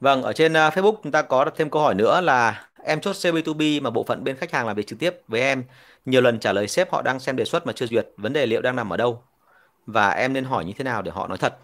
Vâng 0.00 0.22
ở 0.22 0.32
trên 0.32 0.56
à, 0.56 0.70
Facebook 0.70 0.96
chúng 1.02 1.12
ta 1.12 1.22
có 1.22 1.50
thêm 1.56 1.70
câu 1.70 1.82
hỏi 1.82 1.94
nữa 1.94 2.20
là 2.20 2.66
em 2.84 3.00
chốt 3.00 3.16
CB2B 3.16 3.80
mà 3.80 3.90
bộ 3.90 4.04
phận 4.04 4.24
bên 4.24 4.36
khách 4.36 4.52
hàng 4.52 4.66
làm 4.66 4.76
việc 4.76 4.86
trực 4.86 4.98
tiếp 4.98 5.14
với 5.28 5.40
em. 5.40 5.64
Nhiều 6.04 6.20
lần 6.20 6.40
trả 6.40 6.52
lời 6.52 6.68
sếp 6.68 6.92
họ 6.92 7.02
đang 7.02 7.20
xem 7.20 7.36
đề 7.36 7.44
xuất 7.44 7.66
mà 7.66 7.72
chưa 7.72 7.86
duyệt 7.86 8.08
vấn 8.16 8.32
đề 8.32 8.46
liệu 8.46 8.60
đang 8.62 8.76
nằm 8.76 8.92
ở 8.92 8.96
đâu. 8.96 9.22
Và 9.86 10.10
em 10.10 10.32
nên 10.32 10.44
hỏi 10.44 10.64
như 10.64 10.72
thế 10.78 10.84
nào 10.84 11.02
để 11.02 11.10
họ 11.12 11.28
nói 11.28 11.38
thật. 11.38 11.58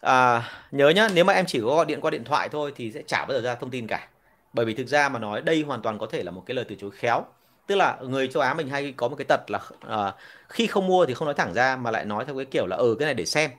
À, 0.00 0.42
nhớ 0.70 0.88
nhá 0.88 1.08
nếu 1.14 1.24
mà 1.24 1.32
em 1.32 1.46
chỉ 1.46 1.60
có 1.60 1.66
gọi 1.76 1.86
điện 1.86 2.00
qua 2.00 2.10
điện 2.10 2.24
thoại 2.24 2.48
thôi 2.48 2.72
thì 2.76 2.92
sẽ 2.92 3.02
chả 3.06 3.24
bao 3.24 3.36
giờ 3.38 3.40
ra 3.42 3.54
thông 3.54 3.70
tin 3.70 3.86
cả. 3.86 4.08
Bởi 4.52 4.66
vì 4.66 4.74
thực 4.74 4.86
ra 4.88 5.08
mà 5.08 5.18
nói 5.18 5.42
đây 5.42 5.62
hoàn 5.62 5.82
toàn 5.82 5.98
có 5.98 6.06
thể 6.06 6.22
là 6.22 6.30
một 6.30 6.42
cái 6.46 6.54
lời 6.54 6.64
từ 6.68 6.74
chối 6.78 6.90
khéo. 6.90 7.24
Tức 7.66 7.74
là 7.76 7.98
người 8.02 8.28
châu 8.28 8.42
Á 8.42 8.54
mình 8.54 8.68
hay 8.68 8.92
có 8.96 9.08
một 9.08 9.16
cái 9.16 9.24
tật 9.28 9.50
là 9.50 9.60
à, 9.80 10.14
khi 10.48 10.66
không 10.66 10.86
mua 10.86 11.06
thì 11.06 11.14
không 11.14 11.26
nói 11.26 11.34
thẳng 11.34 11.54
ra 11.54 11.76
mà 11.76 11.90
lại 11.90 12.04
nói 12.04 12.24
theo 12.24 12.36
cái 12.36 12.44
kiểu 12.44 12.66
là 12.66 12.76
ừ 12.76 12.96
cái 12.98 13.06
này 13.06 13.14
để 13.14 13.24
xem. 13.26 13.50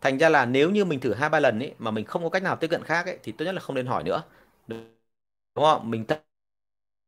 Thành 0.00 0.18
ra 0.18 0.28
là 0.28 0.46
nếu 0.46 0.70
như 0.70 0.84
mình 0.84 1.00
thử 1.00 1.14
hai 1.14 1.28
ba 1.30 1.40
lần 1.40 1.58
ấy 1.60 1.74
mà 1.78 1.90
mình 1.90 2.04
không 2.04 2.22
có 2.22 2.28
cách 2.30 2.42
nào 2.42 2.56
tiếp 2.56 2.68
cận 2.68 2.84
khác 2.84 3.06
ấy 3.06 3.18
thì 3.22 3.32
tốt 3.32 3.44
nhất 3.44 3.52
là 3.54 3.60
không 3.60 3.76
nên 3.76 3.86
hỏi 3.86 4.04
nữa. 4.04 4.22
đúng 4.68 4.99
không? 5.54 5.90
Mình 5.90 6.04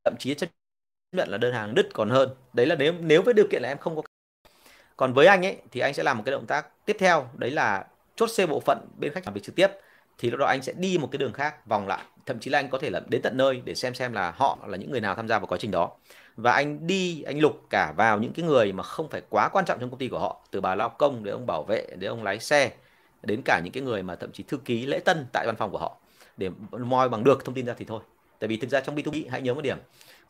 thậm 0.04 0.14
chí 0.18 0.34
chấp 0.34 0.50
nhận 1.12 1.28
là 1.28 1.38
đơn 1.38 1.52
hàng 1.54 1.74
đứt 1.74 1.88
còn 1.94 2.10
hơn. 2.10 2.28
Đấy 2.52 2.66
là 2.66 2.74
nếu 2.74 2.92
nếu 3.00 3.22
với 3.22 3.34
điều 3.34 3.46
kiện 3.50 3.62
là 3.62 3.68
em 3.68 3.78
không 3.78 3.96
có 3.96 4.02
còn 4.96 5.12
với 5.12 5.26
anh 5.26 5.44
ấy 5.46 5.56
thì 5.70 5.80
anh 5.80 5.94
sẽ 5.94 6.02
làm 6.02 6.18
một 6.18 6.22
cái 6.26 6.32
động 6.32 6.46
tác 6.46 6.86
tiếp 6.86 6.96
theo, 6.98 7.28
đấy 7.34 7.50
là 7.50 7.86
chốt 8.16 8.26
xe 8.26 8.46
bộ 8.46 8.60
phận 8.60 8.78
bên 9.00 9.12
khách 9.12 9.24
làm 9.24 9.34
việc 9.34 9.42
trực 9.44 9.54
tiếp. 9.54 9.68
Thì 10.18 10.30
lúc 10.30 10.40
đó 10.40 10.46
anh 10.46 10.62
sẽ 10.62 10.72
đi 10.72 10.98
một 10.98 11.08
cái 11.12 11.18
đường 11.18 11.32
khác, 11.32 11.66
vòng 11.66 11.88
lại. 11.88 12.04
Thậm 12.26 12.38
chí 12.40 12.50
là 12.50 12.58
anh 12.58 12.70
có 12.70 12.78
thể 12.78 12.90
là 12.90 13.00
đến 13.08 13.22
tận 13.22 13.36
nơi 13.36 13.62
để 13.64 13.74
xem 13.74 13.94
xem 13.94 14.12
là 14.12 14.30
họ 14.36 14.58
là 14.66 14.76
những 14.76 14.90
người 14.90 15.00
nào 15.00 15.14
tham 15.14 15.28
gia 15.28 15.38
vào 15.38 15.46
quá 15.46 15.58
trình 15.58 15.70
đó. 15.70 15.90
Và 16.36 16.52
anh 16.52 16.86
đi, 16.86 17.22
anh 17.22 17.40
lục 17.40 17.60
cả 17.70 17.92
vào 17.96 18.18
những 18.18 18.32
cái 18.32 18.44
người 18.46 18.72
mà 18.72 18.82
không 18.82 19.08
phải 19.10 19.22
quá 19.30 19.48
quan 19.52 19.64
trọng 19.64 19.80
trong 19.80 19.90
công 19.90 19.98
ty 19.98 20.08
của 20.08 20.18
họ. 20.18 20.46
Từ 20.50 20.60
bà 20.60 20.74
lao 20.74 20.88
công, 20.88 21.24
đến 21.24 21.34
ông 21.34 21.46
bảo 21.46 21.64
vệ, 21.64 21.86
đến 21.98 22.10
ông 22.10 22.22
lái 22.24 22.40
xe, 22.40 22.72
đến 23.22 23.42
cả 23.44 23.60
những 23.64 23.72
cái 23.72 23.82
người 23.82 24.02
mà 24.02 24.16
thậm 24.16 24.32
chí 24.32 24.42
thư 24.42 24.56
ký 24.64 24.86
lễ 24.86 25.00
tân 25.00 25.26
tại 25.32 25.46
văn 25.46 25.56
phòng 25.56 25.70
của 25.70 25.78
họ. 25.78 25.96
Để 26.36 26.50
moi 26.70 27.08
bằng 27.08 27.24
được 27.24 27.44
thông 27.44 27.54
tin 27.54 27.66
ra 27.66 27.74
thì 27.78 27.84
thôi 27.84 28.00
tại 28.42 28.48
vì 28.48 28.56
thực 28.56 28.70
ra 28.70 28.80
trong 28.80 28.96
B2B 28.96 29.24
hãy 29.30 29.42
nhớ 29.42 29.54
một 29.54 29.60
điểm 29.60 29.78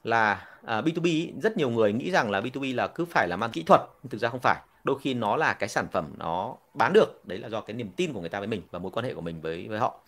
là 0.04 0.46
à, 0.64 0.80
B2B 0.80 1.40
rất 1.42 1.56
nhiều 1.56 1.70
người 1.70 1.92
nghĩ 1.92 2.10
rằng 2.10 2.30
là 2.30 2.40
B2B 2.40 2.74
là 2.74 2.86
cứ 2.86 3.04
phải 3.04 3.28
là 3.28 3.36
mang 3.36 3.50
kỹ 3.50 3.62
thuật 3.62 3.80
nhưng 4.02 4.10
thực 4.10 4.20
ra 4.20 4.28
không 4.28 4.40
phải. 4.42 4.60
Đôi 4.84 4.98
khi 5.02 5.14
nó 5.14 5.36
là 5.36 5.52
cái 5.52 5.68
sản 5.68 5.86
phẩm 5.92 6.14
nó 6.18 6.56
bán 6.74 6.92
được 6.92 7.26
đấy 7.26 7.38
là 7.38 7.48
do 7.48 7.60
cái 7.60 7.74
niềm 7.74 7.90
tin 7.96 8.12
của 8.12 8.20
người 8.20 8.28
ta 8.28 8.38
với 8.38 8.48
mình 8.48 8.62
và 8.70 8.78
mối 8.78 8.92
quan 8.92 9.06
hệ 9.06 9.14
của 9.14 9.20
mình 9.20 9.40
với 9.40 9.68
với 9.68 9.78
họ. 9.78 10.00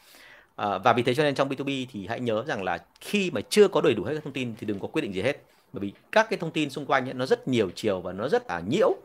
À, 0.57 0.78
và 0.78 0.92
vì 0.92 1.02
thế 1.02 1.14
cho 1.14 1.22
nên 1.22 1.34
trong 1.34 1.48
B2B 1.48 1.86
thì 1.92 2.07
hãy 2.07 2.20
nhớ 2.20 2.44
rằng 2.46 2.62
là 2.62 2.78
khi 3.00 3.30
mà 3.30 3.40
chưa 3.50 3.68
có 3.68 3.80
đầy 3.80 3.94
đủ 3.94 4.05
hết 4.05 4.14
các 4.14 4.24
thông 4.24 4.32
tin 4.32 4.55
thì 4.59 4.66
đừng 4.66 4.78
có 4.78 4.88
quyết 4.88 5.02
định 5.02 5.14
gì 5.14 5.22
hết. 5.22 5.42
Bởi 5.72 5.80
vì 5.80 5.92
các 6.12 6.26
cái 6.30 6.38
thông 6.38 6.50
tin 6.50 6.70
xung 6.70 6.86
quanh 6.86 7.09
ấy, 7.09 7.14
nó 7.14 7.26
rất 7.26 7.48
nhiều 7.48 7.70
chiều 7.74 8.00
và 8.00 8.12
nó 8.12 8.28
rất 8.28 8.42
là 8.48 8.61
nhiễu. 8.68 8.96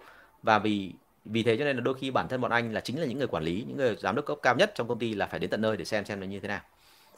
Và 0.43 0.59
vì 0.59 0.91
vì 1.25 1.43
thế 1.43 1.57
cho 1.57 1.65
nên 1.65 1.75
là 1.75 1.81
đôi 1.81 1.93
khi 1.93 2.11
bản 2.11 2.27
thân 2.27 2.41
bọn 2.41 2.51
anh 2.51 2.73
là 2.73 2.81
chính 2.81 2.99
là 2.99 3.05
những 3.05 3.17
người 3.17 3.27
quản 3.27 3.43
lý 3.43 3.63
những 3.67 3.77
người 3.77 3.95
giám 3.99 4.15
đốc 4.15 4.25
cấp 4.25 4.37
cao 4.41 4.55
nhất 4.55 4.71
trong 4.75 4.87
công 4.87 4.99
ty 4.99 5.13
là 5.13 5.25
phải 5.25 5.39
đến 5.39 5.49
tận 5.49 5.61
nơi 5.61 5.77
để 5.77 5.85
xem 5.85 6.05
xem 6.05 6.19
nó 6.19 6.25
như 6.25 6.39
thế 6.39 6.47
nào. 6.47 6.61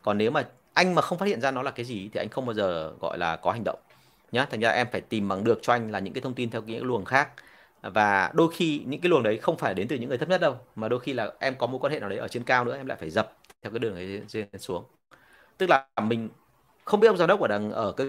Còn 0.01 0.17
nếu 0.17 0.31
mà 0.31 0.43
anh 0.73 0.95
mà 0.95 1.01
không 1.01 1.17
phát 1.17 1.25
hiện 1.25 1.41
ra 1.41 1.51
nó 1.51 1.61
là 1.61 1.71
cái 1.71 1.85
gì 1.85 2.09
thì 2.13 2.19
anh 2.19 2.29
không 2.29 2.45
bao 2.45 2.53
giờ, 2.53 2.93
gọi 2.99 3.17
là, 3.17 3.35
có 3.35 3.51
hành 3.51 3.63
động, 3.65 3.79
nhá. 4.31 4.45
Thành 4.51 4.59
ra 4.59 4.69
em 4.71 4.87
phải 4.91 5.01
tìm 5.01 5.27
bằng 5.27 5.43
được 5.43 5.59
cho 5.61 5.73
anh 5.73 5.91
là 5.91 5.99
những 5.99 6.13
cái 6.13 6.21
thông 6.21 6.33
tin 6.33 6.49
theo 6.49 6.61
những 6.61 6.83
luồng 6.85 7.05
khác. 7.05 7.29
Và 7.81 8.31
đôi 8.33 8.51
khi 8.53 8.83
những 8.87 9.01
cái 9.01 9.09
luồng 9.09 9.23
đấy 9.23 9.37
không 9.37 9.57
phải 9.57 9.73
đến 9.73 9.87
từ 9.87 9.95
những 9.95 10.09
người 10.09 10.17
thấp 10.17 10.29
nhất 10.29 10.41
đâu, 10.41 10.55
mà 10.75 10.89
đôi 10.89 10.99
khi 10.99 11.13
là 11.13 11.31
em 11.39 11.55
có 11.57 11.67
mối 11.67 11.79
quan 11.79 11.93
hệ 11.93 11.99
nào 11.99 12.09
đấy 12.09 12.17
ở 12.19 12.27
trên 12.27 12.43
cao 12.43 12.65
nữa, 12.65 12.77
em 12.77 12.85
lại 12.87 12.97
phải 13.01 13.09
dập 13.09 13.37
theo 13.63 13.71
cái 13.71 13.79
đường 13.79 13.95
ấy 13.95 14.21
trên 14.27 14.47
xuống. 14.59 14.83
Tức 15.57 15.69
là 15.69 15.87
mình 16.03 16.29
không 16.85 16.99
biết 16.99 17.07
ông 17.07 17.17
giám 17.17 17.27
đốc 17.29 17.39
ở 17.41 17.47
đằng, 17.47 17.71
ở 17.71 17.91
cái 17.91 18.07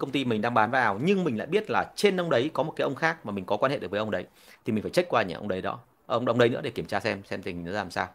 công 0.00 0.10
ty 0.10 0.24
mình 0.24 0.42
đang 0.42 0.54
bán 0.54 0.70
vào, 0.70 0.98
nhưng 1.02 1.24
mình 1.24 1.38
lại 1.38 1.46
biết 1.46 1.70
là 1.70 1.92
trên 1.96 2.16
ông 2.20 2.30
đấy 2.30 2.50
có 2.54 2.62
một 2.62 2.72
cái 2.76 2.82
ông 2.84 2.94
khác 2.94 3.26
mà 3.26 3.32
mình 3.32 3.44
có 3.44 3.56
quan 3.56 3.72
hệ 3.72 3.78
được 3.78 3.90
với 3.90 4.00
ông 4.00 4.10
đấy, 4.10 4.26
thì 4.64 4.72
mình 4.72 4.82
phải 4.82 4.90
check 4.90 5.08
qua 5.10 5.22
nhà 5.22 5.36
ông 5.36 5.48
đấy 5.48 5.62
đó, 5.62 5.80
ông 6.06 6.26
ông 6.26 6.38
đấy 6.38 6.48
nữa 6.48 6.60
để 6.64 6.70
kiểm 6.70 6.86
tra 6.86 7.00
xem 7.00 7.22
xem 7.24 7.42
tình 7.42 7.64
nó 7.64 7.72
làm 7.72 7.90
sao 7.90 8.08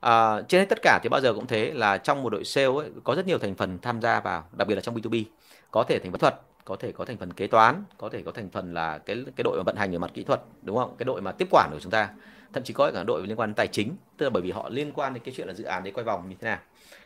à, 0.00 0.42
trên 0.48 0.60
hết 0.60 0.66
tất 0.68 0.78
cả 0.82 1.00
thì 1.02 1.08
bao 1.08 1.20
giờ 1.20 1.34
cũng 1.34 1.46
thế 1.46 1.72
là 1.74 1.98
trong 1.98 2.22
một 2.22 2.30
đội 2.30 2.44
sale 2.44 2.66
ấy, 2.66 2.90
có 3.04 3.14
rất 3.14 3.26
nhiều 3.26 3.38
thành 3.38 3.54
phần 3.54 3.78
tham 3.82 4.00
gia 4.00 4.20
vào 4.20 4.44
đặc 4.52 4.68
biệt 4.68 4.74
là 4.74 4.80
trong 4.80 4.94
B2B 4.94 5.24
có 5.70 5.84
thể 5.88 5.98
thành 5.98 6.12
phần 6.12 6.20
thuật 6.20 6.40
có 6.66 6.76
thể 6.76 6.92
có 6.92 7.04
thành 7.04 7.16
phần 7.16 7.32
kế 7.32 7.46
toán 7.46 7.84
có 7.98 8.08
thể 8.08 8.22
có 8.22 8.32
thành 8.32 8.50
phần 8.50 8.74
là 8.74 8.98
cái 8.98 9.24
cái 9.36 9.42
đội 9.44 9.56
mà 9.56 9.62
vận 9.66 9.76
hành 9.76 9.94
ở 9.94 9.98
mặt 9.98 10.10
kỹ 10.14 10.22
thuật 10.22 10.40
đúng 10.62 10.76
không? 10.76 10.94
Cái 10.98 11.04
đội 11.04 11.20
mà 11.20 11.32
tiếp 11.32 11.48
quản 11.50 11.70
của 11.72 11.80
chúng 11.80 11.92
ta. 11.92 12.10
Thậm 12.52 12.62
chí 12.62 12.74
có 12.74 12.90
cả 12.94 13.04
đội 13.06 13.26
liên 13.26 13.40
quan 13.40 13.48
đến 13.48 13.54
tài 13.54 13.66
chính 13.66 13.96
tức 14.16 14.26
là 14.26 14.30
bởi 14.30 14.42
vì 14.42 14.50
họ 14.50 14.68
liên 14.68 14.92
quan 14.92 15.14
đến 15.14 15.22
cái 15.22 15.34
chuyện 15.36 15.48
là 15.48 15.54
dự 15.54 15.64
án 15.64 15.84
đấy 15.84 15.92
quay 15.92 16.04
vòng 16.04 16.28
như 16.28 16.36
thế 16.40 16.48
nào. 16.48 16.58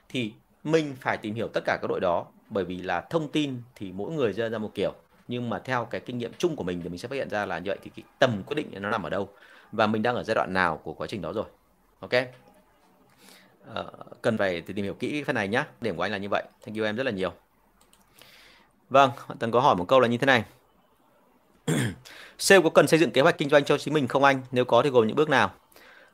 Thì 0.09 0.33
mình 0.65 0.97
phải 1.01 1.17
tìm 1.17 1.35
hiểu 1.35 1.49
tất 1.49 1.61
cả 1.65 1.79
các 1.83 1.89
đội 1.89 2.01
đó 2.01 2.27
bởi 2.49 2.65
vì 2.65 2.83
là 2.83 3.01
thông 3.01 3.29
tin 3.29 3.63
thì 3.75 3.93
mỗi 3.93 4.13
người 4.13 4.33
ra 4.33 4.49
ra 4.49 4.59
một 4.59 4.71
kiểu. 4.75 4.93
Nhưng 5.29 5.51
mà 5.51 5.59
theo 5.59 5.85
cái 5.85 6.01
kinh 6.01 6.19
nghiệm 6.19 6.33
chung 6.39 6.57
của 6.57 6.65
mình 6.65 6.81
thì 6.83 6.89
mình 6.89 6.99
sẽ 6.99 7.09
phát 7.09 7.17
hiện 7.17 7.31
ra 7.31 7.47
là 7.47 7.59
như 7.59 7.71
vậy 7.71 7.79
thì 7.83 7.91
cái 7.97 8.05
tầm 8.19 8.43
quyết 8.47 8.55
định 8.55 8.71
nó 8.83 8.91
nằm 8.91 9.03
ở 9.03 9.11
đâu. 9.11 9.29
Và 9.73 9.87
mình 9.87 10.03
đang 10.03 10.15
ở 10.15 10.23
giai 10.23 10.35
đoạn 10.35 10.53
nào 10.53 10.77
của 10.85 10.93
quá 10.93 11.07
trình 11.07 11.23
đó 11.23 11.33
rồi. 11.33 11.45
Ok? 12.01 12.13
Uh, 13.81 14.23
cần 14.23 14.39
phải 14.39 14.61
tìm 14.61 14.85
hiểu 14.85 14.95
kỹ 14.95 15.23
phần 15.23 15.35
này 15.35 15.49
nhé 15.49 15.65
điểm 15.81 15.97
của 15.97 16.03
anh 16.03 16.13
là 16.13 16.19
như 16.19 16.29
vậy. 16.29 16.43
Thank 16.67 16.79
you 16.79 16.85
em 16.85 16.97
rất 16.97 17.05
là 17.05 17.11
nhiều. 17.11 17.33
Vâng 18.91 19.11
tần 19.39 19.51
có 19.51 19.61
hỏi 19.61 19.77
một 19.77 19.85
câu 19.89 20.01
là 20.01 20.09
như 20.09 20.19
thế 20.19 20.27
này. 20.27 20.45
Sale 22.39 22.63
có 22.63 22.71
cần 22.71 22.89
xây 22.89 22.99
dựng 22.99 23.11
kế 23.11 23.21
hoạch 23.21 23.39
kinh 23.39 23.49
doanh 23.49 23.65
cho 23.65 23.79
chính 23.79 23.95
mình 23.95 24.09
không 24.09 24.25
anh? 24.25 24.43
Nếu 24.51 24.65
có 24.65 24.83
thì 24.83 24.91
gồm 24.91 25.07
những 25.07 25.17
bước 25.17 25.29
nào? 25.29 25.51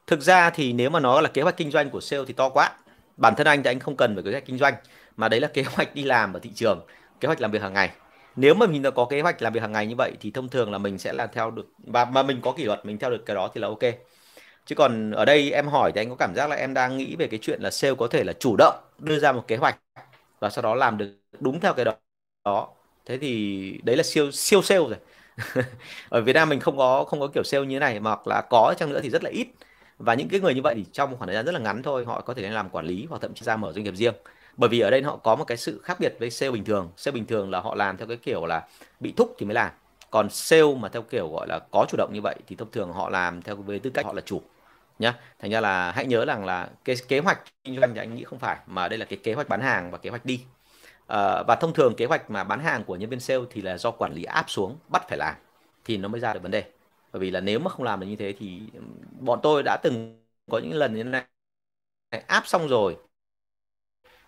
Thực 0.06 0.20
ra 0.20 0.50
thì 0.50 0.72
nếu 0.72 0.90
mà 0.90 1.00
nó 1.00 1.20
là 1.20 1.28
kế 1.28 1.42
hoạch 1.42 1.56
kinh 1.56 1.70
doanh 1.70 1.90
của 1.90 2.00
sale 2.00 2.22
thì 2.26 2.32
to 2.32 2.48
quá. 2.48 2.72
Bản 3.16 3.34
thân 3.36 3.46
anh 3.46 3.62
thì 3.62 3.70
anh 3.70 3.80
không 3.80 3.96
cần 3.96 4.14
phải 4.14 4.22
kế 4.24 4.30
hoạch 4.30 4.46
kinh 4.46 4.58
doanh 4.58 4.74
mà 5.16 5.28
đấy 5.28 5.40
là 5.40 5.48
kế 5.48 5.62
hoạch 5.62 5.94
đi 5.94 6.02
làm 6.02 6.32
ở 6.32 6.40
thị 6.40 6.50
trường 6.54 6.86
kế 7.20 7.26
hoạch 7.26 7.40
làm 7.40 7.50
việc 7.50 7.62
hàng 7.62 7.72
ngày. 7.72 7.90
Nếu 8.36 8.54
mà 8.54 8.66
mình 8.66 8.82
đã 8.82 8.90
có 8.90 9.04
kế 9.04 9.20
hoạch 9.20 9.42
làm 9.42 9.52
việc 9.52 9.60
hàng 9.60 9.72
ngày 9.72 9.86
như 9.86 9.94
vậy 9.96 10.12
thì 10.20 10.30
thông 10.30 10.48
thường 10.48 10.72
là 10.72 10.78
mình 10.78 10.98
sẽ 10.98 11.12
làm 11.12 11.28
theo 11.32 11.50
được 11.50 11.66
và 11.78 12.04
mà 12.04 12.22
mình 12.22 12.40
có 12.42 12.52
kỷ 12.52 12.64
luật 12.64 12.86
mình 12.86 12.98
theo 12.98 13.10
được 13.10 13.26
cái 13.26 13.36
đó 13.36 13.50
thì 13.54 13.60
là 13.60 13.68
ok 13.68 13.82
chứ 14.66 14.74
còn 14.74 15.10
ở 15.10 15.24
đây 15.24 15.52
em 15.52 15.68
hỏi 15.68 15.92
thì 15.94 16.00
anh 16.00 16.10
có 16.10 16.16
cảm 16.16 16.34
giác 16.36 16.50
là 16.50 16.56
em 16.56 16.74
đang 16.74 16.96
nghĩ 16.96 17.16
về 17.16 17.26
cái 17.28 17.38
chuyện 17.42 17.60
là 17.62 17.70
sale 17.70 17.94
có 17.98 18.08
thể 18.08 18.24
là 18.24 18.32
chủ 18.32 18.56
động 18.58 18.74
đưa 18.98 19.18
ra 19.18 19.32
một 19.32 19.44
kế 19.48 19.56
hoạch 19.56 19.78
và 20.40 20.50
sau 20.50 20.62
đó 20.62 20.74
làm 20.74 20.98
được 20.98 21.16
đúng 21.40 21.60
theo 21.60 21.74
cái 21.74 21.84
đó. 21.84 21.92
Đó 22.44 22.68
thế 23.06 23.18
thì 23.18 23.80
đấy 23.84 23.96
là 23.96 24.02
siêu 24.02 24.30
siêu 24.32 24.62
sale 24.62 24.80
rồi. 24.80 24.96
Ở 26.08 26.20
Việt 26.22 26.32
Nam 26.32 26.48
mình 26.48 26.60
không 26.60 26.76
có 26.78 27.04
không 27.04 27.20
có 27.20 27.28
kiểu 27.34 27.42
sale 27.44 27.66
như 27.66 27.76
thế 27.76 27.80
này, 27.80 28.00
mà 28.00 28.10
hoặc 28.10 28.26
là 28.26 28.42
có 28.50 28.74
chăng 28.78 28.90
nữa 28.90 29.00
thì 29.02 29.10
rất 29.10 29.24
là 29.24 29.30
ít. 29.30 29.48
Và 29.98 30.14
những 30.14 30.28
cái 30.28 30.40
người 30.40 30.54
như 30.54 30.62
vậy 30.62 30.74
thì 30.76 30.84
trong 30.92 31.10
một 31.10 31.16
khoảng 31.18 31.28
thời 31.28 31.34
gian 31.36 31.46
rất 31.46 31.52
là 31.52 31.60
ngắn 31.60 31.82
thôi, 31.82 32.04
họ 32.04 32.20
có 32.20 32.34
thể 32.34 32.50
làm 32.50 32.70
quản 32.70 32.86
lý 32.86 33.06
hoặc 33.10 33.22
thậm 33.22 33.34
chí 33.34 33.44
ra 33.44 33.56
mở 33.56 33.72
doanh 33.72 33.84
nghiệp 33.84 33.94
riêng. 33.96 34.14
Bởi 34.56 34.68
vì 34.68 34.80
ở 34.80 34.90
đây 34.90 35.02
họ 35.02 35.16
có 35.16 35.36
một 35.36 35.44
cái 35.44 35.56
sự 35.56 35.80
khác 35.84 36.00
biệt 36.00 36.14
với 36.20 36.30
sale 36.30 36.50
bình 36.52 36.64
thường. 36.64 36.90
Sale 36.96 37.12
bình 37.14 37.26
thường 37.26 37.50
là 37.50 37.60
họ 37.60 37.74
làm 37.74 37.96
theo 37.96 38.06
cái 38.08 38.16
kiểu 38.16 38.46
là 38.46 38.68
bị 39.00 39.12
thúc 39.16 39.34
thì 39.38 39.46
mới 39.46 39.54
làm. 39.54 39.70
Còn 40.10 40.30
sale 40.30 40.74
mà 40.80 40.88
theo 40.88 41.02
kiểu 41.02 41.28
gọi 41.32 41.46
là 41.48 41.58
có 41.72 41.86
chủ 41.88 41.96
động 41.98 42.10
như 42.14 42.20
vậy 42.22 42.34
thì 42.46 42.56
thông 42.56 42.70
thường 42.70 42.92
họ 42.92 43.10
làm 43.10 43.42
theo 43.42 43.56
với 43.56 43.78
tư 43.78 43.90
cách 43.90 44.06
họ 44.06 44.12
là 44.12 44.20
chủ 44.20 44.42
nhá. 44.98 45.14
Thành 45.38 45.50
ra 45.50 45.60
là 45.60 45.92
hãy 45.92 46.06
nhớ 46.06 46.24
rằng 46.24 46.44
là 46.44 46.70
cái 46.84 46.96
kế 47.08 47.18
hoạch 47.20 47.40
kinh 47.64 47.76
doanh 47.80 47.94
thì 47.94 48.00
anh 48.00 48.14
nghĩ 48.14 48.24
không 48.24 48.38
phải 48.38 48.58
mà 48.66 48.88
đây 48.88 48.98
là 48.98 49.04
cái 49.04 49.18
kế 49.22 49.34
hoạch 49.34 49.48
bán 49.48 49.60
hàng 49.60 49.90
và 49.90 49.98
kế 49.98 50.10
hoạch 50.10 50.24
đi. 50.24 50.40
À, 51.08 51.42
và 51.48 51.56
thông 51.56 51.74
thường 51.74 51.94
kế 51.96 52.06
hoạch 52.06 52.30
mà 52.30 52.44
bán 52.44 52.60
hàng 52.60 52.84
của 52.84 52.96
nhân 52.96 53.10
viên 53.10 53.20
sale 53.20 53.40
thì 53.50 53.62
là 53.62 53.78
do 53.78 53.90
quản 53.90 54.12
lý 54.14 54.24
áp 54.24 54.44
xuống 54.50 54.78
bắt 54.88 55.02
phải 55.08 55.18
làm 55.18 55.34
thì 55.84 55.96
nó 55.96 56.08
mới 56.08 56.20
ra 56.20 56.34
được 56.34 56.42
vấn 56.42 56.50
đề. 56.52 56.64
Bởi 57.12 57.20
vì 57.20 57.30
là 57.30 57.40
nếu 57.40 57.58
mà 57.58 57.70
không 57.70 57.84
làm 57.86 58.00
được 58.00 58.06
như 58.06 58.16
thế 58.16 58.34
thì 58.38 58.60
bọn 59.20 59.40
tôi 59.42 59.62
đã 59.62 59.76
từng 59.82 60.20
có 60.50 60.58
những 60.58 60.74
lần 60.74 60.94
như 60.94 61.02
thế 61.04 61.10
này 61.10 61.24
áp 62.28 62.42
xong 62.46 62.68
rồi 62.68 62.96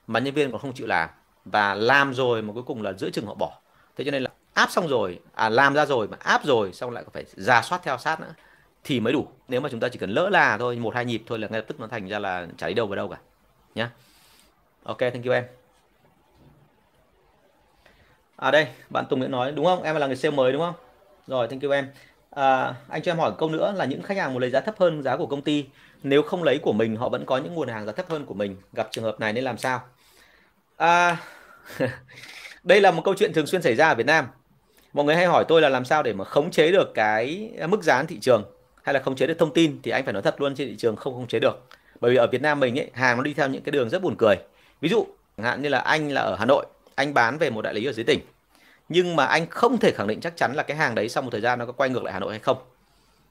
mà 0.06 0.20
nhân 0.20 0.34
viên 0.34 0.50
còn 0.52 0.60
không 0.60 0.72
chịu 0.74 0.86
làm 0.86 1.08
và 1.44 1.74
làm 1.74 2.14
rồi 2.14 2.42
mà 2.42 2.52
cuối 2.52 2.62
cùng 2.62 2.82
là 2.82 2.92
giữa 2.92 3.10
chừng 3.10 3.26
họ 3.26 3.34
bỏ. 3.34 3.60
Thế 3.96 4.04
cho 4.04 4.10
nên 4.10 4.22
là 4.22 4.30
áp 4.54 4.70
xong 4.70 4.88
rồi 4.88 5.20
à 5.34 5.48
làm 5.48 5.74
ra 5.74 5.86
rồi 5.86 6.08
mà 6.08 6.16
áp 6.20 6.44
rồi 6.44 6.72
xong 6.72 6.90
lại 6.90 7.04
phải 7.12 7.24
ra 7.36 7.62
soát 7.62 7.80
theo 7.84 7.98
sát 7.98 8.20
nữa 8.20 8.34
thì 8.88 9.00
mới 9.00 9.12
đủ. 9.12 9.28
Nếu 9.48 9.60
mà 9.60 9.68
chúng 9.68 9.80
ta 9.80 9.88
chỉ 9.88 9.98
cần 9.98 10.10
lỡ 10.10 10.28
là 10.28 10.58
thôi 10.58 10.76
một 10.76 10.94
hai 10.94 11.04
nhịp 11.04 11.22
thôi 11.26 11.38
là 11.38 11.48
ngay 11.48 11.60
lập 11.60 11.64
tức 11.68 11.80
nó 11.80 11.86
thành 11.86 12.08
ra 12.08 12.18
là 12.18 12.46
chả 12.58 12.68
đi 12.68 12.74
đâu 12.74 12.86
vào 12.86 12.96
đâu 12.96 13.08
cả 13.08 13.18
nhá. 13.74 13.90
Ok 14.82 14.98
thank 14.98 15.24
you 15.24 15.32
em. 15.32 15.44
À 18.36 18.50
đây 18.50 18.66
bạn 18.90 19.04
Tùng 19.10 19.18
Nguyễn 19.18 19.30
nói 19.30 19.52
đúng 19.52 19.64
không? 19.64 19.82
Em 19.82 19.96
là 19.96 20.06
người 20.06 20.16
sale 20.16 20.36
mới 20.36 20.52
đúng 20.52 20.62
không? 20.62 20.74
Rồi 21.26 21.48
thank 21.48 21.62
you 21.62 21.70
em. 21.70 21.88
À, 22.30 22.74
anh 22.88 23.02
cho 23.02 23.12
em 23.12 23.18
hỏi 23.18 23.32
câu 23.38 23.48
nữa 23.48 23.72
là 23.76 23.84
những 23.84 24.02
khách 24.02 24.16
hàng 24.16 24.32
muốn 24.32 24.40
lấy 24.42 24.50
giá 24.50 24.60
thấp 24.60 24.74
hơn 24.78 25.02
giá 25.02 25.16
của 25.16 25.26
công 25.26 25.42
ty 25.42 25.66
nếu 26.02 26.22
không 26.22 26.42
lấy 26.42 26.58
của 26.58 26.72
mình 26.72 26.96
họ 26.96 27.08
vẫn 27.08 27.26
có 27.26 27.36
những 27.36 27.54
nguồn 27.54 27.68
hàng 27.68 27.86
giá 27.86 27.92
thấp 27.92 28.06
hơn 28.08 28.26
của 28.26 28.34
mình. 28.34 28.56
Gặp 28.72 28.88
trường 28.90 29.04
hợp 29.04 29.20
này 29.20 29.32
nên 29.32 29.44
làm 29.44 29.58
sao? 29.58 29.82
À, 30.76 31.16
đây 32.62 32.80
là 32.80 32.90
một 32.90 33.02
câu 33.04 33.14
chuyện 33.14 33.32
thường 33.32 33.46
xuyên 33.46 33.62
xảy 33.62 33.74
ra 33.74 33.88
ở 33.88 33.94
Việt 33.94 34.06
Nam. 34.06 34.26
Mọi 34.92 35.04
người 35.04 35.16
hay 35.16 35.26
hỏi 35.26 35.44
tôi 35.48 35.60
là 35.60 35.68
làm 35.68 35.84
sao 35.84 36.02
để 36.02 36.12
mà 36.12 36.24
khống 36.24 36.50
chế 36.50 36.72
được 36.72 36.94
cái 36.94 37.50
mức 37.68 37.82
giá 37.82 38.02
thị 38.02 38.18
trường? 38.20 38.57
Hay 38.88 38.94
là 38.94 39.00
khống 39.00 39.16
chế 39.16 39.26
được 39.26 39.38
thông 39.38 39.52
tin 39.52 39.80
thì 39.82 39.90
anh 39.90 40.04
phải 40.04 40.12
nói 40.12 40.22
thật 40.22 40.40
luôn 40.40 40.54
trên 40.54 40.68
thị 40.68 40.76
trường 40.76 40.96
không 40.96 41.14
khống 41.14 41.26
chế 41.26 41.38
được. 41.38 41.62
Bởi 42.00 42.10
vì 42.10 42.16
ở 42.16 42.26
Việt 42.26 42.42
Nam 42.42 42.60
mình 42.60 42.78
ấy, 42.78 42.90
hàng 42.94 43.16
nó 43.16 43.22
đi 43.22 43.34
theo 43.34 43.48
những 43.48 43.62
cái 43.62 43.70
đường 43.70 43.88
rất 43.88 44.02
buồn 44.02 44.14
cười. 44.18 44.36
Ví 44.80 44.88
dụ, 44.88 45.06
chẳng 45.36 45.46
hạn 45.46 45.62
như 45.62 45.68
là 45.68 45.78
anh 45.78 46.12
là 46.12 46.20
ở 46.20 46.36
Hà 46.38 46.44
Nội, 46.44 46.66
anh 46.94 47.14
bán 47.14 47.38
về 47.38 47.50
một 47.50 47.62
đại 47.62 47.74
lý 47.74 47.84
ở 47.84 47.92
dưới 47.92 48.04
tỉnh. 48.04 48.20
Nhưng 48.88 49.16
mà 49.16 49.24
anh 49.24 49.46
không 49.50 49.78
thể 49.78 49.92
khẳng 49.92 50.06
định 50.06 50.20
chắc 50.20 50.36
chắn 50.36 50.54
là 50.54 50.62
cái 50.62 50.76
hàng 50.76 50.94
đấy 50.94 51.08
sau 51.08 51.22
một 51.22 51.30
thời 51.32 51.40
gian 51.40 51.58
nó 51.58 51.66
có 51.66 51.72
quay 51.72 51.90
ngược 51.90 52.04
lại 52.04 52.12
Hà 52.12 52.20
Nội 52.20 52.30
hay 52.30 52.40
không. 52.40 52.56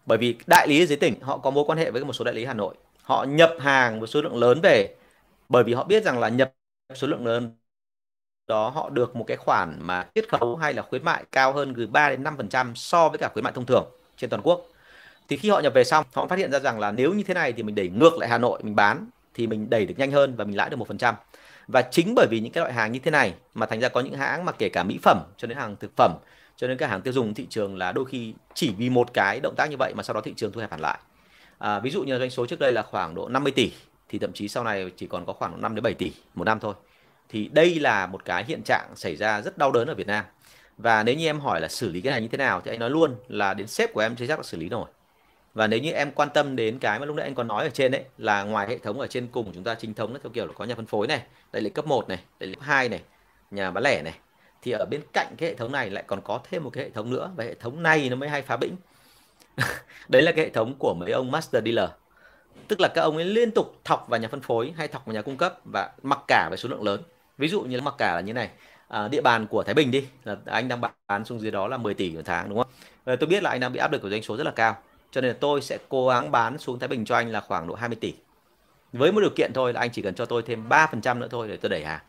Bởi 0.05 0.17
vì 0.17 0.35
đại 0.47 0.67
lý 0.67 0.83
ở 0.83 0.85
dưới 0.85 0.97
tỉnh, 0.97 1.19
họ 1.21 1.37
có 1.37 1.49
mối 1.51 1.63
quan 1.67 1.77
hệ 1.77 1.91
với 1.91 2.05
một 2.05 2.13
số 2.13 2.25
đại 2.25 2.35
lý 2.35 2.45
Hà 2.45 2.53
Nội. 2.53 2.75
Họ 3.03 3.23
nhập 3.23 3.53
hàng 3.59 3.99
một 3.99 4.07
số 4.07 4.21
lượng 4.21 4.37
lớn 4.37 4.59
về. 4.63 4.95
Bởi 5.49 5.63
vì 5.63 5.73
họ 5.73 5.83
biết 5.83 6.03
rằng 6.03 6.19
là 6.19 6.29
nhập 6.29 6.53
số 6.95 7.07
lượng 7.07 7.25
lớn 7.25 7.51
đó, 8.47 8.69
họ 8.69 8.89
được 8.89 9.15
một 9.15 9.23
cái 9.27 9.37
khoản 9.37 9.77
mà 9.81 10.07
chiết 10.15 10.29
khấu 10.29 10.55
hay 10.55 10.73
là 10.73 10.81
khuyến 10.81 11.03
mại 11.05 11.23
cao 11.31 11.53
hơn 11.53 11.73
từ 11.77 11.87
3 11.87 12.09
đến 12.09 12.23
5% 12.23 12.75
so 12.75 13.09
với 13.09 13.17
cả 13.17 13.29
khuyến 13.33 13.43
mại 13.43 13.53
thông 13.53 13.65
thường 13.65 13.85
trên 14.17 14.29
toàn 14.29 14.41
quốc. 14.43 14.67
Thì 15.30 15.38
khi 15.38 15.49
họ 15.49 15.59
nhập 15.59 15.73
về 15.73 15.84
xong, 15.84 16.05
họ 16.13 16.28
phát 16.28 16.39
hiện 16.39 16.51
ra 16.51 16.59
rằng 16.59 16.80
là 16.80 16.91
nếu 16.91 17.13
như 17.13 17.23
thế 17.23 17.34
này 17.34 17.53
thì 17.53 17.63
mình 17.63 17.75
đẩy 17.75 17.89
ngược 17.89 18.17
lại 18.17 18.30
Hà 18.30 18.38
Nội 18.38 18.59
mình 18.63 18.75
bán 18.75 19.09
thì 19.34 19.47
mình 19.47 19.69
đẩy 19.69 19.86
được 19.86 19.95
nhanh 19.97 20.11
hơn 20.11 20.36
và 20.36 20.43
mình 20.43 20.57
lãi 20.57 20.69
được 20.69 20.75
một 20.75 20.88
phần 20.88 20.97
trăm. 20.97 21.15
Và 21.67 21.82
chính 21.82 22.15
bởi 22.15 22.28
vì 22.30 22.39
những 22.39 22.51
cái 22.51 22.61
loại 22.61 22.73
hàng 22.73 22.91
như 22.91 22.99
thế 22.99 23.11
này 23.11 23.34
mà 23.53 23.65
thành 23.65 23.80
ra 23.80 23.89
có 23.89 24.01
những 24.01 24.13
hãng 24.13 24.45
mà 24.45 24.51
kể 24.51 24.69
cả 24.69 24.84
mỹ 24.84 24.99
phẩm 25.03 25.19
cho 25.38 25.47
đến 25.47 25.57
hàng 25.57 25.75
thực 25.75 25.91
phẩm 25.95 26.13
cho 26.57 26.67
đến 26.67 26.78
các 26.78 26.89
hàng 26.89 27.01
tiêu 27.01 27.13
dùng 27.13 27.34
thị 27.34 27.47
trường 27.49 27.78
là 27.78 27.91
đôi 27.91 28.05
khi 28.05 28.34
chỉ 28.53 28.73
vì 28.78 28.89
một 28.89 29.13
cái 29.13 29.39
động 29.39 29.55
tác 29.55 29.69
như 29.69 29.75
vậy 29.80 29.93
mà 29.95 30.03
sau 30.03 30.13
đó 30.13 30.21
thị 30.21 30.34
trường 30.38 30.51
thu 30.51 30.61
hẹp 30.61 30.71
hẳn 30.71 30.80
lại. 30.80 30.97
À, 31.57 31.80
ví 31.80 31.89
dụ 31.89 32.03
như 32.03 32.19
doanh 32.19 32.30
số 32.30 32.45
trước 32.45 32.59
đây 32.59 32.71
là 32.71 32.82
khoảng 32.82 33.15
độ 33.15 33.30
50 33.30 33.51
tỷ 33.51 33.71
thì 34.09 34.19
thậm 34.19 34.34
chí 34.34 34.47
sau 34.47 34.63
này 34.63 34.91
chỉ 34.97 35.07
còn 35.07 35.25
có 35.25 35.34
khoảng 35.34 35.61
5 35.61 35.75
đến 35.75 35.84
7 35.84 35.93
tỷ 35.93 36.11
một 36.36 36.43
năm 36.43 36.59
thôi. 36.59 36.73
Thì 37.30 37.49
đây 37.53 37.80
là 37.80 38.07
một 38.07 38.25
cái 38.25 38.43
hiện 38.43 38.61
trạng 38.63 38.95
xảy 38.95 39.15
ra 39.15 39.41
rất 39.41 39.57
đau 39.57 39.71
đớn 39.71 39.88
ở 39.88 39.95
Việt 39.95 40.07
Nam. 40.07 40.25
Và 40.78 41.03
nếu 41.03 41.15
như 41.15 41.25
em 41.25 41.39
hỏi 41.39 41.61
là 41.61 41.67
xử 41.67 41.89
lý 41.89 42.01
cái 42.01 42.11
này 42.11 42.21
như 42.21 42.28
thế 42.28 42.38
nào 42.38 42.61
thì 42.65 42.71
anh 42.71 42.80
nói 42.80 42.89
luôn 42.89 43.15
là 43.28 43.53
đến 43.53 43.67
sếp 43.67 43.93
của 43.93 44.01
em 44.01 44.15
chưa 44.15 44.28
chắc 44.28 44.39
là 44.39 44.43
xử 44.43 44.57
lý 44.57 44.69
rồi 44.69 44.86
và 45.57 45.67
nếu 45.67 45.79
như 45.79 45.91
em 45.91 46.11
quan 46.11 46.29
tâm 46.33 46.55
đến 46.55 46.79
cái 46.79 46.99
mà 46.99 47.05
lúc 47.05 47.15
nãy 47.15 47.23
anh 47.23 47.35
còn 47.35 47.47
nói 47.47 47.63
ở 47.63 47.69
trên 47.69 47.91
đấy 47.91 48.03
là 48.17 48.43
ngoài 48.43 48.67
hệ 48.67 48.77
thống 48.77 48.99
ở 48.99 49.07
trên 49.07 49.27
cùng 49.27 49.51
chúng 49.53 49.63
ta 49.63 49.75
chính 49.75 49.93
thống 49.93 50.17
theo 50.23 50.31
kiểu 50.33 50.45
là 50.45 50.53
có 50.53 50.65
nhà 50.65 50.75
phân 50.75 50.85
phối 50.85 51.07
này 51.07 51.21
đại 51.53 51.61
lý 51.61 51.69
cấp 51.69 51.85
1 51.87 52.09
này 52.09 52.19
đại 52.39 52.47
lý 52.47 52.53
cấp 52.53 52.63
2 52.63 52.89
này 52.89 53.01
nhà 53.51 53.71
bán 53.71 53.83
lẻ 53.83 54.01
này 54.01 54.13
thì 54.61 54.71
ở 54.71 54.85
bên 54.85 55.01
cạnh 55.13 55.35
cái 55.37 55.49
hệ 55.49 55.55
thống 55.55 55.71
này 55.71 55.89
lại 55.89 56.03
còn 56.07 56.21
có 56.21 56.39
thêm 56.49 56.63
một 56.63 56.69
cái 56.69 56.83
hệ 56.83 56.89
thống 56.89 57.09
nữa 57.09 57.31
và 57.35 57.43
hệ 57.43 57.53
thống 57.53 57.83
này 57.83 58.09
nó 58.09 58.15
mới 58.15 58.29
hay 58.29 58.41
phá 58.41 58.57
bĩnh. 58.57 58.75
Đấy 60.09 60.21
là 60.21 60.31
cái 60.31 60.45
hệ 60.45 60.51
thống 60.51 60.75
của 60.79 60.93
mấy 60.99 61.11
ông 61.11 61.31
master 61.31 61.63
dealer. 61.63 61.89
Tức 62.67 62.79
là 62.79 62.87
các 62.87 63.01
ông 63.01 63.15
ấy 63.15 63.25
liên 63.25 63.51
tục 63.51 63.79
thọc 63.83 64.07
vào 64.09 64.19
nhà 64.19 64.27
phân 64.27 64.41
phối 64.41 64.73
hay 64.77 64.87
thọc 64.87 65.05
vào 65.05 65.13
nhà 65.13 65.21
cung 65.21 65.37
cấp 65.37 65.59
và 65.65 65.91
mặc 66.03 66.19
cả 66.27 66.47
với 66.49 66.57
số 66.57 66.69
lượng 66.69 66.83
lớn. 66.83 67.01
Ví 67.37 67.47
dụ 67.47 67.61
như 67.61 67.81
mặc 67.81 67.95
cả 67.97 68.15
là 68.15 68.21
như 68.21 68.33
này. 68.33 68.49
À, 68.87 69.07
địa 69.07 69.21
bàn 69.21 69.47
của 69.47 69.63
Thái 69.63 69.73
Bình 69.73 69.91
đi 69.91 70.07
là 70.23 70.35
anh 70.45 70.67
đang 70.67 70.81
bán 71.07 71.25
xuống 71.25 71.39
dưới 71.39 71.51
đó 71.51 71.67
là 71.67 71.77
10 71.77 71.93
tỷ 71.93 72.11
một 72.11 72.21
tháng 72.25 72.49
đúng 72.49 72.57
không? 72.57 72.71
Ờ, 73.05 73.15
tôi 73.15 73.27
biết 73.27 73.43
là 73.43 73.49
anh 73.49 73.59
đang 73.59 73.73
bị 73.73 73.79
áp 73.79 73.91
lực 73.91 74.01
của 74.01 74.09
doanh 74.09 74.23
số 74.23 74.37
rất 74.37 74.43
là 74.43 74.51
cao 74.51 74.77
cho 75.11 75.21
nên 75.21 75.31
là 75.31 75.37
tôi 75.39 75.61
sẽ 75.61 75.77
cố 75.89 76.07
gắng 76.07 76.31
bán 76.31 76.57
xuống 76.57 76.79
Thái 76.79 76.87
Bình 76.87 77.05
cho 77.05 77.15
anh 77.15 77.31
là 77.31 77.41
khoảng 77.41 77.67
độ 77.67 77.75
20 77.75 77.97
tỷ. 78.01 78.13
Với 78.93 79.11
một 79.11 79.21
điều 79.21 79.29
kiện 79.35 79.51
thôi 79.53 79.73
là 79.73 79.79
anh 79.79 79.89
chỉ 79.91 80.01
cần 80.01 80.15
cho 80.15 80.25
tôi 80.25 80.43
thêm 80.43 80.69
3% 80.69 81.19
nữa 81.19 81.27
thôi 81.31 81.47
để 81.47 81.57
tôi 81.57 81.69
đẩy 81.69 81.85
hàng. 81.85 81.99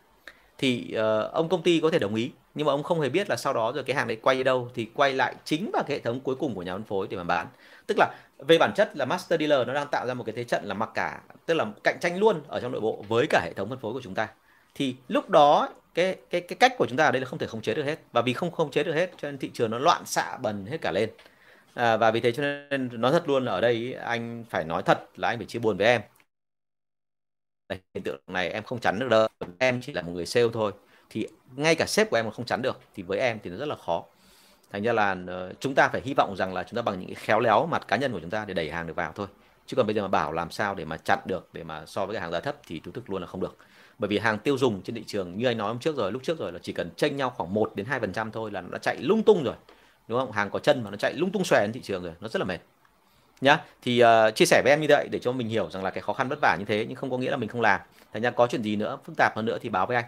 Thì 0.58 0.94
uh, 0.94 1.32
ông 1.32 1.48
công 1.48 1.62
ty 1.62 1.80
có 1.80 1.90
thể 1.90 1.98
đồng 1.98 2.14
ý 2.14 2.30
nhưng 2.54 2.66
mà 2.66 2.72
ông 2.72 2.82
không 2.82 3.00
hề 3.00 3.08
biết 3.08 3.30
là 3.30 3.36
sau 3.36 3.52
đó 3.52 3.72
rồi 3.74 3.84
cái 3.84 3.96
hàng 3.96 4.08
đấy 4.08 4.16
quay 4.22 4.36
đi 4.36 4.42
đâu 4.42 4.70
thì 4.74 4.88
quay 4.94 5.12
lại 5.12 5.34
chính 5.44 5.70
vào 5.72 5.82
cái 5.86 5.96
hệ 5.96 6.00
thống 6.00 6.20
cuối 6.20 6.34
cùng 6.34 6.54
của 6.54 6.62
nhà 6.62 6.72
phân 6.72 6.84
phối 6.84 7.06
để 7.10 7.16
mà 7.16 7.24
bán. 7.24 7.46
Tức 7.86 7.98
là 7.98 8.14
về 8.38 8.58
bản 8.58 8.72
chất 8.76 8.96
là 8.96 9.04
master 9.04 9.40
dealer 9.40 9.66
nó 9.66 9.74
đang 9.74 9.88
tạo 9.88 10.06
ra 10.06 10.14
một 10.14 10.24
cái 10.24 10.32
thế 10.36 10.44
trận 10.44 10.64
là 10.64 10.74
mặc 10.74 10.90
cả 10.94 11.20
tức 11.46 11.54
là 11.54 11.66
cạnh 11.84 11.98
tranh 12.00 12.18
luôn 12.18 12.40
ở 12.48 12.60
trong 12.60 12.72
nội 12.72 12.80
bộ 12.80 13.04
với 13.08 13.26
cả 13.30 13.40
hệ 13.44 13.52
thống 13.52 13.68
phân 13.68 13.78
phối 13.78 13.92
của 13.92 14.00
chúng 14.02 14.14
ta. 14.14 14.28
Thì 14.74 14.96
lúc 15.08 15.30
đó 15.30 15.68
cái 15.94 16.16
cái 16.30 16.40
cái 16.40 16.56
cách 16.56 16.74
của 16.78 16.86
chúng 16.86 16.96
ta 16.96 17.04
ở 17.04 17.10
đây 17.10 17.20
là 17.20 17.26
không 17.26 17.38
thể 17.38 17.46
khống 17.46 17.62
chế 17.62 17.74
được 17.74 17.84
hết. 17.84 17.98
Và 18.12 18.22
vì 18.22 18.32
không 18.32 18.50
khống 18.50 18.70
chế 18.70 18.82
được 18.82 18.94
hết 18.94 19.10
cho 19.16 19.30
nên 19.30 19.38
thị 19.38 19.50
trường 19.54 19.70
nó 19.70 19.78
loạn 19.78 20.02
xạ 20.06 20.36
bần 20.42 20.66
hết 20.66 20.80
cả 20.80 20.90
lên 20.92 21.10
à, 21.74 21.96
và 21.96 22.10
vì 22.10 22.20
thế 22.20 22.32
cho 22.32 22.42
nên 22.42 22.88
nói 23.00 23.12
thật 23.12 23.28
luôn 23.28 23.44
là 23.44 23.52
ở 23.52 23.60
đây 23.60 23.92
anh 23.94 24.44
phải 24.50 24.64
nói 24.64 24.82
thật 24.82 24.98
là 25.16 25.28
anh 25.28 25.38
phải 25.38 25.46
chia 25.46 25.58
buồn 25.58 25.76
với 25.76 25.86
em. 25.86 26.00
Hiện 27.94 28.02
tượng 28.04 28.20
này 28.26 28.50
em 28.50 28.62
không 28.64 28.80
chắn 28.80 28.98
được 28.98 29.08
đâu. 29.08 29.28
Em 29.58 29.80
chỉ 29.80 29.92
là 29.92 30.02
một 30.02 30.12
người 30.12 30.26
sale 30.26 30.46
thôi. 30.52 30.72
Thì 31.10 31.26
ngay 31.56 31.74
cả 31.74 31.86
sếp 31.86 32.10
của 32.10 32.16
em 32.16 32.24
mà 32.26 32.30
không 32.32 32.44
chắn 32.46 32.62
được. 32.62 32.80
Thì 32.94 33.02
với 33.02 33.18
em 33.18 33.38
thì 33.42 33.50
nó 33.50 33.56
rất 33.56 33.68
là 33.68 33.76
khó. 33.76 34.04
Thành 34.72 34.82
ra 34.82 34.92
là 34.92 35.16
ờ, 35.28 35.52
chúng 35.60 35.74
ta 35.74 35.88
phải 35.88 36.02
hy 36.04 36.14
vọng 36.18 36.34
rằng 36.38 36.54
là 36.54 36.64
chúng 36.64 36.76
ta 36.76 36.82
bằng 36.82 37.00
những 37.00 37.08
cái 37.08 37.14
khéo 37.16 37.40
léo 37.40 37.66
mặt 37.66 37.88
cá 37.88 37.96
nhân 37.96 38.12
của 38.12 38.20
chúng 38.20 38.30
ta 38.30 38.44
để 38.44 38.54
đẩy 38.54 38.70
hàng 38.70 38.86
được 38.86 38.96
vào 38.96 39.12
thôi. 39.16 39.26
Chứ 39.66 39.76
còn 39.76 39.86
bây 39.86 39.94
giờ 39.96 40.02
mà 40.02 40.08
bảo 40.08 40.32
làm 40.32 40.50
sao 40.50 40.74
để 40.74 40.84
mà 40.84 40.96
chặn 40.96 41.18
được 41.26 41.48
để 41.52 41.64
mà 41.64 41.86
so 41.86 42.06
với 42.06 42.14
cái 42.14 42.22
hàng 42.22 42.32
giá 42.32 42.40
thấp 42.40 42.56
thì 42.68 42.80
thú 42.80 42.92
thực 42.92 43.10
luôn 43.10 43.22
là 43.22 43.28
không 43.28 43.40
được. 43.40 43.56
Bởi 43.98 44.08
vì 44.08 44.18
hàng 44.18 44.38
tiêu 44.38 44.58
dùng 44.58 44.82
trên 44.82 44.96
thị 44.96 45.04
trường 45.06 45.38
như 45.38 45.46
anh 45.46 45.58
nói 45.58 45.68
hôm 45.68 45.78
trước 45.80 45.96
rồi 45.96 46.12
lúc 46.12 46.22
trước 46.24 46.38
rồi 46.38 46.52
là 46.52 46.58
chỉ 46.62 46.72
cần 46.72 46.90
chênh 46.96 47.16
nhau 47.16 47.30
khoảng 47.30 47.54
1 47.54 47.72
đến 47.76 47.86
2 47.86 48.00
phần 48.00 48.12
trăm 48.12 48.32
thôi 48.32 48.52
là 48.52 48.60
nó 48.60 48.68
đã 48.72 48.78
chạy 48.78 48.96
lung 49.00 49.22
tung 49.22 49.44
rồi 49.44 49.54
đúng 50.08 50.18
không? 50.18 50.32
Hàng 50.32 50.50
có 50.50 50.58
chân 50.58 50.84
mà 50.84 50.90
nó 50.90 50.96
chạy 50.96 51.14
lung 51.14 51.32
tung 51.32 51.44
xòe 51.44 51.60
trên 51.62 51.72
thị 51.72 51.80
trường 51.80 52.02
rồi 52.02 52.12
nó 52.20 52.28
rất 52.28 52.38
là 52.38 52.44
mệt. 52.44 52.58
Nhá 53.40 53.64
thì 53.82 54.02
uh, 54.04 54.34
chia 54.34 54.44
sẻ 54.44 54.62
với 54.64 54.72
em 54.72 54.80
như 54.80 54.86
vậy 54.88 55.08
để 55.10 55.18
cho 55.18 55.32
mình 55.32 55.48
hiểu 55.48 55.70
rằng 55.70 55.84
là 55.84 55.90
cái 55.90 56.02
khó 56.02 56.12
khăn 56.12 56.28
vất 56.28 56.38
vả 56.42 56.56
như 56.58 56.64
thế 56.64 56.86
nhưng 56.88 56.96
không 56.96 57.10
có 57.10 57.18
nghĩa 57.18 57.30
là 57.30 57.36
mình 57.36 57.48
không 57.48 57.60
làm. 57.60 57.80
Thành 58.12 58.22
ra 58.22 58.30
có 58.30 58.46
chuyện 58.46 58.62
gì 58.62 58.76
nữa 58.76 58.98
phức 59.04 59.16
tạp 59.16 59.36
hơn 59.36 59.44
nữa 59.44 59.58
thì 59.60 59.68
báo 59.68 59.86
với 59.86 59.96
anh. 59.96 60.04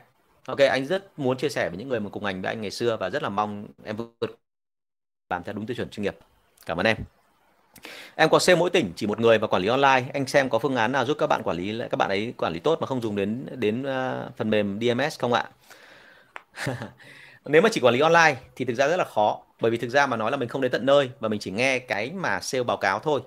Ok 0.47 0.59
anh 0.59 0.87
rất 0.87 1.19
muốn 1.19 1.37
chia 1.37 1.49
sẻ 1.49 1.69
với 1.69 1.79
những 1.79 1.89
người 1.89 2.01
mà 2.01 2.11
cùng 2.11 2.25
ngành 2.25 2.43
với 2.43 2.49
anh 2.53 2.61
ngày 2.61 2.71
xưa 2.71 2.97
và 2.97 3.11
rất 3.11 3.23
là 3.23 3.29
mong 3.29 3.67
em 3.85 3.97
vượt 3.97 4.39
làm 5.31 5.43
theo 5.43 5.53
đúng 5.53 5.67
tiêu 5.67 5.75
chuẩn 5.75 5.91
chuyên 5.91 6.03
nghiệp. 6.03 6.17
Cảm 6.67 6.81
ơn 6.81 6.87
em. 6.87 6.97
Em 8.15 8.29
có 8.29 8.39
sale 8.39 8.59
mỗi 8.59 8.71
tỉnh 8.71 8.93
chỉ 8.97 9.07
một 9.07 9.21
người 9.21 9.39
và 9.39 9.47
quản 9.47 9.63
lý 9.63 9.69
online. 9.69 10.11
Anh 10.15 10.27
xem 10.27 10.49
có 10.49 10.59
phương 10.59 10.77
án 10.77 10.93
nào 10.93 11.05
giúp 11.05 11.17
các 11.21 11.27
bạn 11.27 11.43
quản 11.45 11.57
lý 11.57 11.81
các 11.91 11.97
bạn 11.97 12.09
ấy 12.09 12.35
quản 12.37 12.53
lý 12.53 12.61
tốt 12.61 12.79
mà 12.81 12.87
không 12.87 13.01
dùng 13.01 13.17
đến 13.17 13.47
đến 13.55 13.83
uh, 13.83 14.37
phần 14.37 14.51
mềm 14.51 14.81
DMS 14.81 15.19
không 15.19 15.33
ạ? 15.33 15.45
nếu 17.47 17.62
mà 17.62 17.68
chỉ 17.72 17.80
quản 17.80 17.95
lý 17.95 18.01
online 18.01 18.36
thì 18.57 18.64
thực 18.64 18.74
ra 18.74 18.88
rất 18.88 18.97
là 18.97 19.05
khó 19.05 19.38
bởi 19.61 19.70
vì 19.70 19.78
thực 19.78 19.91
ra 19.91 20.07
mà 20.07 20.16
nói 20.16 20.30
là 20.30 20.36
mình 20.36 20.49
không 20.49 20.62
đến 20.62 20.72
tận 20.72 20.86
nơi 20.86 21.11
và 21.20 21.28
mình 21.28 21.41
chỉ 21.41 21.51
nghe 21.51 21.78
cái 21.78 22.11
mà 22.11 22.41
sale 22.41 22.64
báo 22.64 22.76
cáo 22.76 22.99
thôi. 22.99 23.20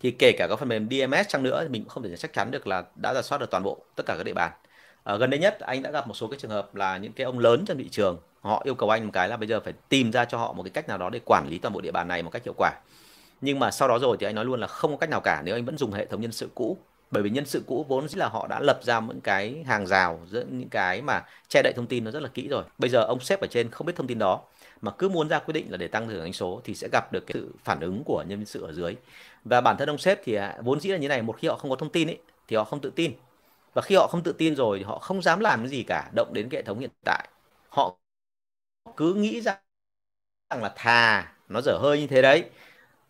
Thì 0.00 0.10
kể 0.10 0.32
cả 0.32 0.46
có 0.50 0.56
phần 0.56 0.68
mềm 0.68 0.88
DMS 0.90 1.28
chăng 1.28 1.42
nữa 1.42 1.60
thì 1.62 1.68
mình 1.68 1.82
cũng 1.82 1.88
không 1.88 2.02
thể 2.02 2.16
chắc 2.16 2.32
chắn 2.32 2.50
được 2.50 2.66
là 2.66 2.84
đã 2.94 3.14
giả 3.14 3.22
soát 3.22 3.38
được 3.38 3.50
toàn 3.50 3.62
bộ 3.62 3.78
tất 3.96 4.06
cả 4.06 4.14
các 4.16 4.22
địa 4.22 4.32
bàn. 4.32 4.52
À, 5.04 5.16
gần 5.16 5.30
đây 5.30 5.40
nhất 5.40 5.60
anh 5.60 5.82
đã 5.82 5.90
gặp 5.90 6.08
một 6.08 6.14
số 6.14 6.28
cái 6.28 6.38
trường 6.38 6.50
hợp 6.50 6.74
là 6.74 6.96
những 6.96 7.12
cái 7.12 7.24
ông 7.24 7.38
lớn 7.38 7.64
trong 7.66 7.78
thị 7.78 7.88
trường 7.88 8.18
họ 8.40 8.62
yêu 8.64 8.74
cầu 8.74 8.90
anh 8.90 9.04
một 9.04 9.10
cái 9.12 9.28
là 9.28 9.36
bây 9.36 9.48
giờ 9.48 9.60
phải 9.60 9.72
tìm 9.88 10.12
ra 10.12 10.24
cho 10.24 10.38
họ 10.38 10.52
một 10.52 10.62
cái 10.62 10.70
cách 10.70 10.88
nào 10.88 10.98
đó 10.98 11.10
để 11.10 11.20
quản 11.24 11.46
lý 11.50 11.58
toàn 11.58 11.74
bộ 11.74 11.80
địa 11.80 11.92
bàn 11.92 12.08
này 12.08 12.22
một 12.22 12.30
cách 12.30 12.44
hiệu 12.44 12.54
quả. 12.56 12.72
Nhưng 13.40 13.58
mà 13.58 13.70
sau 13.70 13.88
đó 13.88 13.98
rồi 13.98 14.16
thì 14.20 14.26
anh 14.26 14.34
nói 14.34 14.44
luôn 14.44 14.60
là 14.60 14.66
không 14.66 14.90
có 14.90 14.96
cách 14.96 15.10
nào 15.10 15.20
cả 15.20 15.42
nếu 15.44 15.54
anh 15.54 15.64
vẫn 15.64 15.78
dùng 15.78 15.92
hệ 15.92 16.06
thống 16.06 16.20
nhân 16.20 16.32
sự 16.32 16.48
cũ 16.54 16.78
bởi 17.16 17.22
vì 17.22 17.30
nhân 17.30 17.46
sự 17.46 17.62
cũ 17.66 17.86
vốn 17.88 18.08
dĩ 18.08 18.16
là 18.18 18.28
họ 18.28 18.46
đã 18.50 18.60
lập 18.60 18.80
ra 18.82 19.00
những 19.00 19.20
cái 19.20 19.64
hàng 19.66 19.86
rào, 19.86 20.20
giữa 20.30 20.44
những 20.50 20.68
cái 20.68 21.02
mà 21.02 21.22
che 21.48 21.62
đậy 21.62 21.72
thông 21.76 21.86
tin 21.86 22.04
nó 22.04 22.10
rất 22.10 22.20
là 22.22 22.28
kỹ 22.34 22.48
rồi. 22.48 22.64
Bây 22.78 22.90
giờ 22.90 23.02
ông 23.04 23.20
sếp 23.20 23.40
ở 23.40 23.46
trên 23.46 23.70
không 23.70 23.86
biết 23.86 23.92
thông 23.96 24.06
tin 24.06 24.18
đó, 24.18 24.40
mà 24.80 24.92
cứ 24.98 25.08
muốn 25.08 25.28
ra 25.28 25.38
quyết 25.38 25.52
định 25.54 25.66
là 25.70 25.76
để 25.76 25.88
tăng 25.88 26.08
thưởng 26.08 26.20
doanh 26.20 26.32
số 26.32 26.60
thì 26.64 26.74
sẽ 26.74 26.88
gặp 26.92 27.12
được 27.12 27.20
cái 27.26 27.32
sự 27.34 27.52
phản 27.64 27.80
ứng 27.80 28.02
của 28.04 28.24
nhân 28.28 28.44
sự 28.46 28.62
ở 28.66 28.72
dưới. 28.72 28.96
Và 29.44 29.60
bản 29.60 29.76
thân 29.78 29.90
ông 29.90 29.98
sếp 29.98 30.20
thì 30.24 30.34
à, 30.34 30.56
vốn 30.64 30.80
dĩ 30.80 30.88
là 30.90 30.98
như 30.98 31.08
này, 31.08 31.22
một 31.22 31.36
khi 31.38 31.48
họ 31.48 31.56
không 31.56 31.70
có 31.70 31.76
thông 31.76 31.90
tin 31.90 32.08
ấy, 32.08 32.18
thì 32.48 32.56
họ 32.56 32.64
không 32.64 32.80
tự 32.80 32.90
tin. 32.96 33.12
Và 33.74 33.82
khi 33.82 33.96
họ 33.96 34.08
không 34.10 34.22
tự 34.22 34.32
tin 34.32 34.56
rồi 34.56 34.78
thì 34.78 34.84
họ 34.84 34.98
không 34.98 35.22
dám 35.22 35.40
làm 35.40 35.60
cái 35.60 35.68
gì 35.68 35.82
cả, 35.88 36.10
động 36.16 36.30
đến 36.34 36.48
cái 36.50 36.58
hệ 36.58 36.62
thống 36.64 36.78
hiện 36.80 36.90
tại. 37.04 37.28
Họ 37.70 37.96
cứ 38.96 39.14
nghĩ 39.14 39.40
rằng 39.40 39.56
là, 40.50 40.72
thà 40.76 41.32
nó 41.48 41.60
dở 41.60 41.78
hơi 41.82 42.00
như 42.00 42.06
thế 42.06 42.22
đấy 42.22 42.44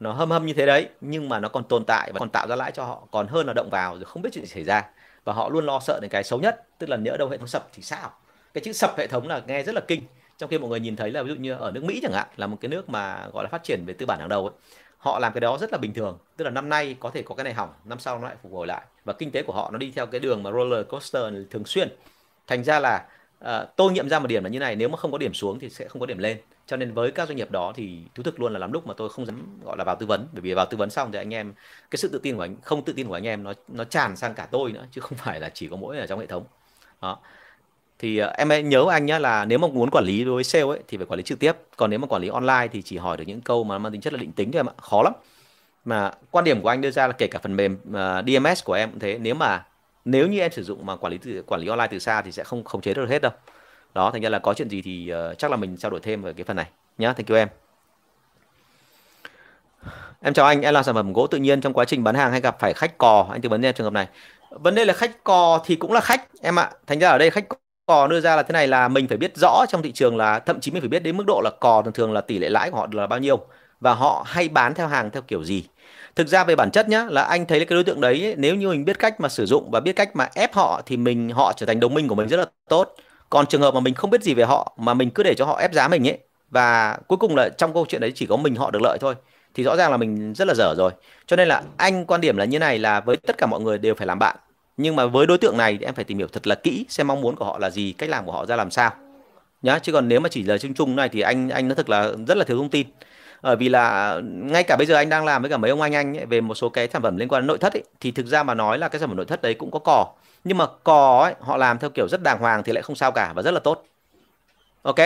nó 0.00 0.12
hâm 0.12 0.30
hâm 0.30 0.46
như 0.46 0.52
thế 0.52 0.66
đấy 0.66 0.88
nhưng 1.00 1.28
mà 1.28 1.40
nó 1.40 1.48
còn 1.48 1.64
tồn 1.64 1.84
tại 1.84 2.12
và 2.12 2.18
còn 2.18 2.30
tạo 2.30 2.46
ra 2.48 2.56
lãi 2.56 2.72
cho 2.72 2.84
họ. 2.84 3.08
Còn 3.10 3.26
hơn 3.26 3.46
là 3.46 3.52
động 3.52 3.70
vào 3.70 3.94
rồi 3.94 4.04
không 4.04 4.22
biết 4.22 4.30
chuyện 4.32 4.44
gì 4.44 4.50
xảy 4.54 4.64
ra. 4.64 4.84
Và 5.24 5.32
họ 5.32 5.48
luôn 5.48 5.66
lo 5.66 5.80
sợ 5.80 5.98
đến 6.02 6.10
cái 6.10 6.24
xấu 6.24 6.40
nhất 6.40 6.68
tức 6.78 6.90
là 6.90 6.96
nhỡ 6.96 7.16
đâu 7.16 7.28
hệ 7.28 7.38
thống 7.38 7.48
sập 7.48 7.68
thì 7.72 7.82
sao? 7.82 8.12
Cái 8.54 8.64
chữ 8.64 8.72
sập 8.72 8.98
hệ 8.98 9.06
thống 9.06 9.28
là 9.28 9.42
nghe 9.46 9.62
rất 9.62 9.74
là 9.74 9.80
kinh. 9.80 10.02
Trong 10.38 10.50
khi 10.50 10.58
mọi 10.58 10.70
người 10.70 10.80
nhìn 10.80 10.96
thấy 10.96 11.10
là 11.10 11.22
ví 11.22 11.28
dụ 11.28 11.34
như 11.34 11.52
ở 11.52 11.70
nước 11.70 11.84
Mỹ 11.84 12.00
chẳng 12.02 12.12
hạn 12.12 12.26
là 12.36 12.46
một 12.46 12.56
cái 12.60 12.68
nước 12.68 12.88
mà 12.88 13.28
gọi 13.32 13.44
là 13.44 13.48
phát 13.48 13.64
triển 13.64 13.84
về 13.86 13.94
tư 13.94 14.06
bản 14.06 14.18
hàng 14.18 14.28
đầu 14.28 14.46
ấy, 14.46 14.56
họ 14.98 15.18
làm 15.18 15.32
cái 15.32 15.40
đó 15.40 15.58
rất 15.60 15.72
là 15.72 15.78
bình 15.78 15.94
thường. 15.94 16.18
Tức 16.36 16.44
là 16.44 16.50
năm 16.50 16.68
nay 16.68 16.96
có 17.00 17.10
thể 17.10 17.22
có 17.22 17.34
cái 17.34 17.44
này 17.44 17.54
hỏng 17.54 17.72
năm 17.84 17.98
sau 17.98 18.18
nó 18.18 18.28
lại 18.28 18.36
phục 18.42 18.52
hồi 18.52 18.66
lại. 18.66 18.82
Và 19.04 19.12
kinh 19.12 19.30
tế 19.30 19.42
của 19.42 19.52
họ 19.52 19.70
nó 19.70 19.78
đi 19.78 19.92
theo 19.96 20.06
cái 20.06 20.20
đường 20.20 20.42
mà 20.42 20.50
roller 20.52 20.86
coaster 20.88 21.34
thường 21.50 21.64
xuyên. 21.64 21.88
Thành 22.46 22.64
ra 22.64 22.80
là 22.80 23.04
ờ, 23.38 23.62
uh, 23.62 23.76
tôi 23.76 23.92
nghiệm 23.92 24.08
ra 24.08 24.18
một 24.18 24.26
điểm 24.26 24.44
là 24.44 24.50
như 24.50 24.58
này 24.58 24.76
nếu 24.76 24.88
mà 24.88 24.96
không 24.96 25.12
có 25.12 25.18
điểm 25.18 25.34
xuống 25.34 25.58
thì 25.58 25.70
sẽ 25.70 25.88
không 25.88 26.00
có 26.00 26.06
điểm 26.06 26.18
lên 26.18 26.38
cho 26.66 26.76
nên 26.76 26.92
với 26.92 27.10
các 27.10 27.28
doanh 27.28 27.36
nghiệp 27.36 27.50
đó 27.50 27.72
thì 27.76 27.98
thú 28.14 28.22
thực 28.22 28.40
luôn 28.40 28.52
là 28.52 28.58
lắm 28.58 28.72
lúc 28.72 28.86
mà 28.86 28.94
tôi 28.96 29.08
không 29.08 29.26
dám 29.26 29.60
gọi 29.64 29.76
là 29.76 29.84
vào 29.84 29.96
tư 29.96 30.06
vấn. 30.06 30.28
Bởi 30.32 30.40
vì 30.40 30.54
vào 30.54 30.66
tư 30.66 30.76
vấn 30.76 30.90
xong 30.90 31.12
thì 31.12 31.18
anh 31.18 31.34
em 31.34 31.52
cái 31.90 31.96
sự 31.96 32.08
tự 32.08 32.18
tin 32.18 32.36
của 32.36 32.42
anh 32.42 32.56
không 32.62 32.84
tự 32.84 32.92
tin 32.92 33.08
của 33.08 33.14
anh 33.14 33.26
em 33.26 33.42
nó 33.42 33.52
nó 33.68 33.84
tràn 33.84 34.16
sang 34.16 34.34
cả 34.34 34.48
tôi 34.50 34.72
nữa 34.72 34.86
chứ 34.90 35.00
không 35.00 35.18
phải 35.24 35.40
là 35.40 35.50
chỉ 35.54 35.68
có 35.68 35.76
mỗi 35.76 35.98
ở 35.98 36.06
trong 36.06 36.20
hệ 36.20 36.26
thống. 36.26 36.44
Đó. 37.02 37.18
Thì 37.98 38.18
ờ, 38.18 38.34
em 38.38 38.68
nhớ 38.68 38.86
anh 38.90 39.06
nhé 39.06 39.18
là 39.18 39.44
nếu 39.44 39.58
mà 39.58 39.68
muốn 39.68 39.90
quản 39.90 40.04
lý 40.04 40.24
đối 40.24 40.34
với 40.34 40.44
sale 40.44 40.64
ấy 40.64 40.80
thì 40.88 40.96
phải 40.96 41.06
quản 41.06 41.18
lý 41.18 41.22
trực 41.22 41.38
tiếp. 41.38 41.52
Còn 41.76 41.90
nếu 41.90 41.98
mà 41.98 42.06
quản 42.06 42.22
lý 42.22 42.28
online 42.28 42.68
thì 42.72 42.82
chỉ 42.82 42.98
hỏi 42.98 43.16
được 43.16 43.24
những 43.26 43.40
câu 43.40 43.64
mà 43.64 43.78
mang 43.78 43.92
tính 43.92 44.00
chất 44.00 44.12
là 44.12 44.18
định 44.18 44.32
tính 44.32 44.52
thôi 44.52 44.58
em 44.58 44.68
ạ. 44.68 44.74
Khó 44.76 45.02
lắm. 45.02 45.12
Mà 45.84 46.10
quan 46.30 46.44
điểm 46.44 46.62
của 46.62 46.68
anh 46.68 46.80
đưa 46.80 46.90
ra 46.90 47.06
là 47.06 47.12
kể 47.12 47.26
cả 47.26 47.38
phần 47.42 47.56
mềm 47.56 47.78
ờ, 47.92 48.18
uh, 48.18 48.26
DMS 48.26 48.64
của 48.64 48.72
em 48.72 48.90
cũng 48.90 49.00
thế. 49.00 49.18
Nếu 49.18 49.34
mà 49.34 49.64
nếu 50.04 50.28
như 50.28 50.40
em 50.40 50.52
sử 50.52 50.62
dụng 50.64 50.86
mà 50.86 50.96
quản 50.96 51.12
lý 51.12 51.18
từ, 51.18 51.42
quản 51.46 51.60
lý 51.60 51.68
online 51.68 51.88
từ 51.90 51.98
xa 51.98 52.22
thì 52.22 52.32
sẽ 52.32 52.44
không 52.44 52.64
khống 52.64 52.80
chế 52.80 52.94
được 52.94 53.08
hết 53.08 53.22
đâu 53.22 53.32
đó 53.96 54.10
thành 54.10 54.22
ra 54.22 54.28
là 54.28 54.38
có 54.38 54.54
chuyện 54.54 54.68
gì 54.70 54.82
thì 54.82 55.12
uh, 55.30 55.38
chắc 55.38 55.50
là 55.50 55.56
mình 55.56 55.76
trao 55.76 55.90
đổi 55.90 56.00
thêm 56.00 56.22
về 56.22 56.32
cái 56.32 56.44
phần 56.44 56.56
này 56.56 56.66
nhá. 56.98 57.12
Thank 57.12 57.28
you 57.28 57.36
em. 57.36 57.48
Em 60.22 60.34
chào 60.34 60.46
anh 60.46 60.62
em 60.62 60.74
làm 60.74 60.84
sản 60.84 60.94
phẩm 60.94 61.12
gỗ 61.12 61.26
tự 61.26 61.38
nhiên 61.38 61.60
trong 61.60 61.72
quá 61.72 61.84
trình 61.84 62.04
bán 62.04 62.14
hàng 62.14 62.30
hay 62.30 62.40
gặp 62.40 62.56
phải 62.60 62.74
khách 62.74 62.98
cò? 62.98 63.26
Anh 63.32 63.40
tư 63.40 63.48
vấn 63.48 63.62
em 63.62 63.74
trường 63.74 63.84
hợp 63.84 63.92
này. 63.92 64.08
Vấn 64.50 64.74
đề 64.74 64.84
là 64.84 64.92
khách 64.92 65.24
cò 65.24 65.60
thì 65.64 65.76
cũng 65.76 65.92
là 65.92 66.00
khách 66.00 66.28
em 66.40 66.58
ạ. 66.58 66.70
Thành 66.86 66.98
ra 66.98 67.08
ở 67.08 67.18
đây 67.18 67.30
khách 67.30 67.44
cò 67.86 68.06
đưa 68.06 68.20
ra 68.20 68.36
là 68.36 68.42
thế 68.42 68.52
này 68.52 68.68
là 68.68 68.88
mình 68.88 69.08
phải 69.08 69.18
biết 69.18 69.36
rõ 69.36 69.64
trong 69.68 69.82
thị 69.82 69.92
trường 69.92 70.16
là 70.16 70.38
thậm 70.38 70.60
chí 70.60 70.70
mình 70.70 70.82
phải 70.82 70.88
biết 70.88 71.02
đến 71.02 71.16
mức 71.16 71.24
độ 71.26 71.40
là 71.44 71.50
cò 71.60 71.82
thường 71.82 71.92
thường 71.92 72.12
là 72.12 72.20
tỷ 72.20 72.38
lệ 72.38 72.48
lãi 72.48 72.70
của 72.70 72.76
họ 72.76 72.86
là 72.92 73.06
bao 73.06 73.18
nhiêu 73.18 73.38
và 73.80 73.94
họ 73.94 74.24
hay 74.26 74.48
bán 74.48 74.74
theo 74.74 74.88
hàng 74.88 75.10
theo 75.10 75.22
kiểu 75.22 75.44
gì. 75.44 75.64
Thực 76.16 76.28
ra 76.28 76.44
về 76.44 76.56
bản 76.56 76.70
chất 76.70 76.88
nhá 76.88 77.06
là 77.08 77.22
anh 77.22 77.46
thấy 77.46 77.64
cái 77.64 77.74
đối 77.74 77.84
tượng 77.84 78.00
đấy 78.00 78.34
nếu 78.38 78.54
như 78.54 78.68
mình 78.68 78.84
biết 78.84 78.98
cách 78.98 79.20
mà 79.20 79.28
sử 79.28 79.46
dụng 79.46 79.70
và 79.70 79.80
biết 79.80 79.92
cách 79.92 80.16
mà 80.16 80.28
ép 80.34 80.54
họ 80.54 80.82
thì 80.86 80.96
mình 80.96 81.30
họ 81.30 81.52
trở 81.52 81.66
thành 81.66 81.80
đồng 81.80 81.94
minh 81.94 82.08
của 82.08 82.14
mình 82.14 82.28
rất 82.28 82.36
là 82.36 82.46
tốt 82.68 82.94
còn 83.30 83.46
trường 83.46 83.60
hợp 83.60 83.74
mà 83.74 83.80
mình 83.80 83.94
không 83.94 84.10
biết 84.10 84.22
gì 84.22 84.34
về 84.34 84.44
họ 84.44 84.72
mà 84.76 84.94
mình 84.94 85.10
cứ 85.10 85.22
để 85.22 85.34
cho 85.34 85.44
họ 85.44 85.58
ép 85.58 85.72
giá 85.72 85.88
mình 85.88 86.08
ấy 86.08 86.18
và 86.50 86.98
cuối 87.06 87.16
cùng 87.18 87.36
là 87.36 87.48
trong 87.48 87.74
câu 87.74 87.86
chuyện 87.88 88.00
đấy 88.00 88.12
chỉ 88.14 88.26
có 88.26 88.36
mình 88.36 88.54
họ 88.54 88.70
được 88.70 88.82
lợi 88.82 88.98
thôi 89.00 89.14
thì 89.54 89.62
rõ 89.62 89.76
ràng 89.76 89.90
là 89.90 89.96
mình 89.96 90.34
rất 90.34 90.48
là 90.48 90.54
dở 90.54 90.74
rồi. 90.76 90.92
Cho 91.26 91.36
nên 91.36 91.48
là 91.48 91.62
anh 91.76 92.04
quan 92.06 92.20
điểm 92.20 92.36
là 92.36 92.44
như 92.44 92.58
này 92.58 92.78
là 92.78 93.00
với 93.00 93.16
tất 93.16 93.38
cả 93.38 93.46
mọi 93.46 93.60
người 93.60 93.78
đều 93.78 93.94
phải 93.94 94.06
làm 94.06 94.18
bạn. 94.18 94.36
Nhưng 94.76 94.96
mà 94.96 95.06
với 95.06 95.26
đối 95.26 95.38
tượng 95.38 95.56
này 95.56 95.76
thì 95.80 95.86
em 95.86 95.94
phải 95.94 96.04
tìm 96.04 96.18
hiểu 96.18 96.26
thật 96.32 96.46
là 96.46 96.54
kỹ 96.54 96.86
xem 96.88 97.06
mong 97.06 97.20
muốn 97.20 97.36
của 97.36 97.44
họ 97.44 97.58
là 97.58 97.70
gì 97.70 97.92
cách 97.98 98.08
làm 98.08 98.26
của 98.26 98.32
họ 98.32 98.46
ra 98.46 98.56
làm 98.56 98.70
sao. 98.70 98.90
Nhá 99.62 99.78
chứ 99.78 99.92
còn 99.92 100.08
nếu 100.08 100.20
mà 100.20 100.28
chỉ 100.28 100.42
là 100.42 100.58
chung 100.58 100.74
chung 100.74 100.96
này 100.96 101.08
thì 101.08 101.20
anh 101.20 101.48
anh 101.48 101.68
nó 101.68 101.74
thực 101.74 101.88
là 101.88 102.12
rất 102.28 102.36
là 102.36 102.44
thiếu 102.44 102.56
thông 102.56 102.70
tin. 102.70 102.86
Bởi 103.42 103.56
vì 103.56 103.68
là 103.68 104.18
ngay 104.22 104.62
cả 104.62 104.76
bây 104.76 104.86
giờ 104.86 104.94
anh 104.94 105.08
đang 105.08 105.24
làm 105.24 105.42
với 105.42 105.50
cả 105.50 105.56
mấy 105.56 105.70
ông 105.70 105.80
anh 105.80 105.94
anh 105.94 106.16
ấy, 106.16 106.26
về 106.26 106.40
một 106.40 106.54
số 106.54 106.68
cái 106.68 106.88
sản 106.92 107.02
phẩm 107.02 107.16
liên 107.16 107.28
quan 107.28 107.42
đến 107.42 107.46
nội 107.46 107.58
thất 107.58 107.72
ấy, 107.72 107.84
thì 108.00 108.10
thực 108.10 108.26
ra 108.26 108.42
mà 108.42 108.54
nói 108.54 108.78
là 108.78 108.88
cái 108.88 109.00
sản 109.00 109.08
phẩm 109.08 109.16
nội 109.16 109.26
thất 109.26 109.42
đấy 109.42 109.54
cũng 109.54 109.70
có 109.70 109.78
cò 109.78 110.06
nhưng 110.46 110.58
mà 110.58 110.66
cò 110.84 111.20
ấy 111.24 111.34
họ 111.40 111.58
làm 111.58 111.78
theo 111.80 111.90
kiểu 111.90 112.08
rất 112.08 112.22
đàng 112.22 112.40
hoàng 112.40 112.64
thì 112.64 112.72
lại 112.74 112.82
không 112.82 112.96
sao 112.96 113.12
cả 113.12 113.34
và 113.36 113.42
rất 113.42 113.50
là 113.52 113.60
tốt. 113.60 113.84
Ok 114.82 114.96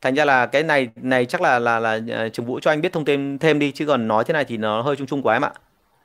thành 0.00 0.14
ra 0.14 0.24
là 0.24 0.46
cái 0.46 0.62
này 0.62 0.88
này 0.96 1.26
chắc 1.26 1.40
là 1.40 1.58
là 1.58 1.78
là 1.80 2.00
ờ, 2.12 2.28
trường 2.28 2.46
vũ 2.46 2.60
cho 2.60 2.70
anh 2.70 2.80
biết 2.80 2.92
thông 2.92 3.04
tin 3.04 3.38
thêm 3.38 3.58
đi 3.58 3.72
chứ 3.72 3.86
còn 3.86 4.08
nói 4.08 4.24
thế 4.24 4.32
này 4.32 4.44
thì 4.44 4.56
nó 4.56 4.82
hơi 4.82 4.96
chung 4.96 5.06
chung 5.06 5.22
quá 5.22 5.34
em 5.36 5.44
ạ. 5.44 5.52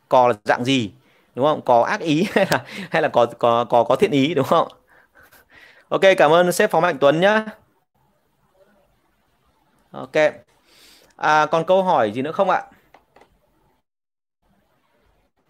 Cò 0.09 0.27
là 0.27 0.33
dạng 0.45 0.65
gì 0.65 0.91
đúng 1.35 1.45
không? 1.45 1.61
Có 1.65 1.83
ác 1.83 1.99
ý 2.01 2.25
hay 2.33 2.47
là 2.51 2.63
hay 2.91 3.01
là 3.01 3.07
có 3.09 3.25
có 3.39 3.65
có 3.65 3.83
có 3.83 3.95
thiện 3.95 4.11
ý 4.11 4.33
đúng 4.33 4.45
không? 4.47 4.67
Ok 5.89 6.01
cảm 6.17 6.31
ơn 6.31 6.51
sếp 6.51 6.71
phóng 6.71 6.81
mạnh 6.81 6.97
tuấn 7.01 7.19
nhá. 7.19 7.45
Ok. 9.91 10.15
À, 11.17 11.45
còn 11.45 11.65
câu 11.65 11.83
hỏi 11.83 12.11
gì 12.11 12.21
nữa 12.21 12.31
không 12.31 12.49
ạ? 12.49 12.63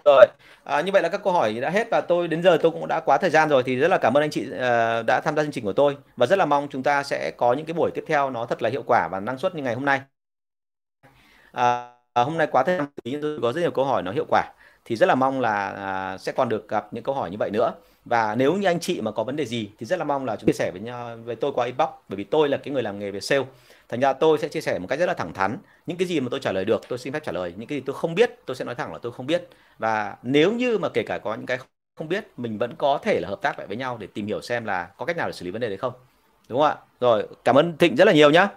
Rồi 0.05 0.25
à, 0.66 0.82
như 0.82 0.91
vậy 0.91 1.01
là 1.01 1.09
các 1.09 1.22
câu 1.24 1.34
hỏi 1.34 1.53
đã 1.53 1.70
hết 1.70 1.88
và 1.91 2.01
tôi 2.01 2.28
đến 2.28 2.43
giờ 2.43 2.57
tôi 2.61 2.72
cũng 2.72 2.88
đã 2.88 2.99
quá 2.99 3.18
thời 3.18 3.30
gian 3.30 3.49
rồi 3.49 3.63
thì 3.63 3.76
rất 3.76 3.88
là 3.88 3.97
cảm 3.97 4.18
ơn 4.18 4.24
anh 4.24 4.30
chị 4.30 4.41
uh, 4.41 5.05
đã 5.05 5.22
tham 5.24 5.36
gia 5.36 5.43
chương 5.43 5.51
trình 5.51 5.63
của 5.63 5.74
tôi. 5.74 5.97
Và 6.18 6.26
rất 6.26 6.36
là 6.39 6.45
mong 6.45 6.68
chúng 6.72 6.84
ta 6.84 7.03
sẽ 7.03 7.32
có 7.38 7.53
những 7.53 7.66
cái 7.66 7.74
buổi 7.74 7.91
tiếp 7.93 8.03
theo 8.07 8.30
nó 8.30 8.45
thật 8.45 8.61
là 8.61 8.70
hiệu 8.70 8.84
quả 8.88 9.07
và 9.11 9.20
năng 9.20 9.38
suất 9.38 9.55
như 9.55 9.63
ngày 9.63 9.76
hôm 9.76 9.86
nay. 9.86 10.01
À, 11.51 11.91
à 12.13 12.24
hôm 12.24 12.38
nay 12.38 12.47
quá 12.51 12.63
thời 12.63 12.78
gian 12.78 12.88
nhưng 13.03 13.22
tôi 13.22 13.39
có 13.41 13.53
rất 13.53 13.61
nhiều 13.61 13.72
câu 13.72 13.86
hỏi 13.86 14.03
nó 14.03 14.11
hiệu 14.11 14.26
quả. 14.30 14.43
Thì 14.86 14.95
rất 14.95 15.05
là 15.05 15.16
mong 15.16 15.41
là 15.41 15.70
à, 15.70 16.18
sẽ 16.18 16.32
còn 16.32 16.49
được 16.49 16.70
gặp 16.70 16.88
những 16.93 17.03
câu 17.03 17.16
hỏi 17.16 17.32
như 17.32 17.38
vậy 17.39 17.49
nữa. 17.53 17.74
Và 18.05 18.36
nếu 18.36 18.53
như 18.53 18.68
anh 18.68 18.80
chị 18.80 19.01
mà 19.01 19.11
có 19.11 19.24
vấn 19.24 19.36
đề 19.36 19.45
gì 19.45 19.72
thì 19.80 19.86
rất 19.86 19.99
là 19.99 20.05
mong 20.05 20.26
là 20.26 20.36
chúng 20.36 20.47
chia 20.47 20.53
sẻ 20.53 20.72
với 20.72 20.82
nhau 20.82 21.18
với 21.26 21.36
tôi 21.36 21.51
qua 21.55 21.66
inbox. 21.66 21.89
Bởi 22.09 22.18
vì 22.18 22.24
tôi 22.24 22.49
là 22.49 22.57
cái 22.57 22.74
người 22.74 22.84
làm 22.84 22.99
nghề 22.99 23.11
về 23.11 23.20
sale 23.20 23.45
thành 23.89 23.99
ra 23.99 24.13
tôi 24.13 24.38
sẽ 24.38 24.47
chia 24.47 24.61
sẻ 24.61 24.79
một 24.79 24.88
cách 24.89 24.99
rất 24.99 25.05
là 25.05 25.13
thẳng 25.13 25.33
thắn. 25.33 25.57
Những 25.86 25.97
cái 25.97 26.07
gì 26.07 26.19
mà 26.19 26.27
tôi 26.31 26.39
trả 26.39 26.51
lời 26.51 26.65
được, 26.65 26.81
tôi 26.88 26.99
xin 26.99 27.13
phép 27.13 27.23
trả 27.23 27.31
lời. 27.31 27.53
Những 27.57 27.67
cái 27.67 27.77
gì 27.77 27.83
tôi 27.86 27.95
không 27.95 28.15
biết, 28.15 28.31
tôi 28.45 28.55
sẽ 28.55 28.65
nói 28.65 28.75
thẳng 28.75 28.93
là 28.93 28.99
tôi 29.01 29.11
không 29.11 29.25
biết. 29.25 29.49
Và 29.77 30.15
nếu 30.23 30.51
như 30.51 30.77
mà 30.77 30.89
kể 30.89 31.03
cả 31.03 31.17
có 31.17 31.36
những 31.36 31.45
cái 31.45 31.57
không 31.95 32.09
biết, 32.09 32.25
mình 32.38 32.57
vẫn 32.57 32.75
có 32.77 32.99
thể 33.03 33.19
là 33.19 33.29
hợp 33.29 33.41
tác 33.41 33.59
lại 33.59 33.67
với 33.67 33.77
nhau 33.77 33.97
để 33.97 34.07
tìm 34.07 34.27
hiểu 34.27 34.41
xem 34.41 34.65
là 34.65 34.89
có 34.97 35.05
cách 35.05 35.17
nào 35.17 35.27
để 35.27 35.33
xử 35.33 35.45
lý 35.45 35.51
vấn 35.51 35.61
đề 35.61 35.69
đấy 35.69 35.77
không. 35.77 35.93
Đúng 36.49 36.59
không 36.59 36.67
ạ? 36.67 36.77
Rồi, 36.99 37.27
cảm 37.43 37.55
ơn 37.55 37.77
thịnh 37.77 37.95
rất 37.95 38.05
là 38.05 38.13
nhiều 38.13 38.31
nhá. 38.31 38.47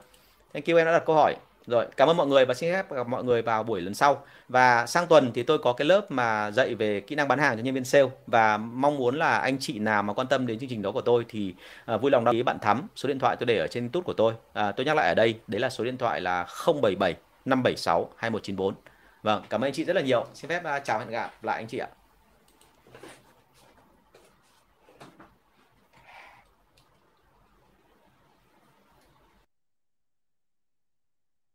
Thank 0.52 0.66
you, 0.66 0.76
em 0.76 0.86
đã 0.86 0.92
đặt 0.92 1.02
câu 1.06 1.16
hỏi 1.16 1.34
rồi, 1.68 1.86
cảm 1.96 2.08
ơn 2.08 2.16
mọi 2.16 2.26
người 2.26 2.44
và 2.44 2.54
xin 2.54 2.72
phép 2.72 2.92
gặp 2.92 3.08
mọi 3.08 3.24
người 3.24 3.42
vào 3.42 3.62
buổi 3.62 3.80
lần 3.80 3.94
sau. 3.94 4.24
Và 4.48 4.86
sang 4.86 5.06
tuần 5.06 5.30
thì 5.34 5.42
tôi 5.42 5.58
có 5.58 5.72
cái 5.72 5.86
lớp 5.86 6.10
mà 6.10 6.50
dạy 6.50 6.74
về 6.74 7.00
kỹ 7.00 7.14
năng 7.14 7.28
bán 7.28 7.38
hàng 7.38 7.56
cho 7.56 7.62
nhân 7.62 7.74
viên 7.74 7.84
sale 7.84 8.08
và 8.26 8.56
mong 8.56 8.96
muốn 8.96 9.18
là 9.18 9.38
anh 9.38 9.58
chị 9.58 9.78
nào 9.78 10.02
mà 10.02 10.12
quan 10.12 10.26
tâm 10.26 10.46
đến 10.46 10.58
chương 10.58 10.68
trình 10.68 10.82
đó 10.82 10.92
của 10.92 11.00
tôi 11.00 11.24
thì 11.28 11.54
à, 11.84 11.96
vui 11.96 12.10
lòng 12.10 12.24
đăng 12.24 12.34
ký 12.34 12.42
bạn 12.42 12.58
thắm. 12.58 12.88
Số 12.96 13.08
điện 13.08 13.18
thoại 13.18 13.36
tôi 13.36 13.46
để 13.46 13.58
ở 13.58 13.66
trên 13.66 13.88
tút 13.88 14.04
của 14.04 14.12
tôi. 14.12 14.34
À, 14.52 14.72
tôi 14.72 14.86
nhắc 14.86 14.96
lại 14.96 15.08
ở 15.08 15.14
đây, 15.14 15.34
đấy 15.46 15.60
là 15.60 15.70
số 15.70 15.84
điện 15.84 15.98
thoại 15.98 16.20
là 16.20 16.46
077 16.66 17.16
576 17.44 18.10
2194. 18.16 18.74
Vâng, 19.22 19.42
cảm 19.50 19.60
ơn 19.60 19.66
anh 19.66 19.72
chị 19.72 19.84
rất 19.84 19.96
là 19.96 20.02
nhiều. 20.02 20.26
Xin 20.34 20.48
phép 20.48 20.62
uh, 20.76 20.84
chào 20.84 20.98
hẹn 20.98 21.10
gặp 21.10 21.44
lại 21.44 21.56
anh 21.56 21.66
chị 21.66 21.78
ạ. 21.78 21.88